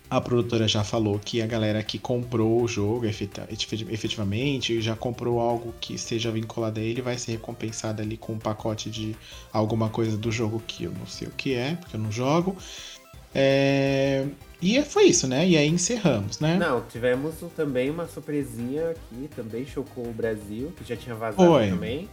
a 0.09 0.21
produtora 0.21 0.67
já 0.67 0.83
falou 0.83 1.19
que 1.19 1.43
a 1.43 1.47
galera 1.47 1.83
que 1.83 1.99
comprou 1.99 2.63
o 2.63 2.67
jogo 2.67 3.05
efetivamente, 3.07 4.81
já 4.81 4.97
comprou 4.97 5.39
algo 5.39 5.75
que 5.79 5.95
esteja 5.95 6.31
vinculado 6.31 6.81
a 6.81 6.83
ele, 6.83 7.03
vai 7.03 7.19
ser 7.19 7.33
recompensado 7.33 8.01
ali 8.01 8.17
com 8.17 8.33
um 8.33 8.39
pacote 8.39 8.89
de 8.89 9.15
alguma 9.53 9.91
coisa 9.91 10.17
do 10.17 10.33
jogo 10.33 10.63
que 10.67 10.85
eu 10.85 10.93
não 10.99 11.07
sei 11.07 11.29
o 11.29 11.33
que 11.33 11.55
é, 11.55 11.75
porque 11.75 11.97
eu 11.97 12.01
não 12.01 12.11
jogo. 12.11 12.57
É, 13.35 14.27
E 14.61 14.83
foi 14.83 15.05
isso, 15.05 15.29
né? 15.29 15.47
E 15.47 15.57
aí 15.57 15.69
encerramos, 15.69 16.41
né? 16.41 16.57
Não, 16.57 16.81
tivemos 16.81 17.35
também 17.55 17.91
uma 17.91 18.09
surpresinha 18.09 18.91
aqui, 18.91 19.29
também 19.37 19.67
chocou 19.67 20.07
o 20.07 20.13
Brasil, 20.13 20.73
que 20.77 20.89
já 20.89 20.97
tinha 20.97 21.15
vazado 21.15 21.43
também. 21.71 22.09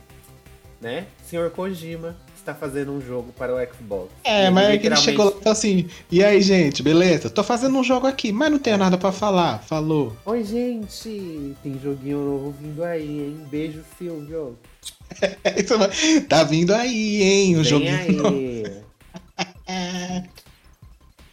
Né? 0.81 1.07
Senhor 1.23 1.49
Kojima 1.51 2.15
está 2.45 2.53
fazendo 2.53 2.91
um 2.91 3.01
jogo 3.01 3.33
para 3.33 3.53
o 3.55 3.73
Xbox. 3.73 4.11
É, 4.23 4.49
mas 4.51 4.65
é 4.65 4.77
que 4.77 4.87
ele 4.87 4.95
literalmente- 4.95 5.03
chegou 5.03 5.25
lá 5.25 5.31
e 5.31 5.39
falou 5.39 5.51
assim: 5.51 5.87
e 6.11 6.23
aí, 6.23 6.41
gente, 6.41 6.83
beleza? 6.83 7.29
Tô 7.29 7.43
fazendo 7.43 7.77
um 7.77 7.83
jogo 7.83 8.05
aqui, 8.05 8.31
mas 8.31 8.51
não 8.51 8.59
tenho 8.59 8.77
nada 8.77 8.97
pra 8.97 9.11
falar. 9.11 9.59
Falou. 9.63 10.15
Oi, 10.25 10.43
gente! 10.43 11.55
Tem 11.63 11.79
joguinho 11.83 12.19
novo 12.19 12.51
vindo 12.51 12.83
aí, 12.83 13.19
hein? 13.25 13.37
Beijo, 13.49 13.83
Silvio. 13.97 14.57
Tá 16.29 16.43
vindo 16.43 16.73
aí, 16.73 17.23
hein? 17.23 17.57
O 17.57 17.61
aí! 17.61 18.63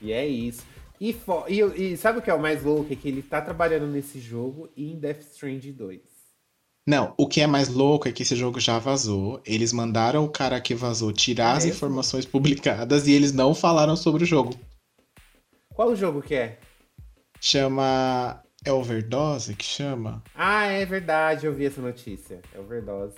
e 0.01 0.13
é 0.13 0.27
isso. 0.27 0.63
E, 1.01 1.17
e, 1.49 1.93
e 1.93 1.97
sabe 1.97 2.21
o 2.21 2.23
que 2.23 2.31
é 2.31 2.35
o 2.35 2.41
mais 2.41 2.63
louco? 2.63 2.93
É 2.93 2.97
que 2.97 3.09
ele 3.09 3.23
tá 3.23 3.41
trabalhando 3.41 3.87
nesse 3.87 4.21
jogo 4.21 4.69
e 4.77 4.93
em 4.93 4.99
Death 4.99 5.21
Stranding 5.33 5.73
2. 5.73 6.12
Não, 6.87 7.15
o 7.17 7.29
que 7.29 7.41
é 7.41 7.47
mais 7.47 7.69
louco 7.69 8.09
é 8.09 8.13
que 8.13 8.23
esse 8.25 8.35
jogo 8.35 8.59
já 8.59 8.79
vazou. 8.79 9.41
Eles 9.47 9.73
mandaram 9.73 10.25
o 10.25 10.29
cara 10.29 10.61
que 10.61 10.75
vazou 10.75 11.13
tirar 11.13 11.55
É 11.55 11.57
as 11.59 11.65
mesmo? 11.65 11.77
informações 11.77 12.27
publicadas 12.27 13.07
e 13.07 13.13
eles 13.13 13.33
não 13.33 13.55
falaram 13.55 13.95
sobre 13.97 14.25
o 14.25 14.27
jogo. 14.27 14.59
Qual 15.75 15.89
o 15.91 15.97
jogo 15.97 16.21
que 16.21 16.35
é? 16.35 16.59
Chama. 17.41 18.43
É 18.65 18.73
Overdose 18.73 19.55
que 19.55 19.65
chama? 19.65 20.23
Ah, 20.35 20.67
é 20.67 20.85
verdade, 20.85 21.47
eu 21.47 21.53
vi 21.55 21.67
essa 21.67 21.81
notícia. 21.81 22.41
É 22.55 22.59
overdose. 22.61 23.17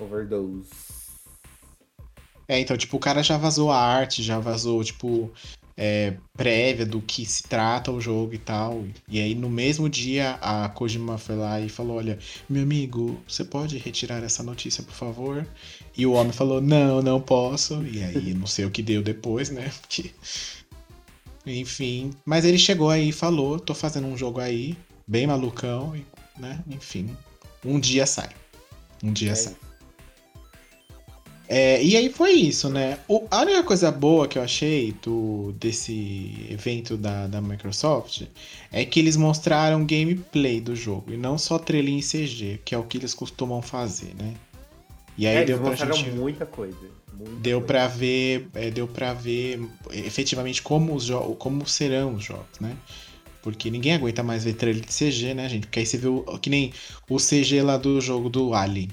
Overdose. 0.00 0.70
É, 2.48 2.60
então, 2.60 2.76
tipo, 2.76 2.96
o 2.96 3.00
cara 3.00 3.22
já 3.24 3.36
vazou 3.36 3.72
a 3.72 3.76
arte, 3.78 4.22
já 4.22 4.38
vazou, 4.38 4.82
tipo, 4.84 5.32
é, 5.76 6.14
prévia 6.34 6.86
do 6.86 7.00
que 7.02 7.26
se 7.26 7.42
trata 7.42 7.92
o 7.92 8.00
jogo 8.00 8.32
e 8.32 8.38
tal. 8.38 8.84
E 9.08 9.20
aí, 9.20 9.34
no 9.34 9.50
mesmo 9.50 9.88
dia, 9.88 10.38
a 10.40 10.68
Kojima 10.68 11.18
foi 11.18 11.36
lá 11.36 11.60
e 11.60 11.68
falou: 11.68 11.98
Olha, 11.98 12.18
meu 12.48 12.62
amigo, 12.62 13.20
você 13.28 13.44
pode 13.44 13.76
retirar 13.76 14.22
essa 14.22 14.42
notícia, 14.42 14.82
por 14.82 14.94
favor? 14.94 15.46
E 15.96 16.06
o 16.06 16.12
homem 16.12 16.32
falou: 16.32 16.60
Não, 16.60 17.02
não 17.02 17.20
posso. 17.20 17.82
E 17.82 18.02
aí, 18.02 18.32
não 18.32 18.46
sei 18.46 18.64
o 18.64 18.70
que 18.70 18.82
deu 18.82 19.02
depois, 19.02 19.50
né? 19.50 19.70
Porque... 19.82 20.10
Enfim. 21.46 22.10
Mas 22.24 22.44
ele 22.44 22.58
chegou 22.58 22.88
aí 22.88 23.10
e 23.10 23.12
falou: 23.12 23.60
Tô 23.60 23.74
fazendo 23.74 24.06
um 24.06 24.16
jogo 24.16 24.40
aí, 24.40 24.76
bem 25.06 25.26
malucão, 25.26 25.94
né? 26.38 26.62
Enfim. 26.68 27.14
Um 27.64 27.78
dia 27.78 28.06
sai. 28.06 28.30
Um 29.02 29.12
dia 29.12 29.32
É 29.32 29.34
sai. 29.34 29.56
É, 31.48 31.80
e 31.82 31.96
aí 31.96 32.08
foi 32.10 32.32
isso, 32.32 32.68
né? 32.68 32.98
O- 33.06 33.24
a 33.30 33.42
única 33.42 33.62
coisa 33.62 33.90
boa 33.92 34.26
que 34.26 34.36
eu 34.36 34.42
achei 34.42 34.92
do, 35.00 35.52
desse 35.60 36.46
evento 36.50 36.96
da, 36.96 37.28
da 37.28 37.40
Microsoft 37.40 38.22
é 38.72 38.84
que 38.84 38.98
eles 38.98 39.16
mostraram 39.16 39.86
gameplay 39.86 40.60
do 40.60 40.74
jogo 40.74 41.12
e 41.12 41.16
não 41.16 41.38
só 41.38 41.56
trailer 41.58 41.94
em 41.94 42.00
CG, 42.00 42.60
que 42.64 42.74
é 42.74 42.78
o 42.78 42.82
que 42.82 42.98
eles 42.98 43.14
costumam 43.14 43.62
fazer, 43.62 44.12
né? 44.18 44.34
E 45.16 45.26
aí 45.26 45.36
É, 45.36 45.44
deu 45.44 45.56
eles 45.56 45.60
pra 45.60 45.70
mostraram 45.70 45.94
gente. 45.94 46.16
muita 46.16 46.44
coisa. 46.46 46.76
muita 47.16 47.32
Deu 47.36 47.62
pra 47.62 47.86
ver, 47.86 48.48
é, 48.54 48.70
deu 48.70 48.88
para 48.88 49.14
ver 49.14 49.60
efetivamente 49.92 50.60
como 50.60 50.94
os 50.94 51.04
jogos, 51.04 51.36
como 51.38 51.66
serão 51.66 52.14
os 52.16 52.24
jogos, 52.24 52.58
né? 52.60 52.76
Porque 53.40 53.70
ninguém 53.70 53.94
aguenta 53.94 54.22
mais 54.24 54.42
ver 54.42 54.54
trailer 54.54 54.84
de 54.84 54.92
CG, 54.92 55.32
né, 55.32 55.48
gente? 55.48 55.68
Porque 55.68 55.78
aí 55.78 55.86
você 55.86 55.96
vê 55.96 56.08
o, 56.08 56.22
que 56.40 56.50
nem 56.50 56.72
o 57.08 57.18
CG 57.18 57.62
lá 57.62 57.76
do 57.76 58.00
jogo 58.00 58.28
do 58.28 58.52
Alien. 58.52 58.88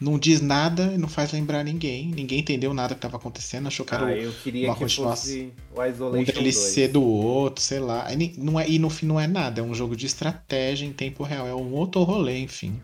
Não 0.00 0.16
diz 0.18 0.40
nada, 0.40 0.96
não 0.96 1.08
faz 1.08 1.32
lembrar 1.32 1.64
ninguém. 1.64 2.06
Ninguém 2.08 2.38
entendeu 2.40 2.72
nada 2.72 2.94
que 2.94 3.00
tava 3.00 3.16
acontecendo, 3.16 3.66
achou 3.66 3.84
que 3.84 3.94
era 3.94 4.06
Ah, 4.06 4.14
eu 4.16 4.32
queria 4.32 4.68
uma 4.68 4.76
que 4.76 4.88
fosse 4.88 5.52
o 5.74 5.80
um 5.80 5.84
Isolation 5.84 6.32
DLC 6.32 6.80
2. 6.88 6.92
do 6.92 7.02
outro, 7.02 7.62
sei 7.62 7.80
lá. 7.80 8.08
Nem- 8.14 8.32
não 8.38 8.60
é, 8.60 8.68
e 8.68 8.78
no 8.78 8.88
fim 8.90 9.06
não 9.06 9.18
é 9.18 9.26
nada, 9.26 9.60
é 9.60 9.64
um 9.64 9.74
jogo 9.74 9.96
de 9.96 10.06
estratégia 10.06 10.86
em 10.86 10.92
tempo 10.92 11.24
real, 11.24 11.48
é 11.48 11.54
um 11.54 11.72
outro 11.72 12.02
rolê, 12.04 12.38
enfim. 12.38 12.80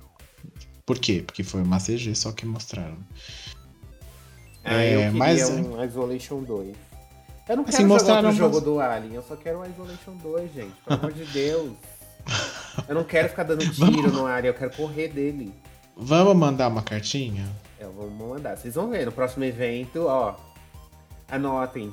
Por 0.85 0.99
quê? 0.99 1.23
Porque 1.25 1.45
foi 1.45 1.63
uma 1.63 1.79
CG 1.79 2.15
só 2.17 2.33
que 2.33 2.45
mostraram. 2.45 2.99
Ah, 4.65 4.85
eu 4.85 5.01
É, 5.01 5.05
queria 5.07 5.19
mas- 5.19 5.51
um 5.51 5.85
Isolation 5.85 6.43
2. 6.43 6.75
Eu 7.49 7.57
não 7.57 7.63
Assim, 7.65 7.73
quero 7.73 7.83
jogar 7.83 7.89
mostraram 7.89 8.29
outro 8.31 8.39
jogo 8.43 8.61
do 8.61 8.81
Alien, 8.81 9.15
eu 9.15 9.23
só 9.23 9.37
quero 9.37 9.61
o 9.61 9.65
Isolation 9.67 10.17
2, 10.23 10.53
gente. 10.55 10.73
Pelo 10.85 10.99
amor 11.01 11.13
de 11.13 11.25
Deus. 11.27 11.73
Eu 12.89 12.95
não 12.97 13.05
quero 13.05 13.29
ficar 13.29 13.43
dando 13.45 13.71
tiro 13.71 14.11
no 14.11 14.27
Alien, 14.27 14.49
eu 14.53 14.59
quero 14.59 14.71
correr 14.75 15.09
dele. 15.09 15.53
Vamos 15.97 16.37
mandar 16.37 16.69
uma 16.69 16.83
cartinha? 16.83 17.49
É, 17.79 17.85
vamos 17.85 18.13
mandar. 18.13 18.57
Vocês 18.57 18.75
vão 18.75 18.91
ver 18.91 19.07
no 19.07 19.13
próximo 19.13 19.45
evento, 19.45 20.07
ó. 20.07 20.37
Anotem. 21.29 21.93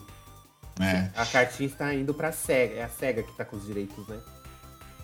É. 0.80 1.10
A 1.16 1.26
cartinha 1.26 1.68
está 1.68 1.94
indo 1.94 2.14
pra 2.14 2.32
SEGA. 2.32 2.76
É 2.76 2.84
a 2.84 2.90
SEGA 2.90 3.24
que 3.24 3.32
tá 3.34 3.46
com 3.46 3.56
os 3.56 3.66
direitos, 3.66 4.08
né? 4.08 4.20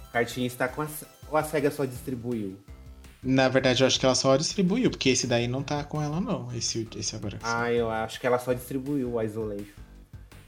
A 0.09 0.11
cartinha 0.13 0.47
está 0.47 0.67
com 0.67 0.81
a. 0.81 0.87
Ou 1.29 1.37
a 1.37 1.43
SEGA 1.43 1.69
só 1.69 1.85
distribuiu? 1.85 2.57
Na 3.21 3.49
verdade, 3.49 3.83
eu 3.83 3.87
acho 3.87 3.99
que 3.99 4.05
ela 4.05 4.15
só 4.15 4.35
distribuiu, 4.37 4.89
porque 4.89 5.09
esse 5.09 5.27
daí 5.27 5.47
não 5.47 5.61
tá 5.61 5.83
com 5.83 6.01
ela, 6.01 6.21
não. 6.21 6.51
Esse, 6.55 6.87
esse 6.95 7.15
agora. 7.15 7.37
Ah, 7.43 7.71
eu 7.71 7.89
acho 7.89 8.19
que 8.19 8.25
ela 8.27 8.39
só 8.39 8.53
distribuiu 8.53 9.13
o 9.15 9.21
Isolation. 9.21 9.73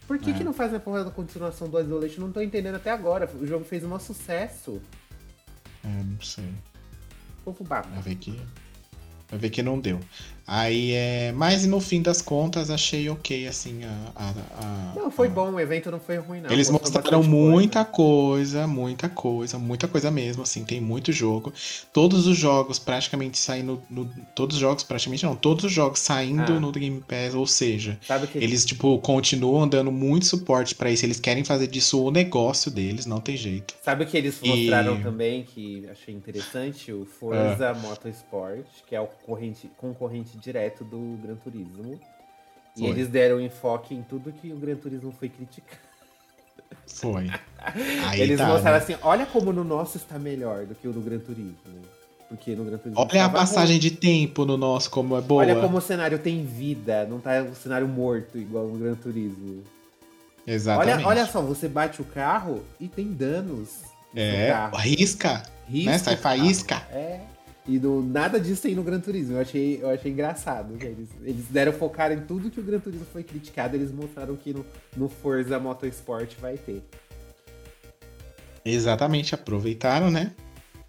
Por 0.08 0.18
que, 0.18 0.32
É. 0.32 0.34
que 0.34 0.44
não 0.44 0.54
faz 0.54 0.74
a 0.74 0.80
porra 0.80 1.04
da 1.04 1.12
continuação 1.12 1.68
do 1.68 1.80
Isolation? 1.80 2.22
Não 2.22 2.32
tô 2.32 2.42
entendendo 2.42 2.76
até 2.76 2.90
agora. 2.92 3.30
O 3.40 3.46
jogo 3.46 3.66
fez 3.66 3.84
um 3.84 3.90
maior 3.90 4.00
sucesso. 4.00 4.82
É, 5.84 5.88
não 5.88 6.22
sei. 6.22 6.52
Povo 7.50 7.64
babaca. 7.64 7.90
Vai 7.90 8.02
ver 8.02 8.16
que. 8.16 8.40
Vai 9.30 9.40
ver 9.40 9.50
que 9.50 9.64
não 9.64 9.80
deu. 9.80 10.00
Aí 10.52 10.94
é. 10.94 11.32
Mas 11.36 11.64
no 11.68 11.80
fim 11.80 12.02
das 12.02 12.24
contas, 12.24 12.72
achei 12.72 13.08
ok, 13.08 13.48
assim, 13.48 13.84
a. 13.84 14.12
a- 14.16 14.34
a- 14.60 14.94
Não, 14.96 15.12
foi 15.12 15.28
a- 15.28 15.30
bom, 15.30 15.52
o 15.52 15.60
evento 15.60 15.92
não 15.92 16.00
foi 16.00 16.18
ruim, 16.18 16.42
não. 16.42 16.50
Eles 16.50 16.72
mostraram 16.72 17.22
muita 17.22 17.86
coisa, 17.86 18.66
muita 18.66 19.08
coisa, 19.08 19.60
muita 19.60 19.88
coisa 19.88 20.10
mesmo, 20.10 20.42
assim, 20.42 20.66
tem 20.66 20.82
muito 20.82 21.12
jogo. 21.12 21.54
Todos 21.94 22.26
os 22.26 22.36
jogos 22.36 22.80
praticamente 22.80 23.38
saindo. 23.38 23.80
No, 23.90 24.10
todos 24.36 24.56
os 24.56 24.60
jogos, 24.62 24.84
praticamente 24.84 25.24
não, 25.24 25.36
todos 25.36 25.66
os 25.66 25.72
jogos 25.72 26.00
saindo 26.00 26.54
Ah. 26.54 26.60
no 26.60 26.72
Game 26.72 27.00
Pass, 27.08 27.36
ou 27.36 27.46
seja, 27.46 28.00
que 28.32 28.38
eles, 28.40 28.66
tipo, 28.66 28.98
continuam 29.00 29.68
dando 29.68 29.92
muito 29.92 30.26
suporte 30.26 30.74
pra 30.74 30.90
isso. 30.90 31.06
Eles 31.06 31.20
querem 31.20 31.44
fazer 31.44 31.68
disso 31.68 32.02
o 32.04 32.10
negócio 32.10 32.72
deles, 32.72 33.06
não 33.06 33.20
tem 33.20 33.38
jeito. 33.38 33.76
Sabe 33.84 34.04
o 34.04 34.08
que 34.08 34.18
eles 34.18 34.40
E- 34.42 34.48
mostraram 34.50 35.00
também, 35.02 35.44
que 35.44 35.88
achei 35.92 36.14
interessante? 36.16 36.92
O 36.92 37.06
Forza 37.06 37.70
Ah. 37.70 37.74
Motorsport, 37.76 38.66
que 38.88 38.96
é 38.96 39.02
o 39.02 39.06
concorrente, 39.08 39.70
concorrente 39.78 40.39
direto 40.40 40.84
do 40.84 41.18
Gran 41.22 41.36
Turismo. 41.36 42.00
E 42.76 42.82
Foi. 42.82 42.90
eles 42.90 43.08
deram 43.08 43.40
enfoque 43.42 43.94
em 43.94 44.02
tudo 44.02 44.32
que 44.32 44.52
o 44.52 44.58
Gran 44.58 44.76
Turismo 44.76 45.12
foi 45.12 45.30
criticado. 45.30 45.82
Foi. 46.88 47.30
Aí 48.08 48.22
eles 48.22 48.38
tá, 48.38 48.48
mostraram 48.48 48.78
né? 48.78 48.84
assim, 48.84 48.96
olha 49.02 49.26
como 49.26 49.52
no 49.52 49.64
nosso 49.64 49.98
está 49.98 50.18
melhor 50.18 50.66
do 50.66 50.76
que 50.76 50.88
o 50.88 50.94
do 50.94 51.02
Gran 51.02 51.20
Turismo. 51.20 51.54
Porque 52.28 52.56
no 52.56 52.64
Gran 52.64 52.78
Turismo 52.78 53.02
Olha 53.02 53.26
a 53.26 53.30
passagem 53.30 53.80
de 53.80 53.90
tempo 53.90 54.46
no 54.46 54.56
nosso, 54.56 54.90
como 54.90 55.18
é 55.18 55.22
boa. 55.22 55.44
ruim. 55.44 55.54
Olha 55.54 55.62
como 55.62 55.78
o 55.78 55.82
cenário 55.82 56.20
tem 56.20 56.46
vida, 56.46 57.06
não 57.06 57.20
tá 57.20 57.42
o 57.42 57.56
cenário 57.56 57.88
morto 57.88 58.38
igual 58.38 58.68
no 58.68 58.78
Gran 58.78 58.96
Turismo. 58.96 59.64
Exatamente. 60.46 60.98
Olha, 60.98 61.08
olha 61.08 61.26
só, 61.26 61.42
você 61.42 61.68
bate 61.68 62.02
o 62.02 62.06
carro 62.06 62.64
e 62.80 62.88
tem 62.88 63.12
danos 63.12 63.82
no 64.14 64.20
É, 64.20 64.70
risca, 64.78 65.44
Risca 65.68 65.92
né? 65.92 65.98
Sai 65.98 66.18
faísca. 66.18 66.76
É. 66.92 67.22
E 67.70 67.78
no, 67.78 68.02
nada 68.02 68.40
disso 68.40 68.64
tem 68.64 68.74
no 68.74 68.82
Gran 68.82 69.00
Turismo. 69.00 69.36
Eu 69.36 69.42
achei, 69.42 69.80
eu 69.80 69.90
achei 69.92 70.12
engraçado. 70.12 70.76
Eles, 70.82 71.08
eles 71.22 71.46
deram 71.52 71.72
focar 71.72 72.12
em 72.12 72.20
tudo 72.22 72.50
que 72.50 72.60
o 72.60 72.64
Gran 72.64 72.80
Turismo 72.80 73.06
foi 73.14 73.24
criticado. 73.24 73.76
Eles 73.76 73.92
mostraram 73.92 74.36
que 74.36 74.52
no, 74.52 74.66
no 74.98 75.08
Forza 75.08 75.60
Motorsport 75.60 76.34
vai 76.42 76.58
ter. 76.58 76.82
Exatamente, 78.66 79.36
aproveitaram, 79.36 80.10
né? 80.10 80.32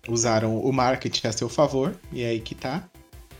Usaram 0.08 0.58
o 0.58 0.72
marketing 0.72 1.26
a 1.26 1.32
seu 1.32 1.50
favor. 1.50 1.94
E 2.10 2.22
é 2.22 2.30
aí 2.30 2.40
que 2.40 2.54
tá. 2.54 2.88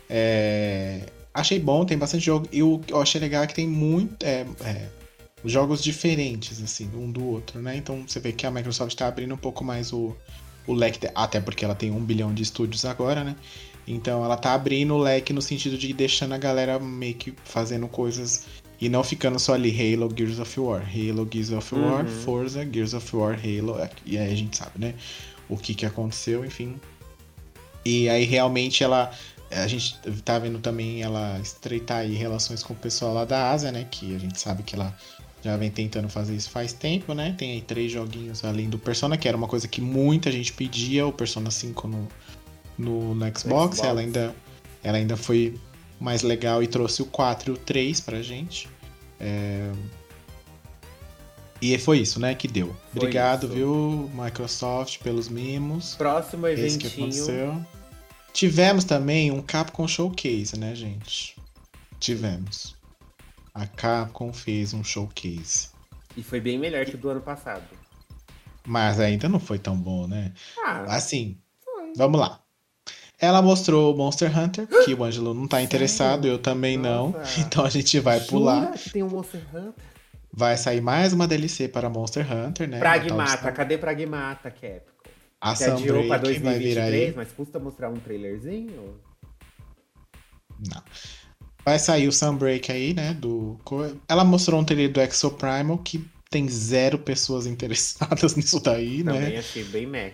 É... 0.07 1.01
Achei 1.33 1.59
bom, 1.59 1.83
tem 1.83 1.97
bastante 1.97 2.23
jogo. 2.23 2.47
E 2.51 2.61
o 2.61 2.77
que 2.77 2.93
eu 2.93 3.01
achei 3.01 3.19
legal 3.19 3.43
é 3.43 3.47
que 3.47 3.55
tem 3.55 3.67
muito. 3.67 4.23
É, 4.23 4.45
é, 4.63 4.87
jogos 5.43 5.81
diferentes, 5.81 6.61
assim, 6.61 6.87
um 6.93 7.11
do 7.11 7.25
outro, 7.25 7.59
né? 7.59 7.75
Então 7.75 8.03
você 8.07 8.19
vê 8.19 8.31
que 8.31 8.45
a 8.45 8.51
Microsoft 8.51 8.95
tá 8.95 9.07
abrindo 9.07 9.33
um 9.33 9.37
pouco 9.37 9.63
mais 9.63 9.91
o, 9.91 10.15
o 10.67 10.73
leque, 10.73 10.99
até 11.15 11.39
porque 11.39 11.65
ela 11.65 11.75
tem 11.75 11.91
um 11.91 12.03
bilhão 12.03 12.33
de 12.33 12.43
estúdios 12.43 12.85
agora, 12.85 13.23
né? 13.23 13.35
Então 13.87 14.23
ela 14.23 14.37
tá 14.37 14.53
abrindo 14.53 14.93
o 14.93 14.97
leque 14.97 15.33
no 15.33 15.41
sentido 15.41 15.77
de 15.77 15.91
deixando 15.91 16.33
a 16.33 16.37
galera 16.37 16.79
meio 16.79 17.15
que 17.15 17.33
fazendo 17.43 17.87
coisas 17.87 18.45
e 18.79 18.87
não 18.89 19.03
ficando 19.03 19.39
só 19.39 19.53
ali 19.53 19.69
Halo, 19.69 20.09
Gears 20.15 20.39
of 20.39 20.59
War, 20.59 20.81
Halo, 20.81 21.27
Gears 21.31 21.51
of 21.51 21.75
War, 21.75 22.05
Uhum. 22.05 22.11
Forza, 22.23 22.67
Gears 22.71 22.93
of 22.93 23.15
War, 23.15 23.33
Halo, 23.33 23.77
e 24.05 24.17
aí 24.17 24.31
a 24.31 24.35
gente 24.35 24.57
sabe, 24.57 24.71
né? 24.77 24.95
O 25.49 25.57
que 25.57 25.73
que 25.73 25.85
aconteceu, 25.85 26.45
enfim. 26.45 26.79
E 27.83 28.07
aí 28.07 28.23
realmente 28.23 28.83
ela 28.83 29.11
a 29.51 29.67
gente 29.67 29.99
tá 30.23 30.39
vendo 30.39 30.59
também 30.59 31.01
ela 31.01 31.37
estreitar 31.39 31.99
aí 31.99 32.15
relações 32.15 32.63
com 32.63 32.73
o 32.73 32.75
pessoal 32.75 33.13
lá 33.13 33.25
da 33.25 33.51
Ásia, 33.51 33.71
né? 33.71 33.85
Que 33.89 34.15
a 34.15 34.19
gente 34.19 34.39
sabe 34.39 34.63
que 34.63 34.75
ela 34.75 34.95
já 35.43 35.57
vem 35.57 35.71
tentando 35.71 36.07
fazer 36.07 36.35
isso 36.35 36.49
faz 36.49 36.71
tempo, 36.73 37.13
né? 37.13 37.33
Tem 37.37 37.53
aí 37.53 37.61
três 37.61 37.91
joguinhos 37.91 38.43
além 38.43 38.69
do 38.69 38.77
Persona, 38.77 39.17
que 39.17 39.27
era 39.27 39.35
uma 39.35 39.47
coisa 39.47 39.67
que 39.67 39.81
muita 39.81 40.31
gente 40.31 40.53
pedia, 40.53 41.05
o 41.07 41.11
Persona 41.11 41.49
5 41.49 41.87
no, 41.87 42.07
no, 42.77 43.15
no 43.15 43.25
Xbox. 43.27 43.39
Xbox. 43.77 43.79
Ela, 43.79 44.01
ainda, 44.01 44.35
ela 44.83 44.97
ainda 44.97 45.17
foi 45.17 45.57
mais 45.99 46.21
legal 46.21 46.61
e 46.61 46.67
trouxe 46.67 47.01
o 47.01 47.05
4 47.05 47.51
e 47.51 47.53
o 47.53 47.57
3 47.57 47.99
pra 48.01 48.21
gente. 48.21 48.67
É, 49.19 49.71
E 51.61 51.77
foi 51.77 51.99
isso, 51.99 52.19
né, 52.19 52.33
que 52.33 52.47
deu. 52.47 52.75
Foi 52.91 53.01
Obrigado, 53.03 53.45
isso. 53.45 53.53
viu, 53.53 54.11
Microsoft, 54.13 54.99
pelos 54.99 55.29
mimos. 55.29 55.95
Próximo 55.95 56.47
Esse 56.47 56.77
que 56.77 56.87
eventinho. 56.87 57.05
aconteceu. 57.05 57.65
Tivemos 58.33 58.83
também 58.83 59.29
um 59.31 59.41
Capcom 59.41 59.87
Showcase, 59.87 60.57
né, 60.57 60.73
gente? 60.73 61.35
Tivemos. 61.99 62.75
A 63.53 63.65
Capcom 63.67 64.31
fez 64.31 64.73
um 64.73 64.83
showcase. 64.83 65.69
E 66.15 66.23
foi 66.23 66.39
bem 66.39 66.57
melhor 66.57 66.85
que 66.85 66.95
o 66.95 66.97
do 66.97 67.09
ano 67.09 67.21
passado. 67.21 67.63
Mas 68.65 68.99
ainda 68.99 69.27
não 69.27 69.39
foi 69.39 69.57
tão 69.59 69.75
bom, 69.75 70.07
né? 70.07 70.33
Ah, 70.63 70.95
Assim, 70.95 71.37
foi. 71.63 71.93
vamos 71.95 72.19
lá. 72.19 72.39
Ela 73.19 73.41
mostrou 73.41 73.93
o 73.93 73.97
Monster 73.97 74.35
Hunter, 74.37 74.67
que 74.83 74.93
o 74.93 75.03
Ângelo 75.03 75.33
não 75.33 75.47
tá 75.47 75.61
interessado, 75.61 76.27
eu 76.27 76.39
também 76.39 76.77
não. 76.77 77.09
Nossa. 77.11 77.39
Então 77.41 77.65
a 77.65 77.69
gente 77.69 77.99
vai 77.99 78.17
Jura 78.19 78.29
pular. 78.29 78.71
que 78.73 78.89
tem 78.89 79.03
um 79.03 79.09
Monster 79.09 79.41
Hunter? 79.55 79.73
Vai 80.33 80.57
sair 80.57 80.79
mais 80.81 81.11
uma 81.11 81.27
DLC 81.27 81.67
para 81.67 81.89
Monster 81.89 82.25
Hunter, 82.31 82.67
né? 82.69 82.79
Pragmata, 82.79 83.33
Então, 83.41 83.53
cadê 83.53 83.77
Pragmata, 83.77 84.49
Capcom? 84.49 84.91
A 85.41 85.55
Que 85.55 85.63
adiou 85.65 86.07
pra 86.07 86.17
Sunbreak 86.17 86.39
vai 86.39 86.57
vir 86.59 86.75
2023, 86.75 87.09
aí. 87.09 87.13
mas 87.15 87.31
custa 87.31 87.59
mostrar 87.59 87.89
um 87.89 87.95
trailerzinho? 87.95 88.95
Não. 90.73 90.83
Vai 91.63 91.77
sair 91.77 92.07
o 92.07 92.11
Sunbreak 92.11 92.71
aí, 92.71 92.93
né? 92.93 93.13
Do... 93.13 93.59
Ela 94.07 94.23
mostrou 94.23 94.59
um 94.59 94.63
trailer 94.63 94.91
do 94.91 94.99
Exoprimal 94.99 95.77
que 95.77 96.03
tem 96.29 96.47
zero 96.47 96.97
pessoas 96.97 97.45
interessadas 97.47 98.35
nisso 98.35 98.59
daí, 98.59 99.03
né? 99.03 99.13
Também 99.13 99.37
achei 99.37 99.63
bem 99.65 99.85
meh. 99.85 100.13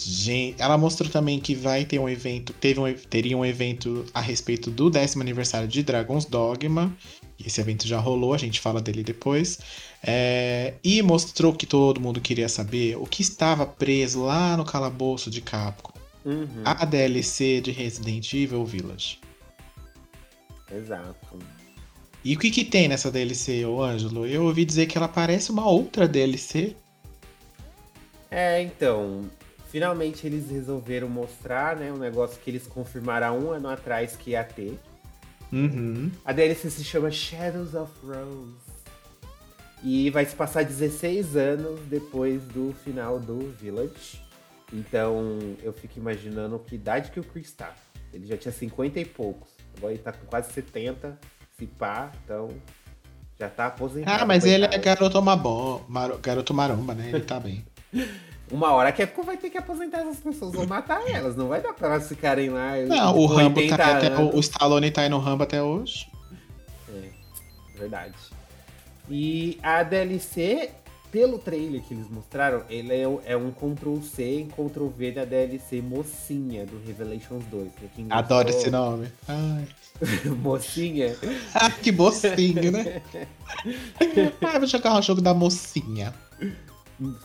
Gente, 0.00 0.62
ela 0.62 0.78
mostrou 0.78 1.10
também 1.10 1.40
que 1.40 1.56
vai 1.56 1.84
ter 1.84 1.98
um 1.98 2.08
evento, 2.08 2.52
teve 2.52 2.78
um, 2.78 2.94
teria 3.10 3.36
um 3.36 3.44
evento 3.44 4.06
a 4.14 4.20
respeito 4.20 4.70
do 4.70 4.88
décimo 4.88 5.22
aniversário 5.22 5.66
de 5.66 5.82
Dragon's 5.82 6.24
Dogma. 6.24 6.96
Esse 7.44 7.60
evento 7.60 7.86
já 7.86 7.98
rolou, 7.98 8.32
a 8.32 8.38
gente 8.38 8.60
fala 8.60 8.80
dele 8.80 9.02
depois. 9.02 9.58
É, 10.00 10.74
e 10.84 11.02
mostrou 11.02 11.52
que 11.52 11.66
todo 11.66 12.00
mundo 12.00 12.20
queria 12.20 12.48
saber 12.48 12.96
o 12.96 13.06
que 13.06 13.22
estava 13.22 13.66
preso 13.66 14.22
lá 14.22 14.56
no 14.56 14.64
calabouço 14.64 15.30
de 15.30 15.40
Capcom. 15.40 15.92
Uhum, 16.24 16.62
A 16.64 16.84
DLC 16.84 17.60
de 17.60 17.72
Resident 17.72 18.32
Evil 18.32 18.64
Village. 18.64 19.18
Exato. 20.70 21.38
E 22.24 22.34
o 22.34 22.38
que 22.38 22.50
que 22.50 22.64
tem 22.64 22.88
nessa 22.88 23.10
DLC, 23.10 23.64
ô 23.64 23.82
Ângelo? 23.82 24.26
Eu 24.26 24.44
ouvi 24.44 24.64
dizer 24.64 24.86
que 24.86 24.98
ela 24.98 25.08
parece 25.08 25.50
uma 25.50 25.68
outra 25.68 26.06
DLC. 26.06 26.76
É, 28.30 28.60
então, 28.60 29.24
finalmente 29.70 30.26
eles 30.26 30.50
resolveram 30.50 31.08
mostrar, 31.08 31.76
né, 31.76 31.92
um 31.92 31.96
negócio 31.96 32.38
que 32.40 32.50
eles 32.50 32.66
confirmaram 32.66 33.26
há 33.28 33.32
um 33.32 33.50
ano 33.50 33.68
atrás 33.68 34.16
que 34.16 34.30
ia 34.30 34.44
ter. 34.44 34.78
Uhum. 35.52 36.10
A 36.24 36.32
DLC 36.32 36.70
se 36.70 36.84
chama 36.84 37.10
Shadows 37.10 37.74
of 37.74 37.92
Rose. 38.04 38.68
E 39.82 40.10
vai 40.10 40.26
se 40.26 40.34
passar 40.34 40.64
16 40.64 41.36
anos 41.36 41.80
depois 41.86 42.42
do 42.48 42.74
final 42.84 43.18
do 43.20 43.52
Village. 43.52 44.20
Então 44.72 45.38
eu 45.62 45.72
fico 45.72 45.98
imaginando 45.98 46.58
que 46.58 46.74
idade 46.74 47.10
que 47.10 47.20
o 47.20 47.24
Chris 47.24 47.52
tá. 47.52 47.74
Ele 48.12 48.26
já 48.26 48.36
tinha 48.36 48.52
50 48.52 49.00
e 49.00 49.04
poucos. 49.04 49.57
Agora 49.78 49.92
ele 49.94 50.02
tá 50.02 50.12
com 50.12 50.26
quase 50.26 50.52
70, 50.52 51.18
se 51.58 51.66
pá, 51.66 52.10
então 52.24 52.48
já 53.38 53.48
tá 53.48 53.66
aposentado. 53.66 54.22
Ah, 54.22 54.26
mas 54.26 54.44
ele 54.44 54.64
é 54.66 54.78
garoto, 54.78 55.22
mabó, 55.22 55.80
maro- 55.88 56.18
garoto 56.18 56.52
maromba, 56.52 56.94
né? 56.94 57.08
Ele 57.08 57.20
tá 57.24 57.38
bem. 57.40 57.64
Uma 58.50 58.72
hora 58.72 58.88
a 58.88 58.92
Capcom 58.92 59.22
vai 59.24 59.36
ter 59.36 59.50
que 59.50 59.58
aposentar 59.58 59.98
essas 59.98 60.16
pessoas, 60.20 60.54
vão 60.54 60.66
matar 60.66 61.02
elas. 61.08 61.36
Não 61.36 61.48
vai 61.48 61.60
dar 61.60 61.74
pra 61.74 61.88
elas 61.88 62.08
ficarem 62.08 62.48
lá. 62.48 62.76
Não, 62.86 63.14
o 63.16 63.26
Rambo 63.26 63.60
80 63.60 63.76
tá 63.76 63.96
até, 63.98 64.06
anos. 64.06 64.34
o 64.34 64.40
Stallone 64.40 64.90
tá 64.90 65.02
aí 65.02 65.08
no 65.10 65.18
Rambo 65.18 65.42
até 65.42 65.62
hoje. 65.62 66.08
É, 66.88 67.10
verdade. 67.78 68.14
E 69.10 69.58
a 69.62 69.82
DLC, 69.82 70.70
pelo 71.10 71.38
trailer 71.38 71.80
que 71.82 71.94
eles 71.94 72.08
mostraram, 72.10 72.62
ele 72.68 72.94
é, 72.94 73.06
um- 73.08 73.20
é 73.24 73.36
um 73.36 73.50
Ctrl-C 73.50 74.22
e 74.22 74.44
Ctrl-V 74.46 75.12
da 75.12 75.24
DLC 75.24 75.80
Mocinha 75.80 76.66
do 76.66 76.78
Revelations 76.86 77.44
2. 77.50 77.64
né? 77.66 77.88
Quem 77.94 78.04
gostou- 78.08 78.18
Adoro 78.18 78.48
esse 78.50 78.70
nome. 78.70 79.08
Mocinha. 80.42 81.16
Ah, 81.54 81.70
que 81.70 81.90
mocinho, 81.92 82.70
né? 82.72 83.02
ah, 84.42 84.58
vou 84.58 84.68
jogar 84.68 84.98
o 84.98 85.02
jogo 85.02 85.20
da 85.20 85.34
mocinha. 85.34 86.14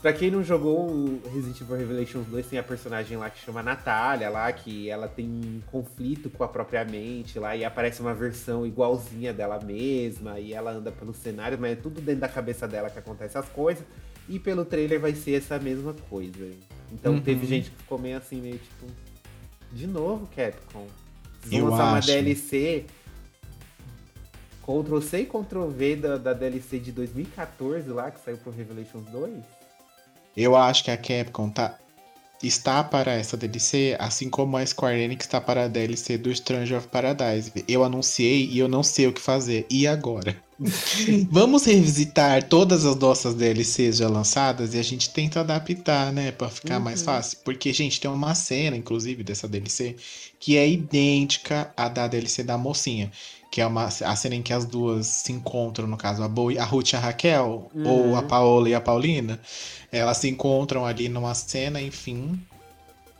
Pra 0.03 0.13
quem 0.13 0.29
não 0.29 0.43
jogou 0.43 0.87
o 0.87 1.21
Resident 1.33 1.59
Evil 1.61 1.75
Revelations 1.77 2.27
2, 2.27 2.45
tem 2.45 2.59
a 2.59 2.63
personagem 2.63 3.17
lá 3.17 3.27
que 3.29 3.39
chama 3.43 3.63
Natália, 3.63 4.29
lá, 4.29 4.51
que 4.53 4.87
ela 4.87 5.07
tem 5.07 5.25
um 5.25 5.61
conflito 5.71 6.29
com 6.29 6.43
a 6.43 6.47
própria 6.47 6.85
mente 6.85 7.39
lá, 7.39 7.55
e 7.55 7.65
aparece 7.65 7.99
uma 7.99 8.13
versão 8.13 8.67
igualzinha 8.67 9.33
dela 9.33 9.59
mesma, 9.59 10.39
e 10.39 10.53
ela 10.53 10.71
anda 10.73 10.91
pelo 10.91 11.11
cenário, 11.11 11.57
mas 11.59 11.71
é 11.71 11.75
tudo 11.75 11.99
dentro 12.01 12.21
da 12.21 12.29
cabeça 12.29 12.67
dela 12.67 12.87
que 12.89 12.99
acontece 12.99 13.35
as 13.35 13.49
coisas, 13.49 13.83
e 14.29 14.37
pelo 14.37 14.63
trailer 14.63 14.99
vai 14.99 15.15
ser 15.15 15.33
essa 15.37 15.57
mesma 15.57 15.93
coisa. 16.07 16.51
Então 16.91 17.13
Uhum. 17.13 17.21
teve 17.21 17.47
gente 17.47 17.71
que 17.71 17.77
ficou 17.77 17.97
meio 17.97 18.17
assim, 18.17 18.39
meio 18.39 18.59
tipo, 18.59 18.85
de 19.71 19.87
novo, 19.87 20.27
Capcom. 20.35 20.85
Vocês 21.41 21.59
vão 21.61 21.71
lançar 21.71 21.85
uma 21.85 21.97
acho. 21.97 22.07
DLC 22.09 22.85
Ctrl 24.61 24.99
C 25.01 25.21
e 25.21 25.25
Ctrl 25.25 25.67
V 25.67 25.95
da, 25.95 26.17
da 26.17 26.33
DLC 26.33 26.77
de 26.79 26.91
2014 26.91 27.89
lá, 27.89 28.11
que 28.11 28.19
saiu 28.23 28.37
pro 28.37 28.51
Revelations 28.51 29.03
2? 29.11 29.62
Eu 30.35 30.55
acho 30.55 30.83
que 30.83 30.91
a 30.91 30.97
Capcom 30.97 31.49
tá, 31.49 31.77
está 32.41 32.83
para 32.83 33.13
essa 33.13 33.37
DLC, 33.37 33.95
assim 33.99 34.29
como 34.29 34.57
a 34.57 34.65
Square 34.65 34.99
Enix 34.99 35.25
está 35.25 35.39
para 35.39 35.65
a 35.65 35.67
DLC 35.67 36.17
do 36.17 36.33
Stranger 36.35 36.77
of 36.79 36.87
Paradise. 36.87 37.51
Eu 37.67 37.83
anunciei 37.83 38.47
e 38.49 38.59
eu 38.59 38.67
não 38.67 38.83
sei 38.83 39.07
o 39.07 39.13
que 39.13 39.21
fazer. 39.21 39.65
E 39.69 39.87
agora? 39.87 40.35
Vamos 41.29 41.65
revisitar 41.65 42.43
todas 42.47 42.85
as 42.85 42.95
nossas 42.95 43.33
DLCs 43.35 43.97
já 43.97 44.07
lançadas 44.09 44.73
e 44.73 44.79
a 44.79 44.83
gente 44.83 45.09
tenta 45.09 45.39
adaptar, 45.41 46.11
né, 46.13 46.31
Pra 46.31 46.49
ficar 46.49 46.79
mais 46.79 46.99
Uhum. 46.99 47.05
fácil. 47.05 47.37
Porque, 47.43 47.71
gente, 47.73 47.99
tem 47.99 48.09
uma 48.09 48.35
cena, 48.35 48.75
inclusive, 48.77 49.23
dessa 49.23 49.47
DLC 49.47 49.95
que 50.39 50.57
é 50.57 50.67
idêntica 50.67 51.71
à 51.77 51.87
da 51.87 52.07
DLC 52.07 52.43
da 52.43 52.57
mocinha. 52.57 53.11
Que 53.53 53.61
é 53.61 53.67
uma, 53.67 53.85
a 53.85 54.15
cena 54.15 54.33
em 54.33 54.41
que 54.41 54.51
as 54.51 54.65
duas 54.65 55.05
se 55.05 55.31
encontram, 55.31 55.85
no 55.87 55.95
caso, 55.95 56.23
a, 56.23 56.27
Bo, 56.27 56.49
a 56.59 56.63
Ruth 56.63 56.93
e 56.93 56.95
a 56.95 56.99
Raquel, 56.99 57.69
Uhum. 57.75 57.87
ou 57.87 58.15
a 58.15 58.23
Paola 58.23 58.67
e 58.67 58.73
a 58.73 58.81
Paulina. 58.81 59.39
Elas 59.91 60.17
se 60.17 60.27
encontram 60.27 60.83
ali 60.83 61.07
numa 61.07 61.35
cena, 61.35 61.79
enfim. 61.79 62.39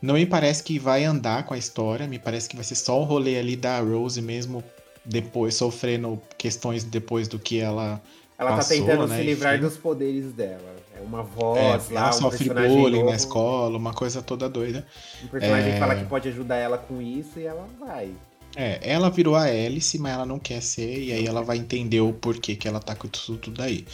Não 0.02 0.16
me 0.16 0.26
parece 0.26 0.64
que 0.64 0.80
vai 0.80 1.04
andar 1.04 1.44
com 1.46 1.54
a 1.54 1.58
história, 1.58 2.08
me 2.08 2.18
parece 2.18 2.50
que 2.50 2.56
vai 2.56 2.66
ser 2.66 2.74
só 2.74 3.00
o 3.00 3.04
rolê 3.04 3.38
ali 3.38 3.56
da 3.56 3.80
Rose 3.80 4.20
mesmo, 4.24 4.64
depois 5.06 5.54
sofrendo 5.54 6.20
questões 6.36 6.84
depois 6.84 7.28
do 7.28 7.38
que 7.38 7.60
ela. 7.60 8.02
Ela 8.36 8.56
Passou, 8.56 8.76
tá 8.78 8.84
tentando 8.84 9.08
né, 9.08 9.18
se 9.20 9.24
livrar 9.24 9.54
enfim. 9.54 9.66
dos 9.68 9.78
poderes 9.78 10.34
dela. 10.34 10.76
É 10.98 11.02
uma 11.02 11.20
É, 11.20 11.24
voz 11.24 11.90
lá, 11.92 12.02
ela 12.02 12.10
um 12.10 12.14
sofre 12.14 12.50
bullying 12.50 12.98
novo, 13.02 13.10
na 13.12 13.16
escola, 13.16 13.78
uma 13.78 13.94
coisa 13.94 14.20
toda 14.24 14.50
doida. 14.50 14.84
Um 15.24 15.28
personagem 15.28 15.74
É. 15.74 15.78
fala 15.80 15.96
que 15.96 16.06
pode 16.06 16.28
ajudar 16.30 16.56
ela 16.58 16.78
com 16.80 17.00
isso 17.00 17.40
e 17.40 17.46
ela 17.46 17.68
vai. 17.80 18.10
É, 18.56 18.80
ela 18.84 19.10
virou 19.10 19.36
a 19.36 19.48
hélice, 19.48 19.98
mas 19.98 20.14
ela 20.14 20.26
não 20.26 20.38
quer 20.38 20.62
ser, 20.62 21.04
e 21.04 21.12
aí 21.12 21.26
ela 21.26 21.42
vai 21.42 21.58
entender 21.58 22.02
o 22.02 22.14
porquê 22.14 22.56
que 22.56 22.68
ela 22.68 22.80
tá 22.80 22.96
com 22.96 23.08
isso 23.12 23.36
tudo 23.38 23.62
aí. 23.62 23.86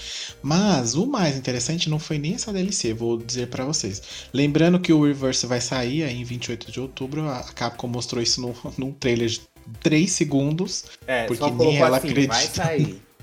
Mas 0.41 0.95
o 0.95 1.05
mais 1.05 1.37
interessante 1.37 1.89
não 1.89 1.97
foi 1.97 2.17
nem 2.17 2.33
essa 2.33 2.51
DLC, 2.51 2.93
vou 2.93 3.17
dizer 3.17 3.47
pra 3.47 3.63
vocês. 3.63 4.01
Lembrando 4.33 4.79
que 4.79 4.91
o 4.91 5.03
Reverse 5.05 5.45
vai 5.45 5.61
sair 5.61 6.03
aí 6.03 6.15
em 6.15 6.23
28 6.23 6.71
de 6.71 6.79
outubro, 6.79 7.27
a 7.29 7.43
Capcom 7.43 7.87
mostrou 7.87 8.21
isso 8.21 8.41
num, 8.41 8.53
num 8.77 8.91
trailer 8.91 9.29
de 9.29 9.41
3 9.81 10.11
segundos, 10.11 10.85
É, 11.07 11.25
Porque 11.25 11.43
só 11.43 11.53
nem 11.53 11.77
ela 11.77 11.97
assim, 11.97 12.09
acredita. 12.09 12.63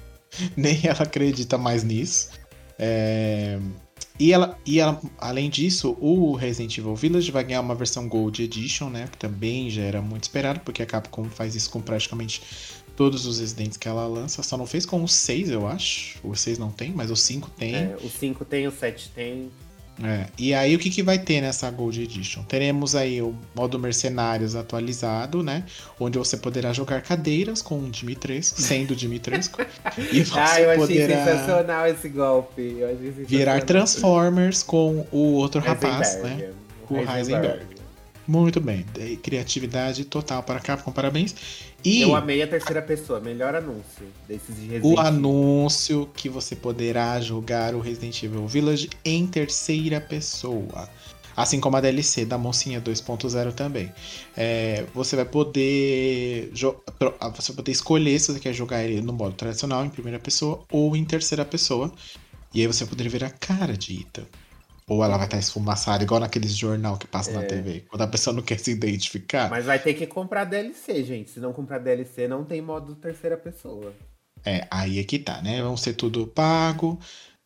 nem 0.56 0.80
ela 0.84 1.02
acredita 1.02 1.58
mais 1.58 1.82
nisso. 1.84 2.30
É, 2.78 3.58
E, 4.18 4.32
ela, 4.32 4.58
e 4.64 4.80
ela, 4.80 5.00
além 5.18 5.50
disso, 5.50 5.96
o 6.00 6.34
Resident 6.34 6.78
Evil 6.78 6.94
Village 6.94 7.30
vai 7.30 7.44
ganhar 7.44 7.60
uma 7.60 7.74
versão 7.74 8.08
Gold 8.08 8.42
Edition, 8.42 8.88
né? 8.88 9.08
Que 9.10 9.18
também 9.18 9.68
já 9.68 9.82
era 9.82 10.00
muito 10.00 10.24
esperado, 10.24 10.60
porque 10.60 10.82
a 10.82 10.86
Capcom 10.86 11.24
faz 11.26 11.54
isso 11.54 11.68
com 11.70 11.80
praticamente 11.80 12.40
todos 12.96 13.26
os 13.26 13.38
Residents 13.38 13.76
que 13.76 13.86
ela 13.86 14.06
lança. 14.06 14.42
Só 14.42 14.56
não 14.56 14.66
fez 14.66 14.86
com 14.86 15.04
o 15.04 15.08
6, 15.08 15.50
eu 15.50 15.66
acho. 15.66 16.18
O 16.24 16.34
6 16.34 16.58
não 16.58 16.70
tem, 16.70 16.92
mas 16.92 17.10
o 17.10 17.16
5 17.16 17.50
tem. 17.50 17.74
É, 17.74 17.96
o 18.02 18.08
5 18.08 18.44
tem, 18.46 18.66
o 18.66 18.72
7 18.72 19.10
tem. 19.14 19.50
É, 20.02 20.26
E 20.38 20.52
aí 20.52 20.74
o 20.74 20.78
que, 20.78 20.90
que 20.90 21.02
vai 21.02 21.18
ter 21.18 21.40
nessa 21.40 21.70
Gold 21.70 22.02
Edition? 22.02 22.42
Teremos 22.42 22.94
aí 22.94 23.22
o 23.22 23.34
modo 23.54 23.78
Mercenários 23.78 24.54
atualizado, 24.54 25.42
né? 25.42 25.64
Onde 25.98 26.18
você 26.18 26.36
poderá 26.36 26.72
jogar 26.72 27.00
cadeiras 27.02 27.62
com 27.62 27.78
o 27.78 27.90
Dimitrescu, 27.90 28.60
sendo 28.60 28.90
o 28.92 28.96
Dimitrescu. 28.96 29.64
e 30.12 30.24
você 30.24 30.38
Ah, 30.38 30.60
eu 30.60 30.70
achei 30.70 30.86
poderá 30.86 31.24
sensacional 31.24 31.86
esse 31.86 32.08
golpe. 32.08 32.76
Sensacional. 32.80 33.26
virar 33.26 33.62
Transformers 33.62 34.62
com 34.62 35.06
o 35.10 35.32
outro 35.32 35.60
rapaz, 35.60 36.14
Heisenberg, 36.14 36.42
né? 36.42 36.52
O 36.88 36.94
O 36.94 37.16
Heisenberg. 37.16 37.75
Muito 38.26 38.60
bem. 38.60 38.84
Criatividade 39.22 40.04
total 40.04 40.42
para 40.42 40.56
a 40.56 40.60
Capcom, 40.60 40.90
parabéns. 40.90 41.34
E 41.84 42.02
Eu 42.02 42.16
amei 42.16 42.42
a 42.42 42.48
terceira 42.48 42.82
pessoa, 42.82 43.20
melhor 43.20 43.54
anúncio 43.54 44.06
desses 44.26 44.56
de 44.56 44.62
Resident 44.62 44.84
o 44.84 44.92
Evil. 44.92 45.00
anúncio 45.00 46.10
que 46.16 46.28
você 46.28 46.56
poderá 46.56 47.20
jogar 47.20 47.74
o 47.74 47.80
Resident 47.80 48.22
Evil 48.22 48.46
Village 48.46 48.90
em 49.04 49.26
terceira 49.26 50.00
pessoa. 50.00 50.88
Assim 51.36 51.60
como 51.60 51.76
a 51.76 51.80
DLC 51.80 52.24
da 52.24 52.38
mocinha 52.38 52.80
2.0 52.80 53.52
também. 53.52 53.92
É, 54.36 54.86
você 54.94 55.14
vai 55.14 55.26
poder 55.26 56.50
ah, 57.20 57.28
você 57.28 57.52
vai 57.52 57.56
poder 57.56 57.72
escolher 57.72 58.18
se 58.18 58.32
você 58.32 58.40
quer 58.40 58.54
jogar 58.54 58.82
ele 58.82 59.02
no 59.02 59.12
modo 59.12 59.34
tradicional, 59.34 59.84
em 59.84 59.90
primeira 59.90 60.18
pessoa, 60.18 60.64
ou 60.72 60.96
em 60.96 61.04
terceira 61.04 61.44
pessoa. 61.44 61.92
E 62.54 62.62
aí 62.62 62.66
você 62.66 62.84
vai 62.84 62.96
poder 62.96 63.08
ver 63.10 63.22
a 63.22 63.30
cara 63.30 63.76
de 63.76 63.92
Ita. 64.00 64.26
Ou 64.88 65.02
ela 65.02 65.16
vai 65.16 65.26
estar 65.26 65.38
esfumaçada, 65.38 66.04
igual 66.04 66.20
naqueles 66.20 66.56
jornal 66.56 66.96
que 66.96 67.08
passa 67.08 67.32
na 67.32 67.42
TV. 67.42 67.84
Quando 67.88 68.02
a 68.02 68.06
pessoa 68.06 68.34
não 68.34 68.42
quer 68.42 68.58
se 68.60 68.70
identificar. 68.70 69.50
Mas 69.50 69.66
vai 69.66 69.80
ter 69.80 69.94
que 69.94 70.06
comprar 70.06 70.44
DLC, 70.44 71.02
gente. 71.02 71.30
Se 71.30 71.40
não 71.40 71.52
comprar 71.52 71.78
DLC, 71.78 72.28
não 72.28 72.44
tem 72.44 72.62
modo 72.62 72.94
terceira 72.94 73.36
pessoa. 73.36 73.92
É, 74.44 74.64
aí 74.70 75.00
é 75.00 75.04
que 75.04 75.18
tá, 75.18 75.42
né? 75.42 75.60
Vão 75.60 75.76
ser 75.76 75.94
tudo 75.94 76.28
pago, 76.28 77.00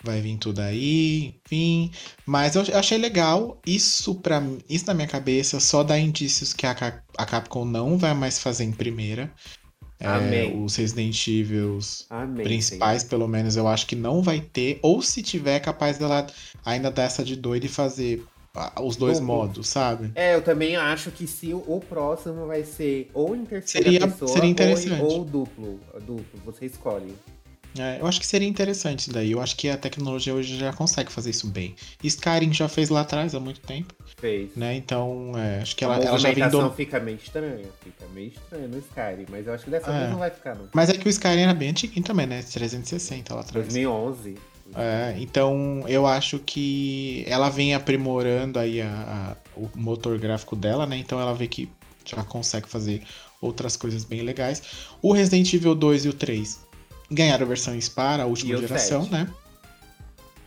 vai 0.05 0.21
vir 0.21 0.37
tudo 0.37 0.61
aí, 0.61 1.41
enfim. 1.47 1.91
Mas 2.27 2.57
eu 2.57 2.63
achei 2.75 2.99
legal. 2.99 3.59
Isso 3.67 4.15
para 4.17 4.43
isso 4.69 4.87
na 4.87 4.93
minha 4.93 5.09
cabeça 5.09 5.59
só 5.61 5.83
dá 5.83 5.99
indícios 5.99 6.53
que 6.53 6.67
a, 6.67 6.73
a 7.17 7.27
Capcom 7.27 7.65
não 7.65 7.97
vai 7.97 8.13
mais 8.13 8.39
fazer 8.39 8.65
em 8.65 8.73
primeira. 8.73 9.33
É, 10.01 10.53
os 10.55 10.77
Resident 10.77 11.15
Amém. 12.09 12.43
principais, 12.45 13.05
pelo 13.05 13.29
menos, 13.29 13.57
eu 13.57 13.69
acho 13.69 13.87
que 13.87 13.95
não 13.95 14.23
vai 14.23 14.41
ter. 14.41 14.79
Ou 14.83 15.03
se 15.03 15.23
tiver, 15.23 15.57
é 15.57 15.61
capaz 15.61 15.99
dela 15.99 16.27
ainda 16.65 16.91
dar 16.91 17.03
essa 17.05 17.23
de 17.23 17.37
doida 17.37 17.67
e 17.67 17.69
fazer 17.69 18.25
ah, 18.55 18.83
os 18.83 18.97
dois 18.97 19.21
modos, 19.21 19.69
sabe? 19.69 20.11
É, 20.15 20.35
eu 20.35 20.43
também 20.43 20.75
acho 20.77 21.11
que 21.11 21.27
se 21.27 21.53
o, 21.55 21.81
próximo 21.81 22.47
vai 22.47 22.65
ser 22.65 23.09
ou 23.15 23.37
em 23.37 23.45
terceira 23.45 23.91
Seria- 23.91 24.09
pessoa 24.09 24.29
seria 24.29 24.45
ou- 24.45 24.51
interessante. 24.51 25.03
Ou, 25.03 25.25
duplo. 25.25 25.81
Duplo, 26.01 26.41
você 26.45 26.67
escolhe. 26.67 27.15
É, 27.79 28.01
eu 28.01 28.07
acho 28.07 28.19
que 28.19 28.27
seria 28.27 28.49
interessante 28.49 29.01
isso 29.01 29.13
daí. 29.13 29.31
Eu 29.31 29.41
acho 29.41 29.57
que 29.57 29.69
a 29.69 29.77
tecnologia 29.77 30.35
hoje 30.35 30.59
já 30.59 30.73
consegue 30.73 31.11
fazer 31.13 31.31
isso 31.31 31.47
bem. 31.47 31.75
Skyrim 32.03 32.53
já 32.53 32.69
fez 32.69 32.89
lá 32.89 33.03
atrás 33.03 33.35
há 33.35 33.41
muito 33.41 33.61
tempo. 33.61 33.95
Fez. 34.17 34.55
né? 34.57 34.75
Então, 34.75 35.33
é, 35.39 35.63
acho 35.63 35.75
que 35.77 35.85
ela, 35.85 35.97
ela 35.97 36.19
já 36.19 36.31
vem 36.33 36.49
do... 36.49 36.71
fica 36.73 36.99
meio 37.01 37.17
estranha. 37.17 37.65
Fica 37.83 38.05
meio 38.13 38.29
estranha 38.29 38.69
no 38.69 38.79
Skyrim. 38.79 39.27
Mas 39.31 39.47
eu 39.47 39.55
acho 39.55 39.65
que 39.65 39.71
dessa 39.71 39.91
É. 39.91 39.99
vez 40.01 40.11
não 40.11 40.19
vai 40.19 40.31
ficar, 40.31 40.55
não. 40.57 40.69
Mas 40.75 40.91
é 40.91 40.95
que 40.95 41.07
o 41.07 41.11
Skyrim 41.11 41.41
era 41.43 41.55
bem 41.55 41.71
antiguinho 41.71 42.05
também, 42.05 42.27
né? 42.27 42.43
360 42.43 43.35
lá 43.35 43.41
atrás. 43.41 43.67
2011. 43.67 44.37
É, 44.77 45.17
então 45.19 45.83
eu 45.89 46.07
acho 46.07 46.39
que 46.39 47.25
ela 47.27 47.49
vem 47.49 47.75
aprimorando 47.75 48.59
aí 48.59 48.81
a- 48.81 49.35
a- 49.35 49.37
o 49.61 49.69
motor 49.75 50.17
gráfico 50.19 50.55
dela, 50.55 50.87
né? 50.87 50.97
Então 50.97 51.21
ela 51.21 51.35
vê 51.35 51.47
que 51.49 51.69
já 52.05 52.23
consegue 52.23 52.69
fazer 52.69 53.03
outras 53.41 53.77
coisas 53.77 54.05
bem 54.05 54.23
legais. 54.23 54.63
O 55.03 55.13
Resident 55.13 55.53
Evil 55.55 55.75
2 55.75 56.05
e 56.05 56.09
o 56.09 56.13
3 56.13 56.61
ganharam 57.11 57.45
a 57.45 57.49
versão 57.49 57.79
Spar, 57.81 58.21
a 58.21 58.27
última 58.27 58.53
E 58.53 58.55
o 58.55 58.61
geração, 58.61 59.03
7. 59.03 59.13
né? 59.13 59.29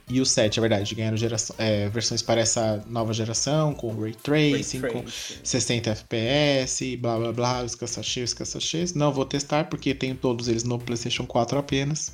E 0.09 0.19
o 0.19 0.25
7, 0.25 0.59
é 0.59 0.61
verdade, 0.61 0.95
ganharam 0.95 1.15
geração, 1.15 1.55
é, 1.57 1.87
versões 1.89 2.21
para 2.21 2.41
essa 2.41 2.83
nova 2.87 3.13
geração, 3.13 3.73
com 3.73 3.95
Ray 3.99 4.13
Tracing, 4.13 4.79
Ray 4.79 4.91
com 4.91 5.01
tracing. 5.01 5.39
60 5.43 5.89
FPS, 5.91 6.97
blá 6.97 7.17
blá 7.17 7.31
blá, 7.31 7.63
os 7.63 7.73
caçachês, 7.73 8.31
os 8.31 8.33
caçachês. 8.33 8.93
Não 8.93 9.13
vou 9.13 9.25
testar 9.25 9.69
porque 9.69 9.95
tenho 9.95 10.15
todos 10.15 10.47
eles 10.47 10.63
no 10.63 10.77
PlayStation 10.77 11.25
4 11.25 11.57
apenas. 11.57 12.11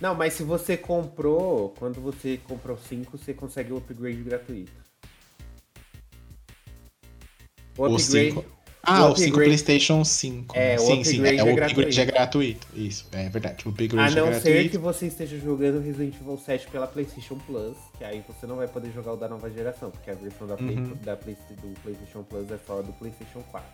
Não, 0.00 0.14
mas 0.14 0.34
se 0.34 0.42
você 0.42 0.76
comprou, 0.76 1.70
quando 1.78 2.00
você 2.00 2.38
comprou 2.44 2.76
5, 2.76 3.16
você 3.16 3.32
consegue 3.32 3.72
o 3.72 3.78
upgrade 3.78 4.22
gratuito. 4.22 4.72
O 7.78 7.84
O 7.84 7.96
upgrade. 7.96 8.55
5. 8.86 8.90
Ah, 8.92 9.08
o 9.08 9.12
o 9.12 9.16
5 9.16 9.28
upgrade- 9.28 9.44
PlayStation 9.48 10.04
5. 10.04 10.56
É, 10.56 10.76
o 10.76 10.78
sim, 10.78 11.04
sim. 11.04 11.10
upgrade 11.18 11.38
É, 11.38 11.42
o 11.44 11.46
é 11.46 11.50
upgrade 11.50 11.74
gratuito. 11.74 12.00
é 12.00 12.04
gratuito. 12.04 12.66
Isso, 12.74 13.06
é 13.12 13.28
verdade. 13.28 13.64
O 13.66 13.68
A 13.68 13.72
upgrade 13.72 13.94
é 14.18 14.20
não 14.20 14.32
ser 14.32 14.40
gratuito. 14.42 14.70
que 14.70 14.78
você 14.78 15.06
esteja 15.06 15.38
jogando 15.38 15.80
Resident 15.82 16.14
Evil 16.20 16.38
7 16.38 16.66
pela 16.68 16.86
PlayStation 16.86 17.38
Plus, 17.46 17.76
que 17.98 18.04
aí 18.04 18.22
você 18.26 18.46
não 18.46 18.56
vai 18.56 18.68
poder 18.68 18.90
jogar 18.92 19.12
o 19.12 19.16
da 19.16 19.28
nova 19.28 19.50
geração, 19.50 19.90
porque 19.90 20.10
a 20.10 20.14
versão 20.14 20.46
da 20.46 20.56
Play- 20.56 20.76
Uhum. 20.76 20.96
da 21.04 21.16
Play- 21.16 21.36
do 21.62 21.80
PlayStation 21.80 22.22
Plus 22.22 22.50
é 22.50 22.58
só 22.66 22.80
do 22.82 22.92
PlayStation 22.92 23.42
4. 23.50 23.68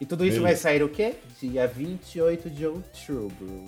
E 0.00 0.06
tudo 0.06 0.24
isso 0.24 0.36
vai 0.36 0.50
Beleza. 0.52 0.62
sair 0.62 0.82
o 0.82 0.88
quê? 0.88 1.14
Dia 1.40 1.66
28 1.66 2.48
de 2.50 2.66
outubro. 2.66 3.64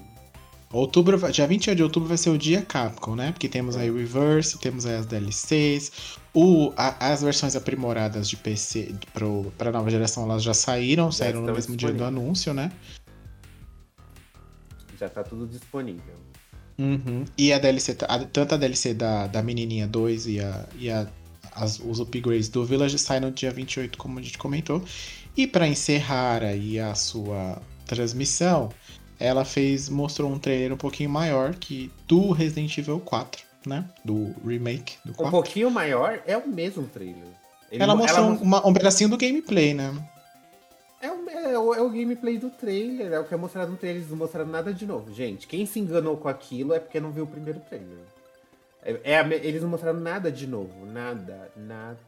Outubro, 0.73 1.19
dia 1.33 1.47
28 1.49 1.77
de 1.77 1.83
outubro 1.83 2.09
vai 2.09 2.17
ser 2.17 2.31
o 2.31 2.39
dia 2.39 2.63
Capcom, 2.63 3.17
né? 3.17 3.33
Porque 3.33 3.49
temos 3.49 3.77
aí 3.77 3.91
o 3.91 3.97
Reverse, 3.97 4.57
temos 4.59 4.87
aí 4.87 4.95
as 4.95 5.05
DLCs, 5.07 5.91
o, 6.33 6.73
a- 6.77 7.11
as 7.13 7.23
versões 7.23 7.57
aprimoradas 7.57 8.29
de 8.29 8.37
PC 8.37 8.95
pro, 9.13 9.53
pra 9.59 9.73
nova 9.73 9.91
geração 9.91 10.23
elas 10.23 10.45
já 10.45 10.55
saíram, 10.55 11.07
Já 11.11 11.25
saíram 11.25 11.43
no 11.43 11.53
mesmo 11.53 11.77
dia 11.77 11.93
do 11.93 12.05
anúncio, 12.05 12.55
né? 12.55 12.71
Já 14.99 15.09
tá 15.09 15.25
tudo 15.25 15.45
disponível. 15.49 16.15
Uhum. 16.79 17.25
E 17.37 17.53
a 17.53 17.59
DLC, 17.59 17.95
ta- 17.95 18.07
a- 18.07 18.25
tanto 18.25 18.55
a 18.55 18.59
DLC 18.59 18.95
da, 18.95 19.27
da 19.27 19.43
menininha 19.43 19.89
2 19.89 20.27
e, 20.29 20.39
a, 20.39 20.67
e 20.79 20.89
a, 20.89 21.05
as- 21.53 21.81
os 21.81 21.99
upgrades 21.99 22.49
do 22.49 22.65
Village 22.65 22.97
saem 22.97 23.23
no 23.23 23.33
dia 23.33 23.51
28, 23.51 23.99
como 23.99 24.21
a 24.21 24.23
gente 24.23 24.39
comentou. 24.39 24.85
E 25.37 25.49
para 25.49 25.67
encerrar 25.67 26.45
aí 26.45 26.79
a 26.79 26.95
sua 26.95 27.61
transmissão, 27.87 28.69
ela 29.21 29.45
fez 29.45 29.89
mostrou 29.91 30.31
um 30.31 30.39
trailer 30.39 30.73
um 30.73 30.77
pouquinho 30.79 31.11
maior 31.11 31.55
que 31.55 31.93
do 32.09 32.33
Resident 32.33 32.77
Evil 32.79 32.99
4, 33.01 33.43
né? 33.67 33.85
Do 34.05 34.35
remake 34.45 34.97
do 35.05 35.13
Um 35.13 35.15
4. 35.15 35.31
pouquinho 35.31 35.71
maior 35.71 36.21
é 36.27 36.37
o 36.37 36.49
mesmo 36.49 36.89
trailer. 36.89 37.29
Ele 37.71 37.83
ela 37.83 37.95
mo- 37.95 38.03
mostrou 38.03 38.25
ela 38.27 38.35
um, 38.35 38.43
uma- 38.43 38.67
um 38.67 38.73
pedacinho 38.73 39.11
do 39.11 39.19
gameplay, 39.19 39.75
né? 39.75 39.93
É 41.03 41.11
o, 41.11 41.31
é, 41.31 41.59
o, 41.59 41.75
é 41.75 41.81
o 41.83 41.89
gameplay 41.91 42.37
do 42.39 42.51
trailer, 42.51 43.13
é 43.13 43.19
o 43.21 43.25
que 43.25 43.33
é 43.33 43.37
mostrado 43.37 43.71
no 43.71 43.77
trailer, 43.77 44.01
eles 44.01 44.11
não 44.11 44.19
mostraram 44.19 44.51
nada 44.51 44.73
de 44.73 44.85
novo. 44.87 45.15
Gente, 45.15 45.47
quem 45.47 45.65
se 45.65 45.79
enganou 45.79 46.17
com 46.17 46.29
aquilo 46.29 46.75
é 46.75 46.81
porque 46.81 46.99
não 47.01 47.13
viu 47.13 47.25
o 47.25 47.27
primeiro 47.27 47.61
trailer. 47.61 47.99
É, 48.83 49.13
é 49.15 49.21
eles 49.47 49.63
não 49.63 49.69
mostraram 49.69 50.01
nada 50.01 50.33
de 50.33 50.47
novo, 50.47 50.87
nada, 50.87 51.51
nada. 51.57 51.99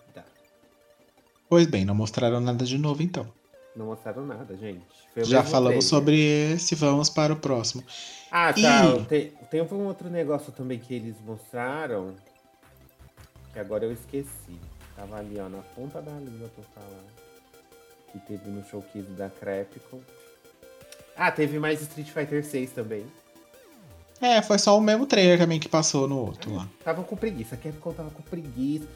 Pois 1.48 1.66
bem, 1.66 1.84
não 1.84 1.94
mostraram 1.94 2.40
nada 2.40 2.64
de 2.64 2.78
novo 2.78 3.02
então. 3.02 3.26
Não 3.74 3.86
mostraram 3.86 4.26
nada, 4.26 4.54
gente. 4.56 4.82
Já 5.16 5.42
falamos 5.42 5.86
sobre 5.86 6.20
esse, 6.54 6.74
vamos 6.74 7.08
para 7.08 7.32
o 7.32 7.36
próximo. 7.36 7.82
Ah, 8.30 8.52
tá. 8.52 8.84
E- 8.96 9.04
Tem, 9.06 9.32
tem 9.50 9.62
um 9.62 9.86
outro 9.86 10.10
negócio 10.10 10.52
também 10.52 10.78
que 10.78 10.92
eles 10.94 11.16
mostraram, 11.24 12.14
que 13.52 13.58
agora 13.58 13.84
eu 13.84 13.92
esqueci. 13.92 14.58
Tava 14.94 15.16
ali, 15.16 15.38
ó, 15.40 15.48
na 15.48 15.62
ponta 15.74 16.02
da 16.02 16.12
língua 16.12 16.48
pra 16.54 16.64
falar. 16.74 17.04
Que 18.12 18.18
teve 18.20 18.50
no 18.50 18.62
showcase 18.66 19.08
da 19.12 19.30
Crepicon. 19.30 20.00
Ah, 21.16 21.30
teve 21.32 21.58
mais 21.58 21.80
Street 21.80 22.08
Fighter 22.10 22.44
6 22.44 22.72
também. 22.72 23.06
É, 24.20 24.40
foi 24.42 24.58
só 24.58 24.76
o 24.76 24.80
mesmo 24.80 25.06
trailer 25.06 25.38
também 25.38 25.58
que 25.58 25.68
passou 25.68 26.06
no 26.06 26.18
outro 26.18 26.54
lá. 26.54 26.68
Tava 26.84 27.02
com 27.02 27.16
preguiça, 27.16 27.54
a 27.54 27.58
Capcom 27.58 27.92
tava 27.92 28.10
com 28.10 28.22
preguiça. 28.22 28.86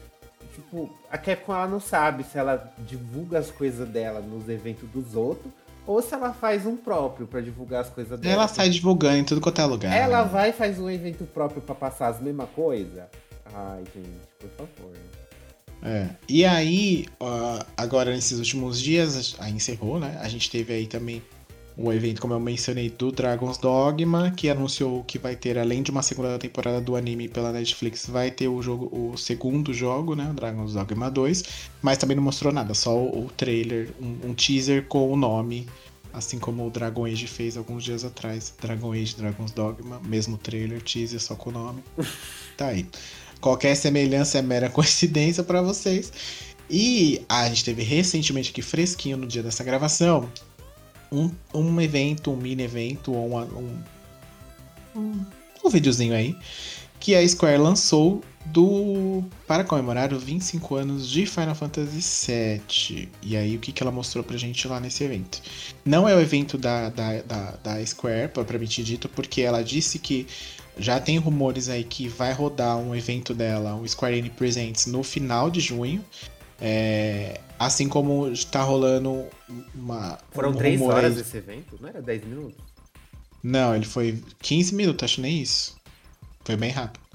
Tipo, 0.57 0.89
a 1.11 1.19
Capcom 1.19 1.53
ela 1.53 1.67
não 1.67 1.79
sabe 1.79 2.23
se 2.23 2.35
ela 2.35 2.73
divulga 2.79 3.37
as 3.37 3.51
coisas 3.51 3.87
dela 3.87 4.19
nos 4.19 4.49
eventos 4.49 4.89
dos 4.89 5.15
outros 5.15 5.53
ou 5.85 6.01
se 6.01 6.15
ela 6.15 6.33
faz 6.33 6.65
um 6.65 6.75
próprio 6.75 7.27
pra 7.27 7.39
divulgar 7.41 7.81
as 7.81 7.89
coisas 7.89 8.19
dela. 8.19 8.33
Ela 8.33 8.47
sai 8.47 8.67
divulgando 8.67 9.17
em 9.17 9.23
tudo 9.23 9.39
quanto 9.39 9.61
é 9.61 9.65
lugar. 9.65 9.95
Ela 9.95 10.23
né? 10.23 10.29
vai 10.29 10.49
e 10.49 10.53
faz 10.53 10.79
um 10.79 10.89
evento 10.89 11.25
próprio 11.25 11.61
pra 11.61 11.75
passar 11.75 12.07
as 12.07 12.19
mesmas 12.19 12.49
coisas? 12.49 13.03
Ai, 13.53 13.83
gente, 13.93 14.09
por 14.39 14.49
favor. 14.49 14.93
É. 15.83 16.07
E 16.27 16.43
aí, 16.43 17.05
agora 17.77 18.09
nesses 18.09 18.39
últimos 18.39 18.81
dias, 18.81 19.35
aí 19.37 19.53
encerrou, 19.53 19.99
né? 19.99 20.19
A 20.21 20.27
gente 20.27 20.49
teve 20.49 20.73
aí 20.73 20.87
também 20.87 21.21
um 21.77 21.91
evento, 21.91 22.19
como 22.19 22.33
eu 22.33 22.39
mencionei, 22.39 22.89
do 22.89 23.11
Dragon's 23.11 23.57
Dogma, 23.57 24.31
que 24.31 24.49
anunciou 24.49 25.03
que 25.03 25.19
vai 25.19 25.35
ter, 25.35 25.59
além 25.59 25.83
de 25.83 25.91
uma 25.91 26.01
segunda 26.01 26.37
temporada 26.39 26.81
do 26.81 26.95
anime 26.95 27.27
pela 27.27 27.51
Netflix, 27.51 28.07
vai 28.07 28.31
ter 28.31 28.47
o 28.47 28.61
jogo, 28.61 28.89
o 28.91 29.15
segundo 29.15 29.71
jogo, 29.71 30.15
né? 30.15 30.27
O 30.31 30.33
Dragon's 30.33 30.73
Dogma 30.73 31.11
2. 31.11 31.43
Mas 31.81 31.99
também 31.99 32.15
não 32.15 32.23
mostrou 32.23 32.51
nada, 32.51 32.73
só 32.73 32.97
o, 32.97 33.29
trailer, 33.37 33.89
um, 34.01 34.29
um 34.29 34.33
teaser 34.33 34.85
com 34.87 35.11
o 35.11 35.15
nome. 35.15 35.67
Assim 36.11 36.39
como 36.39 36.65
o 36.65 36.71
Dragon 36.71 37.05
Age 37.05 37.27
fez 37.27 37.55
alguns 37.55 37.83
dias 37.83 38.03
atrás. 38.03 38.51
Dragon 38.59 38.91
Age 38.93 39.15
Dragon's 39.15 39.51
Dogma, 39.51 40.01
mesmo 40.03 40.35
trailer, 40.35 40.81
teaser, 40.81 41.21
só 41.21 41.35
com 41.35 41.51
o 41.51 41.53
nome. 41.53 41.83
tá 42.57 42.67
aí. 42.67 42.87
Qualquer 43.39 43.75
semelhança 43.75 44.39
é 44.39 44.41
mera 44.41 44.67
coincidência 44.71 45.43
para 45.43 45.61
vocês. 45.61 46.11
E 46.69 47.21
a 47.29 47.47
gente 47.47 47.63
teve 47.63 47.83
recentemente 47.83 48.49
aqui, 48.49 48.61
fresquinho 48.61 49.15
no 49.15 49.25
dia 49.27 49.41
dessa 49.41 49.63
gravação, 49.63 50.29
um, 51.11 51.31
um 51.53 51.81
evento, 51.81 52.31
um 52.31 52.37
mini 52.37 52.63
evento, 52.63 53.13
ou 53.13 53.35
um, 53.35 53.79
um, 54.95 55.25
um 55.63 55.69
videozinho 55.69 56.13
aí, 56.13 56.35
que 56.99 57.15
a 57.15 57.27
Square 57.27 57.57
lançou 57.57 58.23
do 58.45 59.23
para 59.45 59.63
comemorar 59.63 60.13
os 60.13 60.23
25 60.23 60.75
anos 60.75 61.09
de 61.09 61.25
Final 61.25 61.55
Fantasy 61.55 62.61
VII. 62.69 63.09
E 63.21 63.35
aí, 63.35 63.55
o 63.55 63.59
que, 63.59 63.71
que 63.71 63.83
ela 63.83 63.91
mostrou 63.91 64.23
pra 64.23 64.37
gente 64.37 64.67
lá 64.67 64.79
nesse 64.79 65.03
evento? 65.03 65.41
Não 65.85 66.07
é 66.07 66.15
o 66.15 66.19
evento 66.19 66.57
da, 66.57 66.89
da, 66.89 67.21
da, 67.21 67.51
da 67.63 67.85
Square, 67.85 68.29
propriamente 68.29 68.83
dito, 68.83 69.09
porque 69.09 69.41
ela 69.41 69.63
disse 69.63 69.99
que 69.99 70.27
já 70.77 70.99
tem 70.99 71.17
rumores 71.17 71.69
aí 71.69 71.83
que 71.83 72.07
vai 72.07 72.31
rodar 72.33 72.77
um 72.77 72.95
evento 72.95 73.33
dela, 73.33 73.75
o 73.75 73.87
Square 73.87 74.17
Enix 74.17 74.35
Presents, 74.35 74.85
no 74.85 75.03
final 75.03 75.49
de 75.49 75.59
junho. 75.59 76.03
É, 76.59 77.39
assim 77.59 77.87
como 77.87 78.27
está 78.29 78.61
rolando 78.63 79.25
uma. 79.73 80.17
Foram 80.31 80.51
um 80.51 80.55
3 80.55 80.81
horas 80.81 81.15
aí. 81.15 81.21
esse 81.21 81.37
evento? 81.37 81.77
Não 81.79 81.89
era 81.89 82.01
10 82.01 82.25
minutos? 82.25 82.57
Não, 83.43 83.75
ele 83.75 83.85
foi 83.85 84.21
15 84.39 84.75
minutos, 84.75 85.03
acho 85.03 85.21
nem 85.21 85.41
isso. 85.41 85.77
Foi 86.43 86.55
bem 86.55 86.71
rápido. 86.71 87.05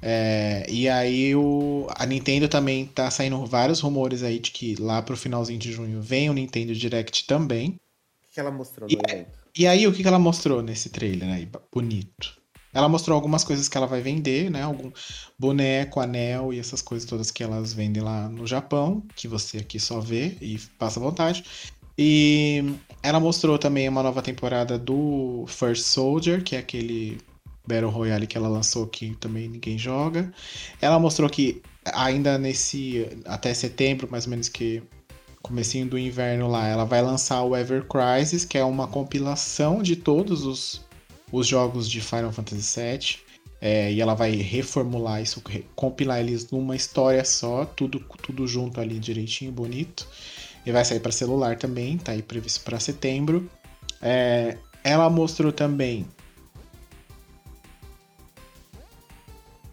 É, 0.00 0.64
e 0.68 0.88
aí 0.88 1.34
o, 1.34 1.88
a 1.96 2.06
Nintendo 2.06 2.48
também 2.48 2.86
tá 2.86 3.10
saindo 3.10 3.44
vários 3.44 3.80
rumores 3.80 4.22
aí 4.22 4.38
de 4.38 4.50
que 4.52 4.76
lá 4.76 5.02
pro 5.02 5.16
finalzinho 5.16 5.58
de 5.58 5.72
junho 5.72 6.00
vem 6.00 6.30
o 6.30 6.34
Nintendo 6.34 6.74
Direct 6.74 7.26
também. 7.26 7.80
O 8.22 8.32
que 8.32 8.38
ela 8.38 8.50
mostrou 8.50 8.88
no 8.88 8.94
e, 8.94 9.12
evento? 9.12 9.38
E 9.56 9.66
aí 9.66 9.86
o 9.86 9.92
que 9.92 10.06
ela 10.06 10.18
mostrou 10.18 10.62
nesse 10.62 10.90
trailer 10.90 11.28
aí? 11.28 11.48
Bonito. 11.72 12.40
Ela 12.72 12.88
mostrou 12.88 13.14
algumas 13.14 13.44
coisas 13.44 13.68
que 13.68 13.76
ela 13.76 13.86
vai 13.86 14.00
vender, 14.00 14.50
né? 14.50 14.62
Algum 14.62 14.90
boneco, 15.38 16.00
anel 16.00 16.52
e 16.52 16.58
essas 16.58 16.82
coisas 16.82 17.08
todas 17.08 17.30
que 17.30 17.42
elas 17.42 17.72
vendem 17.72 18.02
lá 18.02 18.28
no 18.28 18.46
Japão, 18.46 19.02
que 19.16 19.26
você 19.26 19.58
aqui 19.58 19.80
só 19.80 20.00
vê 20.00 20.36
e 20.40 20.58
passa 20.78 21.00
vontade. 21.00 21.44
E 21.96 22.62
ela 23.02 23.18
mostrou 23.18 23.58
também 23.58 23.88
uma 23.88 24.02
nova 24.02 24.22
temporada 24.22 24.78
do 24.78 25.44
First 25.48 25.82
Soldier, 25.82 26.44
que 26.44 26.54
é 26.54 26.60
aquele 26.60 27.18
Battle 27.66 27.90
Royale 27.90 28.26
que 28.26 28.36
ela 28.36 28.48
lançou 28.48 28.86
que 28.86 29.16
também 29.16 29.48
ninguém 29.48 29.76
joga. 29.76 30.32
Ela 30.80 30.98
mostrou 30.98 31.28
que 31.28 31.60
ainda 31.84 32.38
nesse 32.38 33.08
até 33.24 33.52
setembro, 33.52 34.08
mais 34.10 34.24
ou 34.24 34.30
menos 34.30 34.48
que 34.48 34.82
comecinho 35.42 35.86
do 35.86 35.98
inverno 35.98 36.48
lá, 36.48 36.66
ela 36.66 36.84
vai 36.84 37.02
lançar 37.02 37.42
o 37.42 37.56
Ever 37.56 37.84
Crisis, 37.86 38.44
que 38.44 38.58
é 38.58 38.64
uma 38.64 38.86
compilação 38.86 39.82
de 39.82 39.96
todos 39.96 40.44
os 40.44 40.87
os 41.30 41.46
jogos 41.46 41.88
de 41.88 42.00
Final 42.00 42.32
Fantasy 42.32 42.80
VII. 42.80 43.28
É, 43.60 43.92
e 43.92 44.00
ela 44.00 44.14
vai 44.14 44.36
reformular 44.36 45.20
isso, 45.20 45.42
compilar 45.74 46.20
eles 46.20 46.48
numa 46.50 46.76
história 46.76 47.24
só, 47.24 47.64
tudo, 47.64 47.98
tudo 48.22 48.46
junto 48.46 48.80
ali 48.80 49.00
direitinho, 49.00 49.50
bonito. 49.50 50.06
E 50.64 50.70
vai 50.70 50.84
sair 50.84 51.00
para 51.00 51.10
celular 51.10 51.56
também, 51.56 51.98
tá 51.98 52.12
aí 52.12 52.22
previsto 52.22 52.60
para 52.60 52.78
setembro. 52.78 53.50
É, 54.00 54.56
ela 54.84 55.10
mostrou 55.10 55.50
também. 55.50 56.06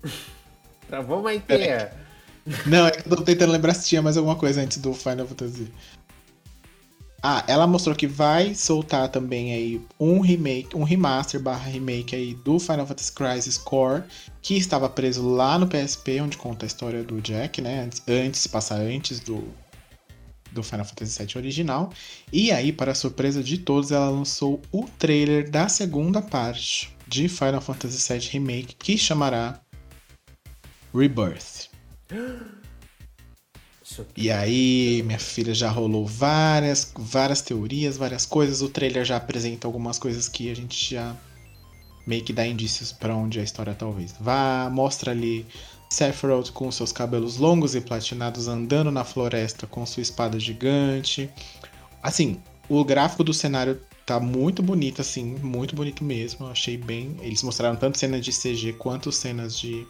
Travou 0.88 1.20
uma 1.20 1.34
inteira. 1.34 1.64
É. 1.66 2.06
Não, 2.66 2.86
é 2.86 2.92
que 2.92 3.08
eu 3.12 3.18
tô 3.18 3.24
tentando 3.24 3.52
lembrar 3.52 3.74
se 3.74 3.88
tinha 3.88 4.02
mais 4.02 4.18
alguma 4.18 4.36
coisa 4.36 4.62
antes 4.62 4.78
do 4.78 4.94
Final 4.94 5.28
Fantasy. 5.28 5.72
Ah, 7.28 7.44
ela 7.48 7.66
mostrou 7.66 7.96
que 7.96 8.06
vai 8.06 8.54
soltar 8.54 9.10
também 9.10 9.52
aí 9.52 9.82
um 10.00 10.20
remake, 10.20 10.78
um 10.78 10.84
remaster 10.84 11.42
barra 11.42 11.68
remake 11.68 12.16
aí 12.16 12.36
do 12.36 12.60
Final 12.60 12.86
Fantasy 12.86 13.12
Crisis 13.12 13.58
Core, 13.58 14.04
que 14.44 14.56
estava 14.56 14.88
preso 14.88 15.28
lá 15.28 15.58
no 15.58 15.68
PSP, 15.68 16.22
onde 16.22 16.38
conta 16.38 16.68
a 16.68 16.68
história 16.68 17.04
do 17.04 17.20
Jack, 17.20 17.64
né? 17.64 17.82
Antes, 17.82 18.04
antes 18.08 18.48
antes 18.72 19.20
do, 19.22 19.44
do 20.52 20.62
Final 20.62 20.86
Fantasy 20.86 21.26
VII 21.26 21.38
original. 21.38 21.92
E 22.32 22.52
aí, 22.52 22.72
para 22.72 22.94
surpresa 22.94 23.42
de 23.42 23.58
todos, 23.58 23.92
ela 23.92 24.12
lançou 24.12 24.62
o 24.72 24.84
trailer 25.00 25.50
da 25.50 25.68
segunda 25.68 26.22
parte 26.22 26.96
de 27.08 27.28
Final 27.28 27.60
Fantasy 27.60 28.08
VII 28.08 28.30
Remake, 28.34 28.76
que 28.76 29.00
chamará 29.00 29.60
Rebirth. 30.94 31.72
E 34.18 34.32
aí, 34.32 35.04
minha 35.06 35.20
filha 35.20 35.54
já 35.54 35.70
rolou 35.70 36.06
várias, 36.06 36.92
várias 36.98 37.42
teorias, 37.42 37.98
várias 37.98 38.26
coisas. 38.26 38.62
O 38.62 38.70
trailer 38.70 39.06
já 39.06 39.18
apresenta 39.18 39.68
algumas 39.68 40.00
coisas 40.00 40.28
que 40.28 40.50
a 40.50 40.56
gente 40.56 40.96
já 40.96 41.16
meio 42.06 42.24
que 42.24 42.34
dá 42.34 42.46
indícios 42.46 42.92
para 42.92 43.16
onde 43.16 43.40
a 43.40 43.44
história 43.44 43.76
talvez 43.76 44.16
vá. 44.20 44.70
Mostra 44.72 45.12
ali 45.12 45.46
Sephiroth 45.90 46.52
com 46.52 46.72
seus 46.72 46.92
cabelos 46.92 47.38
longos 47.38 47.76
e 47.76 47.82
platinados 47.82 48.48
andando 48.48 48.92
na 48.92 49.04
floresta 49.04 49.68
com 49.68 49.86
sua 49.86 50.02
espada 50.02 50.40
gigante. 50.40 51.30
Assim, 52.02 52.40
o 52.68 52.84
gráfico 52.84 53.24
do 53.24 53.34
cenário 53.34 53.80
tá 54.06 54.20
muito 54.20 54.62
bonito, 54.62 55.02
assim, 55.02 55.36
muito 55.42 55.76
bonito 55.76 56.04
mesmo. 56.04 56.46
Eu 56.46 56.52
achei 56.52 56.78
bem. 56.78 57.16
Eles 57.22 57.44
mostraram 57.44 57.76
tanto 57.76 57.98
cenas 57.98 58.24
de 58.24 58.32
CG 58.32 58.74
quanto 58.74 59.12
cenas 59.12 59.58
de 59.58 59.86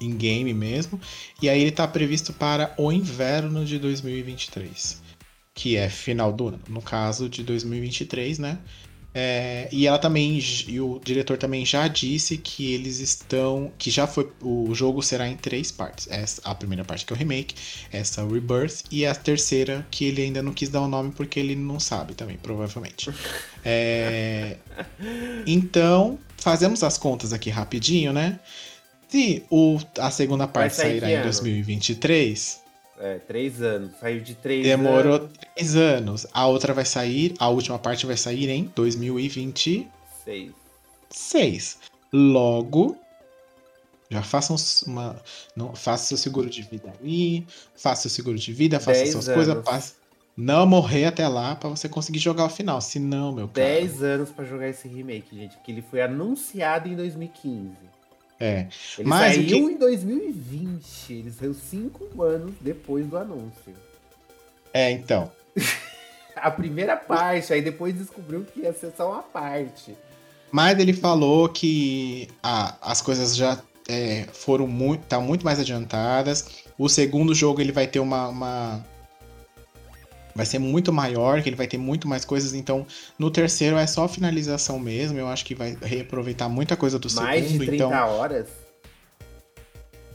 em 0.00 0.16
game 0.16 0.52
mesmo. 0.52 1.00
E 1.40 1.48
aí 1.48 1.60
ele 1.60 1.70
está 1.70 1.86
previsto 1.86 2.32
para 2.32 2.74
o 2.76 2.92
inverno 2.92 3.64
de 3.64 3.78
2023, 3.78 5.02
que 5.54 5.76
é 5.76 5.88
final 5.88 6.32
do 6.32 6.48
ano, 6.48 6.60
no 6.68 6.82
caso 6.82 7.28
de 7.28 7.42
2023, 7.42 8.38
né? 8.38 8.58
É, 9.14 9.68
e 9.72 9.86
ela 9.86 9.98
também, 9.98 10.38
e 10.68 10.80
o 10.80 11.00
diretor 11.02 11.38
também 11.38 11.64
já 11.64 11.88
disse 11.88 12.36
que 12.36 12.72
eles 12.72 13.00
estão, 13.00 13.72
que 13.78 13.90
já 13.90 14.06
foi, 14.06 14.30
o 14.40 14.72
jogo 14.74 15.02
será 15.02 15.26
em 15.26 15.36
três 15.36 15.72
partes. 15.72 16.06
Essa, 16.10 16.40
a 16.44 16.54
primeira 16.54 16.84
parte 16.84 17.04
que 17.04 17.12
é 17.12 17.16
o 17.16 17.18
remake, 17.18 17.54
essa 17.90 18.22
o 18.22 18.32
Rebirth 18.32 18.84
e 18.90 19.06
a 19.06 19.14
terceira 19.14 19.86
que 19.90 20.04
ele 20.04 20.22
ainda 20.22 20.42
não 20.42 20.52
quis 20.52 20.68
dar 20.68 20.82
o 20.82 20.84
um 20.84 20.88
nome 20.88 21.10
porque 21.12 21.40
ele 21.40 21.56
não 21.56 21.80
sabe 21.80 22.14
também, 22.14 22.36
provavelmente. 22.36 23.10
É, 23.64 24.58
então, 25.46 26.18
fazemos 26.36 26.84
as 26.84 26.98
contas 26.98 27.32
aqui 27.32 27.50
rapidinho, 27.50 28.12
né? 28.12 28.38
Se 29.08 29.44
o, 29.50 29.78
a 29.98 30.10
segunda 30.10 30.46
parte 30.46 30.76
sairá 30.76 31.10
em 31.10 31.22
2023. 31.22 32.62
É, 33.00 33.18
três 33.18 33.62
anos. 33.62 33.92
Saiu 34.00 34.20
de 34.20 34.34
três 34.34 34.64
Demorou 34.64 35.14
anos. 35.14 35.30
três 35.54 35.76
anos. 35.76 36.26
A 36.32 36.46
outra 36.46 36.74
vai 36.74 36.84
sair, 36.84 37.34
a 37.38 37.48
última 37.48 37.78
parte 37.78 38.04
vai 38.04 38.16
sair 38.16 38.48
em 38.48 38.64
2026. 38.74 39.86
Seis. 41.10 41.78
Logo, 42.12 42.96
já 44.10 44.22
façam 44.22 44.56
uma. 44.86 45.16
Não, 45.54 45.74
faça 45.74 46.06
seu 46.06 46.16
seguro 46.16 46.50
de 46.50 46.62
vida 46.62 46.92
aí. 47.02 47.46
Faça 47.76 48.02
seu 48.02 48.10
seguro 48.10 48.38
de 48.38 48.52
vida, 48.52 48.80
faça 48.80 49.06
suas 49.06 49.28
coisas. 49.28 49.62
Passe, 49.62 49.94
não 50.36 50.66
morrer 50.66 51.06
até 51.06 51.26
lá 51.28 51.54
para 51.54 51.68
você 51.68 51.88
conseguir 51.88 52.18
jogar 52.18 52.44
o 52.44 52.50
final. 52.50 52.80
Se 52.80 52.98
não, 52.98 53.32
meu 53.32 53.48
cara. 53.48 53.68
10 53.68 54.02
anos 54.02 54.30
para 54.30 54.44
jogar 54.44 54.68
esse 54.68 54.88
remake, 54.88 55.36
gente. 55.36 55.56
Porque 55.56 55.72
ele 55.72 55.82
foi 55.82 56.00
anunciado 56.00 56.88
em 56.88 56.96
2015. 56.96 57.76
É. 58.40 58.66
Ele 58.98 59.08
Mas 59.08 59.34
saiu 59.34 59.46
que... 59.46 59.56
em 59.56 59.76
2020. 59.76 61.12
Ele 61.12 61.32
saiu 61.32 61.54
cinco 61.54 62.22
anos 62.22 62.54
depois 62.60 63.06
do 63.06 63.16
anúncio. 63.16 63.74
É, 64.72 64.90
então. 64.90 65.30
a 66.36 66.50
primeira 66.50 66.96
parte, 66.96 67.52
aí 67.52 67.60
depois 67.60 67.94
descobriu 67.94 68.44
que 68.44 68.60
ia 68.60 68.72
ser 68.72 68.92
só 68.96 69.12
uma 69.12 69.22
parte. 69.22 69.94
Mas 70.50 70.78
ele 70.78 70.92
falou 70.92 71.48
que 71.48 72.28
ah, 72.42 72.76
as 72.80 73.02
coisas 73.02 73.36
já 73.36 73.60
é, 73.88 74.24
foram 74.32 74.66
muito, 74.66 75.04
tá 75.06 75.20
muito 75.20 75.44
mais 75.44 75.58
adiantadas. 75.58 76.62
O 76.78 76.88
segundo 76.88 77.34
jogo 77.34 77.60
ele 77.60 77.72
vai 77.72 77.86
ter 77.86 77.98
uma, 77.98 78.28
uma 78.28 78.86
vai 80.34 80.46
ser 80.46 80.58
muito 80.58 80.92
maior, 80.92 81.42
que 81.42 81.48
ele 81.48 81.56
vai 81.56 81.66
ter 81.66 81.78
muito 81.78 82.06
mais 82.08 82.24
coisas. 82.24 82.54
Então, 82.54 82.86
no 83.18 83.30
terceiro 83.30 83.76
é 83.76 83.86
só 83.86 84.06
finalização 84.08 84.78
mesmo. 84.78 85.18
Eu 85.18 85.28
acho 85.28 85.44
que 85.44 85.54
vai 85.54 85.76
reaproveitar 85.80 86.48
muita 86.48 86.76
coisa 86.76 86.98
do 86.98 87.08
mais 87.12 87.16
segundo. 87.16 87.26
Mais 87.26 87.52
de 87.52 87.58
30 87.58 87.74
então... 87.74 87.90
horas? 87.90 88.48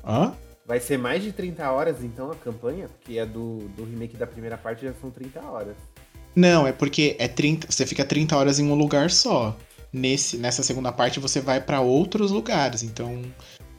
Hã? 0.05 0.33
Vai 0.65 0.79
ser 0.79 0.97
mais 0.97 1.21
de 1.21 1.31
30 1.31 1.71
horas, 1.71 1.97
então, 2.01 2.31
a 2.31 2.35
campanha? 2.35 2.87
Porque 2.87 3.19
a 3.19 3.25
do, 3.25 3.59
do 3.75 3.83
remake 3.83 4.15
da 4.15 4.25
primeira 4.25 4.57
parte 4.57 4.85
já 4.85 4.93
são 4.93 5.11
30 5.11 5.41
horas. 5.41 5.75
Não, 6.35 6.65
é 6.65 6.71
porque 6.71 7.15
é 7.19 7.27
30, 7.27 7.67
você 7.69 7.85
fica 7.85 8.03
30 8.03 8.35
horas 8.35 8.59
em 8.59 8.69
um 8.69 8.75
lugar 8.75 9.11
só. 9.11 9.55
Nesse, 9.91 10.37
nessa 10.37 10.63
segunda 10.63 10.91
parte 10.91 11.19
você 11.19 11.39
vai 11.39 11.61
para 11.61 11.79
outros 11.81 12.31
lugares. 12.31 12.81
Então, 12.81 13.21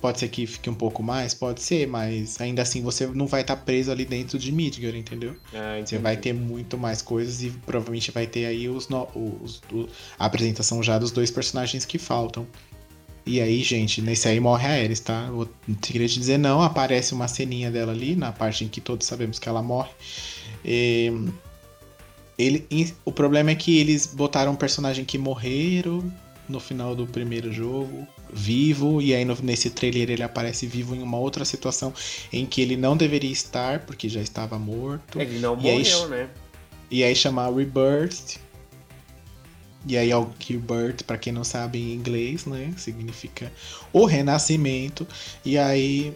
Pode 0.04 0.20
ser 0.20 0.28
que 0.28 0.46
fique 0.46 0.68
um 0.68 0.74
pouco 0.74 1.02
mais, 1.02 1.32
pode 1.32 1.62
ser, 1.62 1.86
mas 1.88 2.38
ainda 2.38 2.60
assim 2.60 2.82
você 2.82 3.06
não 3.06 3.26
vai 3.26 3.40
estar 3.40 3.56
preso 3.56 3.90
ali 3.90 4.04
dentro 4.04 4.38
de 4.38 4.52
Midgar, 4.52 4.94
entendeu? 4.94 5.34
Ah, 5.54 5.80
Você 5.82 5.96
vai 5.96 6.14
ter 6.14 6.34
muito 6.34 6.76
mais 6.76 7.00
coisas 7.00 7.42
e 7.42 7.48
provavelmente 7.64 8.10
vai 8.10 8.26
ter 8.26 8.44
aí 8.44 8.68
os, 8.68 8.86
no- 8.90 9.08
os- 9.14 9.62
a 10.18 10.26
apresentação 10.26 10.82
já 10.82 10.98
dos 10.98 11.10
dois 11.10 11.30
personagens 11.30 11.86
que 11.86 11.96
faltam. 11.96 12.46
E 13.24 13.40
aí, 13.40 13.62
gente, 13.62 14.02
nesse 14.02 14.28
aí 14.28 14.38
morre 14.38 14.66
a 14.66 14.72
Ares, 14.72 15.00
tá? 15.00 15.24
Eu 15.28 15.48
não 15.66 15.74
queria 15.76 16.06
te 16.06 16.18
dizer 16.18 16.36
não, 16.36 16.60
aparece 16.60 17.14
uma 17.14 17.26
ceninha 17.26 17.70
dela 17.70 17.92
ali, 17.92 18.14
na 18.14 18.30
parte 18.30 18.62
em 18.62 18.68
que 18.68 18.82
todos 18.82 19.06
sabemos 19.06 19.38
que 19.38 19.48
ela 19.48 19.62
morre. 19.62 19.88
E, 20.62 21.10
ele, 22.36 22.66
o 23.06 23.10
problema 23.10 23.52
é 23.52 23.54
que 23.54 23.78
eles 23.78 24.06
botaram 24.06 24.52
um 24.52 24.56
personagem 24.56 25.02
que 25.02 25.16
morreram 25.16 26.12
no 26.46 26.60
final 26.60 26.94
do 26.94 27.06
primeiro 27.06 27.50
jogo, 27.50 28.06
vivo, 28.32 29.00
e 29.00 29.14
aí 29.14 29.24
no- 29.24 29.36
nesse 29.42 29.70
trailer 29.70 30.10
ele 30.10 30.22
aparece 30.22 30.66
vivo 30.66 30.94
em 30.94 31.02
uma 31.02 31.18
outra 31.18 31.44
situação 31.44 31.92
em 32.32 32.44
que 32.46 32.60
ele 32.60 32.76
não 32.76 32.96
deveria 32.96 33.30
estar, 33.30 33.80
porque 33.80 34.08
já 34.08 34.20
estava 34.20 34.58
morto. 34.58 35.20
Ele 35.20 35.38
não 35.38 35.58
E 35.60 35.68
aí, 35.70 35.78
morreu, 35.78 36.08
né? 36.08 36.28
E 36.90 37.02
aí 37.04 37.14
chama 37.14 37.46
Rebirth. 37.50 38.38
E 39.86 39.98
aí 39.98 40.12
o 40.14 40.30
Rebirth, 40.48 41.02
pra 41.04 41.18
quem 41.18 41.32
não 41.32 41.44
sabe 41.44 41.78
em 41.78 41.92
inglês, 41.94 42.46
né? 42.46 42.72
Significa 42.76 43.52
o 43.92 44.04
renascimento. 44.06 45.06
E 45.44 45.58
aí 45.58 46.14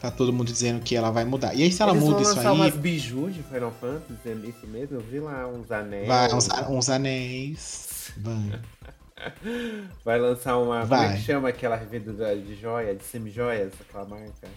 tá 0.00 0.10
todo 0.10 0.32
mundo 0.32 0.50
dizendo 0.50 0.80
que 0.80 0.94
ela 0.96 1.10
vai 1.10 1.24
mudar. 1.24 1.54
E 1.54 1.62
aí 1.62 1.72
se 1.72 1.82
ela 1.82 1.92
Eles 1.92 2.02
muda 2.04 2.22
isso 2.22 2.38
aí, 2.38 2.46
umas 2.46 2.74
bijus 2.76 3.34
de 3.34 3.42
Final 3.42 3.74
Fantasy, 3.80 4.20
é 4.26 4.32
isso 4.48 4.66
mesmo? 4.66 4.96
Eu 4.96 5.00
vi 5.00 5.18
lá 5.20 5.46
uns 5.46 5.70
anéis. 5.70 6.06
vai 6.06 6.32
uns, 6.34 6.48
uns 6.68 6.88
anéis. 6.88 8.12
Vai. 8.16 8.60
Vai 10.04 10.18
lançar 10.18 10.58
uma. 10.58 10.82
Como 10.82 10.94
é 10.94 11.06
Vai. 11.08 11.16
que 11.16 11.22
chama 11.22 11.48
aquela 11.48 11.76
revendedora 11.76 12.36
de 12.36 12.54
joia, 12.54 12.94
de 12.94 13.04
semi-joias, 13.04 13.72
aquela 13.80 14.04
marca? 14.04 14.48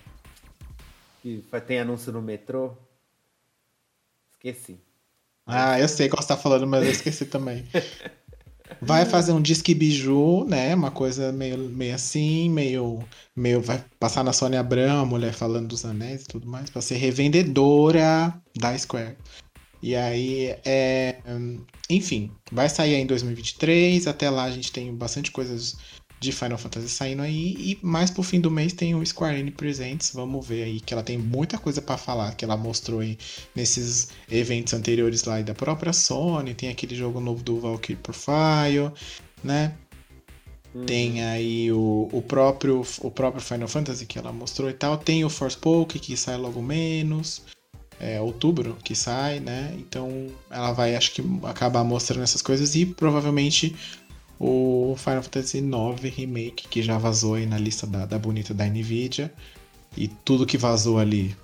Que 1.21 1.43
tem 1.65 1.79
anúncio 1.79 2.11
no 2.11 2.21
metrô? 2.21 2.73
Esqueci. 4.31 4.79
Ah, 5.45 5.79
eu 5.79 5.87
sei 5.87 6.09
qual 6.09 6.21
você 6.21 6.27
tá 6.29 6.37
falando, 6.37 6.67
mas 6.67 6.85
eu 6.85 6.91
esqueci 6.91 7.25
também. 7.25 7.65
Vai 8.81 9.05
fazer 9.05 9.31
um 9.31 9.41
disque 9.41 9.73
biju, 9.73 10.45
né? 10.45 10.73
Uma 10.73 10.91
coisa 10.91 11.31
meio, 11.31 11.57
meio 11.57 11.95
assim, 11.95 12.49
meio, 12.49 13.03
meio. 13.35 13.61
Vai 13.61 13.83
passar 13.99 14.23
na 14.23 14.33
Sônia 14.33 14.59
Abrão, 14.59 15.01
a 15.01 15.05
mulher 15.05 15.33
falando 15.33 15.67
dos 15.67 15.85
anéis 15.85 16.23
e 16.23 16.27
tudo 16.27 16.47
mais, 16.47 16.69
pra 16.69 16.81
ser 16.81 16.95
revendedora 16.95 18.33
da 18.57 18.77
Square. 18.77 19.15
E 19.83 19.97
aí, 19.97 20.55
é. 20.63 21.17
Enfim, 21.89 22.31
vai 22.49 22.69
sair 22.69 22.95
aí 22.95 23.01
em 23.01 23.05
2023. 23.05 24.07
Até 24.07 24.29
lá 24.29 24.45
a 24.45 24.51
gente 24.51 24.71
tem 24.71 24.95
bastante 24.95 25.29
coisas 25.29 25.75
de 26.21 26.31
Final 26.31 26.57
Fantasy 26.57 26.87
saindo 26.87 27.21
aí. 27.21 27.53
E 27.57 27.79
mais 27.81 28.09
pro 28.09 28.23
fim 28.23 28.39
do 28.39 28.49
mês 28.49 28.71
tem 28.71 28.95
o 28.95 29.05
Square 29.05 29.37
Enix 29.37 29.57
Presents. 29.57 30.11
Vamos 30.13 30.47
ver 30.47 30.63
aí 30.63 30.79
que 30.79 30.93
ela 30.93 31.03
tem 31.03 31.17
muita 31.17 31.57
coisa 31.57 31.81
pra 31.81 31.97
falar 31.97 32.33
que 32.33 32.45
ela 32.45 32.55
mostrou 32.55 33.01
aí 33.01 33.17
nesses 33.53 34.07
eventos 34.31 34.73
anteriores 34.73 35.25
lá 35.25 35.41
da 35.41 35.53
própria 35.53 35.91
Sony. 35.91 36.53
Tem 36.53 36.69
aquele 36.69 36.95
jogo 36.95 37.19
novo 37.19 37.43
do 37.43 37.59
Valkyrie 37.59 37.97
Profile, 37.97 38.89
né? 39.43 39.75
Hum. 40.73 40.85
Tem 40.85 41.21
aí 41.25 41.69
o, 41.73 42.07
o, 42.09 42.21
próprio, 42.21 42.83
o 43.01 43.11
próprio 43.11 43.43
Final 43.43 43.67
Fantasy 43.67 44.05
que 44.05 44.17
ela 44.17 44.31
mostrou 44.31 44.69
e 44.69 44.73
tal. 44.73 44.97
Tem 44.97 45.25
o 45.25 45.29
Forspoken 45.29 45.99
que 45.99 46.15
sai 46.15 46.37
logo 46.37 46.61
menos. 46.61 47.41
É 47.99 48.19
outubro 48.19 48.77
que 48.83 48.95
sai, 48.95 49.39
né? 49.39 49.73
Então 49.77 50.27
ela 50.49 50.71
vai, 50.71 50.95
acho 50.95 51.11
que, 51.13 51.23
acabar 51.43 51.83
mostrando 51.83 52.23
essas 52.23 52.41
coisas 52.41 52.75
e 52.75 52.85
provavelmente 52.85 53.75
o 54.39 54.95
Final 54.97 55.23
Fantasy 55.23 55.59
IX 55.59 56.15
Remake, 56.15 56.67
que 56.67 56.81
já 56.81 56.97
vazou 56.97 57.35
aí 57.35 57.45
na 57.45 57.57
lista 57.57 57.87
da, 57.87 58.05
da 58.05 58.19
bonita 58.19 58.53
da 58.53 58.65
Nvidia. 58.65 59.31
E 59.95 60.07
tudo 60.07 60.45
que 60.45 60.57
vazou 60.57 60.97
ali 60.97 61.35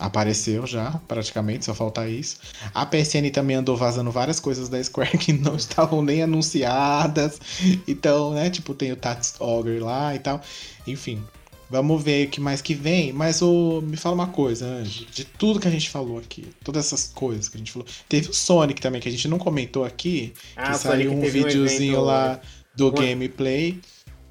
apareceu 0.00 0.66
já, 0.66 0.92
praticamente, 1.06 1.66
só 1.66 1.74
falta 1.74 2.08
isso. 2.08 2.38
A 2.74 2.86
PSN 2.86 3.30
também 3.30 3.56
andou 3.56 3.76
vazando 3.76 4.10
várias 4.10 4.40
coisas 4.40 4.68
da 4.68 4.82
Square 4.82 5.18
que 5.18 5.32
não 5.32 5.54
estavam 5.56 6.02
nem 6.02 6.22
anunciadas. 6.22 7.38
Então, 7.86 8.32
né, 8.32 8.48
tipo, 8.48 8.72
tem 8.72 8.90
o 8.90 8.96
Tats 8.96 9.34
Ogre 9.38 9.78
lá 9.78 10.14
e 10.14 10.18
tal. 10.18 10.40
Enfim, 10.86 11.22
vamos 11.70 12.02
ver 12.02 12.26
o 12.26 12.30
que 12.30 12.40
mais 12.40 12.60
que 12.60 12.74
vem. 12.74 13.12
Mas 13.12 13.40
o, 13.42 13.80
me 13.82 13.96
fala 13.96 14.14
uma 14.14 14.26
coisa, 14.28 14.66
Ange, 14.66 15.06
de 15.12 15.24
tudo 15.24 15.60
que 15.60 15.68
a 15.68 15.70
gente 15.70 15.88
falou 15.88 16.18
aqui, 16.18 16.46
todas 16.64 16.86
essas 16.86 17.12
coisas 17.14 17.48
que 17.48 17.56
a 17.56 17.58
gente 17.58 17.72
falou. 17.72 17.86
Teve 18.08 18.30
o 18.30 18.34
Sonic 18.34 18.80
também, 18.80 19.00
que 19.00 19.08
a 19.08 19.12
gente 19.12 19.28
não 19.28 19.38
comentou 19.38 19.84
aqui, 19.84 20.32
Ah, 20.56 20.72
que 20.72 20.78
saiu 20.78 21.12
um 21.12 21.20
videozinho 21.20 21.92
evento- 21.94 22.04
lá 22.04 22.40
do 22.74 22.88
uma- 22.88 23.02
gameplay. 23.02 23.78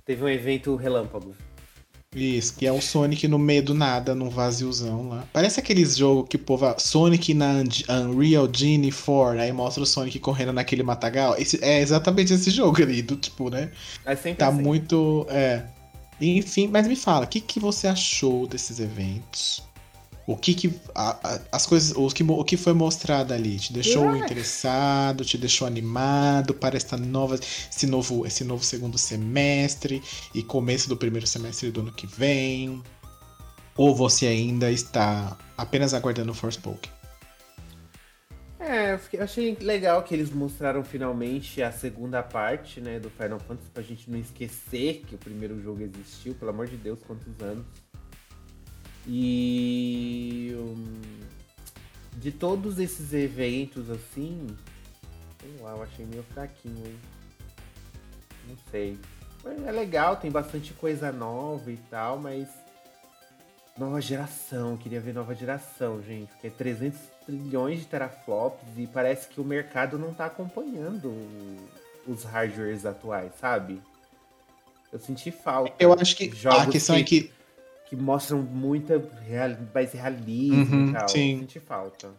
Teve 0.06 0.24
um 0.24 0.30
evento 0.30 0.76
relâmpago. 0.76 1.34
Isso, 2.16 2.56
que 2.57 2.66
é 2.66 2.72
o 2.72 2.82
Sonic 2.82 3.28
no 3.28 3.38
meio 3.38 3.61
do 3.61 3.76
nada, 3.76 4.16
num 4.16 4.30
vaziozão 4.32 5.10
lá. 5.10 5.28
Parece 5.32 5.60
aqueles 5.60 5.95
jogos 5.95 6.28
que 6.28 6.38
o 6.38 6.40
povo. 6.40 6.66
Sonic 6.80 7.36
na 7.36 7.61
Un- 7.61 8.10
Unreal 8.10 8.49
Genie 8.52 8.91
4, 8.91 9.40
aí 9.40 9.52
mostra 9.52 9.84
o 9.84 9.86
Sonic 9.86 10.18
correndo 10.18 10.52
naquele 10.52 10.82
matagal. 10.82 11.36
Esse, 11.38 11.64
é 11.64 11.80
exatamente 11.80 12.34
esse 12.34 12.49
jogo 12.49 12.82
ali, 12.82 13.03
do 13.03 13.16
tipo, 13.16 13.52
né? 13.52 13.70
É 14.03 14.16
sempre 14.16 14.40
Tá 14.40 14.48
assim. 14.48 14.60
muito. 14.60 15.28
É. 15.30 15.66
Enfim, 16.22 16.68
mas 16.68 16.88
me 16.88 16.96
fala, 16.96 17.26
o 17.26 17.28
que, 17.28 17.40
que 17.40 17.60
você 17.60 17.88
achou 17.88 18.46
desses 18.48 18.80
eventos? 18.80 19.64
O 20.28 20.36
que 20.38 20.54
que. 20.54 20.74
a- 20.94 21.18
a- 21.24 21.41
as 21.52 21.66
coisas. 21.66 21.91
O 21.98 22.08
que, 22.10 22.22
o 22.24 22.44
que 22.44 22.56
foi 22.56 22.74
mostrado 22.74 23.34
ali? 23.34 23.58
Te 23.58 23.74
deixou 23.74 24.08
Ah. 24.10 24.18
interessado? 24.18 25.26
Te 25.26 25.38
deixou 25.40 25.66
animado 25.66 26.54
para 26.54 26.78
esta 26.78 26.96
nova, 26.98 27.34
esse, 27.72 27.88
novo, 27.88 28.28
esse 28.28 28.44
novo 28.44 28.64
segundo 28.64 28.96
semestre 28.98 30.04
e 30.36 30.44
começo 30.44 30.88
do 30.88 30.96
primeiro 30.96 31.26
semestre 31.26 31.72
do 31.72 31.80
ano 31.80 31.91
que 31.91 32.06
vem? 32.06 32.84
Ou 33.76 33.96
você 33.96 34.28
ainda 34.28 34.70
está 34.72 35.36
apenas 35.58 35.94
aguardando 35.96 36.32
o 36.32 36.36
Forspoken? 36.36 36.91
É, 38.60 38.99
eu 39.14 39.23
achei 39.23 39.56
legal 39.61 40.03
que 40.03 40.14
eles 40.14 40.30
mostraram 40.30 40.84
finalmente 40.84 41.64
a 41.64 41.72
segunda 41.72 42.22
parte, 42.22 42.81
né, 42.81 42.99
do 42.99 43.10
Final 43.10 43.40
Fantasy, 43.40 43.69
pra 43.69 43.81
gente 43.81 44.11
não 44.11 44.19
esquecer 44.19 45.06
que 45.07 45.15
o 45.15 45.18
primeiro 45.18 45.61
jogo 45.61 45.81
existiu, 45.81 46.36
pelo 46.36 46.52
amor 46.52 46.68
de 46.68 46.76
Deus, 46.76 46.99
quantos 47.02 47.41
anos. 47.41 47.65
E 49.07 50.53
hum, 50.57 51.02
de 52.18 52.31
todos 52.31 52.80
esses 52.80 53.14
eventos 53.14 53.90
assim, 53.90 54.45
sei 55.40 55.56
lá, 55.61 55.72
eu 55.72 55.84
achei 55.84 56.06
meio 56.06 56.23
fraquinho, 56.23 56.86
hein? 56.86 56.99
Não 58.48 58.57
sei. 58.69 58.98
É 59.65 59.72
legal, 59.72 60.18
tem 60.18 60.30
bastante 60.30 60.73
coisa 60.73 61.14
nova 61.14 61.72
e 61.72 61.77
tal, 61.90 62.19
mas 62.19 62.49
Nova 63.80 64.02
geração, 64.02 64.76
queria 64.76 64.99
ver 64.99 65.14
nova 65.14 65.34
geração, 65.34 66.03
gente. 66.03 66.27
Porque 66.34 66.48
é 66.48 66.49
300 66.49 66.99
trilhões 67.30 67.80
de 67.80 67.85
teraflops 67.85 68.60
e 68.76 68.88
parece 68.88 69.27
que 69.27 69.39
o 69.39 69.43
mercado 69.43 69.99
não 69.99 70.11
tá 70.14 70.26
acompanhando 70.26 71.14
os 72.07 72.23
hardwares 72.23 72.85
atuais, 72.85 73.31
sabe? 73.39 73.80
Eu 74.91 74.99
senti 74.99 75.30
falta. 75.30 75.72
Eu 75.77 75.93
acho 75.93 76.15
que 76.15 76.31
Jogos 76.35 76.69
a 76.69 76.72
questão 76.72 76.95
é 76.95 77.03
que 77.03 77.31
que 77.88 77.95
mostram 77.95 78.39
muita 78.43 79.01
real, 79.27 79.49
mais 79.73 79.91
realismo 79.93 80.76
Uhum, 80.76 80.89
e 80.89 80.93
tal. 80.93 81.10
sim. 81.10 81.34
Eu 81.34 81.39
senti 81.39 81.60
falta. 81.60 82.11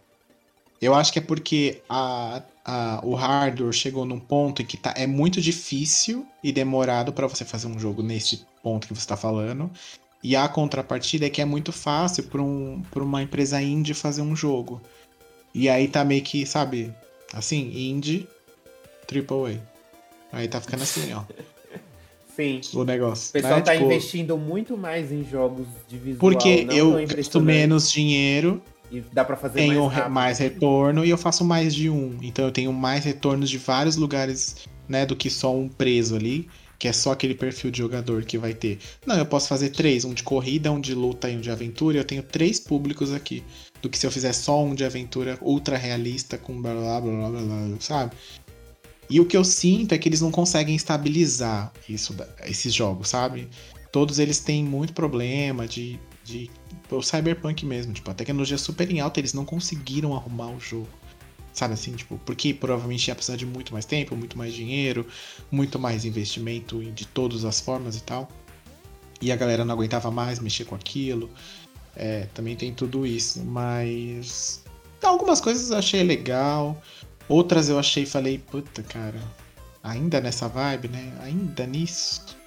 Eu 0.83 0.95
acho 0.95 1.13
que 1.13 1.19
é 1.21 1.23
porque 1.23 1.81
a, 1.89 2.43
a- 2.65 3.01
o 3.05 3.15
hardware 3.15 3.73
chegou 3.73 4.05
num 4.05 4.19
ponto 4.19 4.63
em 4.63 4.65
que 4.67 4.77
tá, 4.77 4.95
é 4.97 5.07
muito 5.07 5.41
difícil 5.41 6.27
e 6.43 6.51
demorado 6.51 7.13
para 7.13 7.27
você 7.29 7.45
fazer 7.45 7.67
um 7.69 7.79
jogo 7.79 8.03
nesse 8.03 8.45
ponto 8.63 8.89
que 8.89 8.95
você 8.95 9.01
está 9.01 9.17
falando. 9.17 9.71
E 10.23 10.37
a 10.37 10.47
contrapartida 10.49 11.27
é 11.27 11.31
que 11.31 11.41
é 11.41 11.45
muito 11.45 11.73
fácil 11.73 12.25
para 12.25 12.43
um, 12.43 12.83
pra 12.91 13.03
uma 13.03 13.23
empresa 13.23 13.61
indie 13.63 13.95
fazer 13.95 14.23
um 14.23 14.37
jogo. 14.37 14.81
E 15.55 15.69
aí 15.69 15.89
tá 15.89 16.05
meio 16.05 16.23
que, 16.23 16.45
sabe, 16.47 16.93
assim, 17.33 17.71
indie, 17.75 18.29
AAA. 19.11 19.59
Aí 20.33 20.47
tá 20.47 20.61
ficando 20.61 20.83
assim, 20.83 21.13
ó, 21.15 21.23
Sim. 22.37 22.61
o 22.75 22.85
negócio. 22.85 23.31
O 23.31 23.33
pessoal 23.33 23.57
né? 23.57 23.61
tá 23.63 23.73
Tipo, 23.73 23.87
investindo 23.87 24.37
muito 24.39 24.77
mais 24.77 25.11
em 25.11 25.25
jogos 25.25 25.67
de 25.89 25.99
visual. 25.99 26.19
Porque 26.21 26.67
eu 26.71 26.93
gasto 27.07 27.41
menos 27.41 27.91
dinheiro 27.91 28.63
E 28.91 29.01
dá 29.13 29.25
pra 29.25 29.37
fazer 29.37 29.59
tenho 29.61 29.83
mais 29.83 29.93
rápido. 29.95 30.13
mais 30.13 30.39
retorno 30.39 31.05
e 31.05 31.11
eu 31.11 31.19
faço 31.19 31.45
mais 31.45 31.75
de 31.75 31.91
um. 31.91 32.17
Então 32.23 32.45
eu 32.45 32.53
tenho 32.53 32.73
mais 32.73 33.05
retornos 33.05 33.51
de 33.51 33.59
vários 33.59 33.97
lugares, 33.97 34.57
né, 34.89 35.05
do 35.05 35.17
que 35.17 35.29
só 35.29 35.55
um 35.55 35.69
preso 35.69 36.15
ali, 36.15 36.49
que 36.81 36.89
é 36.89 36.95
só 36.95 37.13
aquele 37.13 37.35
perfil 37.35 37.71
de 37.71 37.77
jogador 37.77 38.25
que 38.25 38.39
vai 38.39 38.55
ter. 38.55 38.79
Não, 39.07 39.15
eu 39.15 39.27
posso 39.27 39.47
fazer 39.47 39.69
três, 39.69 40.03
um 40.03 40.15
de 40.15 40.23
corrida, 40.23 40.73
um 40.73 40.81
de 40.81 40.95
luta 40.95 41.29
e 41.29 41.37
um 41.37 41.41
de 41.41 41.51
aventura, 41.51 41.99
eu 41.99 42.05
tenho 42.05 42.23
três 42.23 42.59
públicos 42.59 43.13
aqui. 43.13 43.45
Do 43.83 43.91
que 43.91 43.99
se 43.99 44.07
eu 44.07 44.11
fizer 44.11 44.33
só 44.33 44.65
um 44.65 44.75
de 44.75 44.83
aventura 44.83 45.39
ultra 45.43 45.77
realista 45.77 46.39
com 46.39 46.61
blá 46.61 46.73
blá 46.73 47.01
blá 47.03 47.29
blá 47.29 47.43
blá, 47.43 47.77
sabe? 47.81 48.17
E 49.11 49.21
o 49.21 49.27
que 49.27 49.37
eu 49.37 49.45
sinto 49.45 49.93
é 49.93 49.99
que 49.99 50.09
eles 50.09 50.23
não 50.23 50.31
conseguem 50.31 50.75
estabilizar 50.75 51.71
isso, 51.87 52.17
esses 52.47 52.73
jogos, 52.73 53.11
sabe? 53.11 53.47
Todos 53.93 54.19
eles 54.19 54.39
têm 54.41 54.65
muito 54.65 54.95
problema 54.95 55.69
de, 55.69 56.01
de 56.25 56.51
o 56.91 57.03
Cyberpunk 57.03 57.67
mesmo, 57.67 57.93
tipo, 57.93 58.11
a 58.11 58.15
tecnologia 58.15 58.57
super 58.57 58.91
em 58.91 59.01
alta, 59.01 59.21
eles 59.21 59.35
não 59.35 59.45
conseguiram 59.45 60.15
arrumar 60.15 60.51
o 60.51 60.59
jogo. 60.59 60.89
Sabe 61.61 61.75
assim, 61.75 61.93
tipo, 61.93 62.19
porque 62.25 62.55
provavelmente 62.55 63.09
ia 63.09 63.15
precisar 63.15 63.37
de 63.37 63.45
muito 63.45 63.75
mais 63.75 63.85
tempo, 63.85 64.17
muito 64.17 64.39
mais 64.39 64.55
dinheiro, 64.55 65.07
muito 65.51 65.79
mais 65.79 66.07
investimento 66.07 66.83
de 66.83 67.07
todas 67.07 67.45
as 67.45 67.61
formas 67.61 67.97
e 67.97 68.03
tal. 68.03 68.27
e 69.21 69.31
a 69.31 69.37
galera 69.37 69.63
não 69.63 69.75
aguentava 69.75 70.11
mais 70.11 70.39
mexer 70.39 70.65
com 70.65 70.75
aquilo. 70.75 71.29
É, 71.95 72.27
também 72.33 72.57
tem 72.57 72.73
tudo 72.73 73.07
isso, 73.07 73.45
mas 73.45 74.65
algumas 75.03 75.39
coisas 75.39 75.71
eu 75.71 75.77
achei 75.77 76.03
legal, 76.03 76.83
outras 77.29 77.69
eu 77.69 77.79
achei 77.79 78.07
falei, 78.07 78.39
puta, 78.39 78.83
cara, 78.83 79.21
ainda 79.83 80.19
nessa 80.19 80.49
vibe, 80.49 80.89
né? 80.89 81.13
Ainda 81.21 81.67
nisso. 81.67 82.40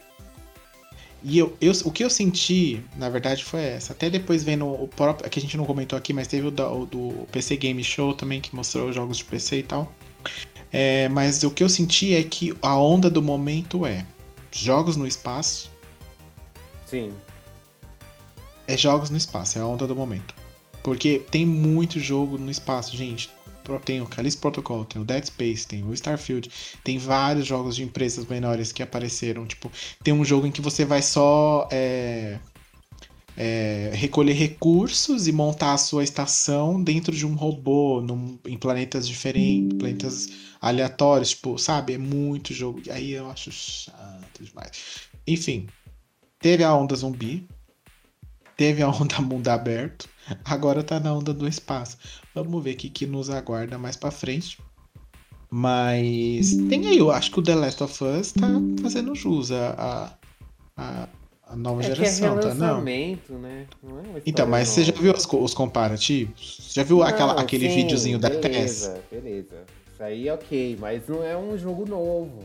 E 1.24 1.38
eu, 1.38 1.56
eu, 1.62 1.72
o 1.86 1.92
que 1.92 2.04
eu 2.04 2.10
senti, 2.10 2.84
na 2.98 3.10
verdade, 3.10 3.44
foi 3.46 3.62
essa. 3.62 3.94
Até 3.94 4.10
depois 4.10 4.44
vendo 4.44 4.68
o 4.68 4.88
próprio. 4.88 5.30
Que 5.30 5.40
a 5.40 5.42
gente 5.42 5.56
não 5.56 5.66
comentou 5.66 5.98
aqui, 5.98 6.12
mas 6.12 6.28
teve 6.28 6.48
o 6.48 6.52
do, 6.52 6.86
do 6.86 7.28
PC 7.32 7.56
Game 7.56 7.82
Show 7.84 8.14
também, 8.14 8.42
que 8.42 8.54
mostrou 8.54 8.92
jogos 8.92 9.18
de 9.18 9.26
PC 9.26 9.60
e 9.60 9.64
tal. 9.64 9.92
É, 10.72 11.08
mas 11.10 11.44
o 11.44 11.52
que 11.52 11.64
eu 11.64 11.70
senti 11.70 12.14
é 12.14 12.24
que 12.24 12.54
a 12.62 12.78
onda 12.78 13.10
do 13.10 13.22
momento 13.22 13.86
é 13.86 14.06
jogos 14.52 14.98
no 14.98 15.08
espaço. 15.08 15.72
Sim. 16.86 17.14
É 18.68 18.76
jogos 18.76 19.10
no 19.10 19.18
espaço, 19.18 19.58
é 19.58 19.62
a 19.62 19.66
onda 19.66 19.88
do 19.88 19.96
momento. 19.96 20.36
Porque 20.84 21.20
tem 21.32 21.46
muito 21.46 22.00
jogo 22.00 22.38
no 22.38 22.52
espaço, 22.52 22.98
gente 22.98 23.30
tem 23.86 24.02
o 24.02 24.06
Callisto 24.06 24.42
Protocol, 24.42 24.86
tem 24.86 25.02
o 25.02 25.06
Dead 25.06 25.26
Space, 25.26 25.68
tem 25.68 25.84
o 25.84 25.94
Starfield, 25.94 26.50
tem 26.84 26.98
vários 26.98 27.46
jogos 27.46 27.76
de 27.76 27.84
empresas 27.84 28.26
menores 28.26 28.72
que 28.72 28.84
apareceram. 28.84 29.46
Tipo, 29.46 29.72
tem 30.04 30.14
um 30.14 30.26
jogo 30.26 30.48
em 30.48 30.52
que 30.52 30.62
você 30.62 30.86
vai 30.86 31.02
só 31.02 31.68
é, 31.72 32.40
é, 33.36 33.92
recolher 33.94 34.34
recursos 34.34 35.28
e 35.28 35.32
montar 35.32 35.74
a 35.74 35.78
sua 35.78 36.04
estação 36.04 36.82
dentro 36.82 37.16
de 37.16 37.26
um 37.26 37.34
robô, 37.34 38.02
num, 38.02 38.38
em 38.46 38.58
planetas 38.58 39.08
diferentes, 39.08 39.78
planetas 39.78 40.30
aleatórios, 40.62 41.32
tipo, 41.32 41.58
sabe? 41.58 41.94
É 41.94 41.98
muito 41.98 42.54
jogo. 42.54 42.82
Aí 42.90 43.12
eu 43.12 43.30
acho 43.30 43.52
chato 43.52 44.44
demais. 44.44 44.72
Enfim, 45.28 45.68
teve 46.40 46.64
a 46.64 46.74
onda 46.74 46.96
zumbi, 46.96 47.48
teve 48.56 48.82
a 48.82 48.90
onda 48.90 49.20
mundo 49.22 49.48
aberto, 49.48 50.08
agora 50.46 50.84
tá 50.84 51.00
na 51.00 51.14
onda 51.14 51.34
do 51.34 51.48
espaço. 51.48 51.98
Vamos 52.34 52.64
ver 52.64 52.74
o 52.74 52.78
que, 52.78 52.90
que 52.90 53.06
nos 53.06 53.30
aguarda 53.30 53.78
mais 53.78 53.96
para 53.96 54.12
frente. 54.12 54.58
Mas 55.50 56.56
tem 56.68 56.88
aí, 56.88 56.98
eu 56.98 57.12
acho 57.12 57.32
que 57.32 57.40
o 57.40 57.44
The 57.44 57.54
Last 57.54 57.84
of 57.84 58.04
Us 58.04 58.32
tá 58.32 58.48
fazendo 58.82 59.14
jus 59.14 59.52
a, 59.52 60.18
a, 60.76 61.08
a 61.46 61.56
nova 61.56 61.82
é 61.82 61.94
geração, 61.94 62.40
que 62.40 62.48
é 62.48 62.50
tá? 62.50 62.56
Não. 62.56 62.82
Né? 62.82 63.20
não 63.30 64.00
é 64.00 64.22
então, 64.26 64.48
mas 64.48 64.70
nova. 64.70 64.82
você 64.82 64.84
já 64.84 65.00
viu 65.00 65.14
os, 65.14 65.28
os 65.32 65.54
comparativos? 65.54 66.72
Já 66.74 66.82
viu 66.82 66.98
não, 66.98 67.04
aquela, 67.04 67.40
aquele 67.40 67.70
sim, 67.70 67.76
videozinho 67.76 68.18
da 68.18 68.30
beleza, 68.30 68.94
Tess? 68.94 69.02
Beleza, 69.12 69.64
Isso 69.94 70.04
aí 70.04 70.28
é 70.28 70.34
ok, 70.34 70.78
mas 70.80 71.08
não 71.08 71.24
é 71.24 71.38
um 71.38 71.56
jogo 71.56 71.86
novo. 71.88 72.40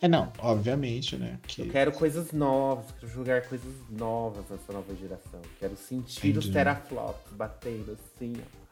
É 0.00 0.08
não, 0.08 0.32
obviamente, 0.38 1.14
né? 1.16 1.38
Que... 1.46 1.60
Eu 1.60 1.68
quero 1.68 1.92
coisas 1.92 2.32
novas, 2.32 2.86
quero 2.98 3.12
jogar 3.12 3.42
coisas 3.42 3.72
novas 3.90 4.44
nessa 4.48 4.72
nova 4.72 4.94
geração. 4.94 5.40
Quero 5.60 5.76
sentir 5.76 6.18
Entendi. 6.20 6.38
os 6.38 6.48
teraflops 6.48 7.32
batendo 7.32 7.92
assim, 7.92 8.32
ó 8.40 8.65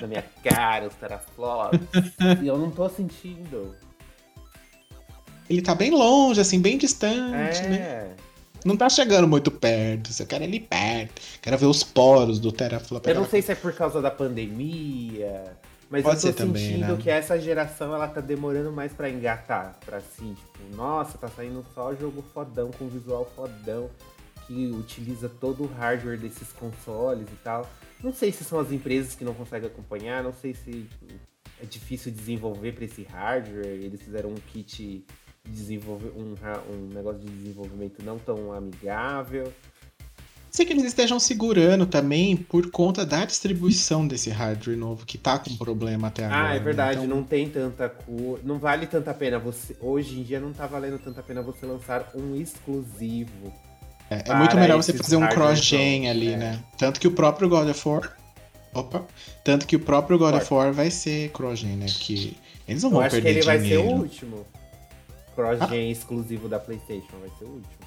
na 0.00 0.06
minha 0.06 0.24
cara, 0.42 0.86
os 0.86 0.94
teraflops. 0.94 1.80
e 2.42 2.46
eu 2.46 2.58
não 2.58 2.70
tô 2.70 2.88
sentindo. 2.88 3.74
Ele 5.48 5.60
tá 5.60 5.74
bem 5.74 5.90
longe, 5.90 6.40
assim, 6.40 6.60
bem 6.60 6.78
distante, 6.78 7.60
é. 7.62 7.68
né? 7.68 8.16
Não 8.64 8.76
tá 8.76 8.88
chegando 8.88 9.28
muito 9.28 9.50
perto, 9.50 10.10
eu 10.18 10.26
quero 10.26 10.44
ele 10.44 10.58
perto. 10.58 11.20
Quero 11.42 11.58
ver 11.58 11.66
os 11.66 11.82
poros 11.82 12.38
do 12.38 12.50
teraflop. 12.50 13.06
Eu 13.06 13.14
não 13.14 13.26
sei 13.26 13.42
se 13.42 13.52
é 13.52 13.54
por 13.54 13.74
causa 13.74 14.00
da 14.00 14.10
pandemia, 14.10 15.54
mas 15.90 16.02
Pode 16.02 16.26
eu 16.26 16.32
tô 16.32 16.38
sentindo 16.38 16.52
também, 16.52 16.78
né? 16.78 16.98
que 17.00 17.10
essa 17.10 17.38
geração 17.38 17.94
ela 17.94 18.08
tá 18.08 18.22
demorando 18.22 18.72
mais 18.72 18.92
para 18.92 19.10
engatar, 19.10 19.78
para 19.84 19.98
assim, 19.98 20.34
tipo, 20.34 20.74
nossa, 20.74 21.18
tá 21.18 21.28
saindo 21.28 21.64
só 21.74 21.94
jogo 21.94 22.24
fodão 22.32 22.70
com 22.70 22.88
visual 22.88 23.30
fodão 23.36 23.90
que 24.46 24.66
utiliza 24.72 25.28
todo 25.28 25.64
o 25.64 25.66
hardware 25.66 26.18
desses 26.18 26.52
consoles 26.52 27.26
e 27.30 27.36
tal. 27.42 27.68
Não 28.04 28.12
sei 28.12 28.30
se 28.30 28.44
são 28.44 28.60
as 28.60 28.70
empresas 28.70 29.14
que 29.14 29.24
não 29.24 29.32
conseguem 29.32 29.66
acompanhar, 29.66 30.22
não 30.22 30.34
sei 30.34 30.52
se 30.52 30.86
é 31.58 31.64
difícil 31.64 32.12
desenvolver 32.12 32.72
para 32.72 32.84
esse 32.84 33.02
hardware. 33.02 33.64
Eles 33.66 34.02
fizeram 34.02 34.28
um 34.28 34.34
kit 34.34 35.02
desenvolver 35.48 36.12
um, 36.14 36.34
um 36.70 36.94
negócio 36.94 37.20
de 37.20 37.26
desenvolvimento 37.28 38.02
não 38.04 38.18
tão 38.18 38.52
amigável. 38.52 39.50
Sei 40.50 40.66
que 40.66 40.74
eles 40.74 40.84
estejam 40.84 41.18
segurando 41.18 41.86
também 41.86 42.36
por 42.36 42.70
conta 42.70 43.06
da 43.06 43.24
distribuição 43.24 44.06
desse 44.06 44.28
hardware 44.28 44.76
novo 44.76 45.06
que 45.06 45.16
tá 45.16 45.38
com 45.38 45.56
problema 45.56 46.08
até 46.08 46.26
agora. 46.26 46.48
Ah, 46.48 46.50
é 46.50 46.58
né? 46.58 46.60
verdade, 46.64 46.98
né? 46.98 47.06
então... 47.06 47.16
não 47.16 47.24
tem 47.24 47.48
tanta 47.48 47.88
cor, 47.88 48.38
não 48.44 48.58
vale 48.58 48.86
tanta 48.86 49.14
pena 49.14 49.38
você, 49.38 49.74
hoje 49.80 50.20
em 50.20 50.22
dia 50.22 50.38
não 50.38 50.52
tá 50.52 50.66
valendo 50.66 50.98
tanta 50.98 51.22
pena 51.22 51.40
você 51.40 51.64
lançar 51.64 52.12
um 52.14 52.36
exclusivo 52.36 53.50
é, 54.26 54.32
é 54.32 54.34
muito 54.34 54.56
melhor 54.56 54.76
você 54.76 54.92
fazer 54.92 55.16
um 55.16 55.26
cross-gen 55.26 56.08
ali, 56.08 56.32
é. 56.32 56.36
né? 56.36 56.64
Tanto 56.78 57.00
que 57.00 57.08
o 57.08 57.10
próprio 57.10 57.48
God 57.48 57.68
of 57.68 57.88
War. 57.88 58.16
Opa! 58.72 59.04
Tanto 59.44 59.66
que 59.66 59.76
o 59.76 59.80
próprio 59.80 60.18
God 60.18 60.34
of 60.34 60.52
War 60.52 60.72
vai 60.72 60.90
ser 60.90 61.30
cross-gen, 61.30 61.76
né? 61.76 61.86
Que 61.86 62.36
eles 62.66 62.82
não 62.82 62.90
Eu 62.90 63.00
vão 63.00 63.08
perder 63.08 63.40
dinheiro. 63.40 63.50
Acho 63.50 63.60
que 63.60 63.66
ele 63.66 63.76
vai 63.76 63.86
ser 63.86 63.94
o 63.94 63.96
último. 63.96 64.46
Cross-gen 65.34 65.88
ah. 65.88 65.92
exclusivo 65.92 66.48
da 66.48 66.58
PlayStation 66.58 67.16
vai 67.20 67.30
ser 67.38 67.44
o 67.44 67.48
último. 67.48 67.84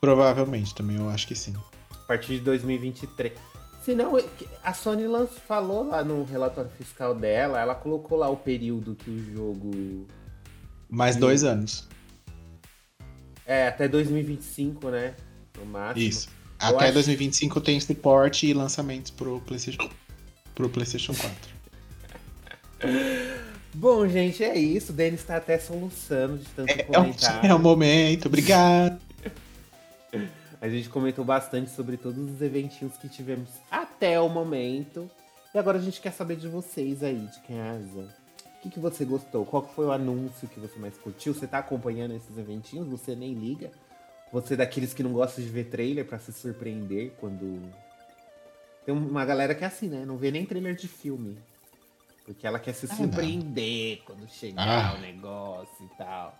Provavelmente 0.00 0.74
também, 0.74 0.96
eu 0.96 1.08
acho 1.08 1.26
que 1.26 1.34
sim. 1.34 1.54
A 1.90 2.06
partir 2.06 2.34
de 2.34 2.40
2023. 2.40 3.32
Se 3.82 3.94
não, 3.94 4.18
a 4.62 4.72
Sony 4.72 5.04
falou 5.46 5.88
lá 5.88 6.02
no 6.02 6.24
relatório 6.24 6.70
fiscal 6.70 7.14
dela, 7.14 7.60
ela 7.60 7.74
colocou 7.74 8.16
lá 8.16 8.28
o 8.30 8.36
período 8.36 8.94
que 8.94 9.10
o 9.10 9.34
jogo. 9.34 10.06
Mais 10.88 11.16
dois 11.16 11.44
anos. 11.44 11.86
É, 13.46 13.68
até 13.68 13.86
2025, 13.88 14.88
né? 14.90 15.14
No 15.58 15.66
máximo. 15.66 16.08
Isso. 16.08 16.28
Eu 16.60 16.68
até 16.68 16.86
acho... 16.86 16.94
2025 16.94 17.60
tem 17.60 17.78
suporte 17.80 18.46
e 18.46 18.54
lançamentos 18.54 19.10
pro 19.10 19.40
PlayStation, 19.40 19.90
pro 20.54 20.68
PlayStation 20.68 21.14
4. 21.14 21.54
Bom, 23.74 24.06
gente, 24.08 24.42
é 24.42 24.56
isso. 24.56 24.92
O 24.92 24.94
Denis 24.94 25.24
tá 25.24 25.36
até 25.36 25.58
soluçando 25.58 26.38
de 26.38 26.44
tanto 26.46 26.70
é, 26.70 26.84
comentar. 26.84 27.44
É 27.44 27.52
o 27.52 27.58
momento, 27.58 28.26
obrigado. 28.26 29.00
A 30.60 30.68
gente 30.68 30.88
comentou 30.88 31.24
bastante 31.24 31.70
sobre 31.70 31.98
todos 31.98 32.30
os 32.30 32.40
eventinhos 32.40 32.96
que 32.96 33.06
tivemos 33.06 33.50
até 33.70 34.18
o 34.18 34.30
momento. 34.30 35.10
E 35.54 35.58
agora 35.58 35.76
a 35.76 35.80
gente 35.80 36.00
quer 36.00 36.10
saber 36.10 36.36
de 36.36 36.48
vocês 36.48 37.02
aí, 37.02 37.18
de 37.26 37.38
casa 37.40 38.23
que, 38.64 38.70
que 38.70 38.80
você 38.80 39.04
gostou? 39.04 39.44
Qual 39.44 39.62
foi 39.62 39.86
o 39.86 39.92
anúncio 39.92 40.48
que 40.48 40.58
você 40.58 40.78
mais 40.78 40.96
curtiu? 40.96 41.34
Você 41.34 41.46
tá 41.46 41.58
acompanhando 41.58 42.14
esses 42.14 42.38
eventinhos? 42.38 42.88
Você 42.88 43.14
nem 43.14 43.34
liga? 43.34 43.70
Você 44.32 44.54
é 44.54 44.56
daqueles 44.56 44.94
que 44.94 45.02
não 45.02 45.12
gosta 45.12 45.42
de 45.42 45.48
ver 45.48 45.64
trailer 45.64 46.06
para 46.06 46.18
se 46.18 46.32
surpreender 46.32 47.12
quando. 47.20 47.60
Tem 48.86 48.94
uma 48.94 49.24
galera 49.24 49.54
que 49.54 49.64
é 49.64 49.66
assim, 49.66 49.88
né? 49.88 50.04
Não 50.06 50.16
vê 50.16 50.30
nem 50.30 50.46
trailer 50.46 50.74
de 50.74 50.88
filme. 50.88 51.36
Porque 52.24 52.46
ela 52.46 52.58
quer 52.58 52.72
se 52.72 52.86
ah, 52.86 52.94
surpreender 52.94 53.98
não. 53.98 54.04
quando 54.06 54.28
chegar 54.30 54.92
ah. 54.92 54.96
o 54.96 55.00
negócio 55.00 55.84
e 55.84 55.96
tal. 55.98 56.38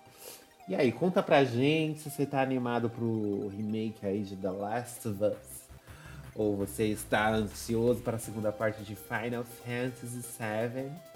E 0.66 0.74
aí, 0.74 0.90
conta 0.92 1.22
pra 1.22 1.44
gente 1.44 2.00
se 2.00 2.10
você 2.10 2.24
tá 2.24 2.40
animado 2.40 2.88
pro 2.88 3.48
remake 3.48 4.06
aí 4.06 4.22
de 4.22 4.34
The 4.34 4.50
Last 4.50 5.06
of 5.08 5.22
Us. 5.22 5.64
Ou 6.34 6.56
você 6.56 6.86
está 6.86 7.28
ansioso 7.34 8.00
para 8.00 8.16
a 8.16 8.18
segunda 8.18 8.50
parte 8.50 8.82
de 8.82 8.96
Final 8.96 9.44
Fantasy 9.44 10.22
VII. 10.22 11.13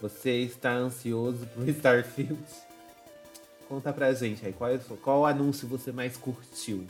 Você 0.00 0.42
está 0.42 0.72
ansioso 0.72 1.46
pro 1.46 1.68
Starfield? 1.70 2.38
Conta 3.68 3.92
pra 3.92 4.12
gente 4.12 4.46
aí, 4.46 4.52
qual, 4.52 4.70
qual 5.02 5.26
anúncio 5.26 5.66
você 5.66 5.90
mais 5.90 6.16
curtiu? 6.16 6.86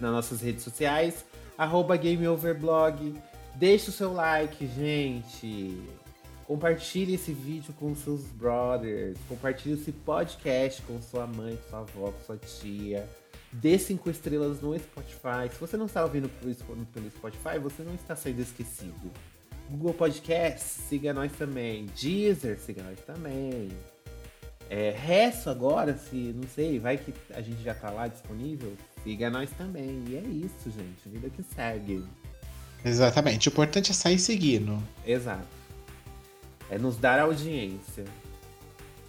Nas 0.00 0.12
nossas 0.12 0.40
redes 0.40 0.62
sociais, 0.62 1.24
arroba 1.56 1.96
GameOverblog. 1.96 3.14
Deixe 3.54 3.90
o 3.90 3.92
seu 3.92 4.12
like, 4.12 4.66
gente. 4.66 5.76
Compartilhe 6.46 7.14
esse 7.14 7.32
vídeo 7.32 7.72
com 7.78 7.94
seus 7.94 8.22
brothers. 8.22 9.18
Compartilhe 9.28 9.74
esse 9.74 9.90
podcast 9.92 10.82
com 10.82 11.00
sua 11.00 11.26
mãe, 11.26 11.58
sua 11.68 11.80
avó, 11.80 12.12
sua 12.24 12.36
tia. 12.36 13.08
Dê 13.52 13.78
cinco 13.78 14.08
estrelas 14.10 14.60
no 14.60 14.78
Spotify. 14.78 15.48
Se 15.52 15.58
você 15.60 15.76
não 15.76 15.86
está 15.86 16.02
ouvindo 16.02 16.28
pelo 16.28 17.10
Spotify, 17.10 17.58
você 17.60 17.82
não 17.82 17.94
está 17.94 18.16
sendo 18.16 18.40
esquecido. 18.40 19.10
Google 19.72 19.94
Podcast, 19.94 20.60
siga 20.60 21.14
nós 21.14 21.32
também. 21.32 21.86
Deezer, 21.98 22.58
siga 22.58 22.82
nós 22.82 23.00
também. 23.00 23.70
É, 24.68 24.90
resto 24.90 25.48
agora, 25.48 25.96
se 25.96 26.14
não 26.14 26.46
sei, 26.46 26.78
vai 26.78 26.98
que 26.98 27.12
a 27.34 27.40
gente 27.40 27.62
já 27.62 27.74
tá 27.74 27.90
lá 27.90 28.06
disponível, 28.06 28.74
siga 29.02 29.30
nós 29.30 29.50
também. 29.52 30.04
E 30.08 30.16
é 30.16 30.20
isso, 30.20 30.70
gente. 30.70 31.08
Vida 31.08 31.30
que 31.30 31.42
segue. 31.54 32.04
Exatamente. 32.84 33.48
O 33.48 33.50
importante 33.50 33.90
é 33.90 33.94
sair 33.94 34.18
seguindo. 34.18 34.82
Exato. 35.06 35.48
É 36.70 36.76
nos 36.76 36.98
dar 36.98 37.18
audiência. 37.18 38.04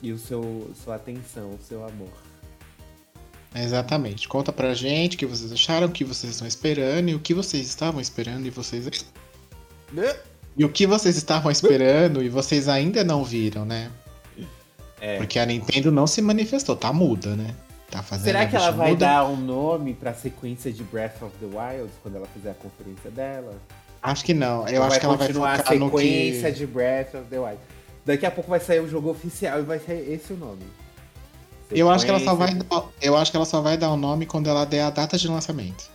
E 0.01 0.11
o 0.13 0.17
seu 0.17 0.71
sua 0.81 0.95
atenção, 0.95 1.51
o 1.51 1.59
seu 1.61 1.85
amor. 1.85 2.11
Exatamente. 3.53 4.29
Conta 4.29 4.51
pra 4.51 4.73
gente 4.73 5.15
o 5.15 5.19
que 5.19 5.25
vocês 5.25 5.51
acharam, 5.51 5.87
o 5.87 5.91
que 5.91 6.05
vocês 6.05 6.31
estão 6.31 6.47
esperando 6.47 7.09
e 7.09 7.15
o 7.15 7.19
que 7.19 7.33
vocês 7.33 7.67
estavam 7.67 7.99
esperando 7.99 8.45
e 8.45 8.49
vocês. 8.49 9.05
E 10.55 10.63
o 10.63 10.69
que 10.69 10.85
vocês 10.85 11.17
estavam 11.17 11.51
esperando 11.51 12.23
e 12.23 12.29
vocês 12.29 12.67
ainda 12.67 13.03
não 13.03 13.23
viram, 13.23 13.65
né? 13.65 13.89
É. 15.01 15.17
Porque 15.17 15.39
a 15.39 15.45
Nintendo 15.45 15.91
não 15.91 16.07
se 16.07 16.21
manifestou, 16.21 16.75
tá 16.75 16.93
muda, 16.93 17.35
né? 17.35 17.53
Tá 17.91 18.01
fazendo 18.01 18.25
Será 18.25 18.45
que 18.45 18.55
ela 18.55 18.71
vai 18.71 18.91
muda. 18.91 19.05
dar 19.05 19.25
um 19.25 19.35
nome 19.35 19.93
pra 19.93 20.13
sequência 20.13 20.71
de 20.71 20.83
Breath 20.83 21.21
of 21.21 21.31
the 21.39 21.45
Wild 21.45 21.91
quando 22.01 22.15
ela 22.15 22.27
fizer 22.33 22.51
a 22.51 22.53
conferência 22.53 23.11
dela? 23.11 23.53
Acho 24.01 24.23
que 24.25 24.33
não. 24.33 24.67
Eu 24.67 24.81
Ou 24.81 24.87
acho 24.87 24.99
que 24.99 25.05
ela 25.05 25.15
vai 25.17 25.27
continuar 25.27 25.53
a 25.59 25.65
sequência 25.65 26.51
que... 26.51 26.57
de 26.57 26.65
Breath 26.65 27.13
of 27.15 27.23
the 27.29 27.39
Wild. 27.39 27.57
Daqui 28.05 28.25
a 28.25 28.31
pouco 28.31 28.49
vai 28.49 28.59
sair 28.59 28.79
o 28.79 28.89
jogo 28.89 29.09
oficial 29.11 29.59
e 29.59 29.63
vai 29.63 29.79
ser 29.79 30.09
esse 30.09 30.33
o 30.33 30.37
nome. 30.37 30.63
Eu 31.71 31.89
acho 31.89 32.05
que 32.05 32.11
ela 32.11 32.19
só 32.19 32.35
vai 32.35 32.49
Sequência- 32.49 32.69
dar, 32.69 32.85
eu 33.01 33.17
acho 33.17 33.31
que 33.31 33.37
ela 33.37 33.45
só 33.45 33.61
vai 33.61 33.77
dar 33.77 33.89
o 33.91 33.97
nome 33.97 34.25
quando 34.25 34.49
ela 34.49 34.65
der 34.65 34.83
a 34.83 34.89
data 34.89 35.17
de 35.17 35.27
lançamento. 35.27 35.89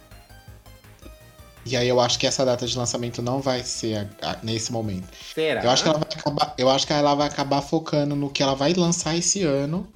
E 1.69 1.77
aí 1.77 1.87
eu 1.89 2.01
acho 2.01 2.19
que 2.19 2.27
essa 2.27 2.45
data 2.45 2.67
de 2.67 2.77
lançamento 2.79 3.21
não 3.21 3.41
vai 3.41 3.63
ser 3.63 4.09
a- 4.23 4.31
a- 4.31 4.39
nesse 4.43 4.73
momento. 4.73 5.09
Será? 5.35 5.63
Eu 5.63 5.71
acho 5.71 5.83
que 5.83 5.89
ela 5.89 5.99
vai 5.99 6.09
acabar, 6.11 6.55
eu 6.57 6.71
acho 6.71 6.87
que 6.87 6.93
ela 6.93 7.15
vai 7.15 7.27
acabar 7.29 7.61
focando 7.63 8.17
no 8.17 8.31
que 8.31 8.43
ela 8.43 8.55
vai 8.55 8.73
lançar 8.73 9.15
esse 9.17 9.43
ano. 9.43 9.87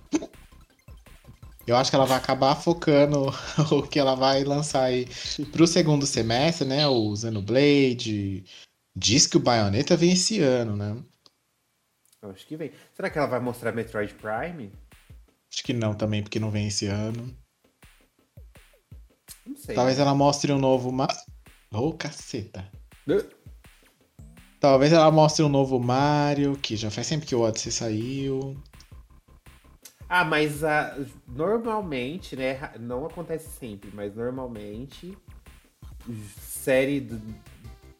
Eu 1.66 1.76
acho 1.76 1.90
que 1.90 1.96
ela 1.96 2.04
vai 2.04 2.18
acabar 2.18 2.56
focando 2.56 3.26
o 3.72 3.82
que 3.82 3.98
ela 3.98 4.14
vai 4.14 4.44
lançar 4.44 4.84
aí 4.84 5.06
pro 5.52 5.66
segundo 5.66 6.06
semestre, 6.06 6.66
né? 6.66 6.86
O 6.86 7.14
Xenoblade. 7.16 8.44
Diz 8.94 9.26
que 9.26 9.36
o 9.36 9.40
Bayonetta 9.40 9.96
vem 9.96 10.12
esse 10.12 10.40
ano, 10.40 10.76
né? 10.76 10.96
Eu 12.20 12.30
acho 12.30 12.46
que 12.46 12.56
vem. 12.56 12.70
Será 12.94 13.08
que 13.08 13.16
ela 13.16 13.26
vai 13.26 13.40
mostrar 13.40 13.72
Metroid 13.72 14.12
Prime? 14.14 14.70
Acho 15.50 15.64
que 15.64 15.72
não 15.72 15.94
também, 15.94 16.22
porque 16.22 16.38
não 16.38 16.50
vem 16.50 16.66
esse 16.66 16.86
ano. 16.86 17.34
Não 19.46 19.56
sei. 19.56 19.74
Talvez 19.74 19.98
ela 19.98 20.14
mostre 20.14 20.52
um 20.52 20.58
novo 20.58 20.92
Ma... 20.92 21.08
Ô, 21.72 21.92
caceta. 21.92 22.68
Uh, 23.08 23.24
Talvez 24.60 24.92
ela 24.92 25.10
mostre 25.10 25.42
um 25.42 25.48
novo 25.48 25.80
Mario, 25.80 26.56
que 26.56 26.76
já 26.76 26.90
faz 26.90 27.06
sempre 27.06 27.26
que 27.26 27.34
o 27.34 27.40
Odyssey 27.40 27.72
saiu. 27.72 28.56
Ah, 30.08 30.24
mas 30.24 30.62
ah, 30.62 30.96
normalmente, 31.26 32.36
né? 32.36 32.70
Não 32.78 33.06
acontece 33.06 33.48
sempre, 33.58 33.90
mas 33.92 34.14
normalmente 34.14 35.16
série 36.38 37.00
do- 37.00 37.20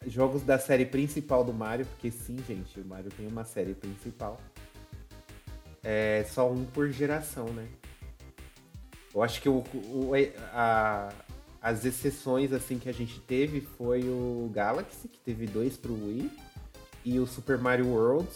jogos 0.05 0.43
da 0.43 0.59
série 0.59 0.85
principal 0.85 1.43
do 1.43 1.53
Mario, 1.53 1.85
porque 1.85 2.11
sim, 2.11 2.37
gente, 2.47 2.79
o 2.79 2.85
Mario 2.85 3.09
tem 3.11 3.27
uma 3.27 3.43
série 3.43 3.73
principal. 3.73 4.39
É 5.83 6.25
só 6.29 6.49
um 6.49 6.65
por 6.65 6.89
geração, 6.91 7.45
né? 7.47 7.67
Eu 9.13 9.21
acho 9.21 9.41
que 9.41 9.49
o, 9.49 9.63
o- 9.73 10.11
a- 10.53 11.09
as 11.63 11.85
exceções 11.85 12.51
assim 12.51 12.77
que 12.77 12.89
a 12.89 12.93
gente 12.93 13.21
teve 13.21 13.61
foi 13.61 14.01
o 14.03 14.51
Galaxy, 14.53 15.07
que 15.07 15.17
teve 15.19 15.47
dois 15.47 15.77
pro 15.77 15.93
Wii, 15.93 16.29
e 17.05 17.17
o 17.19 17.25
Super 17.25 17.57
Mario 17.57 17.87
World, 17.87 18.27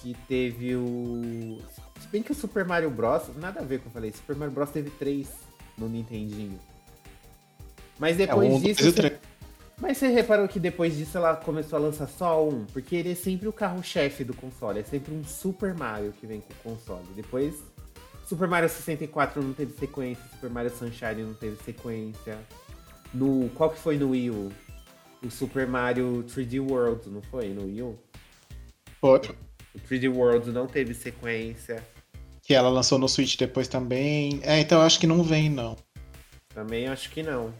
que 0.00 0.16
teve 0.28 0.76
o. 0.76 1.58
Se 2.00 2.06
bem 2.08 2.22
que 2.22 2.30
o 2.30 2.34
Super 2.34 2.64
Mario 2.64 2.88
Bros. 2.88 3.24
Nada 3.36 3.60
a 3.60 3.64
ver 3.64 3.78
com 3.78 3.80
o 3.80 3.82
que 3.82 3.88
eu 3.88 3.92
falei. 3.92 4.12
Super 4.12 4.36
Mario 4.36 4.54
Bros. 4.54 4.70
teve 4.70 4.90
três 4.90 5.28
no 5.76 5.88
Nintendinho. 5.88 6.58
Mas 7.98 8.18
É, 8.18 8.26
depois 8.26 8.48
um, 8.48 8.60
dois 8.60 8.76
disso. 8.76 8.92
você-. 8.92 9.18
Mas 9.80 9.96
você 9.98 10.08
reparou 10.08 10.46
que 10.46 10.60
depois 10.60 10.96
disso 10.96 11.16
ela 11.16 11.34
começou 11.36 11.78
a 11.78 11.80
lançar 11.82 12.06
só 12.06 12.46
um? 12.46 12.64
Porque 12.66 12.94
ele 12.96 13.12
é 13.12 13.14
sempre 13.14 13.48
o 13.48 13.52
carro-chefe 13.52 14.22
do 14.24 14.34
console. 14.34 14.78
É 14.80 14.82
sempre 14.84 15.14
um 15.14 15.24
Super 15.24 15.74
Mario 15.74 16.12
que 16.12 16.26
vem 16.26 16.40
com 16.40 16.52
o 16.52 16.74
console. 16.74 17.04
Depois, 17.16 17.54
Super 18.30 18.46
Mario 18.46 18.68
64 18.68 19.42
não 19.42 19.52
teve 19.52 19.72
sequência. 19.76 20.22
Super 20.30 20.50
Mario 20.50 20.70
Sunshine 20.70 21.24
não 21.24 21.34
teve 21.34 21.56
sequência. 21.64 22.38
No, 23.12 23.48
qual 23.56 23.70
que 23.70 23.78
foi 23.80 23.98
no 23.98 24.10
Wii 24.10 24.30
U? 24.30 24.52
O 25.24 25.28
Super 25.32 25.66
Mario 25.66 26.24
3D 26.28 26.60
World, 26.60 27.10
não 27.10 27.20
foi? 27.22 27.48
No 27.48 27.64
Wii 27.64 27.82
U? 27.82 27.98
Outro. 29.02 29.34
O 29.74 29.80
3D 29.80 30.08
World 30.14 30.52
não 30.52 30.68
teve 30.68 30.94
sequência. 30.94 31.84
Que 32.40 32.54
ela 32.54 32.68
lançou 32.68 33.00
no 33.00 33.08
Switch 33.08 33.36
depois 33.36 33.66
também. 33.66 34.38
É, 34.44 34.60
então 34.60 34.78
eu 34.78 34.86
acho 34.86 35.00
que 35.00 35.08
não 35.08 35.24
vem, 35.24 35.50
não. 35.50 35.76
Também 36.54 36.86
acho 36.86 37.10
que 37.10 37.24
não. 37.24 37.52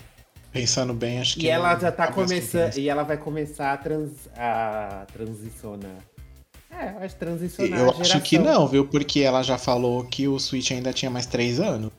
Pensando 0.53 0.95
bem, 0.95 1.19
acho 1.21 1.35
que 1.39 1.47
E 1.47 1.49
ela 1.49 1.75
não- 1.75 1.81
já 1.81 1.91
tá 1.91 2.13
começando. 2.13 2.77
E 2.77 2.89
ela 2.89 3.03
vai 3.03 3.17
começar 3.17 3.73
a, 3.73 3.77
trans, 3.77 4.29
a 4.37 5.05
transicionar. 5.13 5.97
É, 6.71 6.93
eu 6.93 6.99
acho 6.99 7.17
transicionar. 7.17 7.79
Eu 7.79 7.87
a 7.87 7.91
acho 7.91 8.05
geração. 8.05 8.21
que 8.21 8.39
não, 8.39 8.67
viu? 8.69 8.87
Porque 8.87 9.21
ela 9.21 9.43
já 9.43 9.59
falou 9.59 10.05
que 10.05 10.29
o 10.29 10.39
Switch 10.39 10.71
ainda 10.71 10.93
tinha 10.93 11.11
mais 11.11 11.27
três 11.27 11.59
anos. 11.61 11.93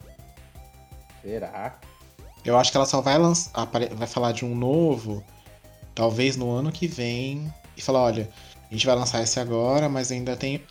Será? 1.22 1.80
Eu 2.43 2.57
acho 2.57 2.72
que 2.72 2.77
ela 2.77 2.85
só 2.85 3.02
vai 3.02 3.18
lançar, 3.18 3.69
vai 3.95 4.07
falar 4.07 4.31
de 4.31 4.43
um 4.43 4.56
novo, 4.56 5.23
talvez 5.93 6.35
no 6.35 6.49
ano 6.52 6.72
que 6.72 6.88
vem, 6.88 7.53
e 7.77 7.81
falar, 7.81 8.02
olha, 8.02 8.30
a 8.69 8.73
gente 8.73 8.85
vai 8.85 8.95
lançar 8.95 9.22
esse 9.22 9.39
agora, 9.39 9.88
mas 9.88 10.11
ainda 10.11 10.35
tem. 10.35 10.61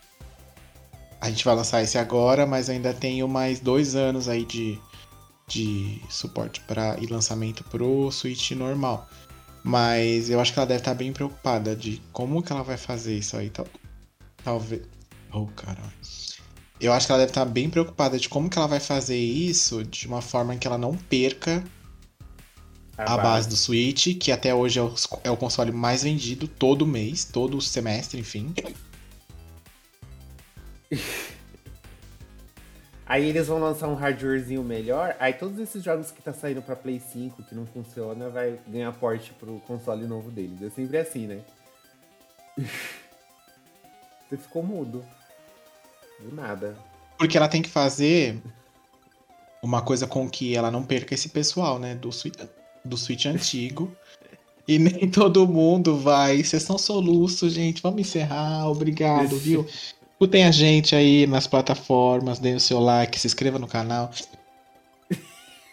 A 1.21 1.29
gente 1.29 1.45
vai 1.45 1.55
lançar 1.55 1.83
esse 1.83 1.99
agora, 1.99 2.47
mas 2.47 2.69
ainda 2.69 2.95
tenho 2.95 3.29
mais 3.29 3.61
dois 3.61 3.95
anos 3.95 4.27
aí 4.29 4.45
de, 4.45 4.79
de 5.47 6.01
suporte 6.09 6.61
para 6.63 6.97
e 6.99 7.07
lançamento 7.07 7.63
pro 7.65 8.11
Switch 8.11 8.53
normal. 8.53 9.07
Mas 9.63 10.31
eu 10.31 10.41
acho 10.41 10.53
que 10.53 10.59
ela 10.59 10.67
deve 10.67 10.81
estar 10.81 10.95
bem 10.95 11.13
preocupada 11.13 11.77
de 11.77 12.03
como 12.13 12.43
que 12.43 12.51
ela 12.51 12.63
vai 12.63 12.79
fazer 12.79 13.17
isso 13.19 13.37
aí. 13.37 13.51
Tal, 13.51 13.67
talvez. 14.45 14.83
Oh, 15.33 15.47
caralho. 15.47 15.93
Eu 16.81 16.93
acho 16.93 17.07
que 17.07 17.13
ela 17.13 17.21
deve 17.21 17.31
estar 17.31 17.45
bem 17.45 17.69
preocupada 17.69 18.19
de 18.19 18.29
como 18.29 18.49
que 18.49 18.57
ela 18.59 18.67
vai 18.67 18.81
fazer 18.81 19.19
isso 19.19 19.85
de 19.85 20.07
uma 20.07 20.23
forma 20.23 20.57
que 20.57 20.67
ela 20.67 20.79
não 20.79 20.97
perca 20.97 21.63
a 22.97 23.17
base 23.17 23.49
do 23.49 23.57
Switch, 23.57 24.19
que 24.19 24.31
até 24.33 24.55
hoje 24.55 24.79
é 24.79 24.83
o, 24.83 24.95
é 25.25 25.31
o 25.31 25.37
console 25.37 25.73
mais 25.73 26.03
vendido 26.03 26.47
todo 26.49 26.87
mês, 26.87 27.25
todo 27.25 27.61
semestre, 27.61 28.21
enfim. 28.21 28.55
Aí 33.07 33.29
eles 33.29 33.49
vão 33.49 33.59
lançar 33.59 33.89
um 33.89 33.95
hardwarezinho 33.95 34.63
melhor. 34.63 35.17
Aí 35.19 35.33
todos 35.33 35.59
esses 35.59 35.83
jogos 35.83 36.13
que 36.13 36.23
tá 36.23 36.33
saindo 36.33 36.63
pra 36.63 36.77
Play 36.77 37.01
5 37.01 37.43
que 37.43 37.57
não 37.57 37.67
funciona 37.67 38.29
vai 38.29 38.57
ganhar 38.69 38.93
porte 38.93 39.33
pro 39.33 39.59
console 39.67 40.07
novo 40.07 40.31
deles. 40.31 40.63
É 40.63 40.71
sempre 40.71 40.97
assim, 40.99 41.27
né? 41.27 41.41
Você 44.31 44.37
ficou 44.37 44.63
mudo. 44.63 45.05
Do 46.21 46.33
nada. 46.33 46.79
Porque 47.19 47.37
ela 47.37 47.49
tem 47.49 47.61
que 47.61 47.69
fazer 47.69 48.41
uma 49.61 49.83
coisa 49.83 50.07
com 50.07 50.31
que 50.31 50.55
ela 50.55 50.71
não 50.71 50.85
perca 50.85 51.15
esse 51.15 51.29
pessoal, 51.29 51.81
né? 51.81 51.97
Do 51.97 52.13
Switch, 52.13 52.39
do 52.85 52.97
Switch 52.97 53.27
antigo. 53.27 53.93
E 54.69 54.79
nem 54.79 55.11
todo 55.11 55.49
mundo 55.49 55.97
vai. 55.99 56.45
Vocês 56.45 56.63
são 56.63 56.79
soluços, 56.79 57.53
gente. 57.53 57.83
Vamos 57.83 58.01
encerrar. 58.03 58.69
Obrigado, 58.69 59.37
viu? 59.37 59.67
Escutem 60.13 60.45
a 60.45 60.53
gente 60.53 60.95
aí 60.95 61.27
nas 61.27 61.49
plataformas. 61.49 62.39
Deem 62.39 62.55
o 62.55 62.61
seu 62.61 62.79
like, 62.79 63.19
se 63.19 63.27
inscreva 63.27 63.59
no 63.59 63.67
canal. 63.67 64.13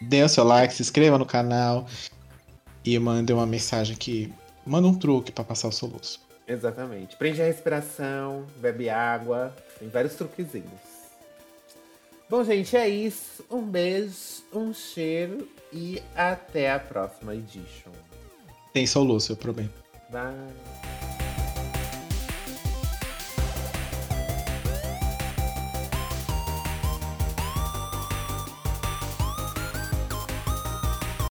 Dê 0.00 0.22
o 0.22 0.28
seu 0.28 0.42
like, 0.42 0.74
se 0.74 0.82
inscreva 0.82 1.16
no 1.16 1.26
canal. 1.26 1.86
E 2.84 2.98
mandem 2.98 3.36
uma 3.36 3.46
mensagem 3.46 3.96
que. 3.96 4.32
Manda 4.66 4.88
um 4.88 4.94
truque 4.94 5.32
pra 5.32 5.44
passar 5.44 5.68
o 5.68 5.72
soluço. 5.72 6.27
Exatamente. 6.48 7.14
Prende 7.16 7.42
a 7.42 7.44
respiração, 7.44 8.46
bebe 8.56 8.88
água. 8.88 9.54
Tem 9.78 9.88
vários 9.88 10.14
truquezinhos. 10.14 10.98
Bom, 12.28 12.42
gente, 12.42 12.76
é 12.76 12.88
isso. 12.88 13.44
Um 13.50 13.62
beijo, 13.62 14.42
um 14.52 14.72
cheiro 14.72 15.48
e 15.72 16.02
até 16.16 16.72
a 16.72 16.78
próxima 16.78 17.34
edition. 17.34 17.92
Tem 18.72 18.86
soluço, 18.86 19.32
eu 19.32 19.36
prometo. 19.36 19.88